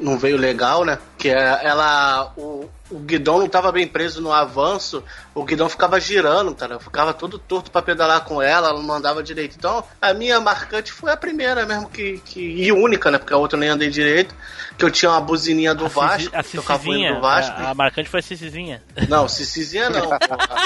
não, 0.01 0.19
veio 0.19 0.37
legal, 0.37 0.85
né? 0.85 0.99
Que 1.19 1.31
é 1.31 1.61
ela. 1.63 2.33
O, 2.37 2.69
o 2.91 2.99
guidão 3.01 3.39
não 3.39 3.49
tava 3.49 3.73
bem 3.73 3.87
preso 3.87 4.21
no 4.21 4.33
avanço, 4.33 5.03
o 5.35 5.45
guidão 5.45 5.69
ficava 5.69 5.99
girando, 5.99 6.55
cara. 6.55 6.75
Eu 6.75 6.81
ficava 6.81 7.13
todo 7.13 7.39
torto 7.39 7.71
pra 7.71 7.83
pedalar 7.83 8.25
com 8.25 8.41
ela, 8.41 8.69
ela 8.69 8.83
não 8.83 8.95
andava 8.95 9.23
direito. 9.23 9.57
Então, 9.57 9.83
a 10.01 10.15
minha 10.15 10.41
marcante 10.41 10.93
foi 10.93 11.11
a 11.11 11.17
primeira 11.17 11.67
mesmo, 11.67 11.89
que, 11.89 12.19
que 12.25 12.41
e 12.41 12.71
única, 12.71 13.11
né? 13.11 13.19
Porque 13.19 13.33
a 13.33 13.37
outra 13.37 13.59
nem 13.59 13.69
andei 13.69 13.91
direito. 13.91 14.35
Que 14.79 14.85
eu 14.85 14.91
tinha 14.91 15.11
uma 15.11 15.21
buzininha 15.21 15.75
do 15.75 15.87
A 15.87 15.89
Vasco, 15.89 16.37
a 16.37 16.43
tocava 16.43 16.83
o 16.83 16.87
hino 16.87 16.95
Cicizinha, 16.95 17.15
do 17.15 17.21
Vasco. 17.21 17.61
a, 17.61 17.71
a 17.71 17.75
marcante 17.75 18.09
foi 18.09 18.21
a 18.21 18.23
Cicizinha. 18.23 18.83
Não, 19.09 19.27
Cicizinha 19.29 19.91
não, 19.91 20.03
porra. 20.03 20.19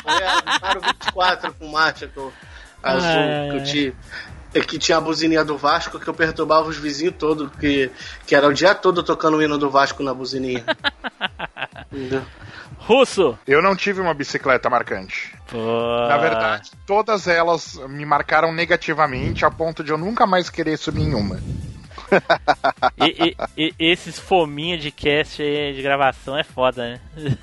Foi 0.02 0.24
a 0.24 0.58
Faro 0.60 0.80
24 0.80 1.54
com 1.54 1.68
marcha 1.68 2.08
que 2.08 2.16
eu, 2.16 2.32
azul 2.82 3.00
que 3.50 3.72
eu 3.74 3.88
é 3.88 3.92
Que 4.52 4.78
tinha 4.78 4.98
a 4.98 5.00
buzininha 5.00 5.44
do 5.44 5.56
Vasco 5.56 5.98
que 5.98 6.08
eu 6.08 6.14
perturbava 6.14 6.68
os 6.68 6.76
vizinhos 6.76 7.14
todos, 7.18 7.50
que, 7.58 7.90
que 8.26 8.34
era 8.34 8.48
o 8.48 8.52
dia 8.52 8.74
todo 8.74 9.02
tocando 9.02 9.36
o 9.36 9.42
hino 9.42 9.56
do 9.56 9.70
Vasco 9.70 10.02
na 10.02 10.12
buzininha. 10.12 10.64
Entendeu? 11.92 12.22
Russo! 12.78 13.38
Eu 13.46 13.62
não 13.62 13.76
tive 13.76 14.00
uma 14.00 14.14
bicicleta 14.14 14.68
marcante. 14.68 15.34
Pô. 15.48 16.08
Na 16.08 16.16
verdade, 16.16 16.70
todas 16.86 17.28
elas 17.28 17.78
me 17.88 18.04
marcaram 18.04 18.52
negativamente 18.52 19.44
a 19.44 19.50
ponto 19.50 19.84
de 19.84 19.92
eu 19.92 19.98
nunca 19.98 20.26
mais 20.26 20.50
querer 20.50 20.76
subir 20.76 21.02
em 21.02 21.14
uma. 21.14 21.40
E, 22.98 23.06
e- 23.28 23.36
e- 23.56 23.74
esses 23.78 24.18
fominha 24.18 24.76
de 24.78 24.90
cast 24.90 25.40
aí, 25.42 25.74
de 25.74 25.82
gravação 25.82 26.36
é 26.38 26.42
foda, 26.44 26.82
né? 26.94 27.00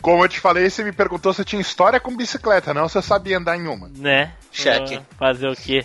Como 0.00 0.24
eu 0.24 0.28
te 0.28 0.40
falei, 0.40 0.68
você 0.68 0.82
me 0.82 0.92
perguntou 0.92 1.32
se 1.32 1.40
eu 1.40 1.44
tinha 1.44 1.60
história 1.60 2.00
com 2.00 2.16
bicicleta, 2.16 2.74
não 2.74 2.88
se 2.88 2.96
eu 2.98 3.02
sabia 3.02 3.38
andar 3.38 3.56
em 3.56 3.66
uma. 3.66 3.88
né? 3.96 4.32
Cheque. 4.50 5.00
Fazer 5.18 5.48
o 5.48 5.56
quê? 5.56 5.84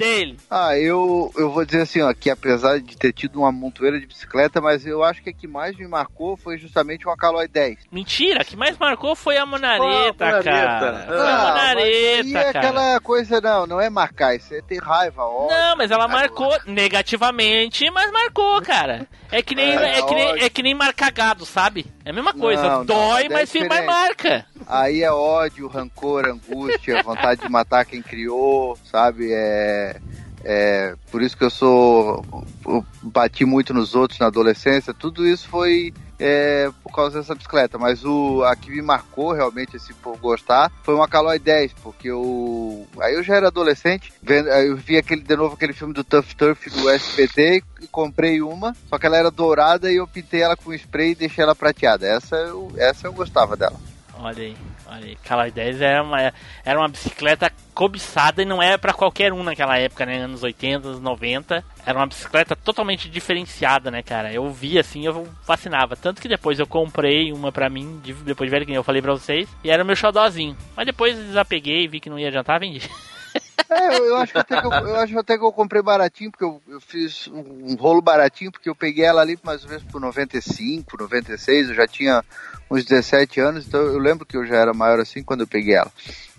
Taylor, 0.00 0.36
Ah, 0.50 0.76
eu, 0.78 1.30
eu 1.36 1.50
vou 1.50 1.64
dizer 1.64 1.82
assim, 1.82 2.00
ó, 2.00 2.12
que 2.14 2.30
apesar 2.30 2.80
de 2.80 2.96
ter 2.96 3.12
tido 3.12 3.38
uma 3.40 3.52
montoeira 3.52 4.00
de 4.00 4.06
bicicleta, 4.06 4.60
mas 4.60 4.86
eu 4.86 5.02
acho 5.04 5.22
que 5.22 5.30
a 5.30 5.32
que 5.32 5.46
mais 5.46 5.76
me 5.76 5.86
marcou 5.86 6.36
foi 6.36 6.56
justamente 6.58 7.06
uma 7.06 7.16
Caloi 7.16 7.46
10. 7.46 7.78
mentira, 7.92 8.42
o 8.42 8.44
que 8.44 8.56
mais 8.56 8.76
marcou 8.78 9.14
foi 9.14 9.36
a 9.36 9.44
monareta, 9.46 10.30
Pô, 10.30 10.36
a 10.36 10.42
cara. 10.42 11.04
Foi 11.06 11.16
a 11.16 11.20
Ah, 11.20 11.36
mas 11.36 11.48
monareta, 11.48 11.80
aí 11.82 12.34
é 12.36 12.52
cara. 12.52 12.58
aquela 12.58 13.00
coisa, 13.00 13.40
não, 13.40 13.66
não 13.66 13.80
é 13.80 13.90
marcar, 13.90 14.34
isso 14.34 14.54
é 14.54 14.62
ter 14.62 14.82
raiva, 14.82 15.22
ó. 15.24 15.48
Não, 15.48 15.76
mas 15.76 15.90
ela 15.90 16.08
marcou 16.08 16.56
negativamente, 16.66 17.90
mas 17.90 18.10
marcou, 18.10 18.60
cara. 18.62 19.06
É 19.30 19.42
que 19.42 19.54
nem, 19.54 19.70
É, 19.76 19.98
é, 19.98 20.02
que 20.02 20.14
nem, 20.14 20.42
é 20.42 20.50
que 20.50 20.62
nem 20.62 20.74
marcar 20.74 21.12
gado, 21.12 21.44
sabe? 21.46 21.86
É 22.04 22.10
a 22.10 22.12
mesma 22.12 22.32
coisa. 22.32 22.62
Não, 22.62 22.78
não, 22.78 22.84
Dói, 22.84 22.98
mas 22.98 23.24
é 23.24 23.28
mas, 23.28 23.32
mas 23.32 23.52
diferente. 23.52 23.86
marca. 23.86 24.46
Aí 24.66 25.02
é 25.02 25.12
ódio, 25.12 25.68
rancor, 25.68 26.26
angústia, 26.26 27.02
vontade 27.04 27.42
de 27.42 27.48
matar 27.48 27.84
quem 27.84 28.00
criou, 28.00 28.78
sabe? 28.84 29.30
É, 29.32 30.00
é 30.42 30.94
por 31.10 31.22
isso 31.22 31.36
que 31.36 31.44
eu 31.44 31.50
sou. 31.50 32.24
Eu 32.66 32.84
bati 33.02 33.44
muito 33.44 33.74
nos 33.74 33.94
outros 33.94 34.18
na 34.18 34.26
adolescência. 34.26 34.94
Tudo 34.94 35.26
isso 35.26 35.48
foi 35.48 35.92
é, 36.20 36.70
por 36.82 36.92
causa 36.92 37.18
dessa 37.18 37.34
bicicleta. 37.34 37.78
Mas 37.78 38.04
o, 38.04 38.44
a 38.44 38.54
que 38.54 38.70
me 38.70 38.82
marcou 38.82 39.32
realmente, 39.32 39.76
assim, 39.76 39.94
por 39.94 40.16
gostar, 40.18 40.70
foi 40.82 40.94
uma 40.94 41.08
Caloi 41.08 41.38
10, 41.38 41.72
porque 41.82 42.08
eu. 42.08 42.86
Aí 43.00 43.14
eu 43.14 43.22
já 43.22 43.36
era 43.36 43.48
adolescente, 43.48 44.12
vendo, 44.22 44.48
eu 44.48 44.76
vi 44.76 44.98
aquele, 44.98 45.22
de 45.22 45.36
novo 45.36 45.54
aquele 45.54 45.72
filme 45.72 45.94
do 45.94 46.04
Tough 46.04 46.34
Turf 46.36 46.68
do 46.68 46.88
SBT 46.90 47.62
e 47.80 47.86
comprei 47.86 48.42
uma, 48.42 48.76
só 48.88 48.98
que 48.98 49.06
ela 49.06 49.16
era 49.16 49.30
dourada 49.30 49.90
e 49.90 49.96
eu 49.96 50.06
pintei 50.06 50.42
ela 50.42 50.56
com 50.56 50.74
spray 50.74 51.12
e 51.12 51.14
deixei 51.14 51.42
ela 51.42 51.54
prateada. 51.54 52.06
Essa 52.06 52.36
eu, 52.36 52.70
essa 52.76 53.06
eu 53.06 53.12
gostava 53.12 53.56
dela. 53.56 53.80
Olha 54.14 54.42
aí, 54.42 54.56
olha 54.90 55.06
aí. 55.06 55.16
Caloi 55.24 55.50
10 55.50 55.80
era 55.80 56.02
uma, 56.02 56.32
era 56.64 56.78
uma 56.78 56.88
bicicleta 56.88 57.50
cobiçada 57.74 58.42
e 58.42 58.44
não 58.44 58.62
era 58.62 58.76
pra 58.78 58.92
qualquer 58.92 59.32
um 59.32 59.42
naquela 59.42 59.78
época, 59.78 60.04
né? 60.04 60.18
Anos 60.18 60.42
80, 60.42 60.88
anos 60.88 61.00
90. 61.00 61.64
Era 61.86 61.98
uma 61.98 62.06
bicicleta 62.06 62.54
totalmente 62.54 63.08
diferenciada, 63.08 63.90
né, 63.90 64.02
cara? 64.02 64.32
Eu 64.32 64.50
vi 64.50 64.78
assim, 64.78 65.06
eu 65.06 65.26
fascinava. 65.46 65.96
Tanto 65.96 66.20
que 66.20 66.28
depois 66.28 66.58
eu 66.58 66.66
comprei 66.66 67.32
uma 67.32 67.50
pra 67.50 67.70
mim, 67.70 68.00
de- 68.02 68.12
depois 68.12 68.48
de 68.48 68.52
velho, 68.54 68.66
que 68.66 68.72
eu 68.72 68.84
falei 68.84 69.00
pra 69.00 69.12
vocês, 69.12 69.48
e 69.64 69.70
era 69.70 69.82
o 69.82 69.86
meu 69.86 69.96
xodózinho. 69.96 70.56
Mas 70.76 70.84
depois 70.86 71.16
desapeguei, 71.16 71.88
vi 71.88 72.00
que 72.00 72.10
não 72.10 72.18
ia 72.18 72.28
adiantar, 72.28 72.60
vendi. 72.60 72.80
É, 73.68 73.98
eu, 73.98 74.04
eu 74.06 74.16
acho 74.16 74.32
que 74.32 74.38
até 74.38 74.60
que 74.60 74.66
eu, 74.66 74.70
eu 74.70 74.96
acho 74.96 75.18
até 75.18 75.38
que 75.38 75.44
eu 75.44 75.52
comprei 75.52 75.82
baratinho, 75.82 76.30
porque 76.30 76.44
eu, 76.44 76.60
eu 76.68 76.80
fiz 76.80 77.28
um, 77.28 77.72
um 77.72 77.74
rolo 77.74 78.00
baratinho, 78.00 78.50
porque 78.50 78.68
eu 78.68 78.74
peguei 78.74 79.04
ela 79.04 79.20
ali 79.20 79.38
mais 79.42 79.62
ou 79.64 79.68
menos 79.68 79.84
por 79.84 80.00
95, 80.00 80.96
96, 80.98 81.68
eu 81.68 81.74
já 81.74 81.86
tinha 81.86 82.24
uns 82.70 82.84
17 82.84 83.40
anos, 83.40 83.66
então 83.66 83.80
eu 83.80 83.98
lembro 83.98 84.24
que 84.24 84.36
eu 84.36 84.46
já 84.46 84.56
era 84.56 84.72
maior 84.72 85.00
assim 85.00 85.22
quando 85.22 85.40
eu 85.40 85.46
peguei 85.46 85.74
ela. 85.74 85.90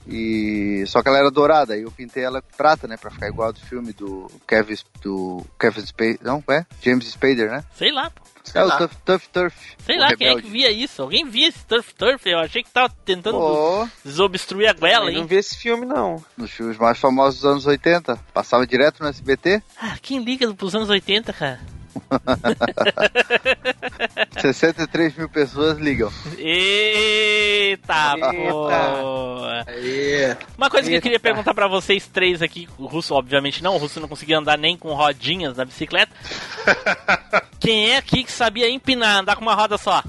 E 0.07 0.83
só 0.87 1.01
que 1.01 1.07
ela 1.09 1.19
era 1.19 1.29
dourada, 1.31 1.73
aí 1.73 1.83
eu 1.83 1.91
pintei 1.91 2.23
ela 2.23 2.41
prata, 2.57 2.87
né, 2.87 2.97
pra 2.97 3.11
ficar 3.11 3.27
igual 3.27 3.47
ao 3.47 3.53
do 3.53 3.59
filme 3.59 3.93
do 3.93 4.29
Kevin 4.47 4.75
do 5.01 5.45
Kevin 5.59 5.85
Spader, 5.85 6.19
não, 6.21 6.43
é? 6.49 6.65
James 6.81 7.05
Spader, 7.07 7.49
né? 7.51 7.63
Sei 7.75 7.91
lá, 7.91 8.09
pô. 8.09 8.21
Sei 8.43 8.59
é 8.59 8.63
lá. 8.63 8.75
o 8.75 8.77
Tough, 8.79 8.91
tough 9.05 9.21
Turf. 9.31 9.55
Sei 9.85 9.97
lá 9.99 10.15
quem 10.15 10.25
é 10.25 10.29
rebelde. 10.31 10.47
que 10.47 10.51
via 10.51 10.71
isso. 10.71 10.99
Alguém 11.03 11.29
via 11.29 11.47
esse 11.47 11.63
Turf 11.63 11.93
Turf? 11.93 12.25
Eu 12.25 12.39
achei 12.39 12.63
que 12.63 12.71
tava 12.71 12.91
tentando 13.05 13.37
Pô, 13.37 13.87
desobstruir 14.03 14.67
a 14.67 14.73
goela, 14.73 15.09
Eu 15.11 15.13
não 15.13 15.21
hein? 15.21 15.27
vi 15.27 15.35
esse 15.35 15.55
filme, 15.55 15.85
não. 15.85 16.23
nos 16.35 16.49
filmes 16.49 16.75
mais 16.79 16.97
famosos 16.97 17.41
dos 17.41 17.49
anos 17.51 17.65
80, 17.67 18.17
passava 18.33 18.65
direto 18.65 19.03
no 19.03 19.09
SBT, 19.09 19.61
Ah, 19.79 19.95
quem 20.01 20.23
liga 20.23 20.51
pros 20.55 20.73
anos 20.73 20.89
80, 20.89 21.31
cara? 21.33 21.59
63 24.41 25.15
mil 25.15 25.29
pessoas 25.29 25.77
ligam. 25.77 26.11
Eita, 26.37 28.13
Eita. 29.77 30.37
Uma 30.57 30.69
coisa 30.69 30.89
que 30.89 30.95
eu 30.95 31.01
queria 31.01 31.19
perguntar 31.19 31.53
pra 31.53 31.67
vocês 31.67 32.07
três 32.07 32.41
aqui, 32.41 32.67
o 32.77 32.85
Russo 32.85 33.13
obviamente 33.13 33.63
não, 33.63 33.75
o 33.75 33.77
Russo 33.77 33.99
não 33.99 34.07
conseguia 34.07 34.37
andar 34.37 34.57
nem 34.57 34.77
com 34.77 34.93
rodinhas 34.93 35.57
na 35.57 35.65
bicicleta. 35.65 36.11
Quem 37.59 37.91
é 37.91 37.97
aqui 37.97 38.23
que 38.23 38.31
sabia 38.31 38.69
empinar, 38.69 39.19
andar 39.19 39.35
com 39.35 39.41
uma 39.41 39.55
roda 39.55 39.77
só? 39.77 40.03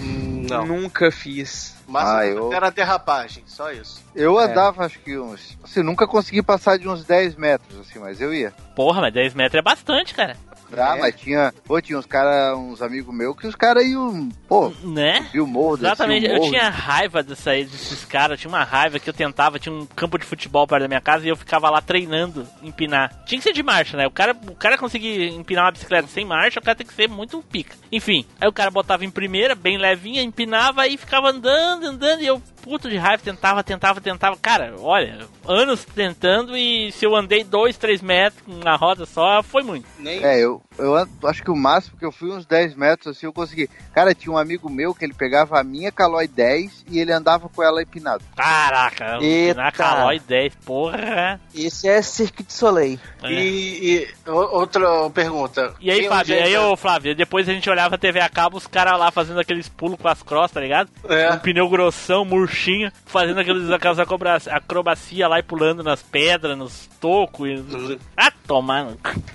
Não. 0.00 0.66
Nunca 0.66 1.10
fiz. 1.10 1.76
Mas 1.86 2.06
Ah, 2.08 2.26
eu- 2.26 2.52
era 2.52 2.70
derrapagem, 2.70 3.42
só 3.46 3.70
isso. 3.72 4.02
Eu 4.14 4.38
É. 4.40 4.44
andava, 4.44 4.84
acho 4.84 4.98
que 5.00 5.18
uns. 5.18 5.58
Assim, 5.64 5.82
nunca 5.82 6.06
consegui 6.06 6.42
passar 6.42 6.78
de 6.78 6.88
uns 6.88 7.04
10 7.04 7.34
metros, 7.34 7.78
assim, 7.80 7.98
mas 7.98 8.20
eu 8.20 8.32
ia. 8.32 8.52
Porra, 8.76 9.00
mas 9.02 9.12
10 9.12 9.34
metros 9.34 9.58
é 9.58 9.62
bastante, 9.62 10.14
cara. 10.14 10.36
Ah, 10.76 10.96
É. 10.96 11.00
mas 11.00 11.14
tinha. 11.16 11.52
Pô, 11.64 11.80
tinha 11.80 11.98
uns 11.98 12.06
caras, 12.06 12.56
uns 12.56 12.82
amigos 12.82 13.14
meus, 13.14 13.36
que 13.36 13.46
os 13.46 13.54
caras 13.54 13.84
iam. 13.84 14.28
Pô, 14.48 14.72
Né? 14.82 15.26
viu 15.32 15.46
morro, 15.46 15.76
Exatamente, 15.76 16.26
eu 16.26 16.40
tinha 16.42 16.68
raiva 16.68 17.22
dessa, 17.22 17.50
desses 17.52 18.04
caras, 18.04 18.38
tinha 18.40 18.48
uma 18.48 18.64
raiva 18.64 18.98
que 18.98 19.08
eu 19.08 19.14
tentava, 19.14 19.58
tinha 19.58 19.74
um 19.74 19.86
campo 19.86 20.18
de 20.18 20.24
futebol 20.26 20.66
perto 20.66 20.82
da 20.82 20.88
minha 20.88 21.00
casa 21.00 21.24
e 21.26 21.28
eu 21.28 21.36
ficava 21.36 21.70
lá 21.70 21.80
treinando 21.80 22.46
empinar. 22.62 23.22
Tinha 23.26 23.38
que 23.38 23.44
ser 23.44 23.52
de 23.52 23.62
marcha, 23.62 23.96
né? 23.96 24.06
O 24.06 24.10
cara, 24.10 24.36
o 24.48 24.54
cara 24.54 24.76
conseguir 24.78 25.28
empinar 25.30 25.64
uma 25.64 25.72
bicicleta 25.72 26.08
sem 26.08 26.24
marcha, 26.24 26.60
o 26.60 26.62
cara 26.62 26.76
tem 26.76 26.86
que 26.86 26.94
ser 26.94 27.08
muito 27.08 27.42
pica. 27.50 27.74
Enfim, 27.90 28.24
aí 28.40 28.48
o 28.48 28.52
cara 28.52 28.70
botava 28.70 29.04
em 29.04 29.10
primeira, 29.10 29.54
bem 29.54 29.78
levinha, 29.78 30.22
empinava 30.22 30.86
e 30.86 30.96
ficava 30.96 31.30
andando, 31.30 31.86
andando, 31.86 32.22
e 32.22 32.26
eu, 32.26 32.42
puto 32.62 32.88
de 32.88 32.96
raiva, 32.96 33.22
tentava, 33.22 33.62
tentava, 33.64 34.00
tentava. 34.00 34.36
Cara, 34.36 34.74
olha, 34.78 35.26
anos 35.48 35.84
tentando 35.84 36.56
e 36.56 36.92
se 36.92 37.04
eu 37.04 37.16
andei 37.16 37.42
dois, 37.42 37.76
três 37.76 38.02
metros 38.02 38.42
na 38.62 38.76
roda 38.76 39.06
só, 39.06 39.42
foi 39.42 39.62
muito. 39.62 39.86
Nem 39.98 40.22
É, 40.22 40.38
eu, 40.38 40.62
eu 40.78 40.94
acho 41.24 41.42
que 41.42 41.50
o 41.50 41.56
máximo 41.56 41.98
que 41.98 42.04
eu 42.04 42.12
fui 42.12 42.30
uns 42.30 42.46
10 42.46 42.74
metros, 42.74 43.16
assim, 43.16 43.26
eu 43.26 43.32
consegui. 43.32 43.68
Cara, 43.94 44.14
tinha 44.14 44.32
um 44.32 44.38
amigo 44.38 44.70
meu 44.70 44.94
que 44.94 45.04
ele 45.04 45.14
pegava 45.14 45.58
a 45.58 45.64
minha 45.64 45.90
Caloi 45.90 46.28
10 46.28 46.84
e 46.90 46.98
ele 46.98 47.12
andava 47.12 47.48
com 47.48 47.62
ela 47.62 47.82
empinado. 47.82 48.22
Caraca, 48.36 49.18
Eita. 49.20 49.50
empinar 49.50 49.72
Calói 49.72 50.20
10, 50.20 50.54
porra. 50.64 51.40
Esse 51.54 51.88
é 51.88 52.02
Cirque 52.02 52.42
de 52.42 52.52
Soleil. 52.52 52.98
É. 53.22 53.32
E, 53.32 54.02
e 54.02 54.08
outra 54.26 55.10
pergunta. 55.10 55.74
E 55.80 55.90
aí, 55.90 56.02
e 56.02 56.08
hoje 56.08 56.34
aí, 56.34 56.56
ô, 56.56 56.76
Flávio, 56.76 57.14
depois 57.14 57.48
a 57.48 57.52
gente 57.52 57.68
olhava 57.68 57.94
a 57.94 57.98
TV 57.98 58.20
a 58.20 58.28
cabo, 58.28 58.56
os 58.56 58.66
caras 58.66 58.98
lá 58.98 59.10
fazendo 59.10 59.40
aqueles 59.40 59.68
pulos 59.68 59.98
com 60.00 60.08
as 60.08 60.22
crostas, 60.22 60.52
tá 60.52 60.60
ligado? 60.60 60.90
É. 61.08 61.32
Um 61.32 61.38
pneu 61.38 61.68
grossão, 61.68 62.24
murchinho, 62.24 62.92
fazendo 63.06 63.40
aqueles, 63.40 63.70
aquelas 63.70 63.98
acrobacia 63.98 65.28
lá 65.28 65.37
e 65.38 65.42
pulando 65.42 65.82
nas 65.82 66.02
pedras, 66.02 66.56
nos 66.56 66.88
tocos. 67.00 67.48
E... 67.48 67.98
Ah, 68.16 68.32
tomar. 68.46 68.84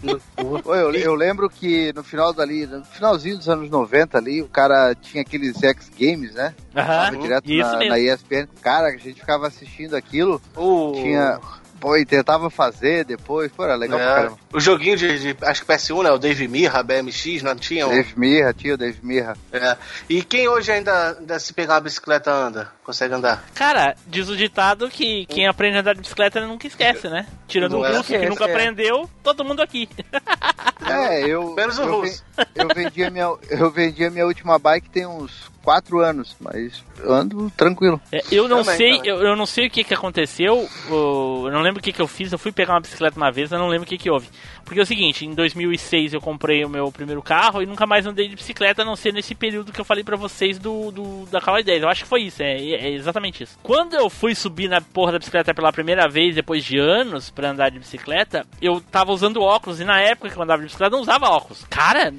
no- 0.01 0.19
Pô, 0.61 0.75
eu, 0.75 0.91
eu 0.93 1.15
lembro 1.15 1.49
que 1.49 1.91
no 1.93 2.03
final 2.03 2.34
dali, 2.34 2.65
no 2.65 2.84
finalzinho 2.85 3.38
dos 3.38 3.47
anos 3.49 3.69
90 3.69 4.17
ali, 4.17 4.41
o 4.41 4.47
cara 4.47 4.93
tinha 4.95 5.21
aqueles 5.21 5.61
X 5.63 5.89
Games, 5.97 6.34
né? 6.34 6.53
Aham, 6.75 6.85
Tava 7.05 7.17
direto 7.17 7.51
isso 7.51 7.71
na, 7.71 7.77
mesmo. 7.77 7.89
na 7.93 7.99
ESPN. 7.99 8.47
Cara, 8.61 8.88
a 8.88 8.97
gente 8.97 9.19
ficava 9.19 9.47
assistindo 9.47 9.95
aquilo, 9.95 10.41
O... 10.55 10.91
tinha. 10.93 11.39
Pô, 11.84 11.97
e 11.97 12.05
tentava 12.05 12.49
fazer 12.49 13.03
depois, 13.03 13.51
pô, 13.51 13.65
era 13.65 13.76
legal 13.76 13.99
pra 13.99 14.10
É, 14.10 14.15
caramba. 14.15 14.38
o 14.53 14.60
joguinho 14.61 14.95
de, 14.95 15.34
de- 15.34 15.45
Acho 15.45 15.65
que 15.65 15.68
PS1, 15.68 16.01
né? 16.03 16.11
O 16.11 16.18
Dave 16.18 16.47
Mirra, 16.47 16.81
BMX, 16.81 17.43
não 17.43 17.57
tinha? 17.57 17.85
um- 17.85 17.89
Dave 17.89 18.14
Mirra, 18.15 18.53
tio 18.53 18.77
Dave 18.77 18.99
Mirra. 19.03 19.35
É. 19.51 19.76
E 20.10 20.23
quem 20.23 20.47
hoje 20.47 20.72
ainda, 20.72 21.18
ainda 21.19 21.38
se 21.39 21.51
pegar 21.51 21.73
uma 21.73 21.81
bicicleta 21.81 22.31
anda? 22.31 22.72
Consegue 22.85 23.14
andar? 23.14 23.43
Cara, 23.53 23.97
diz 24.07 24.30
o 24.30 24.38
ditado 24.38 24.89
que 24.89 25.26
quem 25.26 25.45
aprende 25.45 25.76
a 25.76 25.80
andar 25.81 25.93
de 25.95 25.99
bicicleta 25.99 26.39
nunca 26.47 26.68
esquece, 26.68 27.10
né? 27.10 27.27
Tirando 27.49 27.73
Não 27.73 27.80
o 27.81 27.85
é? 27.85 27.97
russo 27.97 28.05
que 28.14 28.30
nunca 28.30 28.45
é. 28.45 28.49
aprendeu, 28.49 29.10
todo 29.22 29.43
mundo 29.43 29.61
aqui. 29.61 29.89
É, 30.85 31.22
eu. 31.27 31.53
Menos 31.53 31.77
o 31.77 31.84
eu, 31.84 32.01
russo. 32.01 32.23
eu 32.55 32.68
vendi 32.73 33.03
a 33.03 33.10
minha, 33.10 33.34
eu 33.49 33.72
vendi 33.72 34.05
a 34.05 34.10
minha 34.10 34.26
última 34.26 34.57
bike 34.60 34.89
tem 34.89 35.05
uns 35.05 35.51
4 35.64 35.99
anos, 36.01 36.35
mas 36.39 36.84
eu 36.99 37.14
ando 37.14 37.49
tranquilo. 37.55 37.99
É, 38.11 38.22
eu 38.31 38.47
não 38.47 38.64
Também, 38.64 38.77
sei, 38.77 38.97
também. 38.97 39.10
eu, 39.11 39.22
eu 39.22 39.35
não 39.35 39.45
sei 39.45 39.68
o 39.68 39.69
que 39.69 39.84
que 39.84 39.93
aconteceu. 39.93 40.68
eu 40.89 41.49
não 41.51 41.61
lembro 41.61 41.80
o 41.80 41.84
que 41.84 41.93
que 41.93 42.01
eu 42.01 42.07
fiz. 42.07 42.31
Eu 42.31 42.38
fui 42.39 42.51
pegar 42.51 42.73
uma 42.73 42.81
bicicleta 42.81 43.18
uma 43.18 43.31
vez, 43.31 43.51
eu 43.51 43.60
não 43.60 43.68
lembro 43.69 43.85
o 43.85 43.88
que 43.88 43.97
que 43.97 44.10
houve. 44.10 44.27
Porque 44.64 44.80
é 44.80 44.84
o 44.84 44.85
seguinte, 44.85 45.26
em 45.26 45.34
2006 45.34 46.14
eu 46.14 46.22
comprei 46.22 46.64
o 46.64 46.69
meu 46.69 46.91
primeiro 46.91 47.22
carro 47.22 47.61
e 47.61 47.65
nunca 47.65 47.85
mais 47.85 48.06
andei 48.06 48.27
de 48.27 48.35
bicicleta, 48.35 48.81
a 48.81 48.85
não 48.85 48.95
ser 48.95 49.14
nesse 49.14 49.35
período 49.35 49.72
que 49.72 49.80
eu 49.80 49.85
falei 49.85 50.03
pra 50.03 50.15
vocês 50.15 50.57
do, 50.57 50.91
do 50.91 51.26
da 51.27 51.41
Caloi 51.41 51.64
10. 51.64 51.84
Eu 51.84 51.90
acho 51.90 52.03
que 52.03 52.10
foi 52.10 52.23
isso, 52.23 52.41
é, 52.41 52.53
é 52.53 52.90
exatamente 52.91 53.44
isso. 53.44 53.57
Quando 53.61 53.95
eu 53.95 54.10
fui 54.10 54.34
subir 54.35 54.68
na 54.68 54.81
porra 54.81 55.14
da 55.14 55.19
bicicleta 55.19 55.53
pela 55.53 55.72
primeira 55.72 56.07
vez, 56.07 56.35
depois 56.35 56.64
de 56.64 56.77
anos 56.77 57.30
pra 57.30 57.49
andar 57.49 57.69
de 57.69 57.80
bicicleta, 57.80 58.45
eu 58.61 58.81
tava 58.81 59.11
usando 59.11 59.41
óculos 59.41 59.80
e 59.80 59.85
na 59.85 59.99
época 59.99 60.30
que 60.30 60.38
eu 60.38 60.44
andava 60.44 60.61
de 60.61 60.68
bicicleta 60.68 60.95
não 60.95 61.02
usava 61.02 61.30
óculos. 61.30 61.65
Cara, 61.69 62.14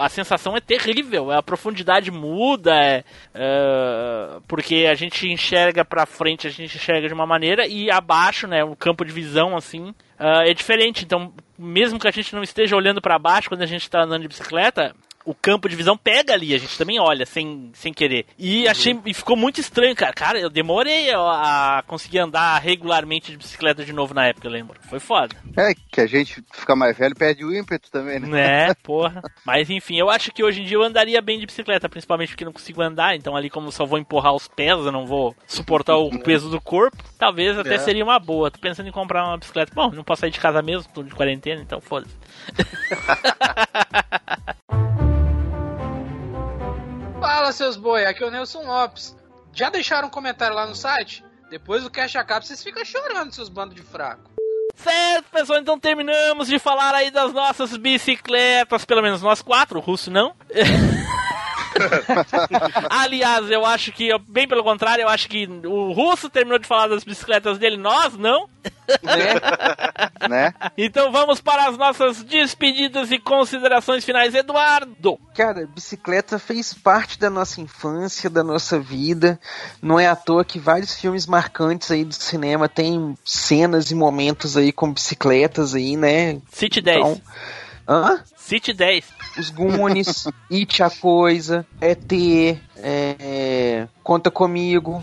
a 0.00 0.08
sensação 0.08 0.56
é 0.56 0.60
terrível, 0.60 1.30
a 1.30 1.42
profundidade 1.42 2.10
muda, 2.10 2.74
é, 2.74 3.04
é, 3.34 4.38
porque 4.46 4.86
a 4.90 4.94
gente 4.94 5.28
enxerga 5.28 5.84
pra 5.84 6.06
frente, 6.06 6.46
a 6.46 6.50
gente 6.50 6.76
enxerga 6.76 7.08
de 7.08 7.14
uma 7.14 7.26
maneira 7.26 7.66
e 7.66 7.90
abaixo, 7.90 8.46
né, 8.46 8.62
o 8.64 8.76
campo 8.76 9.04
de 9.04 9.12
visão 9.12 9.56
assim, 9.56 9.94
ah, 10.18 10.42
é 10.46 10.54
diferente. 10.54 11.04
Então, 11.04 11.32
mesmo 11.58 11.98
que 11.98 12.08
a 12.08 12.10
gente 12.10 12.34
não 12.34 12.42
esteja 12.42 12.76
olhando 12.76 13.00
pra 13.00 13.18
baixo 13.18 13.48
quando 13.48 13.62
a 13.62 13.66
gente 13.66 13.88
tá 13.88 14.02
andando 14.02 14.22
de 14.22 14.28
bicicleta, 14.28 14.94
o 15.24 15.34
campo 15.34 15.68
de 15.68 15.76
visão 15.76 15.96
pega 15.96 16.32
ali, 16.34 16.54
a 16.54 16.58
gente 16.58 16.76
também 16.76 16.98
olha 17.00 17.24
sem, 17.26 17.70
sem 17.74 17.92
querer. 17.92 18.26
E 18.38 18.68
achei 18.68 18.98
e 19.06 19.14
ficou 19.14 19.36
muito 19.36 19.60
estranho, 19.60 19.94
cara. 19.94 20.12
Cara, 20.12 20.38
eu 20.38 20.50
demorei 20.50 21.10
a, 21.12 21.78
a 21.78 21.82
conseguir 21.82 22.18
andar 22.18 22.58
regularmente 22.58 23.30
de 23.30 23.36
bicicleta 23.38 23.84
de 23.84 23.92
novo 23.92 24.12
na 24.14 24.26
época, 24.26 24.46
eu 24.46 24.50
lembro. 24.52 24.78
Foi 24.88 25.00
foda. 25.00 25.34
É, 25.56 25.72
que 25.90 26.00
a 26.00 26.06
gente 26.06 26.42
fica 26.52 26.76
mais 26.76 26.96
velho 26.96 27.14
perde 27.14 27.44
o 27.44 27.54
ímpeto 27.56 27.90
também, 27.90 28.18
né? 28.20 28.28
Né, 28.28 28.74
porra. 28.82 29.22
Mas 29.44 29.70
enfim, 29.70 29.96
eu 29.96 30.10
acho 30.10 30.30
que 30.32 30.42
hoje 30.44 30.62
em 30.62 30.64
dia 30.64 30.76
eu 30.76 30.82
andaria 30.82 31.20
bem 31.22 31.38
de 31.38 31.46
bicicleta, 31.46 31.88
principalmente 31.88 32.30
porque 32.30 32.44
não 32.44 32.52
consigo 32.52 32.82
andar, 32.82 33.14
então 33.16 33.36
ali 33.36 33.48
como 33.48 33.68
eu 33.68 33.72
só 33.72 33.84
vou 33.86 33.98
empurrar 33.98 34.34
os 34.34 34.48
pés, 34.48 34.78
eu 34.84 34.92
não 34.92 35.06
vou 35.06 35.34
suportar 35.46 35.96
o 35.96 36.18
peso 36.18 36.50
do 36.50 36.60
corpo, 36.60 36.96
talvez 37.18 37.58
até 37.58 37.74
É. 37.74 37.78
seria 37.78 38.04
uma 38.04 38.18
boa. 38.18 38.50
Tô 38.50 38.58
pensando 38.58 38.88
em 38.88 38.92
comprar 38.92 39.24
uma 39.26 39.38
bicicleta. 39.38 39.72
Bom, 39.74 39.90
não 39.90 40.04
posso 40.04 40.20
sair 40.20 40.30
de 40.30 40.40
casa 40.40 40.60
mesmo, 40.62 40.90
tô 40.92 41.02
de 41.02 41.14
quarentena, 41.14 41.62
então 41.62 41.80
foda-se. 41.80 42.14
Fala, 47.24 47.52
seus 47.52 47.74
boi, 47.74 48.04
aqui 48.04 48.22
é 48.22 48.26
o 48.26 48.30
Nelson 48.30 48.66
Lopes. 48.66 49.16
Já 49.50 49.70
deixaram 49.70 50.08
um 50.08 50.10
comentário 50.10 50.54
lá 50.54 50.66
no 50.66 50.74
site? 50.74 51.24
Depois 51.48 51.82
do 51.82 51.90
cash 51.90 52.14
acaba, 52.16 52.44
vocês 52.44 52.62
ficam 52.62 52.84
chorando, 52.84 53.32
seus 53.32 53.48
bandos 53.48 53.74
de 53.74 53.80
fraco. 53.80 54.30
Certo, 54.74 55.24
pessoal, 55.30 55.58
então 55.58 55.80
terminamos 55.80 56.48
de 56.48 56.58
falar 56.58 56.94
aí 56.94 57.10
das 57.10 57.32
nossas 57.32 57.78
bicicletas, 57.78 58.84
pelo 58.84 59.00
menos 59.00 59.22
nós 59.22 59.40
quatro, 59.40 59.78
o 59.78 59.82
russo 59.82 60.10
não. 60.10 60.34
Aliás, 62.90 63.50
eu 63.50 63.64
acho 63.64 63.92
que, 63.92 64.10
bem 64.28 64.46
pelo 64.46 64.62
contrário, 64.62 65.02
eu 65.02 65.08
acho 65.08 65.28
que 65.28 65.46
o 65.46 65.92
russo 65.92 66.30
terminou 66.30 66.58
de 66.58 66.66
falar 66.66 66.88
das 66.88 67.04
bicicletas 67.04 67.58
dele, 67.58 67.76
nós 67.76 68.16
não. 68.16 68.48
né? 70.28 70.52
Então 70.76 71.10
vamos 71.10 71.40
para 71.40 71.68
as 71.68 71.76
nossas 71.76 72.22
despedidas 72.22 73.10
e 73.10 73.18
considerações 73.18 74.04
finais, 74.04 74.34
Eduardo. 74.34 75.18
Cara, 75.34 75.66
bicicleta 75.66 76.38
fez 76.38 76.74
parte 76.74 77.18
da 77.18 77.30
nossa 77.30 77.60
infância, 77.60 78.28
da 78.28 78.42
nossa 78.42 78.78
vida. 78.78 79.38
Não 79.82 79.98
é 79.98 80.06
à 80.06 80.16
toa 80.16 80.44
que 80.44 80.58
vários 80.58 80.94
filmes 80.94 81.26
marcantes 81.26 81.90
aí 81.90 82.04
do 82.04 82.14
cinema 82.14 82.68
têm 82.68 83.16
cenas 83.24 83.90
e 83.90 83.94
momentos 83.94 84.56
aí 84.56 84.72
com 84.72 84.92
bicicletas 84.92 85.74
aí, 85.74 85.96
né? 85.96 86.40
City 86.52 86.80
10. 86.80 86.98
Então, 86.98 87.20
hã? 87.88 88.22
City 88.36 88.72
10. 88.72 89.04
Os 89.38 89.50
Goonies, 89.50 90.26
It 90.50 90.82
a 90.82 90.90
Coisa, 90.90 91.66
ET, 91.80 92.12
é, 92.76 93.86
Conta 94.02 94.30
Comigo, 94.30 95.02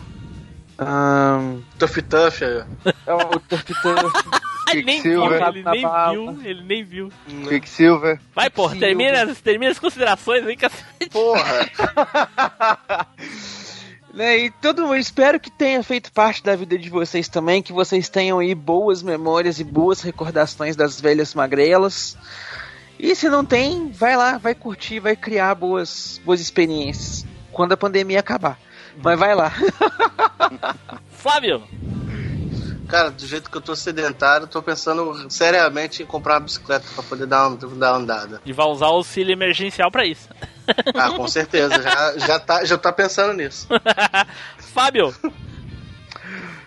ahn, 0.77 1.61
Tuff 1.77 2.01
Tuff. 2.01 2.43
aí, 2.43 2.63
é 3.05 3.13
o 3.13 3.39
Turf 3.39 3.65
Turf. 3.81 4.41
Ele 4.71 4.83
nem 4.83 5.01
viu, 5.01 5.21
Quicksilver. 5.21 5.47
ele 5.49 5.63
nem 5.63 5.81
viu, 5.83 6.41
ele 6.45 6.63
nem 6.63 6.83
viu. 6.83 7.11
Quicksilver. 7.49 8.21
Vai, 8.33 8.49
porra, 8.49 8.77
termina, 8.77 9.35
termina 9.35 9.71
as 9.71 9.79
considerações 9.79 10.45
aí, 10.45 10.55
cacete. 10.55 11.09
Porra! 11.11 11.69
Né, 14.13 14.37
e 14.39 14.51
todo 14.51 14.93
espero 14.93 15.39
que 15.39 15.49
tenha 15.49 15.81
feito 15.81 16.11
parte 16.11 16.43
da 16.43 16.53
vida 16.53 16.77
de 16.77 16.89
vocês 16.89 17.29
também, 17.29 17.61
que 17.61 17.71
vocês 17.71 18.09
tenham 18.09 18.39
aí 18.39 18.53
boas 18.53 19.01
memórias 19.01 19.57
e 19.57 19.63
boas 19.63 20.01
recordações 20.01 20.75
das 20.75 20.99
velhas 20.99 21.33
magrelas. 21.33 22.17
E 23.01 23.15
se 23.15 23.27
não 23.27 23.43
tem, 23.43 23.89
vai 23.89 24.15
lá, 24.15 24.37
vai 24.37 24.53
curtir, 24.53 24.99
vai 24.99 25.15
criar 25.15 25.55
boas, 25.55 26.21
boas 26.23 26.39
experiências 26.39 27.25
quando 27.51 27.71
a 27.71 27.77
pandemia 27.77 28.19
acabar. 28.19 28.59
Mas 29.01 29.17
vai 29.17 29.33
lá. 29.33 29.51
Flávio. 31.09 31.63
Cara, 32.87 33.09
do 33.09 33.25
jeito 33.25 33.49
que 33.49 33.57
eu 33.57 33.61
tô 33.61 33.75
sedentário, 33.75 34.43
eu 34.43 34.47
tô 34.47 34.61
pensando 34.61 35.31
seriamente 35.31 36.03
em 36.03 36.05
comprar 36.05 36.35
uma 36.35 36.41
bicicleta 36.41 36.85
pra 36.93 37.01
poder 37.01 37.25
dar 37.25 37.47
uma, 37.47 37.57
dar 37.57 37.93
uma 37.93 37.97
andada. 37.97 38.41
E 38.45 38.53
vai 38.53 38.67
usar 38.67 38.89
o 38.89 38.97
auxílio 38.97 39.33
emergencial 39.33 39.89
pra 39.89 40.05
isso. 40.05 40.29
Ah, 40.93 41.09
com 41.09 41.27
certeza. 41.27 41.81
Já, 41.81 42.17
já, 42.19 42.39
tá, 42.39 42.63
já 42.63 42.77
tá 42.77 42.91
pensando 42.91 43.33
nisso. 43.33 43.67
Fábio. 44.73 45.15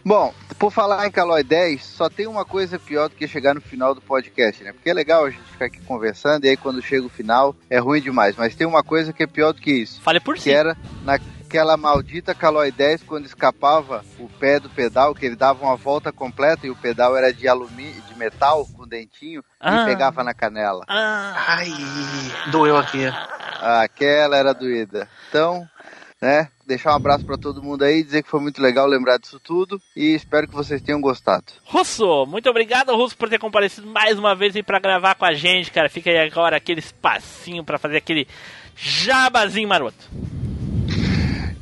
Bom, 0.05 0.35
por 0.65 0.71
falar 0.71 1.07
em 1.07 1.11
Calói 1.11 1.43
10, 1.45 1.85
só 1.85 2.09
tem 2.09 2.27
uma 2.27 2.43
coisa 2.43 2.79
pior 2.79 3.11
do 3.11 3.15
que 3.15 3.29
chegar 3.29 3.55
no 3.55 3.61
final 3.61 3.95
do 3.95 4.01
podcast, 4.01 4.65
né? 4.65 4.73
Porque 4.73 4.89
é 4.89 4.95
legal 4.95 5.27
a 5.27 5.31
gente 5.31 5.43
ficar 5.43 5.67
aqui 5.67 5.79
conversando 5.83 6.47
e 6.47 6.49
aí 6.49 6.57
quando 6.57 6.81
chega 6.81 7.05
o 7.05 7.11
final 7.11 7.55
é 7.69 7.79
ruim 7.79 8.01
demais. 8.01 8.35
Mas 8.35 8.55
tem 8.55 8.67
uma 8.67 8.83
coisa 8.83 9.13
que 9.13 9.23
é 9.23 9.27
pior 9.27 9.53
do 9.53 9.61
que 9.61 9.71
isso. 9.71 10.01
Fale 10.01 10.21
por 10.21 10.37
Que 10.37 10.41
si. 10.41 10.51
era 10.53 10.75
naquela 11.05 11.77
maldita 11.77 12.35
Calói 12.35 12.73
10 12.73 13.03
quando 13.03 13.27
escapava 13.27 14.03
o 14.19 14.27
pé 14.27 14.59
do 14.59 14.71
pedal, 14.71 15.15
que 15.15 15.27
ele 15.27 15.37
dava 15.37 15.63
uma 15.67 15.77
volta 15.77 16.11
completa 16.11 16.67
e 16.67 16.71
o 16.71 16.77
pedal 16.77 17.15
era 17.15 17.31
de 17.31 17.47
alumínio, 17.47 18.01
de 18.09 18.17
metal 18.19 18.67
com 18.75 18.89
dentinho 18.89 19.45
Ah. 19.61 19.83
e 19.83 19.85
pegava 19.85 20.25
na 20.25 20.33
canela. 20.33 20.83
Ah, 20.89 21.57
Ai, 21.59 21.69
doeu 22.51 22.79
aqui. 22.79 23.05
Aquela 23.61 24.39
era 24.39 24.55
doída. 24.55 25.07
Então, 25.29 25.69
né? 26.25 26.49
Deixar 26.67 26.93
um 26.93 26.97
abraço 26.97 27.25
pra 27.25 27.37
todo 27.37 27.63
mundo 27.63 27.85
aí, 27.85 28.03
dizer 28.03 28.23
que 28.23 28.31
foi 28.31 28.41
muito 28.41 28.63
legal 28.63 28.87
lembrar 28.87 29.19
disso 29.19 29.39
tudo 29.39 29.79
e 29.95 30.15
espero 30.15 30.49
que 30.49 30.55
vocês 30.55 30.81
tenham 30.81 30.99
gostado. 30.99 31.45
Russo, 31.65 32.25
muito 32.25 32.49
obrigado, 32.49 32.97
Russo, 32.97 33.15
por 33.15 33.29
ter 33.29 33.39
comparecido 33.39 33.87
mais 33.87 34.19
uma 34.19 34.35
vez 34.35 34.57
aí 34.57 34.63
pra 34.63 34.79
gravar 34.79 35.15
com 35.17 35.27
a 35.27 35.35
gente, 35.35 35.71
cara. 35.71 35.91
Fica 35.91 36.09
aí 36.09 36.19
agora 36.19 36.57
aquele 36.57 36.81
espacinho 36.81 37.63
pra 37.63 37.79
fazer 37.79 37.99
aquele 37.99 38.27
jabazinho 38.75 39.69
maroto. 39.69 40.09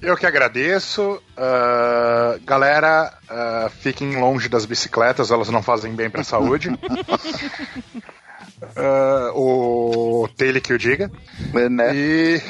Eu 0.01 0.17
que 0.17 0.27
agradeço. 0.27 1.21
Ah, 1.37 2.39
galera, 2.45 3.13
ah, 3.29 3.69
fiquem 3.81 4.17
longe 4.17 4.49
das 4.49 4.65
bicicletas, 4.65 5.33
elas 5.33 5.49
não 5.49 5.63
fazem 5.63 5.93
bem 5.93 6.09
pra 6.09 6.23
saúde. 6.23 6.71
Ah, 8.77 9.33
o 9.35 10.29
Taylor 10.37 10.61
que 10.61 10.73
o 10.73 10.79
diga. 10.79 11.11
Né? 11.71 11.95
E. 11.95 12.43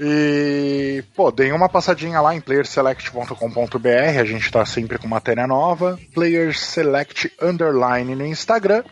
e. 0.00 1.04
Pô, 1.14 1.30
deem 1.30 1.52
uma 1.52 1.68
passadinha 1.68 2.20
lá 2.20 2.34
em 2.34 2.40
playerselect.com.br. 2.40 4.20
A 4.20 4.24
gente 4.24 4.50
tá 4.50 4.64
sempre 4.64 4.98
com 4.98 5.08
matéria 5.08 5.46
nova. 5.46 5.98
Playerselect 6.14 7.32
Underline 7.40 8.14
no 8.14 8.26
Instagram. 8.26 8.82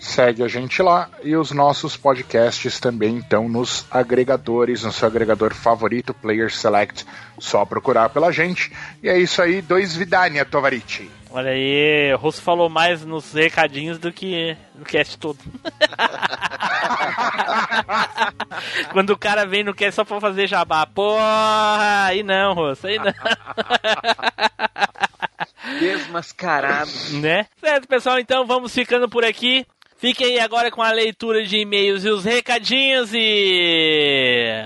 Segue 0.00 0.42
a 0.42 0.48
gente 0.48 0.82
lá. 0.82 1.10
E 1.22 1.36
os 1.36 1.52
nossos 1.52 1.96
podcasts 1.96 2.80
também 2.80 3.18
estão 3.18 3.48
nos 3.48 3.86
agregadores, 3.90 4.82
no 4.82 4.92
seu 4.92 5.06
agregador 5.06 5.54
favorito, 5.54 6.14
Player 6.14 6.50
Select. 6.50 7.06
Só 7.38 7.66
procurar 7.66 8.08
pela 8.08 8.32
gente. 8.32 8.72
E 9.02 9.08
é 9.10 9.18
isso 9.18 9.42
aí, 9.42 9.60
dois 9.60 9.94
Vidania, 9.94 10.44
Tovariti. 10.44 11.19
Olha 11.32 11.52
aí, 11.52 12.12
o 12.12 12.16
Russo 12.16 12.42
falou 12.42 12.68
mais 12.68 13.04
nos 13.04 13.32
recadinhos 13.32 13.98
do 13.98 14.12
que 14.12 14.56
no 14.74 14.84
cast 14.84 15.16
todo. 15.16 15.38
Quando 18.92 19.10
o 19.10 19.18
cara 19.18 19.46
vem 19.46 19.62
no 19.62 19.72
cast 19.72 19.94
só 19.94 20.04
pra 20.04 20.20
fazer 20.20 20.48
jabá, 20.48 20.84
porra, 20.86 22.06
aí 22.06 22.24
não, 22.24 22.52
Russo, 22.54 22.88
aí 22.88 22.98
não. 22.98 23.14
Desmascarado. 25.78 26.90
né? 27.20 27.46
Certo, 27.60 27.86
pessoal, 27.86 28.18
então 28.18 28.44
vamos 28.44 28.74
ficando 28.74 29.08
por 29.08 29.24
aqui. 29.24 29.64
Fiquem 29.98 30.26
aí 30.28 30.40
agora 30.40 30.68
com 30.70 30.82
a 30.82 30.90
leitura 30.90 31.44
de 31.44 31.58
e-mails 31.58 32.04
e 32.04 32.08
os 32.08 32.24
recadinhos 32.24 33.10
e. 33.14 34.62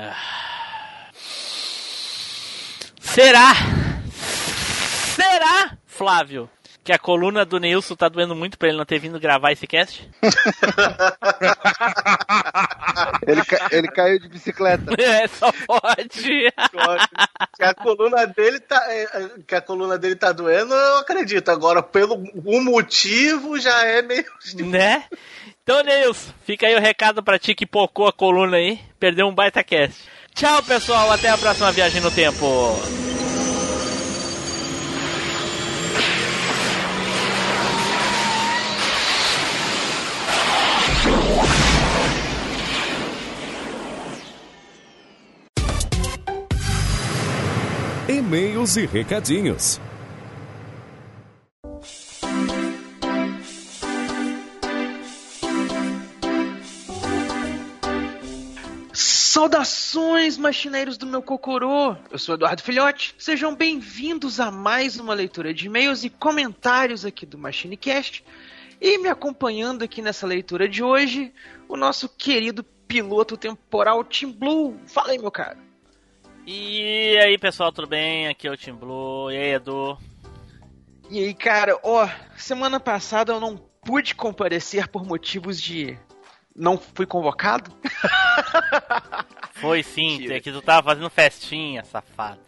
Será? 3.01 3.53
Será, 5.15 5.77
Flávio? 5.97 6.51
Que 6.83 6.93
a 6.93 6.99
coluna 6.99 7.47
do 7.47 7.59
Nilson 7.59 7.95
tá 7.95 8.09
doendo 8.09 8.35
muito 8.35 8.59
pra 8.59 8.69
ele 8.69 8.77
não 8.77 8.85
ter 8.85 8.99
vindo 8.99 9.19
gravar 9.19 9.53
esse 9.53 9.67
cast? 9.67 10.07
Ele, 13.27 13.45
ca- 13.45 13.69
ele 13.73 13.89
caiu 13.89 14.19
de 14.19 14.29
bicicleta. 14.29 14.85
É, 15.01 15.27
só 15.29 15.51
pode. 15.67 16.53
Que 17.57 17.63
a 17.65 17.75
coluna 17.75 18.27
dele 18.27 18.61
tá, 18.61 18.83
é, 18.89 19.03
é, 19.05 19.29
que 19.47 19.55
a 19.55 19.61
coluna 19.61 19.99
dele 19.99 20.17
tá 20.17 20.33
doendo, 20.33 20.75
eu 20.75 20.99
acredito. 20.99 21.49
Agora, 21.51 21.83
pelo 21.83 22.15
o 22.45 22.61
motivo, 22.61 23.59
já 23.59 23.83
é 23.85 24.03
meio. 24.03 24.25
né? 24.67 25.05
Então, 25.63 25.83
Nilson, 25.83 26.31
fica 26.45 26.67
aí 26.67 26.75
o 26.75 26.81
recado 26.81 27.23
pra 27.23 27.39
ti 27.39 27.55
que 27.55 27.67
pocou 27.67 28.07
a 28.07 28.13
coluna 28.13 28.57
aí. 28.59 28.79
Perdeu 28.99 29.27
um 29.27 29.35
baita 29.35 29.63
cast. 29.65 30.03
Tchau, 30.35 30.63
pessoal. 30.63 31.11
Até 31.11 31.31
a 31.31 31.39
próxima 31.39 31.73
viagem 31.73 32.01
no 32.03 32.11
tempo. 32.11 32.45
E-mails 48.35 48.77
e 48.77 48.85
recadinhos. 48.85 49.81
Saudações, 58.93 60.37
machineiros 60.37 60.99
do 60.99 61.07
meu 61.07 61.23
cocorô! 61.23 61.95
Eu 62.11 62.19
sou 62.19 62.35
Eduardo 62.35 62.61
Filhote. 62.61 63.15
Sejam 63.17 63.55
bem-vindos 63.55 64.41
a 64.41 64.51
mais 64.51 64.99
uma 64.99 65.15
leitura 65.15 65.55
de 65.55 65.67
e-mails 65.67 66.03
e 66.03 66.11
comentários 66.11 67.05
aqui 67.05 67.25
do 67.25 67.39
MachineCast. 67.39 68.25
E 68.81 68.99
me 68.99 69.09
acompanhando 69.09 69.85
aqui 69.85 70.03
nessa 70.03 70.27
leitura 70.27 70.69
de 70.69 70.83
hoje, 70.83 71.33
o 71.69 71.77
nosso 71.77 72.09
querido 72.09 72.65
piloto 72.65 73.37
temporal 73.37 74.03
Tim 74.03 74.33
Blue. 74.33 74.77
Fala 74.87 75.13
aí, 75.13 75.19
meu 75.19 75.31
cara. 75.31 75.64
E 76.47 77.17
aí, 77.23 77.39
pessoal, 77.39 77.73
tudo 77.73 77.89
bem? 77.89 78.29
Aqui 78.29 78.47
é 78.47 78.51
o 78.51 78.57
Tim 78.57 78.75
Blue. 78.75 79.31
E 79.31 79.37
aí, 79.37 79.55
Edu? 79.55 79.97
E 81.11 81.19
aí, 81.25 81.33
cara, 81.33 81.79
ó, 81.83 82.07
semana 82.37 82.79
passada 82.79 83.33
eu 83.33 83.41
não 83.41 83.57
pude 83.57 84.15
comparecer 84.15 84.89
por 84.89 85.07
motivos 85.07 85.61
de 85.61 85.99
não 86.55 86.77
fui 86.77 87.07
convocado. 87.07 87.73
Foi 89.55 89.83
sim, 89.83 90.19
Mentira. 90.19 90.37
é 90.37 90.41
que 90.41 90.53
tu 90.53 90.61
tava 90.61 90.83
fazendo 90.83 91.09
festinha, 91.09 91.83
safado. 91.85 92.41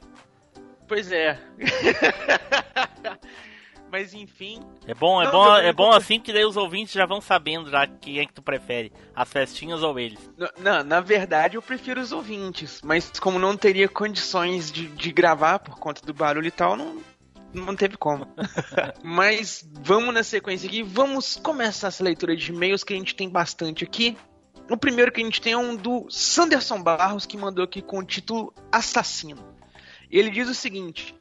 Pois 0.86 1.10
é. 1.10 1.40
Mas 3.96 4.12
enfim, 4.12 4.60
É 4.86 4.92
bom, 4.92 5.22
é 5.22 5.24
Não, 5.24 5.32
bom, 5.32 5.56
é 5.56 5.72
bom 5.72 5.90
assim 5.90 6.20
que 6.20 6.30
daí 6.30 6.44
os 6.44 6.58
ouvintes 6.58 6.92
já 6.92 7.06
vão 7.06 7.18
sabendo 7.18 7.70
já 7.70 7.86
quem 7.86 8.18
é 8.18 8.26
que 8.26 8.32
tu 8.34 8.42
prefere, 8.42 8.92
as 9.14 9.26
festinhas 9.26 9.82
ou 9.82 9.98
eles. 9.98 10.18
não, 10.58 10.84
na 10.84 11.00
verdade 11.00 11.56
eu 11.56 11.62
prefiro 11.62 11.98
os 11.98 12.12
ouvintes, 12.12 12.82
mas 12.84 13.10
como 13.18 13.38
não 13.38 13.56
teria 13.56 13.88
condições 13.88 14.70
de, 14.70 14.86
de 14.88 15.10
gravar 15.10 15.60
por 15.60 15.78
conta 15.78 16.04
do 16.04 16.12
barulho 16.12 16.46
e 16.46 16.50
tal, 16.50 16.76
não, 16.76 17.00
não 17.54 17.74
teve 17.74 17.96
como. 17.96 18.28
mas 19.02 19.66
vamos 19.80 20.12
na 20.12 20.22
sequência 20.22 20.68
aqui, 20.68 20.82
vamos 20.82 21.36
começar 21.36 21.88
essa 21.88 22.04
leitura 22.04 22.36
de 22.36 22.52
e-mails 22.52 22.84
que 22.84 22.92
a 22.92 22.98
gente 22.98 23.14
tem 23.14 23.30
bastante 23.30 23.82
aqui. 23.82 24.14
O 24.70 24.76
primeiro 24.76 25.10
que 25.10 25.22
a 25.22 25.24
gente 25.24 25.40
tem 25.40 25.54
é 25.54 25.56
um 25.56 25.74
do 25.74 26.06
Sanderson 26.10 26.82
Barros, 26.82 27.24
que 27.24 27.38
mandou 27.38 27.64
aqui 27.64 27.80
com 27.80 28.00
o 28.00 28.04
título 28.04 28.52
Assassino. 28.70 29.56
Ele 30.10 30.28
diz 30.28 30.50
o 30.50 30.54
seguinte: 30.54 31.15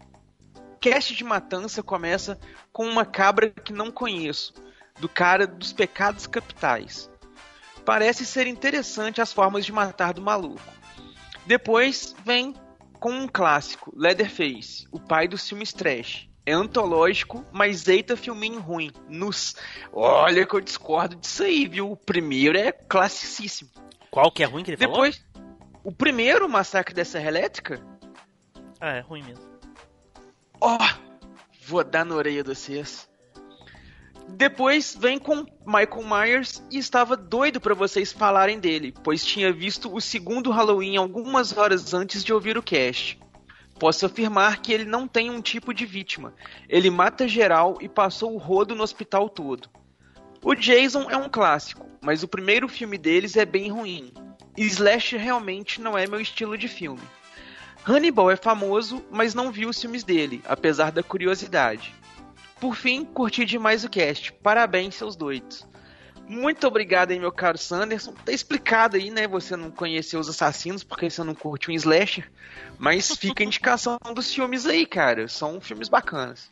Cast 0.75 1.15
de 1.15 1.23
Matança 1.23 1.81
começa 1.81 2.39
com 2.71 2.85
uma 2.85 3.05
cabra 3.05 3.49
que 3.49 3.73
não 3.73 3.91
conheço, 3.91 4.53
do 4.99 5.09
cara 5.09 5.47
dos 5.47 5.73
pecados 5.73 6.27
capitais. 6.27 7.09
Parece 7.83 8.25
ser 8.25 8.47
interessante 8.47 9.21
as 9.21 9.31
formas 9.31 9.65
de 9.65 9.71
matar 9.71 10.13
do 10.13 10.21
maluco. 10.21 10.61
Depois 11.45 12.15
vem 12.25 12.53
com 12.99 13.11
um 13.11 13.27
clássico, 13.27 13.93
Leatherface, 13.95 14.87
o 14.91 14.99
pai 14.99 15.27
dos 15.27 15.47
filmes 15.47 15.71
trash. 15.71 16.27
É 16.45 16.53
antológico, 16.53 17.43
mas 17.51 17.87
eita 17.87 18.15
filminho 18.15 18.59
ruim. 18.59 18.91
Nos... 19.09 19.55
Olha 19.91 20.45
que 20.45 20.55
eu 20.55 20.61
discordo 20.61 21.15
disso 21.15 21.43
aí, 21.43 21.67
viu? 21.67 21.91
O 21.91 21.97
primeiro 21.97 22.57
é 22.57 22.71
classicíssimo. 22.71 23.69
Qual 24.11 24.31
que 24.31 24.43
é 24.43 24.45
ruim 24.45 24.63
que 24.63 24.71
ele 24.71 24.77
falou? 24.77 24.93
Depois, 24.93 25.25
o 25.83 25.91
primeiro, 25.91 26.47
Massacre 26.47 26.93
da 26.93 27.03
Serra 27.03 27.27
Elétrica, 27.27 27.81
Ah, 28.79 28.97
é 28.97 28.99
ruim 28.99 29.23
mesmo. 29.23 29.54
Ó, 30.59 30.77
vou 31.65 31.83
dar 31.83 32.05
na 32.05 32.15
orelha 32.15 32.43
de 32.43 32.49
vocês. 32.49 33.09
Depois 34.27 34.95
vem 34.99 35.19
com 35.19 35.45
Michael 35.65 36.03
Myers 36.03 36.63
e 36.71 36.77
estava 36.77 37.15
doido 37.15 37.61
pra 37.61 37.75
vocês 37.75 38.11
falarem 38.11 38.59
dele, 38.59 38.93
pois 39.03 39.23
tinha 39.23 39.53
visto 39.53 39.93
o 39.93 40.01
segundo 40.01 40.51
Halloween 40.51 40.97
algumas 40.97 41.55
horas 41.55 41.93
antes 41.93 42.23
de 42.23 42.33
ouvir 42.33 42.57
o 42.57 42.63
cast. 42.63 43.19
Posso 43.79 44.05
afirmar 44.05 44.61
que 44.61 44.73
ele 44.73 44.85
não 44.85 45.07
tem 45.07 45.29
um 45.29 45.41
tipo 45.41 45.73
de 45.73 45.85
vítima. 45.85 46.33
Ele 46.67 46.89
mata 46.89 47.27
geral 47.27 47.77
e 47.81 47.89
passou 47.89 48.33
o 48.33 48.37
rodo 48.37 48.73
no 48.73 48.83
hospital 48.83 49.29
todo. 49.29 49.69
O 50.43 50.55
Jason 50.55 51.09
é 51.09 51.17
um 51.17 51.29
clássico, 51.29 51.89
mas 52.01 52.23
o 52.23 52.27
primeiro 52.27 52.67
filme 52.67 52.97
deles 52.97 53.35
é 53.35 53.45
bem 53.45 53.69
ruim. 53.69 54.13
Slash 54.57 55.17
realmente 55.17 55.81
não 55.81 55.97
é 55.97 56.07
meu 56.07 56.21
estilo 56.21 56.57
de 56.57 56.67
filme. 56.67 57.01
Hannibal 57.87 58.31
é 58.31 58.35
famoso, 58.35 59.05
mas 59.11 59.35
não 59.35 59.51
vi 59.51 59.67
os 59.67 59.79
filmes 59.79 60.03
dele, 60.03 60.41
apesar 60.45 60.91
da 60.91 61.03
curiosidade. 61.03 61.93
Por 62.59 62.75
fim, 62.75 63.05
curti 63.05 63.45
demais 63.45 63.83
o 63.83 63.89
cast. 63.89 64.33
Parabéns, 64.33 64.95
seus 64.95 65.15
doidos. 65.15 65.67
Muito 66.27 66.65
obrigado 66.65 67.11
aí, 67.11 67.19
meu 67.19 67.31
caro 67.31 67.59
Sanderson. 67.59 68.13
Tá 68.13 68.31
explicado 68.31 68.97
aí, 68.97 69.11
né? 69.11 69.27
Você 69.27 69.55
não 69.55 69.69
conheceu 69.69 70.19
os 70.19 70.27
assassinos 70.27 70.83
porque 70.83 71.07
você 71.07 71.23
não 71.23 71.35
curte 71.35 71.69
um 71.69 71.73
slasher. 71.75 72.31
Mas 72.79 73.15
fica 73.15 73.43
a 73.43 73.45
indicação 73.45 73.99
dos 74.15 74.33
filmes 74.33 74.65
aí, 74.65 74.87
cara. 74.87 75.27
São 75.27 75.61
filmes 75.61 75.87
bacanas. 75.87 76.51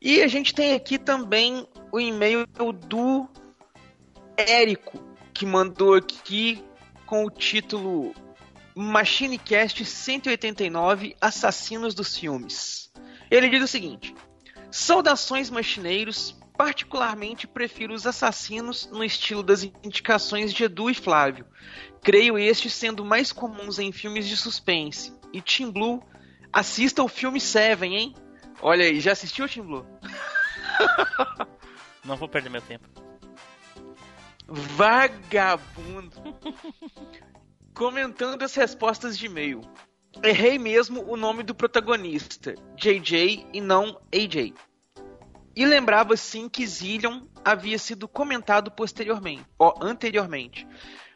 E 0.00 0.22
a 0.22 0.28
gente 0.28 0.54
tem 0.54 0.72
aqui 0.72 0.98
também 0.98 1.68
o 1.92 2.00
e-mail 2.00 2.46
do 2.46 3.28
Érico, 4.34 4.98
que 5.34 5.44
mandou 5.44 5.94
aqui 5.94 6.64
com 7.04 7.26
o 7.26 7.30
título 7.30 8.14
MachineCast 8.76 9.84
189 9.84 11.16
Assassinos 11.20 11.94
dos 11.94 12.16
Filmes. 12.16 12.92
Ele 13.30 13.48
diz 13.48 13.62
o 13.62 13.68
seguinte: 13.68 14.14
Saudações 14.70 15.48
machineiros, 15.48 16.36
particularmente 16.56 17.46
prefiro 17.46 17.94
os 17.94 18.06
assassinos 18.06 18.88
no 18.90 19.04
estilo 19.04 19.42
das 19.42 19.62
indicações 19.62 20.52
de 20.52 20.64
Edu 20.64 20.90
e 20.90 20.94
Flávio. 20.94 21.46
Creio 22.02 22.36
estes 22.36 22.74
sendo 22.74 23.04
mais 23.04 23.32
comuns 23.32 23.78
em 23.78 23.92
filmes 23.92 24.26
de 24.26 24.36
suspense. 24.36 25.12
E 25.32 25.40
Team 25.40 25.70
Blue, 25.70 26.02
assista 26.52 27.02
o 27.02 27.08
filme 27.08 27.40
Seven, 27.40 27.96
hein? 27.96 28.14
Olha 28.60 28.84
aí, 28.84 29.00
já 29.00 29.12
assistiu 29.12 29.48
Team 29.48 29.66
Blue? 29.66 29.86
Não 32.04 32.16
vou 32.16 32.28
perder 32.28 32.50
meu 32.50 32.60
tempo. 32.60 32.88
Vagabundo. 34.46 36.12
Comentando 37.74 38.42
as 38.44 38.54
respostas 38.54 39.18
de 39.18 39.26
e-mail. 39.26 39.60
Errei 40.22 40.60
mesmo 40.60 41.04
o 41.10 41.16
nome 41.16 41.42
do 41.42 41.56
protagonista, 41.56 42.54
JJ 42.76 43.48
e 43.52 43.60
não 43.60 44.00
AJ. 44.14 44.54
E 45.56 45.66
lembrava 45.66 46.16
sim 46.16 46.48
que 46.48 46.64
Zillion 46.64 47.22
havia 47.44 47.76
sido 47.76 48.06
comentado 48.06 48.70
posteriormente, 48.70 49.44
ó, 49.58 49.74
anteriormente. 49.80 50.66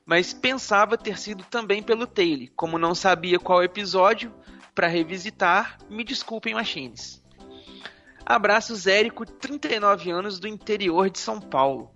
Mas 0.05 0.35
pensava 0.35 0.99
ter 0.99 1.17
sido 1.17 1.45
também 1.45 1.81
pelo 1.81 2.09
Taylor. 2.09 2.49
Como 2.57 2.77
não 2.77 2.93
sabia 2.93 3.39
qual 3.39 3.63
episódio, 3.63 4.35
para 4.75 4.89
revisitar, 4.89 5.79
me 5.89 6.03
desculpem, 6.03 6.55
machines. 6.55 7.23
Abraços, 8.27 8.87
Érico, 8.89 9.25
39 9.25 10.11
anos, 10.11 10.41
do 10.41 10.49
interior 10.49 11.09
de 11.09 11.21
São 11.21 11.41
Paulo. 11.41 11.91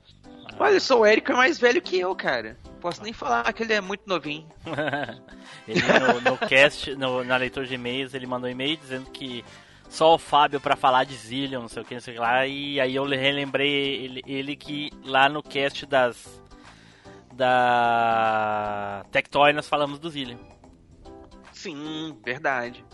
Olha 0.56 0.78
só, 0.78 1.00
o 1.00 1.04
Érico 1.04 1.32
é 1.32 1.34
mais 1.34 1.58
velho 1.58 1.82
que 1.82 1.98
eu, 1.98 2.14
cara. 2.14 2.56
Posso 2.82 3.02
nem 3.02 3.12
falar 3.12 3.50
que 3.52 3.62
ele 3.62 3.72
é 3.72 3.80
muito 3.80 4.02
novinho. 4.06 4.46
ele 5.68 5.80
no, 5.80 6.32
no 6.32 6.36
cast, 6.38 6.94
no- 6.96 7.22
na 7.24 7.36
leitura 7.36 7.64
de 7.64 7.74
e-mails, 7.74 8.12
ele 8.12 8.26
mandou 8.26 8.48
um 8.48 8.52
e-mail 8.52 8.76
dizendo 8.76 9.08
que 9.10 9.44
só 9.88 10.14
o 10.14 10.18
Fábio 10.18 10.60
pra 10.60 10.74
falar 10.74 11.04
de 11.04 11.14
Zillion, 11.14 11.60
não 11.62 11.68
sei 11.68 11.82
o 11.82 11.84
que, 11.84 11.94
não 11.94 12.00
sei 12.00 12.12
o 12.14 12.16
que 12.16 12.20
lá, 12.20 12.44
e 12.46 12.80
aí 12.80 12.94
eu 12.96 13.04
relembrei 13.06 13.70
ele, 14.04 14.22
ele 14.26 14.56
que 14.56 14.90
lá 15.04 15.28
no 15.28 15.42
cast 15.42 15.86
das 15.86 16.42
da 17.32 19.04
Tectoy 19.10 19.52
nós 19.52 19.68
falamos 19.68 19.98
do 19.98 20.10
Zillion. 20.10 20.38
Sim, 21.52 22.18
verdade. 22.24 22.84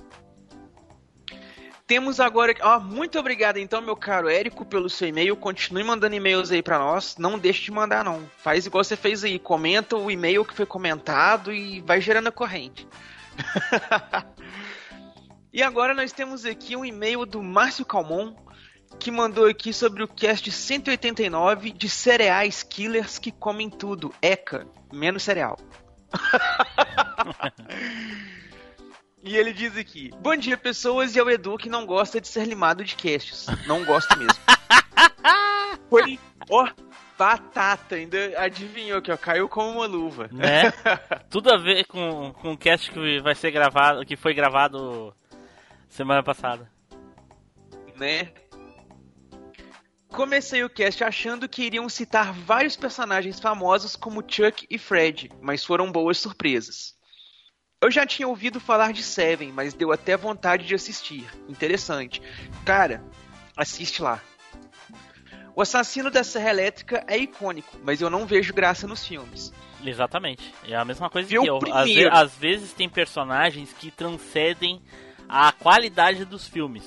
Temos 1.88 2.20
agora. 2.20 2.54
Ó, 2.60 2.78
muito 2.78 3.18
obrigado 3.18 3.56
então, 3.56 3.80
meu 3.80 3.96
caro 3.96 4.28
Érico, 4.28 4.62
pelo 4.62 4.90
seu 4.90 5.08
e-mail. 5.08 5.34
Continue 5.34 5.82
mandando 5.82 6.14
e-mails 6.14 6.50
aí 6.50 6.62
pra 6.62 6.78
nós. 6.78 7.16
Não 7.16 7.38
deixe 7.38 7.62
de 7.62 7.70
mandar, 7.70 8.04
não. 8.04 8.30
Faz 8.36 8.66
igual 8.66 8.84
você 8.84 8.94
fez 8.94 9.24
aí. 9.24 9.38
Comenta 9.38 9.96
o 9.96 10.10
e-mail 10.10 10.44
que 10.44 10.52
foi 10.52 10.66
comentado 10.66 11.50
e 11.50 11.80
vai 11.80 11.98
gerando 11.98 12.28
a 12.28 12.32
corrente. 12.32 12.86
e 15.50 15.62
agora 15.62 15.94
nós 15.94 16.12
temos 16.12 16.44
aqui 16.44 16.76
um 16.76 16.84
e-mail 16.84 17.24
do 17.24 17.42
Márcio 17.42 17.86
Calmon, 17.86 18.34
que 18.98 19.10
mandou 19.10 19.46
aqui 19.46 19.72
sobre 19.72 20.02
o 20.02 20.08
cast 20.08 20.52
189 20.52 21.72
de 21.72 21.88
cereais 21.88 22.62
killers 22.62 23.18
que 23.18 23.32
comem 23.32 23.70
tudo. 23.70 24.14
ECA, 24.20 24.66
menos 24.92 25.22
cereal. 25.22 25.56
E 29.22 29.36
ele 29.36 29.52
diz 29.52 29.76
aqui: 29.76 30.10
Bom 30.20 30.36
dia, 30.36 30.56
pessoas, 30.56 31.14
e 31.14 31.20
ao 31.20 31.30
Edu 31.30 31.56
que 31.56 31.68
não 31.68 31.84
gosta 31.84 32.20
de 32.20 32.28
ser 32.28 32.46
limado 32.46 32.84
de 32.84 32.96
casts. 32.96 33.46
Não 33.66 33.84
gosto 33.84 34.16
mesmo. 34.16 34.34
Foi, 35.90 36.18
ó, 36.50 36.68
batata, 37.18 37.96
ainda 37.96 38.18
adivinhou 38.40 39.02
que 39.02 39.10
ó, 39.10 39.16
caiu 39.16 39.48
como 39.48 39.70
uma 39.70 39.86
luva. 39.86 40.28
Né? 40.30 40.70
Tudo 41.30 41.50
a 41.50 41.56
ver 41.56 41.86
com, 41.86 42.32
com 42.34 42.52
o 42.52 42.58
cast 42.58 42.90
que 42.90 43.20
vai 43.20 43.34
ser 43.34 43.50
gravado, 43.50 44.04
que 44.04 44.16
foi 44.16 44.34
gravado 44.34 45.14
semana 45.88 46.22
passada. 46.22 46.70
né? 47.96 48.30
Comecei 50.08 50.64
o 50.64 50.70
cast 50.70 51.04
achando 51.04 51.48
que 51.48 51.62
iriam 51.62 51.88
citar 51.88 52.32
vários 52.32 52.76
personagens 52.76 53.40
famosos 53.40 53.94
como 53.94 54.24
Chuck 54.26 54.66
e 54.70 54.78
Fred, 54.78 55.30
mas 55.40 55.64
foram 55.64 55.92
boas 55.92 56.18
surpresas. 56.18 56.97
Eu 57.80 57.90
já 57.90 58.04
tinha 58.04 58.26
ouvido 58.26 58.58
falar 58.58 58.92
de 58.92 59.02
Seven, 59.02 59.52
mas 59.52 59.72
deu 59.72 59.92
até 59.92 60.16
vontade 60.16 60.66
de 60.66 60.74
assistir. 60.74 61.24
Interessante. 61.48 62.20
Cara, 62.64 63.02
assiste 63.56 64.02
lá. 64.02 64.20
O 65.54 65.62
assassino 65.62 66.10
da 66.10 66.24
Serra 66.24 66.50
Elétrica 66.50 67.04
é 67.06 67.16
icônico, 67.16 67.76
mas 67.84 68.00
eu 68.00 68.10
não 68.10 68.26
vejo 68.26 68.52
graça 68.52 68.86
nos 68.86 69.06
filmes. 69.06 69.52
Exatamente. 69.84 70.52
É 70.66 70.74
a 70.74 70.84
mesma 70.84 71.08
coisa 71.08 71.28
Vê 71.28 71.38
que 71.40 71.46
eu. 71.48 71.58
Às, 71.72 71.86
ve- 71.88 72.08
às 72.10 72.34
vezes 72.34 72.72
tem 72.72 72.88
personagens 72.88 73.72
que 73.72 73.90
transcendem 73.92 74.82
a 75.28 75.52
qualidade 75.52 76.24
dos 76.24 76.48
filmes. 76.48 76.84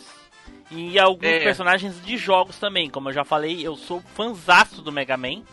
E 0.69 0.97
alguns 0.99 1.23
É. 1.26 1.39
personagens 1.39 2.01
de 2.03 2.18
jogos 2.18 2.57
também. 2.57 2.89
Como 2.89 3.09
eu 3.09 3.13
já 3.13 3.23
falei, 3.23 3.65
eu 3.65 3.76
sou 3.77 4.01
fanzaço 4.13 4.81
do 4.81 4.91
Mega 4.91 5.15
Man. 5.18 5.43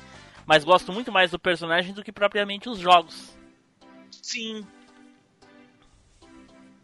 Mas 0.46 0.64
gosto 0.64 0.92
muito 0.92 1.12
mais 1.12 1.30
do 1.30 1.38
personagem 1.38 1.92
do 1.92 2.02
que 2.02 2.10
propriamente 2.12 2.68
os 2.68 2.78
jogos. 2.78 3.36
Sim. 4.10 4.66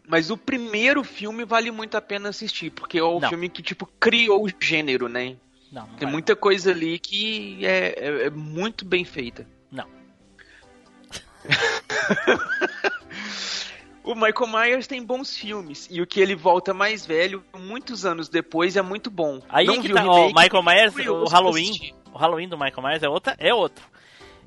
Mas 0.07 0.29
o 0.29 0.37
primeiro 0.37 1.03
filme 1.03 1.43
vale 1.45 1.71
muito 1.71 1.95
a 1.97 2.01
pena 2.01 2.29
assistir, 2.29 2.69
porque 2.69 2.99
é 2.99 3.03
o 3.03 3.19
Não. 3.19 3.29
filme 3.29 3.49
que, 3.49 3.63
tipo, 3.63 3.87
criou 3.99 4.45
o 4.45 4.49
gênero, 4.59 5.07
né? 5.09 5.35
Não, 5.71 5.87
não 5.87 5.95
Tem 5.95 6.07
muita 6.07 6.35
coisa 6.35 6.69
ali 6.71 6.99
que 6.99 7.65
é, 7.65 7.95
é- 7.97 8.25
é 8.27 8.29
muito 8.29 8.85
bem 8.85 9.03
feita. 9.03 9.47
Não. 9.71 9.87
o 14.03 14.13
Michael 14.15 14.47
Myers 14.47 14.87
tem 14.87 15.03
bons 15.03 15.35
filmes, 15.35 15.87
e 15.89 16.01
o 16.01 16.07
que 16.07 16.19
ele 16.19 16.35
volta 16.35 16.73
mais 16.73 17.05
velho, 17.05 17.43
muitos 17.57 18.05
anos 18.05 18.29
depois, 18.29 18.75
é 18.77 18.81
muito 18.81 19.09
bom. 19.09 19.41
Aí 19.49 19.65
Não 19.65 19.81
que 19.81 19.91
tá, 19.91 20.05
o 20.05 20.09
ó, 20.09 20.27
remake, 20.27 20.43
Michael 20.43 20.63
Myers, 20.63 21.07
o 21.07 21.25
Halloween, 21.25 21.93
o 22.13 22.17
Halloween 22.17 22.47
do 22.47 22.57
Michael 22.57 22.83
Myers 22.83 23.03
é 23.03 23.09
outra, 23.09 23.35
é 23.39 23.53
outro. 23.53 23.83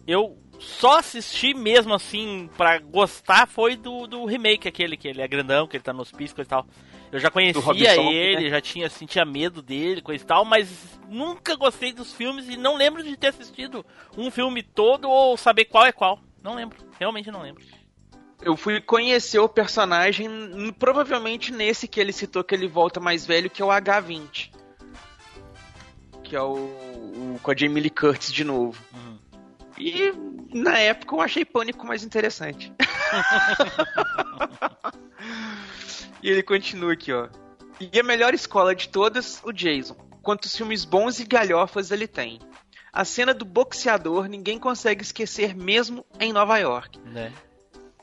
Eu 0.06 0.38
só 0.58 0.98
assisti 0.98 1.54
mesmo 1.54 1.94
assim 1.94 2.50
pra 2.56 2.78
gostar 2.78 3.46
foi 3.46 3.76
do, 3.76 4.06
do 4.06 4.24
remake 4.24 4.66
aquele 4.66 4.96
que 4.96 5.06
ele 5.06 5.22
é 5.22 5.28
grandão, 5.28 5.66
que 5.66 5.76
ele 5.76 5.84
tá 5.84 5.92
no 5.92 6.02
hospício 6.02 6.34
coisa 6.34 6.48
e 6.48 6.50
tal. 6.50 6.66
Eu 7.10 7.18
já 7.18 7.30
conhecia 7.30 7.62
Robinson, 7.62 8.10
ele, 8.10 8.44
né? 8.44 8.50
já 8.50 8.60
tinha 8.60 8.90
sentia 8.90 9.24
medo 9.24 9.62
dele, 9.62 10.02
coisa 10.02 10.22
e 10.22 10.26
tal, 10.26 10.44
mas 10.44 10.98
nunca 11.08 11.56
gostei 11.56 11.92
dos 11.92 12.12
filmes 12.12 12.48
e 12.48 12.56
não 12.56 12.76
lembro 12.76 13.02
de 13.02 13.16
ter 13.16 13.28
assistido 13.28 13.84
um 14.16 14.30
filme 14.30 14.62
todo 14.62 15.08
ou 15.08 15.36
saber 15.36 15.66
qual 15.66 15.86
é 15.86 15.92
qual. 15.92 16.20
Não 16.42 16.54
lembro, 16.54 16.78
realmente 16.98 17.30
não 17.30 17.42
lembro. 17.42 17.64
Eu 18.42 18.56
fui 18.56 18.80
conhecer 18.80 19.38
o 19.38 19.48
personagem, 19.48 20.28
provavelmente 20.78 21.52
nesse 21.52 21.88
que 21.88 21.98
ele 21.98 22.12
citou 22.12 22.44
que 22.44 22.54
ele 22.54 22.68
volta 22.68 23.00
mais 23.00 23.26
velho, 23.26 23.50
que 23.50 23.62
é 23.62 23.64
o 23.64 23.68
H20. 23.68 24.50
Que 26.22 26.36
é 26.36 26.42
o, 26.42 26.54
o 26.54 27.40
com 27.42 27.50
a 27.50 27.56
Jamie 27.56 27.82
Lee 27.82 27.90
Curtis 27.90 28.32
de 28.32 28.44
novo. 28.44 28.80
Uhum. 28.94 29.18
E 29.78 30.12
na 30.52 30.78
época 30.78 31.14
eu 31.14 31.20
achei 31.20 31.44
Pânico 31.44 31.86
mais 31.86 32.02
interessante. 32.02 32.72
e 36.22 36.30
ele 36.30 36.42
continua 36.42 36.92
aqui, 36.92 37.12
ó. 37.12 37.28
E 37.80 37.98
a 37.98 38.02
melhor 38.02 38.34
escola 38.34 38.74
de 38.74 38.88
todas, 38.88 39.40
o 39.44 39.52
Jason. 39.52 39.96
Quantos 40.22 40.56
filmes 40.56 40.84
bons 40.84 41.20
e 41.20 41.24
galhofas 41.24 41.90
ele 41.90 42.08
tem. 42.08 42.40
A 42.92 43.04
cena 43.04 43.32
do 43.32 43.44
boxeador 43.44 44.26
ninguém 44.26 44.58
consegue 44.58 45.02
esquecer 45.02 45.54
mesmo 45.54 46.04
em 46.18 46.32
Nova 46.32 46.58
York. 46.58 46.98
Né? 46.98 47.32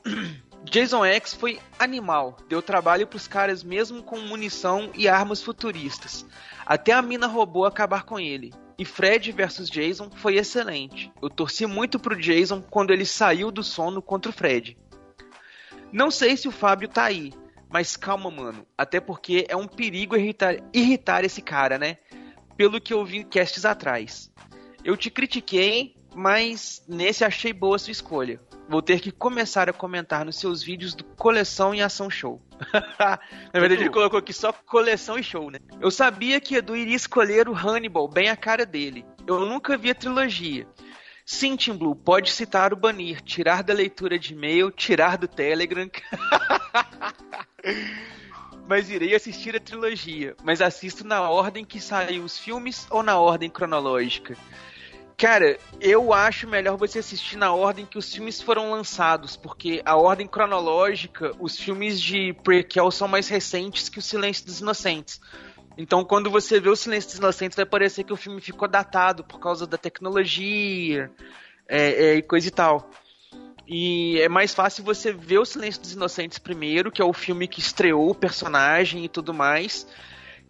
Jason 0.64 1.04
X 1.04 1.34
foi 1.34 1.60
animal, 1.78 2.36
deu 2.48 2.60
trabalho 2.60 3.06
pros 3.06 3.28
caras 3.28 3.62
mesmo 3.62 4.02
com 4.02 4.18
munição 4.18 4.90
e 4.94 5.06
armas 5.06 5.42
futuristas. 5.42 6.26
Até 6.64 6.92
a 6.92 7.02
mina 7.02 7.26
robô 7.26 7.64
acabar 7.64 8.04
com 8.04 8.18
ele. 8.18 8.52
E 8.78 8.84
Fred 8.84 9.32
vs 9.32 9.70
Jason 9.70 10.10
foi 10.10 10.36
excelente. 10.36 11.10
Eu 11.22 11.30
torci 11.30 11.66
muito 11.66 11.98
pro 11.98 12.18
Jason 12.18 12.60
quando 12.60 12.92
ele 12.92 13.06
saiu 13.06 13.50
do 13.50 13.62
sono 13.62 14.02
contra 14.02 14.30
o 14.30 14.34
Fred. 14.34 14.76
Não 15.92 16.10
sei 16.10 16.36
se 16.36 16.46
o 16.46 16.52
Fábio 16.52 16.88
tá 16.88 17.04
aí, 17.04 17.32
mas 17.70 17.96
calma, 17.96 18.30
mano. 18.30 18.66
Até 18.76 19.00
porque 19.00 19.46
é 19.48 19.56
um 19.56 19.66
perigo 19.66 20.16
irritar, 20.16 20.56
irritar 20.74 21.24
esse 21.24 21.40
cara, 21.40 21.78
né? 21.78 21.96
Pelo 22.56 22.80
que 22.80 22.92
eu 22.92 23.04
vi 23.04 23.18
em 23.18 23.64
atrás. 23.64 24.30
Eu 24.84 24.96
te 24.96 25.10
critiquei, 25.10 25.96
mas 26.14 26.82
nesse 26.86 27.24
achei 27.24 27.52
boa 27.52 27.78
sua 27.78 27.92
escolha. 27.92 28.40
Vou 28.68 28.82
ter 28.82 29.00
que 29.00 29.12
começar 29.12 29.68
a 29.68 29.72
comentar 29.72 30.24
nos 30.24 30.38
seus 30.38 30.62
vídeos 30.62 30.94
do 30.94 31.04
Coleção 31.04 31.74
e 31.74 31.80
Ação 31.80 32.10
Show. 32.10 32.42
Na 33.52 33.60
verdade, 33.60 33.82
ele 33.82 33.90
colocou 33.90 34.18
aqui 34.18 34.32
só 34.32 34.52
coleção 34.52 35.18
e 35.18 35.22
show, 35.22 35.50
né? 35.50 35.58
Eu 35.80 35.90
sabia 35.90 36.40
que 36.40 36.56
Edu 36.56 36.76
iria 36.76 36.96
escolher 36.96 37.48
o 37.48 37.54
Hannibal, 37.54 38.08
bem 38.08 38.28
a 38.28 38.36
cara 38.36 38.66
dele. 38.66 39.04
Eu 39.26 39.46
nunca 39.46 39.76
vi 39.76 39.90
a 39.90 39.94
trilogia. 39.94 40.66
Sim, 41.24 41.56
Tim 41.56 41.74
Blue, 41.74 41.94
pode 41.94 42.30
citar 42.30 42.72
o 42.72 42.76
banir, 42.76 43.20
tirar 43.20 43.62
da 43.62 43.74
leitura 43.74 44.18
de 44.18 44.32
e-mail, 44.32 44.70
tirar 44.70 45.18
do 45.18 45.26
Telegram. 45.26 45.88
Mas 48.68 48.90
irei 48.90 49.14
assistir 49.14 49.56
a 49.56 49.60
trilogia. 49.60 50.36
Mas 50.42 50.60
assisto 50.60 51.04
na 51.04 51.28
ordem 51.28 51.64
que 51.64 51.80
saiu 51.80 52.24
os 52.24 52.38
filmes 52.38 52.86
ou 52.90 53.02
na 53.02 53.18
ordem 53.18 53.50
cronológica? 53.50 54.36
Cara, 55.16 55.58
eu 55.80 56.12
acho 56.12 56.46
melhor 56.46 56.76
você 56.76 56.98
assistir 56.98 57.36
na 57.36 57.50
ordem 57.50 57.86
que 57.86 57.96
os 57.96 58.12
filmes 58.12 58.42
foram 58.42 58.70
lançados, 58.70 59.34
porque 59.34 59.80
a 59.82 59.96
ordem 59.96 60.26
cronológica, 60.26 61.32
os 61.40 61.56
filmes 61.58 61.98
de 62.00 62.34
prequel 62.44 62.90
são 62.90 63.08
mais 63.08 63.26
recentes 63.26 63.88
que 63.88 63.98
o 63.98 64.02
Silêncio 64.02 64.44
dos 64.44 64.60
Inocentes. 64.60 65.18
Então, 65.78 66.04
quando 66.04 66.30
você 66.30 66.60
vê 66.60 66.68
o 66.68 66.76
Silêncio 66.76 67.08
dos 67.08 67.18
Inocentes, 67.18 67.56
vai 67.56 67.64
parecer 67.64 68.04
que 68.04 68.12
o 68.12 68.16
filme 68.16 68.42
ficou 68.42 68.68
datado 68.68 69.24
por 69.24 69.40
causa 69.40 69.66
da 69.66 69.78
tecnologia 69.78 71.10
é, 71.66 72.08
é, 72.08 72.14
e 72.16 72.22
coisa 72.22 72.48
e 72.48 72.50
tal. 72.50 72.90
E 73.66 74.20
é 74.20 74.28
mais 74.28 74.52
fácil 74.54 74.84
você 74.84 75.12
ver 75.12 75.38
o 75.38 75.46
Silêncio 75.46 75.80
dos 75.80 75.92
Inocentes 75.92 76.38
primeiro, 76.38 76.92
que 76.92 77.00
é 77.00 77.04
o 77.04 77.14
filme 77.14 77.48
que 77.48 77.60
estreou 77.60 78.10
o 78.10 78.14
personagem 78.14 79.04
e 79.06 79.08
tudo 79.08 79.32
mais, 79.32 79.86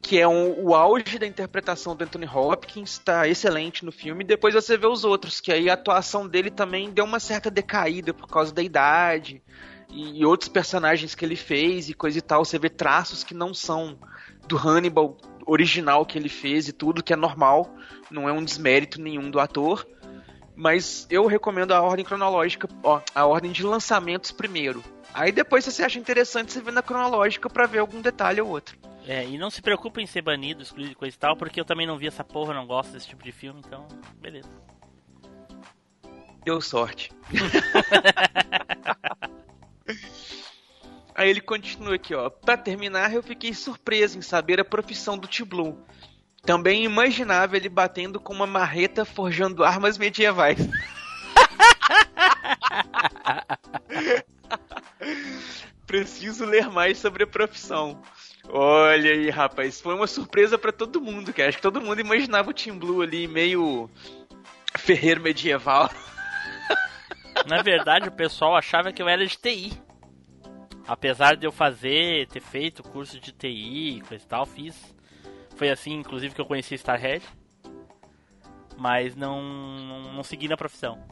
que 0.07 0.20
é 0.20 0.28
um- 0.28 0.65
o 0.65 0.73
auge 0.73 1.19
da 1.19 1.27
interpretação 1.27 1.97
do 1.97 2.05
Anthony 2.05 2.28
Hopkins, 2.33 2.97
tá 2.99 3.27
excelente 3.27 3.85
no 3.85 3.91
filme. 3.91 4.23
Depois 4.23 4.55
você 4.55 4.78
vê 4.78 4.87
os 4.87 5.05
outros, 5.05 5.41
que 5.41 5.51
aí 5.51 5.69
a 5.69 5.74
atuação 5.74 6.28
dele 6.28 6.49
também 6.49 6.93
deu 6.93 7.05
uma 7.05 7.19
certa 7.19 7.51
decaída 7.51 8.15
por 8.15 8.28
causa 8.28 8.55
da 8.55 8.62
idade 8.62 9.43
e, 9.91 10.20
e 10.20 10.24
outros 10.24 10.49
personagens 10.49 11.16
que 11.16 11.24
ele 11.24 11.35
fez 11.35 11.89
e 11.89 11.93
coisa 11.93 12.19
e 12.19 12.23
tal. 12.23 12.45
Você 12.45 12.57
vê 12.57 12.70
traços 12.70 13.24
que 13.24 13.35
não 13.35 13.53
são 13.53 13.99
do 14.47 14.57
Hannibal 14.57 15.16
original 15.45 16.07
que 16.07 16.16
ele 16.16 16.28
fez 16.28 16.69
e 16.69 16.73
tudo, 16.73 17.03
que 17.03 17.12
é 17.12 17.16
normal, 17.16 17.69
não 18.09 18.28
é 18.28 18.33
um 18.33 18.45
desmérito 18.45 19.01
nenhum 19.01 19.28
do 19.28 19.41
ator. 19.41 19.85
Mas 20.55 21.05
eu 21.11 21.27
recomendo 21.27 21.73
a 21.73 21.83
ordem 21.83 22.05
cronológica, 22.05 22.69
ó, 22.85 23.01
a 23.12 23.27
ordem 23.27 23.51
de 23.51 23.65
lançamentos 23.65 24.31
primeiro. 24.31 24.85
Aí 25.17 25.33
depois, 25.33 25.65
se 25.65 25.73
você 25.73 25.83
acha 25.83 25.99
interessante, 25.99 26.53
você 26.53 26.61
vê 26.61 26.71
na 26.71 26.83
cronológica 26.83 27.49
pra 27.49 27.65
ver 27.65 27.79
algum 27.79 28.03
detalhe 28.03 28.39
ou 28.39 28.51
outro. 28.51 28.77
É, 29.07 29.25
e 29.25 29.39
não 29.39 29.49
se 29.49 29.63
preocupe 29.63 30.03
em 30.03 30.07
ser 30.07 30.21
banido, 30.21 30.63
excluído 30.63 30.93
e 30.93 30.95
coisa 30.95 31.17
e 31.17 31.19
tal, 31.19 31.35
porque 31.35 31.59
eu 31.59 31.65
também 31.65 31.87
não 31.87 31.97
vi 31.97 32.07
essa 32.07 32.23
porra, 32.23 32.53
não 32.53 32.67
gosto 32.67 32.93
desse 32.93 33.09
tipo 33.09 33.25
de 33.25 33.33
filme, 33.33 33.63
então, 33.65 33.89
beleza. 34.21 34.51
Deu 36.45 36.61
sorte. 36.61 37.11
Aí 41.15 41.31
ele 41.31 41.41
continua 41.41 41.95
aqui, 41.95 42.15
ó. 42.15 42.29
Pra 42.29 42.59
terminar, 42.59 43.15
eu 43.15 43.23
fiquei 43.23 43.55
surpreso 43.55 44.19
em 44.19 44.23
saber 44.23 44.61
a 44.61 44.65
profissão 44.67 45.17
do 45.17 45.27
T-Blue. 45.27 45.83
Também 46.43 46.85
imaginava 46.85 47.57
ele 47.57 47.71
batendo 47.71 48.21
com 48.21 48.35
uma 48.35 48.47
marreta 48.47 49.07
forjando 49.07 49.65
armas 49.65 49.97
medievais. 49.97 50.59
Preciso 55.87 56.45
ler 56.45 56.69
mais 56.69 56.99
sobre 56.99 57.24
a 57.24 57.27
profissão. 57.27 58.03
Olha 58.49 59.11
aí, 59.11 59.31
rapaz, 59.31 59.81
foi 59.81 59.95
uma 59.95 60.07
surpresa 60.07 60.59
pra 60.59 60.73
todo 60.73 61.01
mundo, 61.01 61.33
cara. 61.33 61.49
Acho 61.49 61.59
que 61.59 61.62
todo 61.62 61.81
mundo 61.81 62.01
imaginava 62.01 62.51
o 62.51 62.53
Tim 62.53 62.73
Blue 62.73 63.03
ali 63.03 63.28
meio 63.28 63.89
ferreiro 64.77 65.20
medieval. 65.20 65.91
Na 67.47 67.62
verdade, 67.62 68.09
o 68.09 68.12
pessoal 68.12 68.57
achava 68.57 68.93
que 68.93 69.01
eu 69.01 69.09
era 69.09 69.24
de 69.24 69.37
TI. 69.37 69.73
Apesar 70.87 71.37
de 71.37 71.47
eu 71.47 71.53
fazer, 71.53 72.28
ter 72.28 72.41
feito 72.41 72.83
curso 72.83 73.19
de 73.19 73.33
TI, 73.33 74.03
coisa 74.09 74.24
e 74.24 74.28
tal, 74.28 74.47
fiz. 74.47 74.95
Foi 75.57 75.70
assim, 75.70 75.95
inclusive, 75.95 76.35
que 76.35 76.41
eu 76.41 76.47
conheci 76.47 76.74
Starhead. 76.74 77.24
Mas 78.77 79.16
não, 79.16 79.43
não, 79.43 80.12
não 80.15 80.23
segui 80.23 80.49
na 80.49 80.57
profissão. 80.57 81.03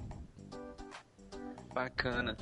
Bacana. 1.72 2.36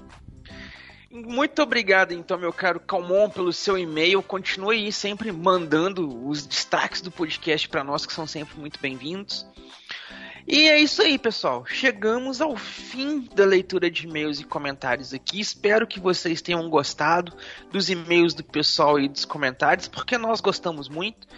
Muito 1.12 1.60
obrigado, 1.60 2.12
então, 2.12 2.38
meu 2.38 2.54
caro 2.54 2.80
Calmon, 2.80 3.28
pelo 3.28 3.52
seu 3.52 3.76
e-mail. 3.76 4.22
Continue 4.22 4.78
aí 4.78 4.90
sempre 4.90 5.30
mandando 5.30 6.26
os 6.26 6.46
destaques 6.46 7.02
do 7.02 7.10
podcast 7.10 7.68
para 7.68 7.84
nós, 7.84 8.06
que 8.06 8.14
são 8.14 8.26
sempre 8.26 8.58
muito 8.58 8.80
bem-vindos. 8.80 9.46
E 10.48 10.70
é 10.70 10.80
isso 10.80 11.02
aí, 11.02 11.18
pessoal. 11.18 11.66
Chegamos 11.66 12.40
ao 12.40 12.56
fim 12.56 13.28
da 13.34 13.44
leitura 13.44 13.90
de 13.90 14.06
e-mails 14.06 14.40
e 14.40 14.44
comentários 14.44 15.12
aqui. 15.12 15.38
Espero 15.38 15.86
que 15.86 16.00
vocês 16.00 16.40
tenham 16.40 16.66
gostado 16.70 17.36
dos 17.70 17.90
e-mails 17.90 18.32
do 18.32 18.42
pessoal 18.42 18.98
e 18.98 19.06
dos 19.06 19.26
comentários, 19.26 19.88
porque 19.88 20.16
nós 20.16 20.40
gostamos 20.40 20.88
muito. 20.88 21.28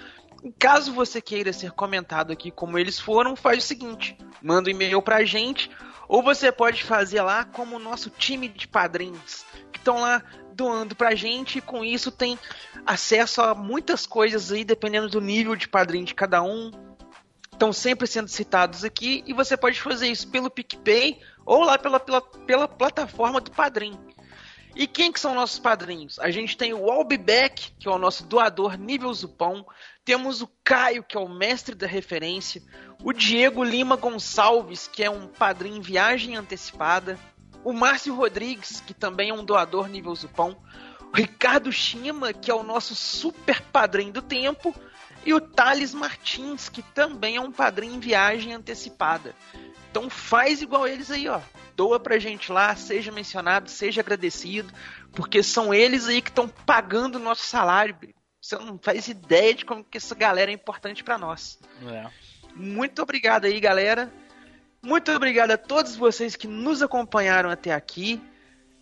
Caso 0.57 0.93
você 0.93 1.21
queira 1.21 1.53
ser 1.53 1.73
comentado 1.73 2.33
aqui 2.33 2.53
como 2.53 2.79
eles 2.79 3.01
foram, 3.01 3.35
faz 3.35 3.65
o 3.65 3.67
seguinte: 3.67 4.17
manda 4.41 4.69
um 4.69 4.73
e-mail 4.73 5.03
pra 5.03 5.25
gente, 5.25 5.69
ou 6.09 6.23
você 6.23 6.51
pode 6.53 6.83
fazer 6.83 7.23
lá 7.23 7.45
como 7.45 7.77
o 7.77 7.81
nosso 7.81 8.11
time 8.11 8.49
de 8.49 8.69
padrinhos, 8.69 9.45
que 9.73 9.79
estão 9.79 10.01
lá 10.01 10.23
doando 10.53 10.95
pra 10.95 11.15
gente 11.15 11.59
e 11.59 11.61
com 11.61 11.85
isso 11.85 12.11
tem 12.11 12.39
acesso 12.87 13.43
a 13.43 13.55
muitas 13.55 14.07
coisas 14.07 14.53
aí, 14.53 14.65
dependendo 14.65 15.09
do 15.09 15.21
nível 15.21 15.57
de 15.57 15.69
padrinho 15.69 16.05
de 16.05 16.15
cada 16.15 16.43
um. 16.43 16.71
Estão 17.53 17.73
sempre 17.73 18.07
sendo 18.07 18.29
citados 18.29 18.85
aqui 18.85 19.23
e 19.27 19.33
você 19.33 19.57
pode 19.57 19.81
fazer 19.81 20.09
isso 20.09 20.29
pelo 20.29 20.51
PicPay 20.51 21.21
ou 21.47 21.63
lá 21.63 21.79
pela, 21.79 22.01
pela, 22.01 22.21
pela 22.21 22.67
plataforma 22.67 23.41
do 23.41 23.51
Padrim. 23.51 23.97
E 24.75 24.89
quem 24.89 25.13
que 25.13 25.21
são 25.21 25.35
nossos 25.35 25.59
padrinhos? 25.61 26.19
A 26.19 26.31
gente 26.31 26.57
tem 26.57 26.75
o 26.75 26.91
Albeck, 26.91 27.73
que 27.79 27.87
é 27.87 27.91
o 27.91 27.99
nosso 27.99 28.25
doador 28.27 28.77
nível 28.77 29.13
Zupão. 29.15 29.65
Temos 30.05 30.43
o 30.43 30.51
Caio, 30.63 31.03
que 31.03 31.17
é 31.17 31.21
o 31.21 31.29
mestre 31.29 31.75
da 31.75 31.87
referência. 31.87 32.63
O 33.03 33.13
Diego 33.13 33.65
Lima 33.65 33.97
Gonçalves, 33.97 34.87
que 34.87 35.03
é 35.03 35.09
um 35.09 35.27
padrinho 35.27 35.79
em 35.79 35.81
viagem 35.81 36.37
antecipada. 36.37 37.19
O 37.65 37.73
Márcio 37.73 38.15
Rodrigues, 38.15 38.83
que 38.83 38.93
também 38.93 39.31
é 39.31 39.35
um 39.35 39.45
doador 39.45 39.89
nível 39.89 40.15
Zupão. 40.15 40.63
O 41.11 41.17
Ricardo 41.17 41.73
Shima, 41.73 42.35
que 42.35 42.51
é 42.51 42.55
o 42.55 42.63
nosso 42.63 42.95
super 42.95 43.63
padrinho 43.63 44.13
do 44.13 44.21
tempo. 44.21 44.75
E 45.25 45.33
o 45.33 45.41
Thales 45.41 45.95
Martins, 45.95 46.69
que 46.69 46.83
também 46.83 47.37
é 47.37 47.41
um 47.41 47.51
padrinho 47.51 47.95
em 47.95 48.01
viagem 48.01 48.53
antecipada. 48.53 49.35
Então 49.91 50.11
faz 50.11 50.61
igual 50.61 50.87
eles 50.87 51.11
aí, 51.11 51.27
ó. 51.29 51.41
Doa 51.75 51.99
pra 51.99 52.19
gente 52.19 52.53
lá, 52.53 52.77
seja 52.77 53.11
mencionado, 53.11 53.71
seja 53.71 54.03
agradecido, 54.03 54.73
porque 55.13 55.43
são 55.43 55.73
eles 55.73 56.07
aí 56.07 56.21
que 56.21 56.29
estão 56.29 56.47
pagando 56.47 57.17
o 57.17 57.21
nosso 57.21 57.45
salário. 57.45 57.97
Você 58.45 58.57
não 58.59 58.79
faz 58.79 59.09
ideia 59.09 59.55
de 59.55 59.65
como 59.65 59.83
que 59.83 59.97
essa 59.97 60.15
galera 60.15 60.51
é 60.51 60.55
importante 60.55 61.03
pra 61.03 61.17
nós. 61.17 61.59
É. 61.89 62.05
Muito 62.55 63.01
obrigado 63.01 63.47
aí, 63.47 63.59
galera. 63.59 64.13
Muito 64.83 65.11
obrigado 65.13 65.53
a 65.53 65.57
todos 65.57 65.97
vocês 65.97 66.37
que 66.37 66.47
nos 66.47 66.83
acompanharam 66.83 67.49
até 67.49 67.73
aqui. 67.73 68.21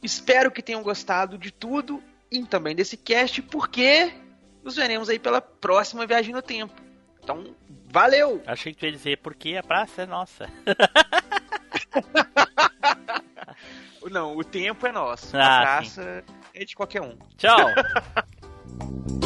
Espero 0.02 0.50
que 0.50 0.64
tenham 0.64 0.82
gostado 0.82 1.38
de 1.38 1.52
tudo 1.52 2.02
e 2.28 2.44
também 2.44 2.74
desse 2.74 2.96
cast, 2.96 3.40
porque 3.40 4.12
nos 4.64 4.74
veremos 4.74 5.08
aí 5.08 5.20
pela 5.20 5.40
próxima 5.40 6.08
viagem 6.08 6.34
no 6.34 6.42
tempo. 6.42 6.74
Então, 7.22 7.54
valeu! 7.86 8.42
Achei 8.44 8.72
que 8.72 8.80
tu 8.80 8.86
ia 8.86 8.90
dizer 8.90 9.18
porque 9.18 9.56
a 9.56 9.62
praça 9.62 10.02
é 10.02 10.06
nossa. 10.06 10.50
Não, 14.10 14.36
o 14.36 14.42
tempo 14.42 14.84
é 14.88 14.90
nosso. 14.90 15.36
Ah, 15.36 15.58
a 15.58 15.62
praça 15.62 16.24
é 16.52 16.64
de 16.64 16.74
qualquer 16.74 17.00
um. 17.00 17.16
Tchau. 17.38 17.66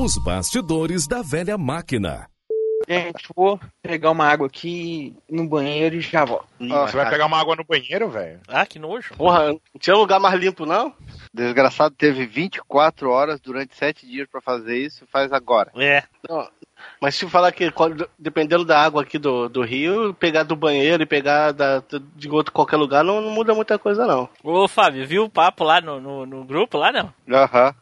Os 0.00 0.16
bastidores 0.16 1.08
da 1.08 1.22
velha 1.22 1.58
máquina. 1.58 2.28
Gente, 2.88 3.28
vou 3.36 3.60
pegar 3.82 4.10
uma 4.10 4.26
água 4.26 4.46
aqui 4.46 5.14
no 5.28 5.46
banheiro 5.46 5.96
e 5.96 6.00
já 6.00 6.24
volto. 6.24 6.46
Você 6.58 6.96
vai 6.96 7.10
pegar 7.10 7.26
uma 7.26 7.38
água 7.38 7.54
no 7.54 7.64
banheiro, 7.64 8.08
velho? 8.08 8.40
ah, 8.48 8.64
que 8.64 8.78
nojo. 8.78 9.14
Porra, 9.14 9.48
não 9.48 9.60
tinha 9.78 9.94
lugar 9.94 10.18
mais 10.18 10.40
limpo, 10.40 10.64
não? 10.64 10.94
Desgraçado 11.32 11.94
teve 11.94 12.24
24 12.24 13.10
horas 13.10 13.40
durante 13.40 13.76
7 13.76 14.06
dias 14.06 14.26
pra 14.26 14.40
fazer 14.40 14.78
isso, 14.78 15.06
faz 15.12 15.30
agora. 15.32 15.70
É. 15.76 16.02
Não. 16.26 16.48
Mas 17.00 17.14
se 17.16 17.24
eu 17.24 17.28
falar 17.28 17.52
que 17.52 17.70
dependendo 18.18 18.64
da 18.64 18.80
água 18.80 19.02
aqui 19.02 19.18
do, 19.18 19.48
do 19.48 19.62
rio, 19.62 20.14
pegar 20.14 20.44
do 20.44 20.56
banheiro 20.56 21.02
e 21.02 21.06
pegar 21.06 21.52
da, 21.52 21.82
de 22.16 22.30
outro 22.30 22.52
qualquer 22.52 22.76
lugar 22.76 23.04
não, 23.04 23.20
não 23.20 23.30
muda 23.30 23.54
muita 23.54 23.78
coisa, 23.78 24.06
não. 24.06 24.28
Ô, 24.42 24.66
Fábio, 24.66 25.06
viu 25.06 25.24
o 25.24 25.30
papo 25.30 25.64
lá 25.64 25.80
no, 25.80 26.00
no, 26.00 26.24
no 26.24 26.44
grupo 26.44 26.78
lá, 26.78 26.90
não? 26.90 27.12
Aham. 27.28 27.74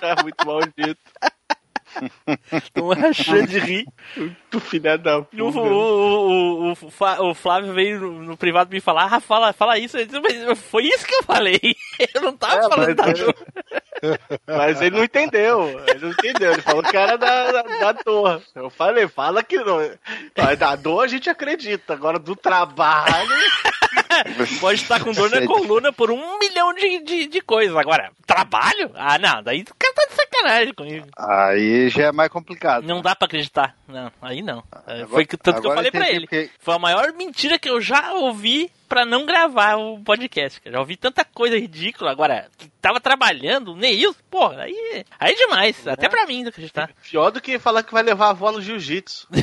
É 0.00 0.22
muito 0.22 0.46
maldito. 0.46 1.00
Tô 2.74 2.92
rachando 2.92 3.46
de 3.46 3.58
rir. 3.58 3.86
Tu 4.50 4.60
filha 4.60 4.96
da 4.98 5.18
O, 5.18 5.24
puta. 5.24 5.58
o, 5.58 6.70
o, 6.70 6.72
o, 6.72 7.30
o 7.30 7.34
Flávio 7.34 7.72
veio 7.72 8.00
no, 8.00 8.36
privado 8.36 8.70
me 8.70 8.80
falar, 8.80 9.08
ah, 9.12 9.20
fala, 9.20 9.52
fala 9.52 9.78
isso. 9.78 9.96
Eu 9.96 10.06
disse, 10.06 10.20
mas 10.20 10.58
foi 10.60 10.84
isso 10.84 11.06
que 11.06 11.14
eu 11.14 11.22
falei. 11.22 11.60
Eu 12.14 12.22
não 12.22 12.36
tava 12.36 12.56
É, 12.66 12.68
falando 12.68 12.86
mas- 12.86 12.96
da 12.96 13.24
dor. 13.24 13.34
Mas 14.46 14.82
ele 14.82 14.96
não 14.98 15.04
entendeu. 15.04 15.80
Ele 15.88 15.98
não 16.00 16.10
entendeu. 16.10 16.52
Ele 16.52 16.60
falou 16.60 16.82
que 16.82 16.94
era 16.94 17.16
da, 17.16 17.52
da, 17.52 17.62
da 17.62 17.92
dor. 17.92 18.42
Eu 18.54 18.68
falei, 18.68 19.08
fala 19.08 19.42
que 19.42 19.56
não. 19.56 19.78
Da 20.58 20.76
dor 20.76 21.04
a 21.04 21.08
gente 21.08 21.30
acredita. 21.30 21.94
Agora 21.94 22.18
do 22.18 22.36
trabalho. 22.36 23.14
Pode 24.60 24.82
estar 24.82 25.02
com 25.02 25.12
dor 25.12 25.30
na 25.30 25.46
coluna 25.46 25.90
por 25.92 26.10
um 26.10 26.38
milhão 26.38 26.74
de, 26.74 26.98
de, 27.02 27.26
de 27.28 27.40
coisas. 27.40 27.74
Agora, 27.74 28.10
trabalho? 28.26 28.90
Ah, 28.94 29.18
não, 29.18 29.42
daí 29.42 29.62
o 29.62 29.74
cara 29.74 29.94
tá 29.94 30.06
de 30.06 30.14
sacanagem 30.44 30.74
comigo. 30.74 31.06
Aí 31.16 31.88
já 31.88 32.04
é 32.04 32.12
mais 32.12 32.28
complicado. 32.30 32.84
Não 32.86 33.00
dá 33.02 33.14
pra 33.16 33.26
acreditar. 33.26 33.74
Não, 33.88 34.10
aí 34.20 34.42
não. 34.42 34.62
É, 34.86 34.92
Agora- 35.02 35.08
Foi 35.08 35.26
que- 35.26 35.36
tanto 35.36 35.60
que 35.60 35.66
eu 35.66 35.74
falei 35.74 35.90
pra 35.90 36.08
ele. 36.10 36.26
porque- 36.26 36.50
Foi 36.60 36.74
a 36.74 36.78
maior 36.78 37.12
mentira 37.12 37.58
que 37.58 37.68
eu 37.68 37.80
já 37.80 38.12
ouvi 38.12 38.70
pra 38.88 39.04
não 39.04 39.24
gravar 39.26 39.76
o 39.76 39.98
podcast. 40.00 40.60
cara. 40.60 40.74
Já 40.74 40.80
ouvi 40.80 40.96
tanta 40.96 41.24
coisa 41.24 41.58
ridícula. 41.58 42.10
Agora, 42.10 42.48
que 42.58 42.68
tava 42.80 43.00
trabalhando, 43.00 43.72
o 43.72 43.76
Neil, 43.76 44.14
porra, 44.30 44.62
aí, 44.62 45.04
aí 45.18 45.32
é 45.32 45.36
demais. 45.36 45.86
Até 45.88 46.08
pra 46.08 46.26
mim 46.26 46.46
acreditar. 46.46 46.90
Pior 47.10 47.30
do 47.30 47.40
que 47.40 47.58
falar 47.58 47.82
que 47.82 47.92
vai 47.92 48.02
levar 48.02 48.26
a 48.26 48.30
avó 48.30 48.52
no 48.52 48.60
jiu-jitsu. 48.60 49.26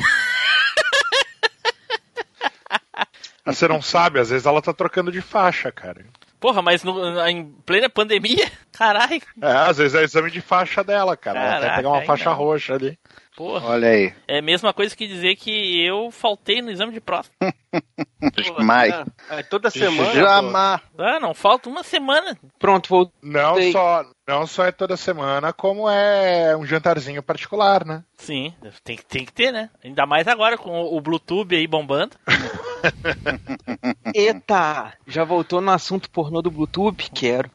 Você 3.44 3.66
não 3.66 3.82
sabe, 3.82 4.20
às 4.20 4.30
vezes 4.30 4.46
ela 4.46 4.62
tá 4.62 4.72
trocando 4.72 5.10
de 5.10 5.20
faixa, 5.20 5.72
cara. 5.72 6.06
Porra, 6.42 6.60
mas 6.60 6.82
no- 6.82 7.26
em 7.28 7.50
plena 7.64 7.88
pandemia, 7.88 8.50
caralho. 8.76 9.22
É, 9.40 9.46
às 9.52 9.78
vezes 9.78 9.94
é 9.94 10.02
exame 10.02 10.30
de 10.30 10.40
faixa 10.40 10.82
dela, 10.84 11.16
cara. 11.16 11.38
ela 11.38 11.48
Caraca, 11.52 11.68
quer 11.70 11.76
pegar 11.76 11.88
uma 11.88 12.00
aí 12.00 12.06
faixa 12.06 12.30
não. 12.30 12.36
roxa 12.36 12.74
ali. 12.74 12.98
Porra. 13.36 13.68
Olha 13.68 13.88
aí. 13.88 14.12
É 14.28 14.38
a 14.40 14.42
mesma 14.42 14.74
coisa 14.74 14.94
que 14.94 15.06
dizer 15.06 15.36
que 15.36 15.86
eu 15.86 16.10
faltei 16.10 16.60
no 16.60 16.70
exame 16.70 16.92
de 16.92 17.00
próstata. 17.00 17.54
Mais. 18.62 18.92
É, 19.30 19.38
é 19.38 19.42
toda 19.42 19.70
semana. 19.70 20.12
Jamais. 20.12 20.80
Ah, 20.98 21.18
não, 21.20 21.32
falta 21.32 21.68
uma 21.70 21.82
semana. 21.82 22.36
Pronto, 22.58 22.88
vou. 22.88 23.12
Não 23.22 23.72
só, 23.72 24.04
não 24.28 24.46
só 24.46 24.66
é 24.66 24.72
toda 24.72 24.96
semana, 24.96 25.52
como 25.52 25.88
é 25.88 26.54
um 26.56 26.66
jantarzinho 26.66 27.22
particular, 27.22 27.86
né? 27.86 28.02
Sim, 28.18 28.52
tem, 28.84 28.96
que- 28.96 29.04
tem 29.06 29.24
que 29.24 29.32
ter, 29.32 29.50
né? 29.52 29.70
Ainda 29.82 30.04
mais 30.06 30.26
agora 30.28 30.58
com 30.58 30.70
o, 30.82 30.96
o 30.96 31.00
Bluetooth 31.00 31.54
aí 31.54 31.66
bombando. 31.66 32.16
Eita! 34.14 34.92
Já 35.06 35.24
voltou 35.24 35.60
no 35.60 35.70
assunto 35.70 36.10
pornô 36.10 36.42
do 36.42 36.50
Bluetooth? 36.50 37.10
Quero. 37.14 37.50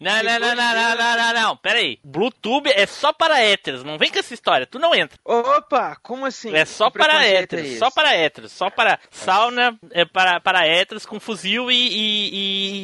Não, 0.00 0.22
não, 0.22 0.40
não, 0.40 0.54
não, 0.54 0.74
não, 0.74 0.96
não, 0.96 1.16
não, 1.16 1.32
não. 1.42 1.56
Pera 1.56 1.78
aí. 1.78 1.98
Bluetooth 2.04 2.68
é 2.68 2.86
só 2.86 3.12
para 3.12 3.40
héteros. 3.40 3.82
Não 3.84 3.98
vem 3.98 4.10
com 4.10 4.18
essa 4.18 4.34
história. 4.34 4.66
Tu 4.66 4.78
não 4.78 4.94
entra. 4.94 5.18
Opa, 5.24 5.96
como 6.02 6.26
assim? 6.26 6.54
É 6.54 6.64
só 6.64 6.90
Que 6.90 6.98
para 6.98 7.14
preconceito 7.18 7.54
héteros. 7.54 7.70
é? 7.72 7.78
Só 7.78 7.90
para 7.90 8.14
héteros. 8.14 8.52
Só 8.52 8.70
para 8.70 8.98
sauna 9.10 9.78
é 9.90 10.04
para, 10.04 10.40
para 10.40 10.66
héteros 10.66 11.06
com 11.06 11.18
fuzil 11.20 11.70
e, 11.70 11.74
e, 11.76 12.30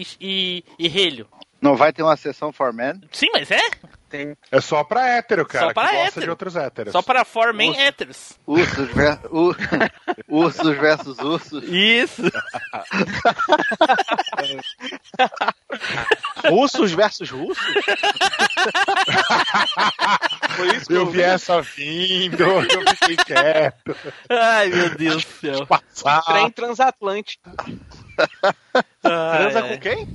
e, 0.00 0.06
e, 0.20 0.64
e 0.78 0.88
relho. 0.88 1.28
Não 1.60 1.74
vai 1.74 1.92
ter 1.92 2.02
uma 2.02 2.16
sessão 2.16 2.52
for 2.52 2.72
men? 2.72 3.00
Sim, 3.10 3.28
mas 3.32 3.50
é. 3.50 3.60
Tem. 4.08 4.34
É 4.50 4.58
só 4.60 4.82
pra 4.84 5.06
hétero, 5.06 5.44
cara, 5.44 5.66
Só 5.66 5.72
pra 5.74 5.82
que 5.88 5.92
gosta 5.94 6.08
hétero. 6.08 6.24
de 6.24 6.30
outros 6.30 6.56
héteros. 6.56 6.92
Só 6.92 7.02
para 7.02 7.24
for 7.26 7.52
men 7.52 7.70
Nossa. 7.72 7.82
héteros. 7.82 8.38
Ursos, 8.46 8.88
ver... 8.92 9.18
Ur- 9.30 9.56
ursos 10.26 10.76
versus 10.78 11.18
ursos. 11.18 11.62
Isso. 11.64 12.22
Russos 16.48 16.92
versus 16.92 17.30
russos? 17.30 17.58
Foi 20.56 20.68
isso 20.76 20.86
que 20.86 20.94
Eu 20.94 21.06
vi 21.06 21.22
essa 21.22 21.60
vindo, 21.60 22.42
eu 22.42 22.62
fiquei 22.96 23.16
quieto. 23.16 23.96
Ai, 24.28 24.68
meu 24.68 24.90
Deus 24.96 25.24
do 25.24 25.30
céu. 25.40 25.66
Passar. 25.66 26.22
Trem 26.22 26.50
transatlântico. 26.50 27.50
Ai, 29.02 29.02
Transa 29.02 29.62
ai. 29.62 29.68
com 29.68 29.78
quem? 29.80 30.08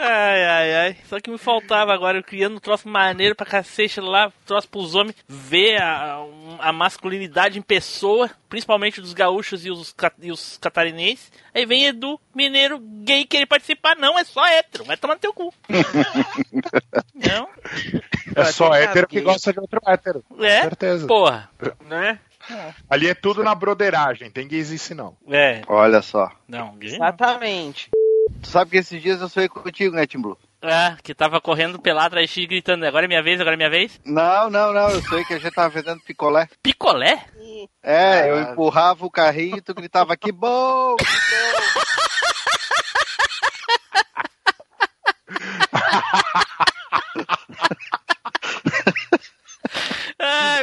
Ai, 0.00 0.44
ai, 0.44 0.74
ai. 0.74 0.96
Só 1.08 1.18
que 1.20 1.28
me 1.30 1.38
faltava 1.38 1.92
agora, 1.92 2.18
eu 2.18 2.22
criando 2.22 2.56
um 2.56 2.60
troço 2.60 2.88
maneiro 2.88 3.34
pra 3.34 3.44
cacete 3.44 4.00
lá, 4.00 4.32
troço 4.46 4.68
pros 4.68 4.94
homens 4.94 5.16
ver 5.28 5.82
a, 5.82 6.18
a 6.60 6.72
masculinidade 6.72 7.58
em 7.58 7.62
pessoa, 7.62 8.30
principalmente 8.48 9.00
dos 9.00 9.12
gaúchos 9.12 9.66
e 9.66 9.70
os, 9.70 9.94
e 10.20 10.30
os 10.30 10.56
catarinenses. 10.58 11.32
Aí 11.52 11.66
vem 11.66 11.86
Edu, 11.86 12.18
mineiro, 12.32 12.78
gay, 12.78 13.24
querer 13.24 13.46
participar. 13.46 13.96
Não, 13.96 14.16
é 14.16 14.22
só 14.22 14.46
hétero, 14.46 14.84
vai 14.84 14.96
tomar 14.96 15.14
no 15.14 15.20
teu 15.20 15.32
cu. 15.34 15.52
Não? 17.14 17.48
É 18.36 18.44
só 18.52 18.72
hétero 18.74 19.08
que 19.08 19.20
gosta 19.20 19.52
de 19.52 19.58
outro 19.58 19.80
hétero. 19.86 20.22
Com 20.28 20.44
É? 20.44 20.62
certeza. 20.62 21.06
Porra. 21.08 21.50
Né? 21.86 22.20
Ali 22.88 23.08
é 23.08 23.14
tudo 23.14 23.42
na 23.42 23.54
broderagem, 23.54 24.30
tem 24.30 24.46
gays 24.48 24.88
não. 24.90 25.16
É, 25.28 25.60
Olha 25.66 26.00
só. 26.00 26.30
não, 26.46 26.76
gay 26.76 26.90
não. 26.90 26.96
Exatamente. 27.06 27.90
Tu 28.42 28.48
sabe 28.48 28.70
que 28.70 28.76
esses 28.78 29.02
dias 29.02 29.20
eu 29.20 29.28
sonhei 29.28 29.48
contigo, 29.48 29.94
né, 29.94 30.06
Tim 30.06 30.20
Blue? 30.20 30.38
É, 30.60 30.96
que 31.02 31.14
tava 31.14 31.40
correndo 31.40 31.78
pelado 31.78 32.08
atrás 32.08 32.28
de 32.28 32.34
ti, 32.34 32.46
gritando, 32.46 32.84
agora 32.84 33.04
é 33.04 33.08
minha 33.08 33.22
vez, 33.22 33.40
agora 33.40 33.54
é 33.54 33.56
minha 33.56 33.70
vez. 33.70 34.00
Não, 34.04 34.50
não, 34.50 34.72
não. 34.72 34.90
Eu 34.90 35.02
sonhei 35.02 35.24
que 35.24 35.34
a 35.34 35.38
gente 35.38 35.54
tava 35.54 35.68
vendendo 35.68 36.00
picolé. 36.00 36.48
Picolé? 36.62 37.24
É, 37.82 38.30
eu 38.30 38.40
empurrava 38.40 39.06
o 39.06 39.10
carrinho 39.10 39.58
e 39.58 39.62
tu 39.62 39.74
gritava 39.74 40.16
que 40.16 40.32
bom! 40.32 40.96
que 40.96 41.04
bom." 41.04 41.82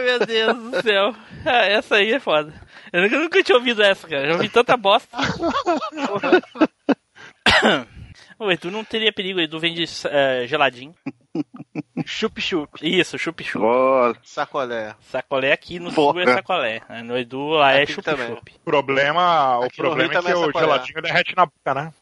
meu 0.06 0.20
Deus 0.26 0.58
do 0.58 0.82
céu. 0.82 1.16
Ah, 1.46 1.66
essa 1.66 1.96
aí 1.96 2.14
é 2.14 2.20
foda. 2.20 2.54
Eu 2.92 3.02
nunca, 3.02 3.20
nunca 3.20 3.44
tinha 3.44 3.58
ouvido 3.58 3.84
essa, 3.84 4.08
cara. 4.08 4.28
Já 4.28 4.34
ouvi 4.34 4.50
tanta 4.50 4.78
bosta. 4.78 5.18
O 8.38 8.52
Edu 8.52 8.70
não 8.70 8.84
teria 8.84 9.14
perigo, 9.14 9.40
o 9.40 9.42
Edu 9.42 9.58
vende 9.62 9.86
eh, 10.10 10.46
geladinho. 10.46 10.94
Chup-chup. 12.06 12.70
Isso, 12.82 13.18
chup-chup. 13.18 13.60
Bola. 13.62 14.14
Sacolé. 14.24 14.94
Sacolé 15.00 15.54
aqui 15.54 15.80
no 15.80 15.92
Porra. 15.94 16.22
sul 16.22 16.30
é 16.32 16.34
sacolé. 16.34 16.82
né? 16.90 17.02
No 17.02 17.18
Edu 17.18 17.48
lá 17.52 17.72
é 17.74 17.84
Aqui 17.84 18.02
também. 18.02 18.28
chup-chup. 18.28 18.52
O 18.56 18.60
problema, 18.60 19.60
o 19.60 19.70
problema 19.74 20.14
é 20.14 20.22
que 20.22 20.32
é 20.32 20.36
o 20.36 20.46
sacolé. 20.46 20.66
geladinho 20.66 21.02
derrete 21.02 21.34
na 21.36 21.46
boca, 21.46 21.74
né? 21.74 21.94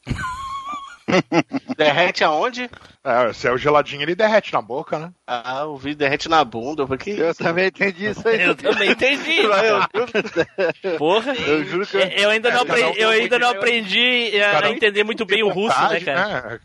Derrete 1.78 2.24
aonde? 2.24 2.70
É, 3.04 3.34
se 3.34 3.48
é 3.48 3.52
o 3.52 3.58
geladinho, 3.58 4.02
ele 4.02 4.16
derrete 4.16 4.54
na 4.54 4.62
boca, 4.62 4.98
né? 4.98 5.12
Ah, 5.28 5.66
o 5.66 5.78
vídeo 5.78 5.98
derrete 5.98 6.30
na 6.30 6.44
bunda. 6.44 6.86
Porque... 6.88 7.12
Eu 7.12 7.36
também 7.36 7.68
entendi 7.68 8.06
isso 8.08 8.28
aí. 8.28 8.42
Eu 8.42 8.56
também 8.56 8.92
entendi. 8.92 9.42
Porra. 10.98 11.34
Eu 11.36 11.64
juro 11.66 11.86
que 11.86 11.98
eu, 11.98 12.02
Eu 12.02 12.30
ainda 12.30 12.50
não, 12.52 12.60
É, 12.60 12.62
aprendi, 12.64 13.00
eu 13.02 13.10
ainda 13.10 13.40
não 13.40 13.50
aprendi 13.50 14.32
a 14.42 14.70
entender 14.70 15.04
muito 15.04 15.26
bem 15.26 15.44
o 15.44 15.50
russo, 15.50 15.80
né, 15.90 16.00
cara? 16.00 16.42
né? 16.50 16.60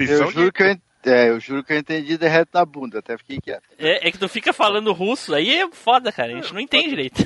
Eu 0.00 0.30
juro 0.30 0.52
que 0.52 0.62
eu, 0.62 0.70
en- 0.70 0.80
é, 1.04 1.28
eu 1.30 1.38
juro 1.40 1.62
que 1.62 1.72
eu 1.72 1.78
entendi 1.78 2.16
derrete 2.18 2.50
na 2.54 2.64
bunda, 2.64 2.98
até 2.98 3.16
fiquei 3.18 3.38
quieto. 3.40 3.62
É, 3.78 4.08
é 4.08 4.10
que 4.10 4.18
tu 4.18 4.28
fica 4.28 4.52
falando 4.52 4.92
russo, 4.92 5.34
aí 5.34 5.60
é 5.60 5.68
foda, 5.70 6.10
cara. 6.10 6.32
A 6.32 6.36
gente 6.36 6.52
não 6.52 6.60
entende 6.60 6.88
direito. 6.88 7.22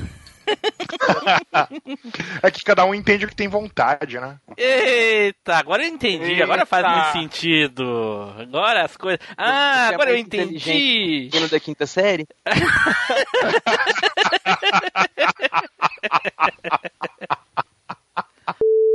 É 2.42 2.50
que 2.50 2.64
cada 2.64 2.84
um 2.84 2.94
entende 2.94 3.24
o 3.24 3.28
que 3.28 3.34
tem 3.36 3.48
vontade, 3.48 4.18
né? 4.18 4.38
Eita, 4.56 5.56
agora 5.56 5.82
eu 5.82 5.88
entendi. 5.88 6.42
Agora 6.42 6.64
faz 6.66 6.84
Eita. 6.84 6.96
muito 6.96 7.12
sentido. 7.12 8.34
Agora 8.38 8.84
as 8.84 8.96
coisas. 8.96 9.20
Ah, 9.36 9.86
Você 9.86 9.92
é 9.92 9.94
agora 9.94 10.10
eu 10.10 10.14
muito 10.16 10.34
entendi. 10.34 11.28
Menino 11.32 11.48
da 11.48 11.60
quinta 11.60 11.86
série? 11.86 12.26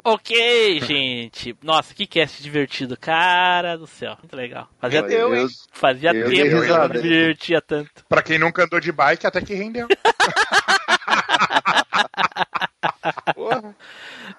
Ok, 0.03 0.81
gente. 0.81 1.55
Nossa, 1.63 1.93
que 1.93 2.05
cast 2.05 2.41
divertido. 2.43 2.95
Cara 2.95 3.75
do 3.75 3.87
céu. 3.87 4.15
Muito 4.21 4.35
legal. 4.35 4.69
Fazia, 4.79 5.01
Olha, 5.03 5.13
eu- 5.13 5.47
fazia 5.71 6.11
eu 6.13 6.29
tempo 6.29 6.61
que 6.63 6.69
eu 6.69 6.77
não 6.77 6.89
me 6.89 7.01
divertia 7.01 7.59
tanto. 7.61 8.05
Pra 8.07 8.21
quem 8.21 8.37
nunca 8.37 8.63
andou 8.65 8.79
de 8.79 8.91
bike, 8.91 9.25
até 9.25 9.41
que 9.41 9.55
rendeu. 9.55 9.87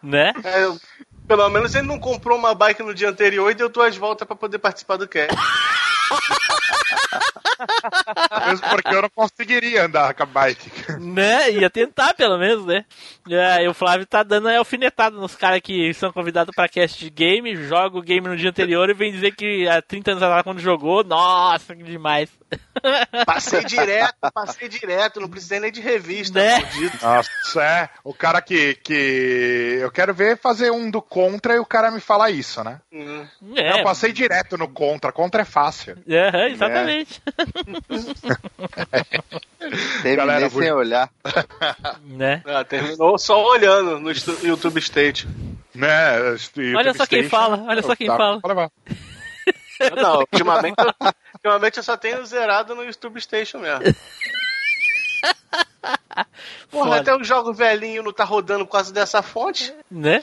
Né? 0.02 0.32
É, 0.44 0.66
pelo 1.26 1.48
menos 1.48 1.74
ele 1.74 1.86
não 1.86 1.98
comprou 1.98 2.38
uma 2.38 2.54
bike 2.54 2.82
no 2.82 2.94
dia 2.94 3.08
anterior 3.08 3.50
e 3.50 3.54
deu 3.54 3.68
duas 3.68 3.96
voltas 3.96 4.26
pra 4.26 4.36
poder 4.36 4.58
participar 4.58 4.96
do 4.96 5.08
cast. 5.08 5.34
Mesmo 8.46 8.68
porque 8.68 8.94
eu 8.94 9.02
não 9.02 9.10
conseguiria 9.10 9.84
andar 9.84 10.14
com 10.14 10.22
a 10.22 10.26
bike. 10.26 10.70
Né? 11.00 11.50
Ia 11.52 11.70
tentar, 11.70 12.14
pelo 12.14 12.38
menos, 12.38 12.64
né? 12.66 12.84
É, 13.28 13.64
e 13.64 13.68
o 13.68 13.74
Flávio 13.74 14.06
tá 14.06 14.22
dando 14.22 14.48
aí 14.48 14.56
alfinetada 14.56 15.16
nos 15.16 15.34
caras 15.34 15.60
que 15.60 15.92
são 15.94 16.12
convidados 16.12 16.54
pra 16.54 16.68
cast 16.68 16.98
de 16.98 17.10
game, 17.10 17.56
joga 17.56 17.98
o 17.98 18.02
game 18.02 18.26
no 18.28 18.36
dia 18.36 18.50
anterior 18.50 18.88
e 18.90 18.94
vem 18.94 19.12
dizer 19.12 19.34
que 19.34 19.68
há 19.68 19.80
30 19.80 20.12
anos 20.12 20.22
atrás, 20.22 20.42
quando 20.42 20.60
jogou, 20.60 21.02
nossa, 21.02 21.74
que 21.74 21.82
demais. 21.82 22.28
Passei 23.24 23.64
direto, 23.64 24.14
passei 24.32 24.68
direto, 24.68 25.20
não 25.20 25.28
precisei 25.28 25.58
nem 25.58 25.72
de 25.72 25.80
revista. 25.80 26.38
Né? 26.38 26.60
maldito. 26.60 27.04
Nossa, 27.04 27.62
é. 27.62 27.88
O 28.04 28.14
cara 28.14 28.40
que, 28.40 28.74
que. 28.76 29.78
Eu 29.80 29.90
quero 29.90 30.14
ver 30.14 30.38
fazer 30.38 30.70
um 30.70 30.90
do 30.90 31.02
contra 31.02 31.54
e 31.54 31.58
o 31.58 31.66
cara 31.66 31.90
me 31.90 32.00
fala 32.00 32.30
isso, 32.30 32.62
né? 32.62 32.80
Hum. 32.92 33.26
É, 33.56 33.80
Eu 33.80 33.84
passei 33.84 34.12
direto 34.12 34.56
no 34.56 34.68
contra. 34.68 35.12
Contra 35.12 35.42
é 35.42 35.44
fácil. 35.44 35.96
Aham, 36.08 36.48
exatamente. 36.48 37.05
Terminei 40.02 40.16
Galera, 40.16 40.50
sem 40.50 40.72
olhar. 40.72 41.10
né? 42.04 42.42
Ah, 42.46 42.64
terminou 42.64 43.18
só 43.18 43.42
olhando 43.44 43.98
no 43.98 44.10
YouTube 44.42 44.78
State. 44.78 45.26
Né? 45.74 46.18
Olha 46.76 46.94
só 46.94 47.06
quem 47.06 47.28
fala, 47.28 47.64
olha 47.68 47.82
só 47.82 47.94
quem 47.94 48.06
fala. 48.06 48.40
Pode 48.40 48.54
levar. 48.54 48.70
Não, 49.94 50.20
ultimamente, 50.20 50.74
eu- 50.78 50.94
ultimamente 51.34 51.76
eu 51.76 51.82
só 51.82 51.96
tenho 51.96 52.24
zerado 52.24 52.74
no 52.74 52.84
YouTube 52.84 53.20
Station 53.20 53.58
mesmo. 53.58 53.84
Porra, 56.70 56.90
Foda. 56.90 57.00
até 57.00 57.14
o 57.14 57.22
jogo 57.22 57.52
velhinho 57.52 58.02
não 58.02 58.12
tá 58.12 58.24
rodando 58.24 58.64
por 58.64 58.72
causa 58.72 58.92
dessa 58.92 59.22
fonte. 59.22 59.72
Né? 59.90 60.22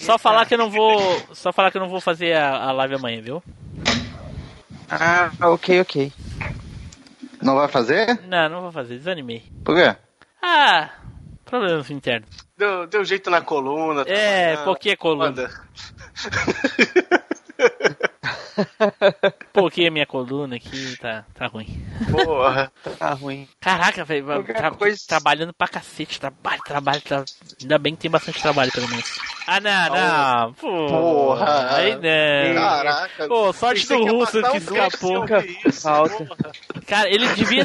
Só 0.00 0.18
falar 0.18 0.46
que 0.46 0.54
eu 0.54 0.58
não 0.58 0.70
vou. 0.70 0.98
Só 1.32 1.52
falar 1.52 1.70
que 1.70 1.78
eu 1.78 1.80
não 1.80 1.88
vou 1.88 2.00
fazer 2.00 2.34
a, 2.34 2.56
a 2.56 2.72
live 2.72 2.96
amanhã, 2.96 3.22
viu? 3.22 3.42
Ah, 4.90 5.30
ok, 5.40 5.80
ok. 5.80 6.12
Não 7.42 7.54
vai 7.54 7.68
fazer? 7.68 8.20
Não, 8.26 8.48
não 8.48 8.62
vou 8.62 8.72
fazer, 8.72 8.96
desanimei. 8.98 9.42
Por 9.64 9.76
quê? 9.76 9.96
Ah, 10.42 10.90
problemas 11.44 11.90
internos. 11.90 12.28
Deu, 12.56 12.86
deu 12.86 13.04
jeito 13.04 13.30
na 13.30 13.40
coluna. 13.40 14.04
tá 14.04 14.10
É, 14.10 14.54
trabalhando. 14.56 14.64
porque 14.64 14.96
coluna. 14.96 15.50
Porque 19.52 19.86
a 19.86 19.90
minha 19.90 20.06
coluna 20.06 20.56
aqui 20.56 20.96
tá, 20.98 21.24
tá 21.34 21.46
ruim. 21.46 21.84
Porra. 22.10 22.72
Tá 22.98 23.12
ruim. 23.14 23.48
Caraca, 23.60 24.04
velho, 24.04 24.42
tra 24.44 24.70
coisa- 24.72 25.04
trabalhando 25.06 25.52
pra 25.52 25.68
cacete, 25.68 26.18
trabalho, 26.18 26.60
trabalho, 26.64 27.00
tra... 27.00 27.24
ainda 27.60 27.78
bem 27.78 27.94
que 27.94 28.00
tem 28.02 28.10
bastante 28.10 28.40
trabalho, 28.42 28.72
pelo 28.72 28.88
menos. 28.88 29.18
Ah, 29.50 29.60
não, 29.60 30.44
não, 30.44 30.52
pô, 30.52 30.86
Porra. 30.88 31.74
aí 31.74 31.94
não. 31.94 32.54
Caraca. 32.62 33.28
Pô, 33.28 33.50
sorte 33.54 33.88
do 33.88 34.04
russo 34.04 34.42
que 34.42 34.56
escapou. 34.58 35.24
isso, 35.64 35.80
Falta. 35.82 36.16
porra. 36.24 36.36
Cara, 36.86 37.08
ele 37.08 37.26
devia... 37.28 37.64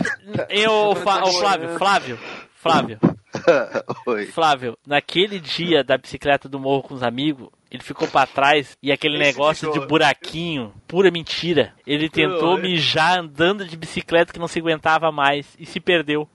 Eu, 0.50 0.96
Fa- 1.04 1.24
ô, 1.26 1.32
Flávio, 1.34 1.78
Flávio, 1.78 2.20
Flávio, 2.56 3.00
Oi. 4.08 4.28
Flávio, 4.28 4.78
naquele 4.88 5.42
dia 5.42 5.84
da 5.84 5.98
bicicleta 5.98 6.48
do 6.48 6.58
morro 6.58 6.84
com 6.84 6.94
os 6.94 7.04
amigos, 7.04 7.50
ele 7.70 7.84
ficou 7.84 8.08
pra 8.08 8.26
trás 8.26 8.78
e 8.82 8.90
aquele 8.90 9.16
Esse 9.22 9.26
negócio 9.26 9.68
ficou. 9.68 9.82
de 9.82 9.88
buraquinho, 9.88 10.74
pura 10.88 11.12
mentira. 11.12 11.74
Ele 11.86 12.10
tentou 12.10 12.58
mijar 12.58 13.20
andando 13.20 13.66
de 13.66 13.76
bicicleta 13.76 14.32
que 14.32 14.40
não 14.40 14.48
se 14.48 14.60
aguentava 14.60 15.12
mais 15.12 15.48
e 15.60 15.66
se 15.66 15.82
perdeu. 15.82 16.30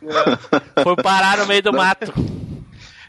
Foi 0.82 0.96
parar 1.02 1.36
no 1.36 1.46
meio 1.46 1.62
do 1.62 1.72
mato. 1.72 2.10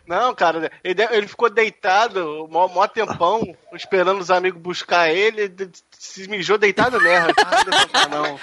Não, 0.07 0.33
cara, 0.35 0.71
ele, 0.83 1.03
ele 1.11 1.27
ficou 1.27 1.49
deitado 1.49 2.47
mó, 2.51 2.67
mó 2.67 2.87
tempão, 2.87 3.55
esperando 3.73 4.19
os 4.19 4.29
amigos 4.31 4.61
buscar 4.61 5.09
ele, 5.09 5.47
de- 5.47 5.69
se 5.97 6.27
mijou 6.27 6.57
deitado 6.57 6.99
mesmo. 6.99 7.29
Ah, 7.45 8.09
não 8.09 8.25
não. 8.25 8.39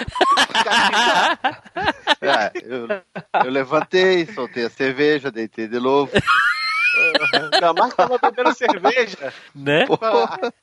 Ah, 2.23 2.51
eu, 2.63 2.89
eu 3.45 3.51
levantei, 3.51 4.27
soltei 4.27 4.65
a 4.67 4.71
cerveja, 4.71 5.31
deitei 5.31 5.67
de 5.69 5.79
novo. 5.79 6.11
Ainda 7.53 7.73
mais 7.75 7.93
que 7.93 7.97
tava 7.97 8.19
bebendo 8.19 8.53
cerveja. 8.55 9.33
Né? 9.55 9.87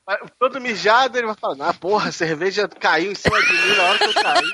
Ah, 0.06 0.18
Todo 0.38 0.60
mijado, 0.60 1.16
ele 1.16 1.26
vai 1.28 1.36
falar, 1.36 1.68
ah, 1.70 1.72
porra, 1.74 2.08
a 2.10 2.12
cerveja 2.12 2.68
caiu 2.68 3.12
em 3.12 3.14
cima 3.14 3.40
de 3.40 3.52
mim 3.52 3.76
na 3.76 3.82
hora 3.84 3.98
que 3.98 4.04
eu 4.04 4.14
caí. 4.14 4.50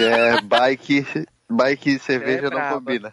É, 0.00 0.40
bike, 0.42 1.06
bike 1.50 1.90
e 1.90 1.98
cerveja 1.98 2.46
É 2.46 2.50
não 2.50 2.68
combina. 2.74 3.12